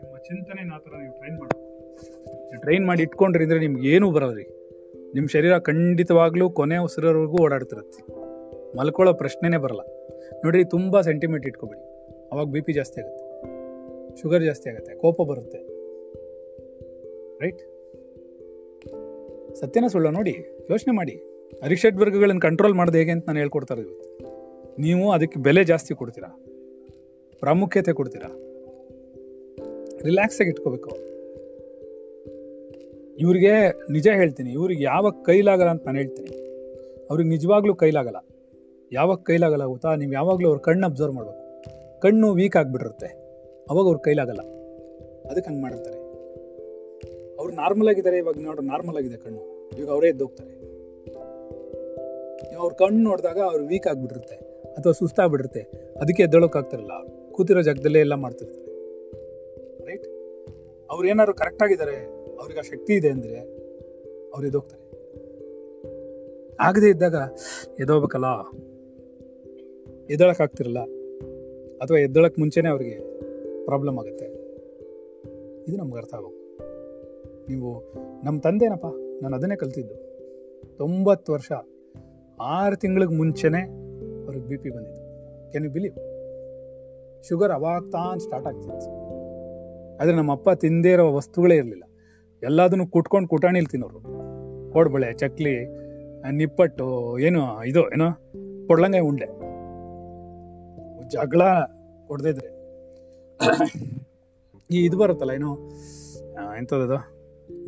ನಿಮ್ಮ 0.04 0.18
ಚಿಂತನೆ 0.18 0.76
ಆ 0.76 0.78
ಥರ 0.78 0.92
ನೀವು 0.98 1.14
ಟ್ರೈನ್ 1.14 1.40
ಮಾಡಿ 1.40 1.56
ಟ್ರೈನ್ 2.62 2.88
ಮಾಡಿ 2.88 3.02
ಇಟ್ಕೊಂಡ್ರಿ 3.04 3.44
ಇದ್ರೆ 3.44 3.60
ನಿಮ್ಗೆ 3.60 3.90
ಏನೂ 3.90 4.12
ಬರೋದ್ರಿ 4.12 4.44
ನಿಮ್ಮ 5.14 5.28
ಶರೀರ 5.28 5.58
ಖಂಡಿತವಾಗ್ಲೂ 5.58 6.50
ಕೊನೆ 6.50 6.78
ಉಸಿರೋವರೆಗೂ 6.78 7.44
ಓಡಾಡ್ತಿರತ್ತೆ. 7.44 8.14
ಮಲ್ಕೊಳ್ಳೋ 8.78 9.14
ಪ್ರಶ್ನೆನೇ 9.14 9.58
ಬರಲ್ಲ. 9.58 9.80
ನೋಡ್ರಿ, 10.44 10.66
ತುಂಬ 10.66 11.02
ಸೆಂಟಿಮೆಂಟ್ 11.02 11.48
ಇಟ್ಕೊಬೇಡಿ. 11.48 11.82
ಅವಾಗ 12.32 12.46
ಬಿ 12.46 12.62
ಪಿ 12.62 12.74
ಜಾಸ್ತಿ 12.74 13.02
ಆಗುತ್ತೆ. 13.02 14.22
ಶುಗರ್ 14.22 14.44
ಜಾಸ್ತಿ 14.44 14.70
ಆಗುತ್ತೆ. 14.70 14.96
ಕೋಪ 14.96 15.22
ಬರುತ್ತೆ. 15.22 15.58
ರೈಟ್ 17.40 17.60
ಸತ್ಯನ 19.56 19.88
ಸುಳ್ಳ 19.88 20.08
ನೋಡಿ, 20.08 20.66
ಯೋಚನೆ 20.72 20.96
ಮಾಡಿ. 20.96 21.16
ಅರಿಷಡ್ 21.64 21.98
ವರ್ಗಗಳನ್ನು 21.98 22.42
ಕಂಟ್ರೋಲ್ 22.42 22.74
ಮಾಡೋದು 22.74 22.98
ಹೇಗೆ 22.98 23.12
ಅಂತ 23.12 23.24
ನಾನು 23.28 23.40
ಹೇಳ್ಕೊಡ್ತಾರೆ 23.40 23.82
ಇವತ್ತು. 23.82 24.18
ನೀವು 24.82 25.12
ಅದಕ್ಕೆ 25.12 25.40
ಬೆಲೆ 25.40 25.64
ಜಾಸ್ತಿ 25.64 25.96
ಕೊಡ್ತೀರಾ? 25.96 26.46
ಪ್ರಾಮುಖ್ಯತೆ 27.42 27.94
ಕೊಡ್ತೀರಾ? 27.94 28.30
ರಿಲ್ಯಾಕ್ಸ್ 30.02 30.42
ಆಗಿ 30.42 30.50
ಇಟ್ಕೋಬೇಕು. 30.50 30.90
ಇವ್ರಿಗೆ 33.18 33.52
ನಿಜ 33.92 34.08
ಹೇಳ್ತೀನಿ, 34.08 34.50
ಇವ್ರಿಗೆ 34.52 34.84
ಯಾವಾಗ 34.84 35.14
ಕೈಲಾಗಲ್ಲ 35.26 35.70
ಅಂತ 35.70 35.86
ನಾನು 35.86 35.98
ಹೇಳ್ತೀನಿ. 35.98 36.30
ಅವ್ರಿಗೆ 37.10 37.30
ನಿಜವಾಗ್ಲೂ 37.30 37.76
ಕೈಲಾಗಲ್ಲ. 37.76 38.16
ಯಾವಾಗ 38.92 39.18
ಕೈಲಾಗಲ್ಲ 39.18 39.66
ಗೊತ್ತಾ? 39.66 39.96
ನೀವು 39.96 40.12
ಯಾವಾಗಲೂ 40.12 40.48
ಅವ್ರ 40.48 40.60
ಕಣ್ಣು 40.60 40.88
ಅಬ್ಸರ್ವ್ 40.88 41.14
ಮಾಡಬೇಕು. 41.14 41.42
ಕಣ್ಣು 42.00 42.34
ವೀಕ್ 42.34 42.58
ಆಗಿಬಿಟ್ಟಿರುತ್ತೆ. 42.58 43.06
ಅವಾಗ 43.70 43.86
ಅವ್ರ 43.86 43.98
ಕೈಲಾಗಲ್ಲ. 43.98 44.40
ಅದಕ್ಕೆ 45.30 45.50
ಹಂಗೆ 45.50 45.62
ಮಾಡಿರ್ತಾರೆ 45.62 45.98
ಅವ್ರು 47.38 47.54
ನಾರ್ಮಲ್ 47.54 47.88
ಆಗಿದ್ದಾರೆ, 47.88 48.18
ಇವಾಗ 48.18 48.36
ನೋಡ್ರಿ 48.42 48.68
ನಾರ್ಮಲ್ 48.68 48.98
ಆಗಿದೆ 48.98 49.18
ಕಣ್ಣು. 49.18 49.70
ಇವಾಗ 49.78 49.90
ಅವರೇ 49.90 50.08
ಎದ್ದೋಗ್ತಾರೆ 50.08 50.62
ಅವ್ರ 52.56 52.74
ಕಣ್ಣು 52.74 53.04
ನೋಡಿದಾಗ 53.04 53.40
ಅವ್ರು 53.40 53.66
ವೀಕ್ 53.66 53.88
ಆಗಿಬಿಟ್ಟಿರುತ್ತೆ. 53.88 54.36
ಅಥವಾ 54.74 54.94
ಸುಸ್ತಾಗ್ಬಿಟ್ಟಿರುತ್ತೆ. 54.94 55.94
ಅದಕ್ಕೆ 56.02 56.24
ಎದ್ದೊಳಕ್ 56.24 56.58
ಆಗ್ತಿರಲ್ಲ 56.58 57.21
ಕೂತಿರೋ 57.42 57.62
ಜಾಗದಲ್ಲೇ 57.62 58.00
ಎಲ್ಲ 58.00 58.14
ಮಾಡ್ತಿರ್ತಾರೆ. 58.14 58.66
ರೈಟ್ 59.86 60.06
ಅವ್ರು 60.92 61.08
ಏನಾದ್ರು 61.08 61.34
ಕರೆಕ್ಟ್ 61.34 61.64
ಆಗಿದ್ದಾರೆ, 61.64 61.96
ಅವ್ರಿಗೆ 62.40 62.60
ಆ 62.60 62.62
ಶಕ್ತಿ 62.62 62.94
ಇದೆ 62.94 63.10
ಅಂದ್ರೆ 63.10 63.38
ಅವ್ರು 64.34 64.48
ಎದೋಗ್ತಾರೆ 64.48 64.82
ಆಗದೆ 66.60 66.90
ಇದ್ದಾಗ 66.90 67.16
ಎದೋಗ್ಬೇಕಲ್ಲ 67.80 68.30
ಎದ್ದೊಳಕ್ 70.10 70.42
ಆಗ್ತಿರಲ್ಲ? 70.42 70.80
ಅಥವಾ 71.78 71.98
ಎದ್ದೊಳಕ್ 71.98 72.40
ಮುಂಚೆನೆ 72.40 72.70
ಅವ್ರಿಗೆ 72.70 72.98
ಪ್ರಾಬ್ಲಮ್ 73.66 73.98
ಆಗುತ್ತೆ? 74.00 74.28
ಇದು 75.68 75.78
ನಮ್ಗೆ 75.78 75.98
ಅರ್ಥ 75.98 76.14
ಆಗಬೇಕು. 76.14 76.40
ನೀವು 77.50 77.94
ನಮ್ಮ 78.24 78.40
ತಂದೆನಪ್ಪ, 78.40 78.86
ನಾನು 79.22 79.36
ಅದನ್ನೇ 79.36 79.56
ಕಲ್ತಿದ್ದು. 79.56 79.96
ತೊಂಬತ್ತು 80.78 81.34
ವರ್ಷ, 81.34 81.52
ಆರು 82.42 82.76
ತಿಂಗಳಿಗೆ 82.76 83.14
ಮುಂಚೆನೆ 83.14 83.62
ಅವ್ರಿಗೆ 84.24 84.46
ಬಿ 84.48 84.58
ಪಿ 84.58 84.70
ಬಂದಿತ್ತು 84.70 85.04
ಕ್ಯಾನ್ 85.52 85.66
ಯು 85.66 85.72
ಬಿಲೀವ್ 85.72 86.11
ಶುಗರ್ 87.28 87.52
ಅವಾಗ 87.52 87.82
ಸ್ಟಾರ್ಟ್ 88.18 88.48
ಆಗ್ತಿತ್ತು. 88.48 88.90
ಆದರೆ 90.02 90.16
ನಮ್ಮ 90.16 90.32
ಅಪ್ಪ 90.32 90.50
ತಿಂದೇ 90.50 90.92
ಇರೋ 90.92 91.06
ವಸ್ತುಗಳೇ 91.14 91.56
ಇರಲಿಲ್ಲ. 91.56 91.86
ಎಲ್ಲದನ್ನು 92.44 92.86
ಕುಟ್ಕೊಂಡು 92.88 93.28
ಕುಟಾಣಿಲ್ 93.30 93.68
ತಿನ್ನೋರು 93.68 94.00
ಕೋಡ್ಬಳೆ, 94.74 95.14
ಚಕ್ಲಿ, 95.14 95.56
ನಿಪ್ಪಟ್ಟು, 96.32 96.88
ಏನು, 97.20 97.42
ಇದು, 97.64 97.82
ಏನೋ 97.94 98.08
ಕೊಡ್ಲಂಗೆ 98.68 99.02
ಉಂಡೆ. 99.10 99.28
ಜಗಳ 101.10 101.42
ಹೊಡೆದಿದ್ರೆ 102.08 102.50
ಈ 104.72 104.80
ಇದು 104.86 104.98
ಬರುತ್ತಲ್ಲ, 104.98 105.32
ಏನು 105.32 105.52
ಎಂಥದ್ದು 106.58 106.98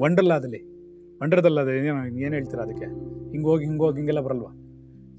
ವಂಡರ್ಲಾದಲ್ಲಿ. 0.01 0.61
ವಂಡರ್ದಲ್ಲ 1.21 1.59
ಏನು 1.69 1.95
ಏನು 2.25 2.33
ಹೇಳ್ತೀರ 2.35 2.59
ಅದಕ್ಕೆ? 2.59 2.87
ಹಿಂಗ್ 3.31 3.47
ಹೋಗಿ 3.47 3.63
ಹಿಂಗ್ 3.65 3.81
ಹೋಗಿ, 3.83 3.97
ಹಿಂಗೆಲ್ಲ 3.97 4.21
ಬರಲ್ವಾ? 4.21 4.51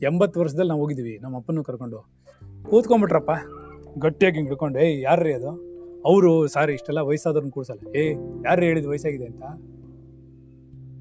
ಎಂಬತ್ತು 0.02 0.40
ವರ್ಷದಲ್ಲಿ 0.40 0.68
ನಾವು 0.68 0.80
ಹೋಗಿದ್ವಿ 0.80 1.18
ನಮ್ಮ 1.22 1.36
ಅಪ್ಪನೂ 1.36 1.62
ಕರ್ಕೊಂಡು. 1.64 1.98
ಕೂತ್ಕೊಂಡ್ಬಿಟ್ರಪ್ಪ. 2.70 3.32
ಗಟ್ಟಿಯಾಗಿ 3.98 4.34
ಹಿಂಗ್ 4.34 4.48
ಹಿಡ್ಕೊಂಡು, 4.48 4.78
ಏಯ್, 4.78 5.02
ಯಾರ್ರೀ 5.02 5.32
ಅದು? 5.32 5.74
ಅವರು, 6.04 6.46
ಸಾರಿ, 6.46 6.72
ಇಷ್ಟೆಲ್ಲ 6.72 7.00
ವಯಸ್ಸಾದವ್ರನ್ನ 7.00 7.50
ಕೂಡ್ಸಲ್ಲ. 7.50 7.96
ಏ 7.96 8.12
ಯಾರು 8.44 8.62
ಹೇಳಿದ್ 8.62 8.86
ವಯಸ್ಸಾಗಿದೆ 8.86 9.24
ಅಂತ? 9.24 9.42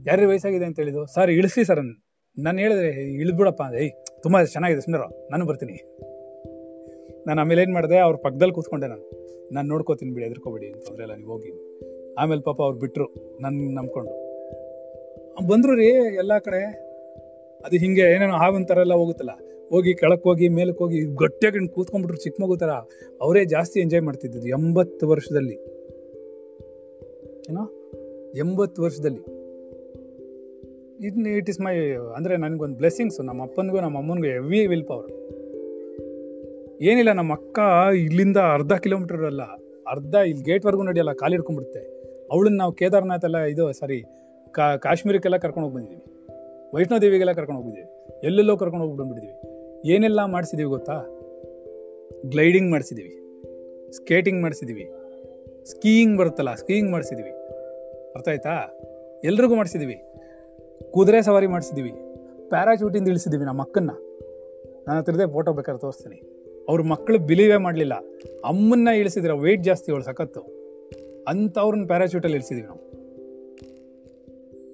ಯಾರು 0.07 0.29
ವಯಸ್ಸಾಗಿದೆ 0.29 0.65
ಅಂತ 0.65 0.79
ಹೇಳಿದ್ರು 0.79 1.05
ಸರ್ 1.05 1.31
ಇಳಿಸಿ 1.31 1.65
ಸರ್ 1.65 1.79
ನಾನು 2.39 2.59
ಹೇಳಿದ್ರೆ 2.59 2.87
ಇಳಿದ್ಬಿಡಪ್ಪ 3.13 3.63
ಅಂದ್ರೆ 3.63 3.83
ಏಯ್, 3.83 3.91
ತುಂಬಾ 4.23 4.43
ಚೆನ್ನಾಗಿದೆ 4.43 4.81
ಸುಂದರ 4.81 4.99
ನಾನು 5.31 5.45
ಬರ್ತೀನಿ. 5.45 5.73
ನಾನು 7.27 7.41
ಆಮೇಲೆ 7.41 7.61
ಏನ್ 7.61 7.73
ಮಾಡಿದೆ, 7.73 7.97
ಅವ್ರ 7.97 8.15
ಪಕ್ಕದಲ್ಲಿ 8.15 8.53
ಕೂತ್ಕೊಂಡೆ 8.53 8.87
ನಾನು. 8.87 9.23
ನಾನು 9.53 9.67
ನೋಡ್ಕೋತೀನಿ 9.67 10.13
ಬಿಡಿ 10.13 10.25
ಎದ್ಕೋಬೇಡಿ 10.25 10.67
ಅಂತ 10.67 10.89
ಅವರೆಲ್ಲ 10.89 11.15
ನೀವು 11.15 11.31
ಹೋಗಿ. 11.31 11.51
ಆಮೇಲೆ 12.13 12.41
ಪಾಪ 12.41 12.61
ಅವ್ರು 12.61 12.79
ಬಿಟ್ರು 12.79 13.37
ನನ್ನ 13.41 13.77
ನಂಬ್ಕೊಂಡು. 13.77 14.33
ಬಂದ್ರು 15.47 15.75
ರೀ 15.75 15.87
ಎಲ್ಲಾ 16.15 16.39
ಕಡೆ. 16.39 16.83
ಅದು 17.65 17.75
ಹಿಂಗೆ 17.75 18.01
ಏನೇನೋ 18.01 18.33
ಹಾವಿನ 18.33 18.65
ಥರ 18.65 18.77
ಎಲ್ಲ 18.77 18.93
ಹೋಗುತ್ತಲ್ಲ 18.93 19.29
ಹೋಗಿ 19.73 19.93
ಕೆಳಕ್ 19.93 20.23
ಹೋಗಿ 20.23 20.47
ಮೇಲಕ್ಕೆ 20.47 20.83
ಹೋಗಿ 20.83 21.01
ಗಟ್ಟಿಯಾಗಿ 21.01 21.67
ಕೂತ್ಕೊಂಡ್ಬಿಟ್ರು 21.67 22.23
ಚಿಕ್ಕ 22.23 22.41
ಮಗು 22.41 22.57
ತರ, 22.57 22.69
ಅವರೇ 23.21 23.45
ಜಾಸ್ತಿ 23.45 23.79
ಎಂಜಾಯ್ 23.79 24.03
ಮಾಡ್ತಿದ್ದಿದ್ದು 24.03 24.47
ಎಂಬತ್ತು 24.47 25.07
ವರ್ಷದಲ್ಲಿ. 25.07 25.55
ಏನೋ? 27.49 27.63
ಎಂಬತ್ತು 28.37 28.81
ವರ್ಷದಲ್ಲಿ. 28.81 29.21
ಇಟ್ 31.07 31.27
ಇಟ್ 31.27 31.49
ಇಸ್ 31.49 31.61
ಮೈ 31.61 31.75
ಅಂದ್ರೆ 32.15 32.37
ನನಗೊಂದು 32.37 32.75
ಬ್ಲೆಸ್ಸಿಂಗ್ಸ್ 32.75 33.21
ನಮ್ಮ 33.21 33.43
ಅಪ್ಪನಿಗೂ, 33.43 33.79
ನಮ್ಮ 33.79 33.97
ಅಮ್ಮನಿಗೂ 33.97 34.27
ಹೆವಿ 34.27 34.67
ವಿಲ್ 34.67 34.85
ಪವರ್ 34.85 35.11
ಏನಿಲ್ಲ, 36.81 37.11
ನಮ್ಮ 37.11 37.33
ಅಕ್ಕ 37.33 37.59
ಇಲ್ಲಿಂದ 37.97 38.37
ಅರ್ಧ 38.37 38.73
ಕಿಲೋಮೀಟರ್ 38.73 39.23
ಅಲ್ಲ, 39.23 39.41
ಅರ್ಧ 39.87 40.15
ಇಲ್ಲಿ 40.15 40.43
ಗೇಟ್ವರೆಗೂ 40.43 40.83
ನಡೆಯಲ್ಲ, 40.83 41.13
ಕಾಲಿ 41.13 41.33
ಹಿಡ್ಕೊಂಡ್ಬಿಡುತ್ತೆ. 41.33 41.79
ಅವಳನ್ನ 42.31 42.57
ನಾವು 42.57 42.73
ಕೇದಾರ್ನಾಥ್ 42.73 43.25
ಎಲ್ಲ 43.25 43.37
ಇದು 43.37 43.73
ಸಾರಿ 43.73 44.03
ಕಾ, 44.51 44.75
ಕಾಶ್ಮೀರಕ್ಕೆಲ್ಲ 44.77 45.37
ಕರ್ಕೊಂಡು 45.37 45.69
ಹೋಗಿ 45.69 45.75
ಬಂದಿದ್ದೀವಿ 45.75 46.03
ವೈಷ್ಣೋ 46.73 47.01
ದೇವಿಗೆಲ್ಲ 47.01 47.33
ಕರ್ಕೊಂಡು 47.33 47.61
ಹೋಗಿದ್ದೀವಿ 47.61 47.89
ಎಲ್ಲೆಲ್ಲೋ 48.23 48.57
ಕರ್ಕೊಂಡು 48.57 48.85
ಹೋಗ್ಬಿಟ್ಟಿದ್ದೀವಿ 48.85 49.52
ಏನೆಲ್ಲ 49.85 50.25
ಮಾಡಿಸಿದೀವಿ 50.25 50.69
ಗೊತ್ತಾ? 50.69 51.01
ಗ್ಲೈಡಿಂಗ್ 52.25 52.71
ಮಾಡಿಸಿದೀವಿ 52.71 53.19
ಸ್ಕೇಟಿಂಗ್ 53.91 54.41
ಮಾಡಿಸಿದೀವಿ 54.41 54.89
ಸ್ಕೀಯಿಂಗ್ 55.65 56.17
ಬರುತ್ತಲ್ಲ 56.17 56.55
ಸ್ಕೀಯಿಂಗ್ 56.55 56.91
ಮಾಡಿಸಿದೀವಿ. 56.91 57.29
ಅರ್ಥ 58.15 58.29
ಆಯ್ತಾ? 58.29 58.79
ಎಲ್ರಿಗೂ 59.23 59.55
ಮಾಡಿಸಿದೀವಿ. 59.55 60.01
ಕುದುರೆ 60.91 61.21
ಸವಾರಿ 61.21 61.47
ಮಾಡಿಸಿದೀವಿ. 61.47 61.91
ಪ್ಯಾರಾಚೂಟಿಂದ 62.49 63.07
ಇಳಿಸಿದೀವಿ 63.07 63.45
ನಮ್ಮ 63.45 63.61
ಅಕ್ಕನ್ನ. 63.61 63.91
ನನ್ನ 64.87 64.99
ಹತ್ರದೇ 64.99 65.31
ಫೋಟೋ 65.31 65.53
ಬೇಕಾದ್ರೆ 65.53 65.81
ತೋರಿಸ್ತೀನಿ. 65.81 66.21
ಅವ್ರ 66.69 66.81
ಮಕ್ಕಳು 66.81 67.19
ಬಿಲೀವೇ 67.19 67.57
ಮಾಡಲಿಲ್ಲ. 67.57 67.93
ಅಮ್ಮನ್ನ 68.45 68.87
ಇಳಿಸಿದ್ರೆ 68.87 69.39
ವೆಯ್ಟ್ 69.39 69.63
ಜಾಸ್ತಿ 69.63 69.91
ಅವಳು 69.91 70.03
ಸಖತ್ತು. 70.03 70.41
ಅಂಥವ್ರನ್ನ 71.27 71.85
ಪ್ಯಾರಾಚೂಟಲ್ಲಿ 71.85 72.37
ಇಳಿಸಿದೀವಿ 72.37 72.67
ನಾವು. 72.67 72.79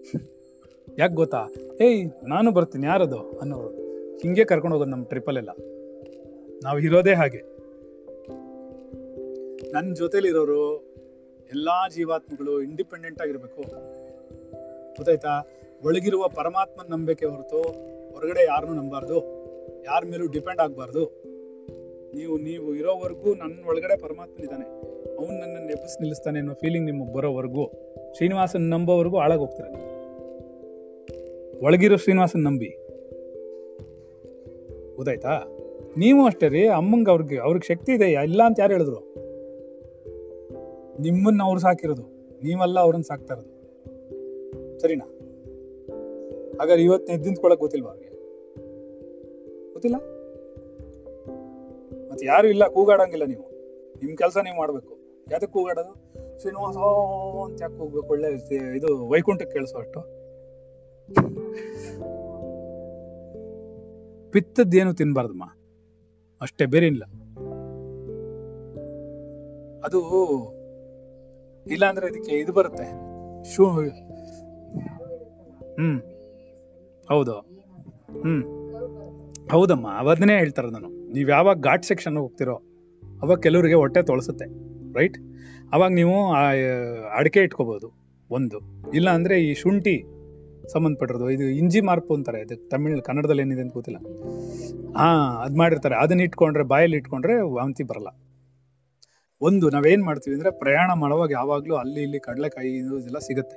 ಯಾಕೆ 0.99 1.14
ಗೊತ್ತಾ? 1.14 1.47
ಏಯ್, 1.82 2.12
ನಾನು 2.24 2.51
ಬರ್ತೀನಿ, 2.51 2.86
ಯಾರದು 2.86 3.18
ಅನ್ನೋರು. 3.18 3.78
ಹಿಂಗೆ 4.22 4.45
ಕರ್ಕೊಂಡು 4.45 4.76
ಹೋಗೋದು 4.76 4.91
ನಮ್ಮ 4.91 5.05
ಟ್ರಿಪ್ಪಲ್ಲೆಲ್ಲ 5.05 5.49
ನಾವು 6.63 6.80
ಇರೋದೇ 6.80 7.13
ಹಾಗೆ. 7.13 7.38
ನನ್ನ 9.72 9.93
ಜೊತೆಲಿರೋರು 9.93 10.78
ಎಲ್ಲಾ 11.51 11.88
ಜೀವಾತ್ಮಗಳು 11.88 12.61
ಇಂಡಿಪೆಂಡೆಂಟ್ 12.61 13.22
ಆಗಿರ್ಬೇಕು. 13.22 13.61
ಗೊತ್ತಾಯ್ತಾ? 14.97 15.47
ಒಳಗಿರುವ 15.86 16.28
ಪರಮಾತ್ಮನ 16.28 16.93
ನಂಬಿಕೆ 16.93 17.26
ಹೊರತು 17.26 17.61
ಹೊರಗಡೆ 18.11 18.45
ಯಾರನ್ನೂ 18.45 18.74
ನಂಬಾರ್ದು. 18.74 19.17
ಯಾರ 19.84 20.03
ಮೇಲೂ 20.11 20.28
ಡಿಪೆಂಡ್ 20.28 20.61
ಆಗಬಾರ್ದು. 20.61 21.24
ನೀವು 22.15 22.38
ನೀವು 22.38 22.76
ಇರೋವರೆಗೂ 22.76 23.36
ನನ್ನ 23.36 23.65
ಒಳಗಡೆ 23.67 23.97
ಪರಮಾತ್ಮನಿದ್ದಾನೆ 23.97 24.65
ಅವನು 25.17 25.39
ನನ್ನನ್ನು 25.39 25.70
ಎಬ್ಬಿಸಿ 25.70 25.99
ನಿಲ್ಲಿಸ್ತಾನೆ 25.99 26.39
ಅನ್ನೋ 26.39 26.53
ಫೀಲಿಂಗ್ 26.53 26.91
ನಿಮಗೆ 26.91 27.13
ಬರೋವರೆಗೂ, 27.13 27.72
ಶ್ರೀನಿವಾಸನ್ 28.15 28.70
ನಂಬೋವರೆಗೂ 28.70 29.17
ಹಾಳಾಗಿ 29.17 29.41
ಒಳಗಿರೋ 31.59 31.97
ಶ್ರೀನಿವಾಸನ್ 31.97 32.43
ನಂಬಿ. 32.43 32.88
ಗೊತ್ತಾಯ್ತಾ? 35.00 35.34
ನೀವು 35.97 36.22
ಅಷ್ಟೇ 36.26 36.47
ರೀ, 36.47 36.62
ಅಮ್ಮಂಗೆ 36.68 37.12
ಅವ್ರಿಗೆ 37.12 37.38
ಅವ್ರಿಗೆ 37.39 37.68
ಶಕ್ತಿ 37.68 37.91
ಇದೆ, 37.91 38.08
ಇಲ್ಲ 38.12 38.41
ಅಂತ 38.45 38.58
ಯಾರು 38.60 38.74
ಹೇಳಿದ್ರು? 38.74 39.00
ನಿಮ್ಮನ್ನ 41.00 41.41
ಅವ್ರು 41.43 41.60
ಸಾಕಿರೋದು, 41.60 42.06
ನೀವಲ್ಲ 42.43 42.80
ಅವ್ರನ್ನ 42.80 43.02
ಸಾಕ್ತಾ 43.02 43.34
ಇರೋದು. 43.34 43.52
ಸರಿನಾ? 44.80 45.06
ಹಾಗಾದ್ರೆ 46.60 46.84
ಇವತ್ತು 46.84 47.14
ಎದ್ದಿಂತ್ಕೊಳಕ್ 47.14 47.60
ಗೊತ್ತಿಲ್ವಾ 47.60 47.91
ಅವ್ರಿಗೆ? 47.91 48.10
ಗೊತ್ತಿಲ್ಲ? 49.72 49.97
ಮತ್ತೆ 52.12 52.26
ಯಾರು 52.26 52.47
ಇಲ್ಲ, 52.47 52.68
ಕೂಗಾಡಂಗಿಲ್ಲ 52.68 53.26
ನೀವು. 53.26 53.45
ನಿಮ್ 54.04 54.18
ಕೆಲಸ 54.18 54.38
ನೀವು 54.43 54.58
ಮಾಡ್ಬೇಕು. 54.58 54.93
ಯಾತಕ್ಕೆ 55.32 55.54
ಕೂಗಾಡೋದು? 55.54 55.93
ಶ್ರೀನಿವಾಸ 56.41 56.78
ಅಂತ 57.45 57.62
ಯಾಕೆ 57.62 57.78
ಹೋಗ್ಬೇಕು? 57.78 58.08
ಒಳ್ಳೆ, 58.08 58.30
ಇದು 58.78 58.89
ವೈಕುಂಠಕ್ಕೆ 59.10 59.54
ಕೇಳಿಸೋ 59.54 59.80
ಅಷ್ಟು. 59.80 60.00
ಪಿತ್ತದ್ದೇನು 64.32 64.93
ತಿನ್ಬಾರ್ದಮ್ಮ? 64.93 65.43
ಅಷ್ಟೇ 66.41 66.65
ಬೇರೆ 66.65 66.88
ಇಲ್ಲ 66.88 67.03
ಅದು 69.84 69.99
ಇಲ್ಲ 71.67 71.86
ಅಂದ್ರೆ 71.86 72.07
ಇದಕ್ಕೆ 72.07 72.36
ಇದು 72.36 72.53
ಬರುತ್ತೆ. 72.53 72.86
ಶೂ 73.55 73.65
ಹ್ಮ್. 75.75 76.01
ಹೌದು. 77.09 77.34
ಹ್ಮ್. 78.21 78.43
ಹೌದಮ್ಮ 79.51 79.88
ಅವದನ್ನೇ 79.97 80.38
ಹೇಳ್ತಾರೆ 80.38 80.69
ನಾನು. 80.69 81.11
ನೀವು 81.13 81.30
ಯಾವಾಗ 81.30 81.59
ಘಾಟ್ 81.59 81.86
ಸೆಕ್ಷನ್ 81.86 82.17
ಹೋಗ್ತಿರೋ, 82.17 82.55
ಅವಾಗ 83.21 83.39
ಕೆಲವರಿಗೆ 83.39 83.73
ಹೊಟ್ಟೆ 83.73 84.01
ತೊಳಸುತ್ತೆ 84.01 84.45
ರೈಟ್ 84.93 85.17
ಅವಾಗ 85.73 85.91
ನೀವು 85.91 86.34
ಅಡಿಕೆ 87.17 87.39
ಇಟ್ಕೋಬಹುದು 87.39 87.91
ಒಂದು. 88.32 88.59
ಇಲ್ಲ 88.93 89.09
ಅಂದ್ರೆ 89.09 89.41
ಈ 89.41 89.53
ಶುಂಠಿ 89.53 90.03
ಸಂಬಂಧಪಟ್ಟಿರೋದು. 90.72 91.30
ಇದು 91.30 91.43
ಇಂಜಿ 91.43 91.82
ಮಾರ್ಪು 91.82 92.15
ಅಂತಾರೆ. 92.15 92.41
ಇದು 92.41 92.70
ತಮಿಳ್ 92.70 93.01
ಕನ್ನಡದಲ್ಲಿ 93.01 93.41
ಏನಿದೆ 93.41 93.61
ಅಂತ 93.61 93.74
ಗೊತ್ತಿಲ್ಲ. 93.74 93.99
ಹಾ, 94.97 95.41
ಅದ್ 95.43 95.57
ಮಾಡಿರ್ತಾರೆ. 95.57 95.95
ಅದನ್ನ 95.95 96.22
ಇಟ್ಕೊಂಡ್ರೆ, 96.22 96.63
ಬಾಯಲ್ಲಿ 96.63 96.97
ಇಟ್ಕೊಂಡ್ರೆ 96.97 97.41
ವಾಂತಿ 97.41 97.84
ಬರಲ್ಲ. 97.84 98.07
ಒಂದು, 99.41 99.70
ನಾವೇನ್ 99.70 100.03
ಮಾಡ್ತೀವಿ 100.03 100.36
ಅಂದ್ರೆ 100.36 100.51
ಪ್ರಯಾಣ 100.51 100.91
ಮಾಡುವಾಗ 100.93 101.32
ಯಾವಾಗ್ಲೂ 101.32 101.76
ಅಲ್ಲಿ 101.76 102.01
ಇಲ್ಲಿ 102.01 102.20
ಕಡಲೆಕಾಯಿ 102.20 102.78
ಇದು 102.78 102.99
ಇದೆಲ್ಲ 102.99 103.20
ಸಿಗುತ್ತೆ. 103.20 103.55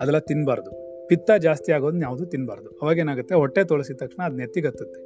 ಅದೆಲ್ಲ 0.00 0.18
ತಿನ್ಬಾರ್ದು. 0.18 0.70
ಪಿತ್ತ 1.08 1.30
ಜಾಸ್ತಿ 1.30 1.72
ಆಗೋದನ್ನ 1.72 2.02
ಯಾವುದು 2.02 2.26
ತಿನ್ಬಾರ್ದು. 2.26 2.78
ಅವಾಗ 2.82 2.98
ಏನಾಗುತ್ತೆ, 2.98 3.34
ಹೊಟ್ಟೆ 3.34 3.64
ತೊಳಸಿದ 3.64 3.96
ತಕ್ಷಣ 3.96 4.22
ಅದು 4.22 4.36
ನೆತ್ತಿಗತ್ತುತ್ತೆ. 4.36 5.00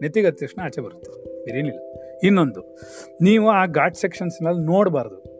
ನೆತ್ತಿಗತ್ತ 0.00 0.42
ತಕ್ಷಣ 0.42 0.62
ಆಚೆ 0.62 0.80
ಬರುತ್ತೆ. 0.80 1.44
ಬೇರೇನಿಲ್ಲ. 1.44 1.80
ಇನ್ನೊಂದು, 2.22 2.78
ನೀವು 3.22 3.50
ಆ 3.50 3.66
ಘಾಟ್ 3.66 3.96
ಸೆಕ್ಷನ್ಸ್ನಲ್ಲಿ 3.96 4.64
ನೋಡಬಾರ್ದು. 4.66 5.32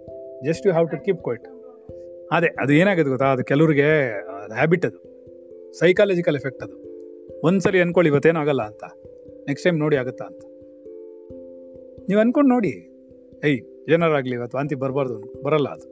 Just 0.44 0.66
you 0.66 0.72
have 0.72 0.90
to 0.90 1.04
keep 1.04 1.22
quiet 1.22 1.44
ಅದೇ, 2.32 2.46
ಅದು 2.46 2.72
ಏನಾಗುತ್ತೆ 2.72 3.10
ಗೊತ್ತಾ? 3.10 3.26
ಅದು 3.26 3.44
ಕೆಲವ್ರಿಗೆ 3.44 4.10
ಹ್ಯಾಬಿಟ್ 4.52 4.86
ಅದು. 4.86 5.11
ಸೈಕಾಲಜಿಕಲ್ 5.78 6.36
ಎಫೆಕ್ಟ್ 6.36 6.62
ಅದು. 6.62 6.76
ಒಂದ್ಸಲಿ 7.44 7.80
ಅನ್ಕೊಳ್ಳಿ 7.80 8.10
ಇವತ್ತೇನಾಗಲ್ಲ 8.10 8.62
ಅಂತ. 8.62 8.84
ನೆಕ್ಸ್ಟ್ 9.48 9.64
ಟೈಮ್ 9.64 9.78
ನೋಡಿ 9.78 9.96
ಆಗುತ್ತಾ 9.96 10.24
ಅಂತ. 10.24 10.42
ನೀವು 12.08 12.20
ಅನ್ಕೊಂಡು 12.20 12.50
ನೋಡಿ. 12.50 12.88
ಏಯ್ 13.44 13.90
ಏನಾರಾಗ್ಲಿ 13.92 14.34
ಇವತ್ತು 14.34 14.56
ವಾಂತಿ 14.56 14.74
ಬರಬಾರ್ದು 14.74 15.42
ಬರಲ್ಲ 15.42 15.68
ಅದು. 15.68 15.86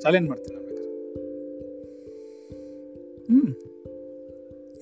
ಚಾಲೆಂಜ್ 0.00 0.28
ಮಾಡ್ತೀನಿ 0.28 0.56
ಹ್ಞೂ 3.26 3.52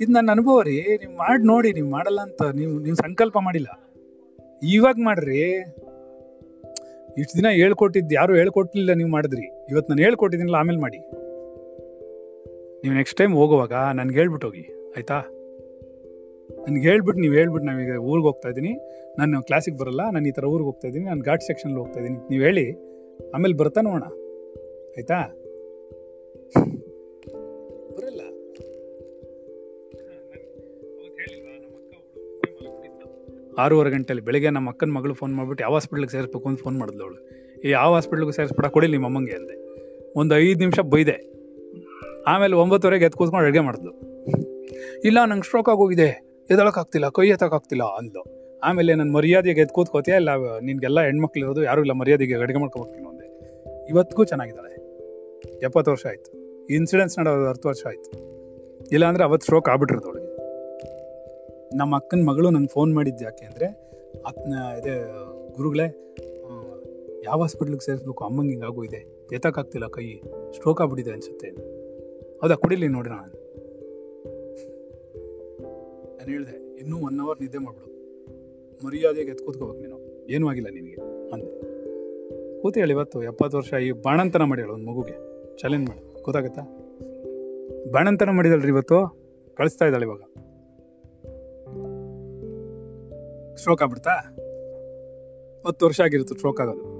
ಇದು 0.00 0.12
ನನ್ನ 0.12 0.30
ಅನುಭವ 0.30 0.62
ರೀ. 0.62 0.80
ನೀವು 0.80 1.16
ಮಾಡಿ 1.16 1.46
ನೋಡಿ, 1.46 1.72
ನೀವು 1.72 1.90
ಮಾಡಲ್ಲ 1.90 2.20
ಅಂತ 2.20 2.42
ನೀವು 2.42 2.78
ನೀವು 2.78 2.96
ಸಂಕಲ್ಪ 2.96 3.38
ಮಾಡಿಲ್ಲ. 3.38 3.92
ಇವಾಗ 4.62 4.94
ಮಾಡ್ರಿ. 5.04 5.40
ಇಷ್ಟು 7.18 7.36
ದಿನ 7.36 7.46
ಹೇಳ್ಕೊಟ್ಟಿದ್ದು 7.50 8.14
ಯಾರು 8.14 8.34
ಹೇಳ್ಕೊಟ್ಟಿಲ್ಲ 8.34 8.92
ನೀವು 8.92 9.08
ಮಾಡಿದ್ರಿ. 9.08 9.46
ಇವತ್ತು 9.70 9.92
ನಾನು 9.92 10.02
ಹೇಳ್ಕೊಟ್ಟಿದ್ದೀನಲ್ಲ, 10.02 10.56
ಆಮೇಲೆ 10.56 10.78
ಮಾಡಿ. 10.78 10.98
ನೀವು 12.84 12.94
ನೆಕ್ಸ್ಟ್ 13.00 13.16
ಟೈಮ್ 13.18 13.34
ಹೋಗುವಾಗ 13.40 13.74
ನನ್ಗೆ 13.98 14.16
ಹೇಳ್ಬಿಟ್ಟು 14.20 14.46
ಹೋಗಿ, 14.48 14.64
ಆಯ್ತಾ? 14.96 15.18
ನನ್ಗೆ 16.64 16.84
ಹೇಳ್ಬಿಟ್ಟು 16.90 17.20
ನೀವು 17.22 17.34
ಹೇಳ್ಬಿಟ್ಟು 17.38 17.66
ನಾವೀಗ 17.68 17.94
ಊರಿಗೆ 18.10 18.26
ಹೋಗ್ತಾ 18.30 18.48
ಇದ್ದೀನಿ 18.52 18.72
ನಾನು 19.20 19.42
ಕ್ಲಾಸಿಗೆ 19.48 19.76
ಬರಲ್ಲ, 19.82 20.02
ನಾನು 20.14 20.26
ಈ 20.30 20.32
ಥರ 20.36 20.44
ಊರಿಗೆ 20.54 20.68
ಹೋಗ್ತಾ 20.70 20.86
ಇದ್ದೀನಿ 20.88 21.06
ನಾನು 21.10 21.22
ಘಾಟ್ 21.28 21.44
ಸೆಕ್ಷನ್ಗೆ 21.48 21.78
ಹೋಗ್ತಾ 21.82 21.98
ಇದ್ದೀನಿ 22.00 22.18
ನೀವು 22.30 22.42
ಹೇಳಿ, 22.48 22.66
ಆಮೇಲೆ 23.34 23.54
ಬರ್ತಾ 23.60 23.80
ನೋಡೋಣ. 23.88 24.06
ಆಯ್ತಾ? 24.96 25.18
ಬರಲ್ಲ. 27.96 28.20
ಆರೂವರೆ 33.62 33.90
ಗಂಟೆಲಿ 33.90 34.22
ಬೆಳಿಗ್ಗೆ 34.28 34.50
ನಮ್ಮ 34.50 34.72
ಅಕ್ಕನ 34.72 34.92
ಮಗಳು 34.98 35.14
ಫೋನ್ 35.20 35.34
ಮಾಡಿಬಿಟ್ಟು 35.36 35.62
ಯಾವ 35.64 35.74
ಹಾಸ್ಪಿಟ್ಲಿಗೆ 35.78 36.12
ಸೇರಿಸ್ಬೇಕು 36.16 36.48
ಅಂತ 36.50 36.60
ಫೋನ್ 36.66 36.78
ಮಾಡಿದ್ಲು 36.80 37.04
ಅವಳು. 37.06 37.20
ಈ 37.64 37.70
ಯಾವ 37.78 37.90
ಹಾಸ್ಪಿಟ್ಲಿಗೆ 37.94 38.34
ಸೇರಿಸ್ಬಿಡ, 38.38 38.68
ಕೊಡಿ 38.76 38.86
ನಿಮ್ಮ 38.94 39.08
ಅಮ್ಮಂಗೆ 39.10 39.36
ಅಂದೆ. 39.40 39.56
ಒಂದು 40.20 40.32
ಐದು 40.44 40.58
ನಿಮಿಷ 40.64 40.80
ಬೈದೆ. 40.94 41.16
ಆಮೇಲೆ 42.32 42.54
ಒಂಬತ್ತುವರೆಗೆ 42.62 43.04
ಎದ್ದು 43.08 43.18
ಕೂತ್ಕೊಂಡು 43.20 43.46
ಅಡುಗೆ 43.46 43.62
ಮಾಡಿದ್ಲು. 43.66 43.92
ಇಲ್ಲ, 45.08 45.18
ನಂಗೆ 45.30 45.46
ಸ್ಟ್ರೋಕ್ 45.48 45.68
ಆಗೋಗಿದೆ. 45.72 46.08
ಎದಳಕ್ಕಾಗ್ತಿಲ್ಲ, 46.50 47.06
ಕೈ 47.16 47.26
ಎತ್ತಕ್ಕಾಗ್ತಿಲ್ಲ 47.34 47.84
ಅಂದ್ಲು. 47.98 48.22
ಆಮೇಲೆ 48.68 48.94
ನನ್ನ 48.94 49.10
ಮರ್ಯಾದೆಗೆ 49.16 49.60
ಎದ್ದು 49.64 49.74
ಕೂತ್ಕೋತೀಯ 49.76 50.14
ಇಲ್ಲ, 50.22 50.30
ನಿನ್ಗೆಲ್ಲ 50.66 51.00
ಹೆಣ್ಮಕ್ಳು 51.08 51.42
ಇರೋದು 51.44 51.62
ಯಾರು 51.62 51.80
ಇಲ್ಲ, 51.84 51.94
ಮರ್ಯಾದೆಗೆ 52.00 52.36
ಅಡುಗೆ 52.44 52.60
ಮಾಡ್ಕೊಬೇಕು 52.62 53.08
ಅಂದೆ. 53.10 53.26
ಇವತ್ತಿಗೂ 53.92 54.24
ಚೆನ್ನಾಗಿದ್ದಾಳೆ. 54.24 54.72
ಎಪ್ಪತ್ತು 55.66 55.90
ವರ್ಷ 55.94 56.04
ಆಯಿತು. 56.12 56.30
ಇನ್ಸಿಡೆನ್ಸ್ 56.76 57.14
ನಡೆಯೋದು 57.18 57.48
ಹತ್ತು 57.50 57.68
ವರ್ಷ 57.68 57.82
ಆಯಿತು. 57.90 58.10
ಇಲ್ಲಾಂದ್ರೆ 58.94 59.24
ಅವತ್ತು 59.24 59.44
ಸ್ಟ್ರೋಕ್ 59.44 59.68
ಆಗ್ಬಿಟ್ಟಿರೋದು 59.72 60.08
ಅವಳಿಗೆ. 60.10 60.30
ನಮ್ಮ 61.80 61.92
ಅಕ್ಕನ 62.00 62.22
ಮಗಳು 62.30 62.48
ನಂಗೆ 62.56 62.72
ಫೋನ್ 62.76 62.90
ಮಾಡಿದ್ದು 62.94 63.24
ಯಾಕೆ 63.24 63.44
ಅಂದರೆ 63.50 63.68
ಅತ್ನ 64.30 64.54
ಇದೇ, 64.80 64.96
ಗುರುಗಳೇ 65.56 65.86
ಯಾವ 67.28 67.38
ಹಾಸ್ಪಿಟ್ಲಿಗೆ 67.42 67.84
ಸೇರಿಸ್ಬೇಕು, 67.84 68.22
ಅಮ್ಮಂಗೆ 68.24 68.52
ಹಿಂಗಾಗೂ 68.54 68.80
ಇದೆ 68.84 69.00
ಎತ್ತಕ್ಕಾಗ್ತಿಲ್ಲ 69.36 69.86
ಕೈ 69.96 70.06
ಸ್ಟ್ರೋಕ್ 70.56 70.80
ಆಗ್ಬಿಟ್ಟಿದೆ 70.82 71.12
ಅನ್ಸುತ್ತೆ. 71.16 71.50
ಹೌದಾ, 72.40 72.54
ಕುಡಿಲಿ 72.54 72.88
ನೋಡಿ 72.88 73.08
ನಾನು. 73.08 73.32
ನಾನು 76.16 76.30
ಹೇಳಿದೆ, 76.30 76.76
ಇನ್ನೂ 76.76 77.06
ಒನ್ 77.06 77.20
ಅವರ್ 77.20 77.40
ನಿದ್ದೆ 77.40 77.58
ಮಾಡ್ಬಿಡು. 77.58 77.94
ಮರ್ಯಾದೆಗೆ 78.86 79.30
ಎತ್ 79.30 79.38
ಕೂತ್ಕೋಬೇಕು 79.38 79.78
ನೀನು. 79.78 80.26
ಏನೂ 80.30 80.48
ಆಗಿಲ್ಲ 80.48 80.68
ನಿನಗೆ. 80.68 80.94
ಅಂದೆ. 81.32 81.74
ಕೂತು 82.60 82.80
ಹೇಳಿ 82.80 82.92
ಇವತ್ತು, 82.92 83.22
ಎಪ್ಪತ್ತು 83.22 83.56
ವರ್ಷ 83.56 83.74
ಈ 83.74 83.90
ಬಾಣಂತನ 83.90 84.42
ಮಾಡಿ 84.42 84.62
ಹೇಳು 84.62 84.74
ಒಂದು 84.74 84.90
ಮಗುಗೆ. 84.90 85.34
ಚಾಲೆಂಜ್ 85.56 85.88
ಮಾಡಿ. 85.88 86.22
ಗೊತ್ತಾಗತ್ತಾ? 86.22 86.62
ಬಾಣಂತನ 87.92 88.30
ಮಾಡಿದಳ್ರಿ 88.30 88.68
ಇವತ್ತು? 88.68 89.24
ಕಳಿಸ್ತಾ 89.54 89.84
ಇದ್ದಾಳೆ 89.84 90.04
ಇವಾಗ. 90.04 90.20
ಸ್ಟ್ರೋಕ್ 93.56 93.82
ಆಗ್ಬಿಡ್ತಾ? 93.82 94.10
ಹತ್ತು 95.66 95.86
ವರ್ಷ 95.86 96.00
ಆಗಿರುತ್ತೆ 96.00 96.34
ಸ್ಟ್ರೋಕ್ 96.34 96.60
ಆಗೋದು. 96.60 96.94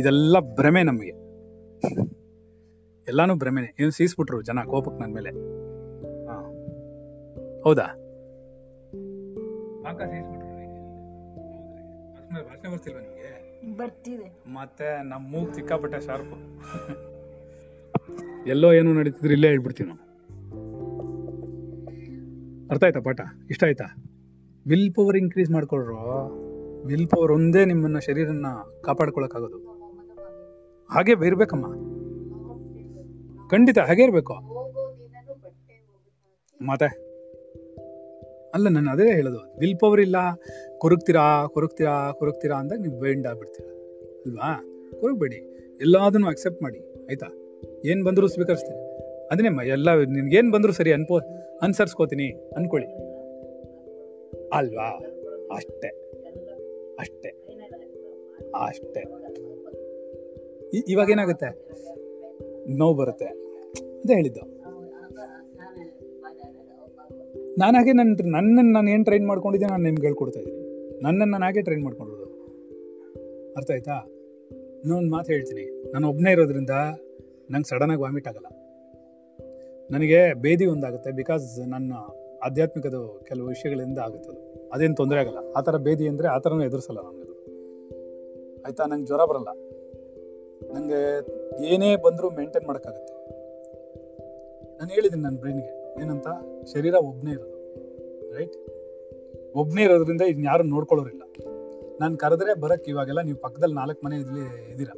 ಇದೆಲ್ಲ 0.00 0.40
ಭ್ರಮೆ 0.40 0.82
ನಮಗೆ. 0.82 1.12
ಎಲ್ಲಾನು 3.08 3.36
ಭ್ರಮೆನೆ. 3.36 3.76
ಏನು 3.80 3.90
ಸೀಸ್ಬಿಟ್ರು 3.90 4.42
ಜನ 4.42 4.58
ಕೋಪಕ್ಕೆ 4.66 5.00
ನನ್ನ 5.00 5.14
ಮೇಲೆ. 5.14 5.30
ಹಾ. 6.26 6.34
ಹೌದಾ? 7.62 7.98
ಭಾಷೆ 12.32 12.72
ಬರ್ತಿಲ್ವಾ 12.72 13.00
ನಿಮಗೆ 13.00 13.76
ಬರ್ತಿದೆ. 13.76 14.44
ಮತ್ತೆ 14.52 15.08
ನಮ್ಮ 15.08 15.30
ಮೂಗ್ 15.30 15.54
ಸಿಕ್ಕಾಪಟ್ಟೆ 15.54 16.00
ಶಾರ್ಪ್. 16.00 16.60
ಎಲ್ಲೋ 18.48 18.72
ಏನೋ 18.72 18.92
ನಡೀತಿದ್ರೆ 18.92 19.32
ಇಲ್ಲೇ 19.32 19.48
ಹೇಳ್ಬಿಡ್ತೀವಿ 19.48 19.88
ನಾವು 19.88 20.12
ಅರ್ಥ 22.70 22.84
ಆಯ್ತಾ 22.84 23.00
ಪಾಠ? 23.00 23.20
ಇಷ್ಟ 23.50 23.64
ಆಯ್ತಾ? 23.64 23.84
ವಿಲ್ 24.66 24.94
ಪವರ್ 24.94 25.16
ಇನ್ಕ್ರೀಸ್ 25.16 25.50
ಮಾಡ್ಕೊಳ್ರು? 25.50 25.96
ವಿಲ್ 26.86 27.08
ಪವರ್ 27.08 27.32
ಒಂದೇ 27.32 27.64
ನಿಮ್ಮನ್ನ 27.64 27.98
ಶರೀರನ 27.98 28.46
ಕಾಪಾಡ್ಕೊಳಕ್ಕಾಗೋದು. 28.84 29.58
ಹಾಗೆ 30.90 31.26
ಇರ್ಬೇಕಮ್ಮ 31.26 31.92
ಖಂಡಿತ 33.52 33.78
ಹಾಗೆ 33.78 34.02
ಇರಬೇಕು. 34.02 34.34
ಮತ್ತೆ? 36.62 37.02
ಅಲ್ಲ, 38.54 38.68
ನಾನು 38.68 38.90
ಅದೇ 38.90 39.12
ಹೇಳೋದು. 39.12 39.58
ವಿಲ್ 39.58 39.78
ಪವರ್ 39.78 40.00
ಇಲ್ಲ 40.00 40.16
ಕೊರಗ್ತೀರಾ 40.78 41.46
ಕೊರಗ್ತೀರಾ 41.46 42.12
ಕೊರಗ್ತೀರಾ 42.12 42.56
ಅಂದಾಗ 42.56 42.78
ನೀವು 42.78 43.00
ಬೈಂಡ್ 43.00 43.26
ಆಗ್ಬಿಡ್ತೀರ. 43.26 43.66
ಅಲ್ವಾ? 44.26 44.64
ಕೊರಗಬೇಡಿ. 45.00 45.36
ಎಲ್ಲದನ್ನು 45.80 46.26
ಅಕ್ಸೆಪ್ಟ್ 46.26 46.62
ಮಾಡಿ. 46.62 47.06
ಆಯ್ತಾ? 47.08 47.26
ಏನು 47.84 48.04
ಬಂದರೂ 48.04 48.28
ಸ್ವೀಕರಿಸ್ತೀನಿ. 48.28 48.78
ಅದನ್ನೇ 49.26 49.68
ಎಲ್ಲ 49.68 49.94
ನಿನ್ಗೇನು 49.94 50.50
ಬಂದರೂ 50.50 50.72
ಸರಿ 50.72 50.92
ಅನ್ಪೋ, 50.92 51.18
ಅನ್ಸರ್ಸ್ಕೋತೀನಿ. 51.62 52.32
ಅನ್ಕೊಳ್ಳಿ. 52.56 52.86
ಅಲ್ವಾ? 54.48 54.88
ಅಷ್ಟೇ. 55.54 55.88
ಅಷ್ಟೇ. 57.00 57.28
ಅಷ್ಟೇ. 58.54 59.04
ಇವಾಗ 60.88 61.10
ಏನಾಗುತ್ತೆ? 61.10 61.72
ನೋವು 62.68 62.94
ಬರುತ್ತೆ 62.94 63.24
ಅದೇ 64.04 64.14
ಹೇಳಿದ್ದು. 64.14 64.40
ಹಾಗೆ 67.76 67.92
ನನ್ನ 67.92 68.16
ನನ್ನನ್ನು 68.26 68.72
ನಾನು 68.72 68.90
ಏನು 68.90 69.04
ಟ್ರೈನ್ 69.04 69.26
ಮಾಡ್ಕೊಂಡಿದ್ದೆ 69.26 69.66
ನಾನು 69.66 69.82
ನಿಮ್ಗೆ 69.82 70.02
ಹೇಳ್ಕೊಡ್ತಾ 70.02 70.40
ಇದ್ದೀನಿ. 70.40 70.62
ನನ್ನನ್ನು 71.02 71.32
ನಾನು 71.32 71.44
ಹಾಗೆ 71.44 71.62
ಟ್ರೈನ್ 71.62 71.84
ಮಾಡ್ಕೊಂಡಿರೋದು 71.84 72.22
ಅರ್ಥ 73.56 73.70
ಆಯ್ತಾ? 73.70 73.96
ಇನ್ನೊಂದು 74.84 75.10
ಮಾತು 75.10 75.32
ಹೇಳ್ತೀನಿ. 75.32 75.92
ನಾನು 75.92 76.08
ಒಬ್ಬನೇ 76.08 76.32
ಇರೋದ್ರಿಂದ 76.32 76.70
ನಂಗೆ 77.50 77.68
ಸಡನ್ನಾಗಿ 77.68 78.00
ವಾಮಿಟ್ 78.00 78.28
ಆಗಲ್ಲ. 78.28 78.46
ನನಗೆ 79.90 80.34
ಬೇದಿ 80.34 80.66
ಒಂದಾಗುತ್ತೆ 80.66 81.10
ಬಿಕಾಸ್ 81.10 81.58
ನನ್ನ 81.58 81.92
ಆಧ್ಯಾತ್ಮಿಕದ 82.44 82.94
ಕೆಲವು 83.28 83.46
ವಿಷಯಗಳಿಂದ 83.46 83.98
ಆಗುತ್ತೆ 83.98 84.30
ಅದು. 84.30 84.70
ಅದೇನು 84.72 84.94
ತೊಂದರೆ 84.94 85.18
ಆಗಲ್ಲ. 85.20 85.38
ಆ 85.56 85.60
ಥರ 85.60 85.76
ಬೇದಿ 85.76 86.08
ಅಂದರೆ 86.08 86.28
ಆ 86.28 86.38
ಥರನೂ 86.38 86.62
ಎದುರಿಸಲ್ಲ 86.62 86.98
ನನಗದು 86.98 87.34
ಆಯಿತಾ? 88.62 88.86
ನಂಗೆ 88.86 89.06
ಜ್ವರ 89.06 89.24
ಬರಲ್ಲ. 89.24 89.48
ನನಗೆ 90.70 91.00
ಏನೇ 91.66 91.96
ಬಂದರೂ 91.96 92.30
ಮೇಂಟೈನ್ 92.30 92.66
ಮಾಡೋಕ್ಕಾಗತ್ತೆ. 92.66 93.12
ನಾನು 94.78 94.90
ಹೇಳಿದ್ದೀನಿ 94.92 95.22
ನನ್ನ 95.22 95.38
ಬ್ರೈನ್ಗೆ 95.38 96.02
ಏನಂತ? 96.02 96.28
ಶರೀರ 96.72 96.94
ಒಬ್ಬನೇ 96.94 97.30
ಇರೋದು 97.30 97.56
ರೈಟ್ 98.36 98.56
ಒಬ್ಬನೇ 99.54 99.82
ಇರೋದ್ರಿಂದ 99.82 100.20
ಇದನ್ನ 100.20 100.44
ಯಾರು 100.44 100.62
ನೋಡ್ಕೊಳ್ಳೋರಿಲ್ಲ. 100.62 101.22
ನಾನು 102.00 102.16
ಕರೆದ್ರೆ 102.16 102.54
ಬರೋಕ್ಕೆ 102.60 102.90
ಇವಾಗೆಲ್ಲ 102.90 103.20
ನೀವು 103.20 103.36
ಪಕ್ಕದಲ್ಲಿ 103.36 103.74
ನಾಲ್ಕು 103.74 104.06
ಮನೆ 104.06 104.16
ಇಲ್ಲಿ 104.16 104.70
ಇದ್ದೀರಾ 104.70 104.94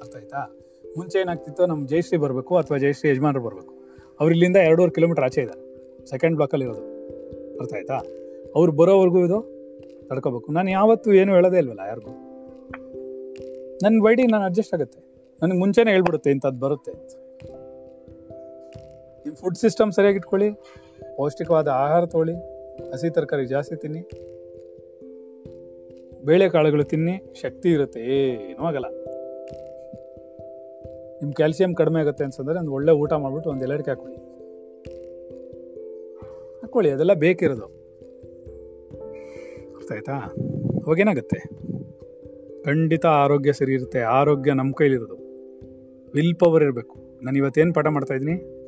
ಅರ್ಥ 0.00 0.16
ಆಯ್ತಾ? 0.16 0.56
ಮುಂಚೆ 0.96 1.18
ಏನಾಗ್ತಿತ್ತು 1.18 1.66
ನಮ್ಮ 1.66 1.86
ಜಯಶ್ರೀ 1.86 2.18
ಬರಬೇಕು 2.18 2.56
ಅಥವಾ 2.56 2.78
ಜಯಶ್ರೀ 2.78 3.10
ಯಜಮಾನರು 3.10 3.42
ಬರಬೇಕು. 3.42 3.72
ಅವ್ರು 4.20 4.34
ಇಲ್ಲಿಂದ 4.34 4.56
ಎರಡೂವರೆ 4.56 4.92
ಕಿಲೋಮೀಟರ್ 4.92 5.24
ಆಚೆ 5.24 5.40
ಇದ್ದಾರೆ 5.40 5.62
ಸೆಕೆಂಡ್ 6.06 6.36
ಬ್ಲಾಕಲ್ಲಿ 6.36 6.64
ಇರೋದು, 6.66 6.84
ಅರ್ಥ 7.58 7.74
ಆಯ್ತಾ? 7.74 7.98
ಅವ್ರು 8.54 8.72
ಬರೋವರೆಗೂ 8.72 9.24
ಇದು 9.24 9.38
ತಡ್ಕೋಬೇಕು. 10.08 10.52
ನಾನು 10.52 10.70
ಯಾವತ್ತೂ 10.70 11.12
ಏನು 11.12 11.34
ಹೇಳೋದೇ 11.34 11.58
ಇಲ್ವಲ್ಲ 11.58 11.80
ಯಾರಿಗೂ? 11.88 12.10
ನನ್ನ 13.82 14.02
ವೈಡಿ 14.04 14.26
ನಾನು 14.26 14.44
ಅಡ್ಜಸ್ಟ್ 14.44 14.74
ಆಗುತ್ತೆ. 14.74 15.07
ನನಗೆ 15.42 15.58
ಮುಂಚೆನೇ 15.58 15.90
ಹೇಳ್ಬಿಡುತ್ತೆ 15.90 16.30
ಇಂಥದ್ದು 16.30 16.60
ಬರುತ್ತೆ 16.60 16.92
ನಿಮ್ಮ 19.24 19.34
ಫುಡ್ 19.34 19.56
ಸಿಸ್ಟಮ್ 19.56 19.92
ಸರಿಯಾಗಿ 19.92 20.16
ಇಟ್ಕೊಳ್ಳಿ, 20.16 20.48
ಪೌಷ್ಟಿಕವಾದ 21.16 21.68
ಆಹಾರ 21.68 22.06
ತೊಗೊಳ್ಳಿ, 22.06 22.34
ಹಸಿ 22.92 23.10
ತರಕಾರಿ 23.10 23.46
ಜಾಸ್ತಿ 23.46 23.76
ತಿನ್ನಿ, 23.76 24.02
ಬೇಳೆಕಾಳುಗಳು 26.26 26.84
ತಿನ್ನಿ, 26.84 27.14
ಶಕ್ತಿ 27.40 27.68
ಇರುತ್ತೆ, 27.70 28.00
ಏನೂ 28.00 28.64
ಆಗಲ್ಲ. 28.64 28.88
ನಿಮ್ಮ 31.20 31.32
ಕ್ಯಾಲ್ಸಿಯಂ 31.32 31.74
ಕಡಿಮೆ 31.74 32.00
ಆಗುತ್ತೆ 32.00 32.24
ಅಂತಂದರೆ 32.24 32.58
ಒಂದು 32.58 32.72
ಒಳ್ಳೆ 32.72 32.92
ಊಟ 32.92 33.12
ಮಾಡಿಬಿಟ್ಟು 33.12 33.50
ಒಂದು 33.50 33.62
ಎಲ್ಲಡಿಕೆ 33.62 33.90
ಹಾಕೊಳ್ಳಿ 33.90 34.18
ಹಾಕೊಳ್ಳಿ 36.62 36.90
ಅದೆಲ್ಲ 36.90 37.14
ಬೇಕಿರೋದು. 37.14 37.66
ಅರ್ಥ 39.76 39.92
ಆಯ್ತಾ? 39.92 40.16
ಅವಾಗೇನಾಗುತ್ತೆ? 40.86 41.40
ಖಂಡಿತ 42.64 43.06
ಆರೋಗ್ಯ 43.06 43.52
ಸರಿ 43.52 43.72
ಇರುತ್ತೆ, 43.72 44.00
ಆರೋಗ್ಯ 44.00 44.52
ನಮ್ಮ 44.52 44.72
ಕೈಲಿರೋದು. 44.72 45.17
ವಿಲ್ 46.14 46.34
ಪವರ್ 46.38 46.64
ಇರಬೇಕು. 46.64 46.96
ನಾನು 47.22 47.36
ಇವತ್ತೇನು 47.36 47.72
ಪಾಠ 47.72 47.86
ಮಾಡ್ತಾ 47.86 48.14
ಇದ್ದೀನಿ? 48.14 48.58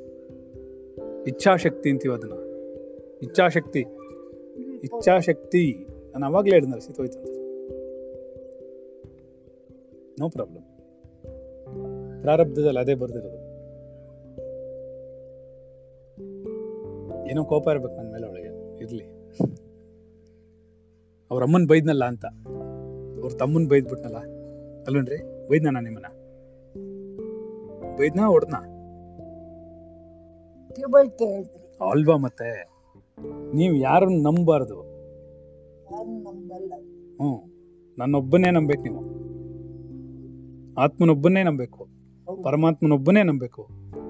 ಇಚ್ಛಾಶಕ್ತಿ 1.27 1.91
ಅಂತೀವಿ 1.91 2.15
ಅದನ್ನು. 2.15 2.51
ಇಚ್ಛಾಶಕ್ತಿ. 3.19 3.85
ಇಚ್ಛಾಶಕ್ತಿ. 4.85 5.87
ನಾನು 6.13 6.27
ಅವಾಗಲೇ 6.27 6.51
ಹೇಳಿದ್ನಲ್ಲ 6.51 6.81
ಸಿತೋಯ್ತು 6.81 7.19
ಅಂತ. 7.19 7.29
ನೋ 10.21 10.29
ಪ್ರಾಬ್ಲಮ್ 10.29 10.63
ಪ್ರಾರಬ್ಧದಲ್ಲಿ 12.23 12.79
ಅದೇ 12.79 12.95
ಬರ್ದಿರೋದು. 12.95 13.51
ಏನೋ 17.31 17.45
ಕೋಪ 17.45 17.69
ಇರ್ಬೇಕು 17.69 17.97
ನನ್ನ 17.97 18.13
ಮೇಲೆ 18.13 18.27
ಅವಳಿಗೆ. 18.27 18.79
ಇರ್ಲಿ. 18.83 19.05
ಅವ್ರ 21.31 21.43
ಅಮ್ಮನ 21.43 21.67
ಬೈದ್ನಲ್ಲ 21.69 22.05
ಅಂತ. 22.05 22.25
ಅವ್ರ 23.23 23.37
ತಮ್ಮನ್ 23.39 23.69
ಬೈದ್ಬಿಟ್ನಲ್ಲ. 23.69 24.17
ಅಲ್ವೇನ್ರಿ? 24.87 25.49
ಬೈದ್ನ 25.49 25.69
ನಾನು 25.71 25.85
ನಿಮ್ಮನ್ನ? 25.85 26.20
ಬೈದ್ನಾ 28.01 28.27
ಹೊಡ್ದ್ನ? 28.27 28.57
ಅಲ್ವಾ 31.91 32.17
ಮತ್ತೆ? 32.17 32.69
ನೀವು 33.55 33.75
ಯಾರನ್ನ 33.75 34.27
ನಂಬಾರ್ದು? 34.27 34.81
ಹ್ಮ್. 37.17 37.51
ನನ್ನೊಬ್ಬನೇ 37.99 38.51
ನಂಬೇಕು 38.51 38.83
ನೀವು. 38.83 38.99
ಆತ್ಮನೊಬ್ಬನೇ 40.75 41.43
ನಂಬೇಕು. 41.43 41.89
ಪರಮಾತ್ಮನೊಬ್ಬನೇ 42.43 43.23
ನಂಬೇಕು. 43.23 43.69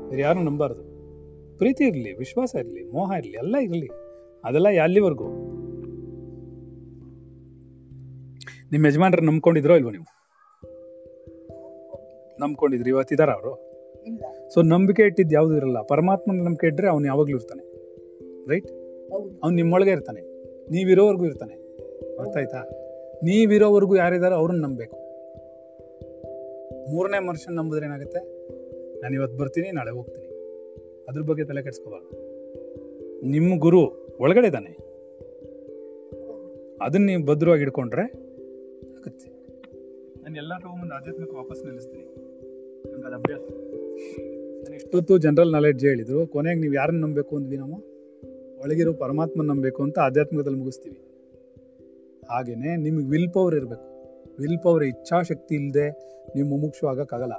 ಬೇರೆ 0.08 0.22
ಯಾರು 0.22 0.42
ನಂಬಾರ್ದು. 0.42 0.82
ಪ್ರೀತಿ 1.58 1.84
ಇರಲಿ 1.84 2.16
ವಿಶ್ವಾಸ 2.16 2.54
ಇರಲಿ 2.54 2.92
ಮೋಹ 2.92 3.12
ಇರಲಿ 3.18 3.32
ಎಲ್ಲ 3.32 3.56
ಇರಲಿ. 3.56 3.88
ಅದೆಲ್ಲ 4.44 4.68
ಎಲ್ಲಿವರೆಗೂ 4.68 5.24
ನಿಮ್ಮ 8.72 8.86
ಯಜಮಾನ್ರ 8.86 9.18
ನಂಬ್ಕೊಂಡಿದ್ರೋ 9.22 9.76
ಇಲ್ವೋ 9.76 9.90
ನೀವು? 9.90 10.20
ನಂಬ್ಕೊಂಡಿದ್ರಿ 12.40 12.90
ಇವತ್ತಿದಾರ 12.90 13.30
ಅವರು? 13.30 13.69
ಸೊ 14.54 14.62
ನಂಬಿಕೆ 14.62 15.02
ಇಟ್ಟಿದ್ದು 15.02 15.34
ಯಾವುದು 15.34 15.56
ಇರಲ್ಲ. 15.56 15.82
ಪರಮಾತ್ಮನ 15.82 16.36
ನಂಬಿಕೆ 16.36 16.66
ಇಟ್ಟರೆ 16.66 16.88
ಅವ್ನು 16.88 17.06
ಯಾವಾಗಲೂ 17.06 17.36
ಇರ್ತಾನೆ. 17.36 17.70
ರೈಟ್ 18.48 18.70
ಅವ್ನು 19.12 19.50
ನಿಮ್ಮೊಳಗೆ 19.50 19.90
ಇರ್ತಾನೆ. 19.90 20.20
ನೀವಿರೋವರೆಗೂ 20.70 21.24
ಇರ್ತಾನೆ. 21.24 21.54
ಗೊತ್ತಾಯ್ತಾ 22.16 22.58
ನೀವಿರೋವರೆಗೂ 23.24 23.96
ಯಾರಿದಾರೋ 23.96 24.34
ಅವ್ರನ್ನ 24.34 24.62
ನಂಬಬೇಕು. 24.62 24.96
ಮೂರನೇ 26.90 27.18
ಮನುಷ್ಯನ 27.18 27.56
ನಂಬಿದ್ರೆ 27.56 27.86
ಏನಾಗುತ್ತೆ? 27.86 28.18
ನಾನು 29.00 29.14
ಇವತ್ತು 29.14 29.38
ಬರ್ತೀನಿ 29.38 29.70
ನಾಳೆ 29.70 29.90
ಹೋಗ್ತೀನಿ. 29.90 30.26
ಅದ್ರ 31.08 31.20
ಬಗ್ಗೆ 31.20 31.44
ತಲೆ 31.44 31.62
ಕೆಡಿಸ್ಕೋಬಾರ್ದು. 31.62 32.30
ನಿಮ್ಮ 33.26 33.58
ಗುರು 33.58 33.80
ಒಳಗಡೆ 34.20 34.46
ಇದ್ದಾನೆ. 34.46 34.90
ಅದನ್ನ 36.82 37.06
ನೀವು 37.06 37.26
ಭದ್ರವಾಗಿ 37.26 37.62
ಇಟ್ಕೊಂಡ್ರೆ 37.62 38.02
ಆಗುತ್ತೆ. 38.98 39.28
ನಾನು 40.22 40.36
ಎಲ್ಲ 40.36 40.52
ಮುಂದೆ 40.54 40.94
ಆಧ್ಯಾತ್ಮಿಕ 40.94 41.34
ವಾಪಸ್ 41.34 41.64
ನಿಲ್ಲಿಸ್ತೀನಿ. 41.64 42.04
ನಂಗೆ 42.92 43.06
ಅದು 43.06 43.16
ಅಭ್ಯಾಸ. 43.16 43.69
ನಾನು 44.62 44.74
ಇಷ್ಟೊತ್ತು 44.74 45.18
ಜನರಲ್ 45.18 45.52
ನಾಲೆಡ್ಜ್ 45.52 45.84
ಹೇಳಿದ್ರು 45.84 46.26
ಕೊನೆಗೆ 46.26 46.60
ನೀವು 46.60 46.74
ಯಾರನ್ನ 46.74 47.00
ನಂಬಬೇಕು 47.00 47.36
ಅಂದ್ವಿ 47.36 47.56
ನಾವು? 47.56 47.90
ಒಳಗಿರೋ 48.60 48.92
ಪರಮಾತ್ಮ 48.92 49.42
ನಂಬಬೇಕು 49.42 49.82
ಅಂತ 49.82 49.98
ಆಧ್ಯಾತ್ಮಿಕದಲ್ಲಿ 49.98 50.58
ಮುಗಿಸ್ತೀವಿ. 50.58 50.96
ಹಾಗೇನೆ 52.30 52.76
ನಿಮ್ಗೆ 52.76 53.06
ವಿಲ್ 53.06 53.32
ಪವರ್ 53.32 53.54
ಇರಬೇಕು. 53.54 53.90
ವಿಲ್ 54.40 54.62
ಪವರ್ 54.62 54.84
ಇಚ್ಛಾಶಕ್ತಿ 54.84 55.54
ಇಲ್ಲದೆ 55.54 55.90
ನೀವು 56.34 56.48
ಮುಮುಕ್ಷು 56.48 56.86
ಆಗೋಕ್ಕಾಗಲ್ಲ. 56.86 57.32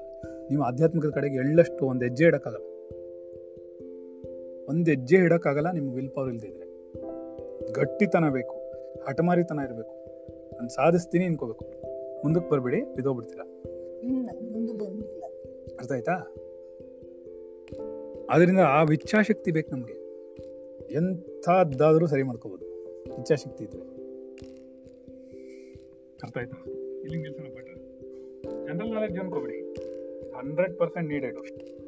ನೀವು 0.50 0.64
ಆಧ್ಯಾತ್ಮಿಕದ 0.64 1.10
ಕಡೆಗೆ 1.10 1.36
ಎಳ್ಳಷ್ಟು 1.36 1.86
ಒಂದು 1.86 2.06
ಹೆಜ್ಜೆ 2.06 2.26
ಇಡೋಕ್ಕಾಗಲ್ಲ. 2.26 2.66
ಒಂದು 4.70 4.92
ಹೆಜ್ಜೆ 4.92 5.16
ಇಡೋಕ್ಕಾಗಲ್ಲ 5.16 5.72
ನಿಮ್ಗೆ 5.72 5.96
ವಿಲ್ 5.96 6.10
ಪವರ್ 6.10 6.30
ಇಲ್ಲದೆ 6.30 6.48
ಇದ್ರೆ. 6.48 6.94
ಗಟ್ಟಿತನ 7.74 8.30
ಬೇಕು 8.30 8.56
ಹಠಮಾರಿತನ 9.08 9.60
ಇರಬೇಕು. 9.66 10.02
ನಾನು 10.56 10.70
ಸಾಧಿಸ್ತೀನಿ 10.70 11.26
ಅನ್ಕೋಬೇಕು. 11.26 11.66
ಮುಂದಕ್ಕೆ 12.24 12.50
ಬರಬೇಡಿ 12.50 12.96
ಬಿದೋಗ್ಬಿಡ್ತೀರಾ 12.96 13.62
ಅರ್ಥ 15.80 15.92
ಆಯ್ತಾ? 15.92 16.36
ಅದರಿಂದ 18.32 18.60
ಆ 18.60 18.86
ಇಚ್ಛಾಶಕ್ತಿ 18.94 19.52
ಬೇಕು 19.52 19.72
ನಮಗೆ. 19.72 19.94
ಎಂಥದ್ದಾದರೂ 20.94 22.08
ಸರಿ 22.08 22.24
ಮಾಡ್ಕೋಬೋದು. 22.24 22.66
ಇಚ್ಛಾಶಕ್ತಿ 23.20 23.64
ಇದ್ರೆ. 23.64 23.82
ಅರ್ಥ 26.24 26.38
ಆಯ್ತಾ? 26.38 26.64
ಇಲ್ಲಿ 27.02 27.22
ನಿಲ್ಸೋಣ 27.22 27.48
ಬೆಟರ್ 27.54 27.78
ಜನರಲ್ 28.68 28.94
ನಾಲೆಜ್ 28.94 29.20
ಅನ್ಕೋಬೇಡಿ 29.20 29.62
ಹಂಡ್ರೆಡ್ 30.32 30.78
ಪರ್ಸೆಂಟ್ 30.78 31.10
ನೀಡೆಡ್ 31.10 31.38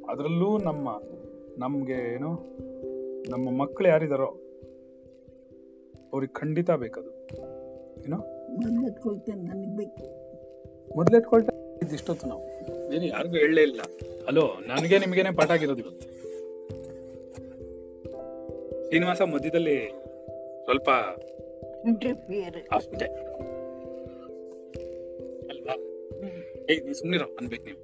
ಅದರಲ್ಲೂ 0.09 0.57
ನಮ್ಮ 0.57 1.01
ನಮಗೆ 1.57 2.13
ಏನು 2.13 2.33
ನಮ್ಮ 3.31 3.57
ಮಕ್ಕಳು 3.57 3.87
ಯಾರಿದಾರೋ 3.87 4.25
ಅವ್ರಿಗೆ 6.13 6.33
ಖಂಡಿತ 6.33 6.71
ಬೇಕದು. 6.71 7.09
ಏನೋ? 8.03 8.17
ಮೊದಲೆತ್ಕೊಳ್ತೇನೆ 8.53 9.41
ನನಗೆ 9.41 9.77
ಬೇಕು. 9.77 10.01
ಮೊದಲೆಟ್ಕೊಳ್ತಾ 10.97 11.53
ಇಷ್ಟೊತ್ತು 11.93 12.27
ನಾವು. 12.27 12.43
ಏನು 12.93 13.05
ಯಾರಿಗೂ 13.05 13.35
ಹೇಳಲೇ 13.35 13.61
ಇಲ್ಲ. 13.61 13.81
ಅಲೋ 14.27 14.53
ನನಗೆ 14.67 14.99
ನಿಮಗೇನೆ 14.99 15.35
ಪಾಠ 15.35 15.51
ಆಗಿರೋದು 15.51 15.81
ಇವತ್ತು. 15.81 16.12
ಶ್ರೀನಿವಾಸ 18.93 19.21
ಮಧ್ಯದಲ್ಲಿ 19.21 19.89
ಸ್ವಲ್ಪ 20.63 20.89
ಅಷ್ಟೇ. 22.71 23.05
ಅಲ್ವಾ? 25.49 25.75
ಏಯ್ 26.69 26.83
ನೀವು 26.83 26.93
ಸುಮ್ಮನಿರೋ 26.93 27.25
ಅನ್ಬೇಕು 27.25 27.63
ನೀವು? 27.63 27.79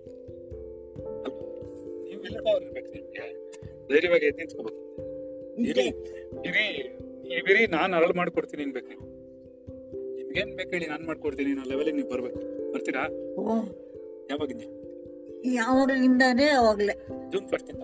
ನೀವು 2.03 2.23
ಎಲ್ಲ 2.23 2.49
ಇರ್ಬೇಕು 2.49 2.91
ನಿಮ್ಗೆ. 2.91 3.51
ಧೈರ್ಯವಾಗಿ 3.93 4.25
ಎದ್ದು 4.25 4.37
ನಿಂತ್ಕೋಬೇಕು. 4.37 5.01
ಇರಿ 5.61 5.87
ಇರಿ 6.49 6.87
ನೀವಿರಿ 7.29 7.67
ನಾನು 7.67 7.97
ಅರಳು 7.97 8.13
ಮಾಡ್ಕೊಡ್ತೀನಿ 8.13 8.63
ಅನ್ಬೇಕು 8.63 8.87
ನೀವು. 8.87 9.01
ನಿಮ್ಗೇನ್ 10.15 10.57
ಬೇಕು 10.57 10.69
ಹೇಳಿ 10.69 10.87
ನಾನು 10.87 11.07
ಮಾಡ್ಕೊಡ್ತೀನಿ 11.07 11.49
ಅನ್ನೋ 11.49 11.63
ಲೆವೆಲಿಗೆ 11.63 11.95
ನೀವು 11.95 12.09
ಬರ್ಬೇಕು. 12.09 12.71
ಬರ್ತೀರಾ? 12.73 13.03
ಯಾವಾಗಿಂದ 14.31 14.61
ಯಾವಾಗಲಿಂದಾನೇ 15.45 16.45
ಅವಾಗಲೇ. 16.45 16.93
ಜೂನ್ 17.31 17.47
ಫಸ್ಟ್ 17.47 17.69
ಇಂದ. 17.69 17.83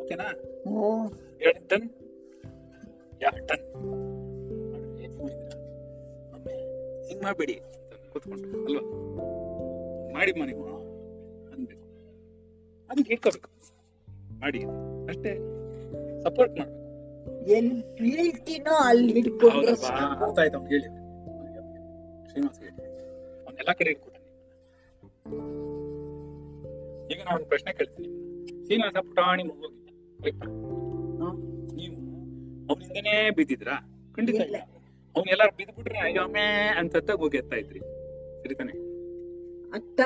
ಓಕೆನಾ 0.00 0.40
ಓ. 0.70 1.06
ಎರಡು 1.40 1.68
ಟನ್ 1.68 2.03
ಎರಡು 3.20 3.44
ಟನ್ 3.46 3.64
ಹಿಂಗ್ 7.08 7.22
ಮಾಡಬೇಡಿ 7.22 7.54
ಕೂತ್ಕೊಂಡು 8.12 8.48
ಅಲ್ವಾ? 8.66 8.82
ಮಾಡಿ 10.14 10.32
ಮನೆ 10.32 10.52
ಅನ್ಬೇಕು 11.52 11.84
ಅದಕ್ಕೆ 12.90 13.12
ಇಟ್ಕೋಬೇಕು 13.14 13.48
ಮಾಡಿ. 14.40 14.60
ಅಷ್ಟೇ. 15.10 15.32
ಸಪೋರ್ಟ್ 16.22 16.54
ಮಾಡ್ಬೇಕು. 16.58 16.80
ಬೀಳ್ತೀನೋ 17.98 18.74
ಅಲ್ಲಿ 18.84 19.12
ಹಿಡ್ಕೊಂಡು 19.16 19.66
ಅರ್ಥ 19.70 19.88
ಆಯ್ತು 20.38 20.56
ಅವ್ನು 20.58 20.68
ಹೇಳಿ 20.68 20.88
ಶ್ರೀನಿವಾಸ್ 22.28 22.60
ಹೇಳಿ 22.60 22.82
ಅವ್ನೆಲ್ಲ 23.46 23.72
ಕಡೆ 23.72 23.90
ಇಟ್ಕೊತಾನೆ 23.90 24.22
ಈಗ 27.10 27.20
ನಾನು 27.24 27.36
ಒಂದು 27.36 27.48
ಪ್ರಶ್ನೆ 27.48 27.72
ಕೇಳ್ತೀನಿ 27.72 28.08
ಶ್ರೀನಿವಾಸ 28.64 28.96
ಪುಟಾಣಿ 29.08 29.42
ನೀವು 29.42 29.70
ಅವನಿಂದನೇ 32.70 33.30
ಬಿದ್ದಿದ್ರ? 33.30 33.70
ಖಂಡಿತ. 34.16 34.40
ಅವ್ನ್ 35.14 35.28
ಎಲ್ಲಾರು 35.28 35.56
ಬಿದ್ಬಿಟ್ರೆ 35.56 35.98
ಅಯ್ಯೋ 35.98 36.22
ಅಮ್ಮೇ 36.22 36.46
ಅಂತ 36.76 37.10
ಹೋಗಿ 37.10 37.36
ಎತ್ತಾ 37.38 37.56
ಇದ್ರಿ 37.56 37.80
ಸರಿತಾನೆ 38.42 38.72
ಅತ್ತ 39.72 40.00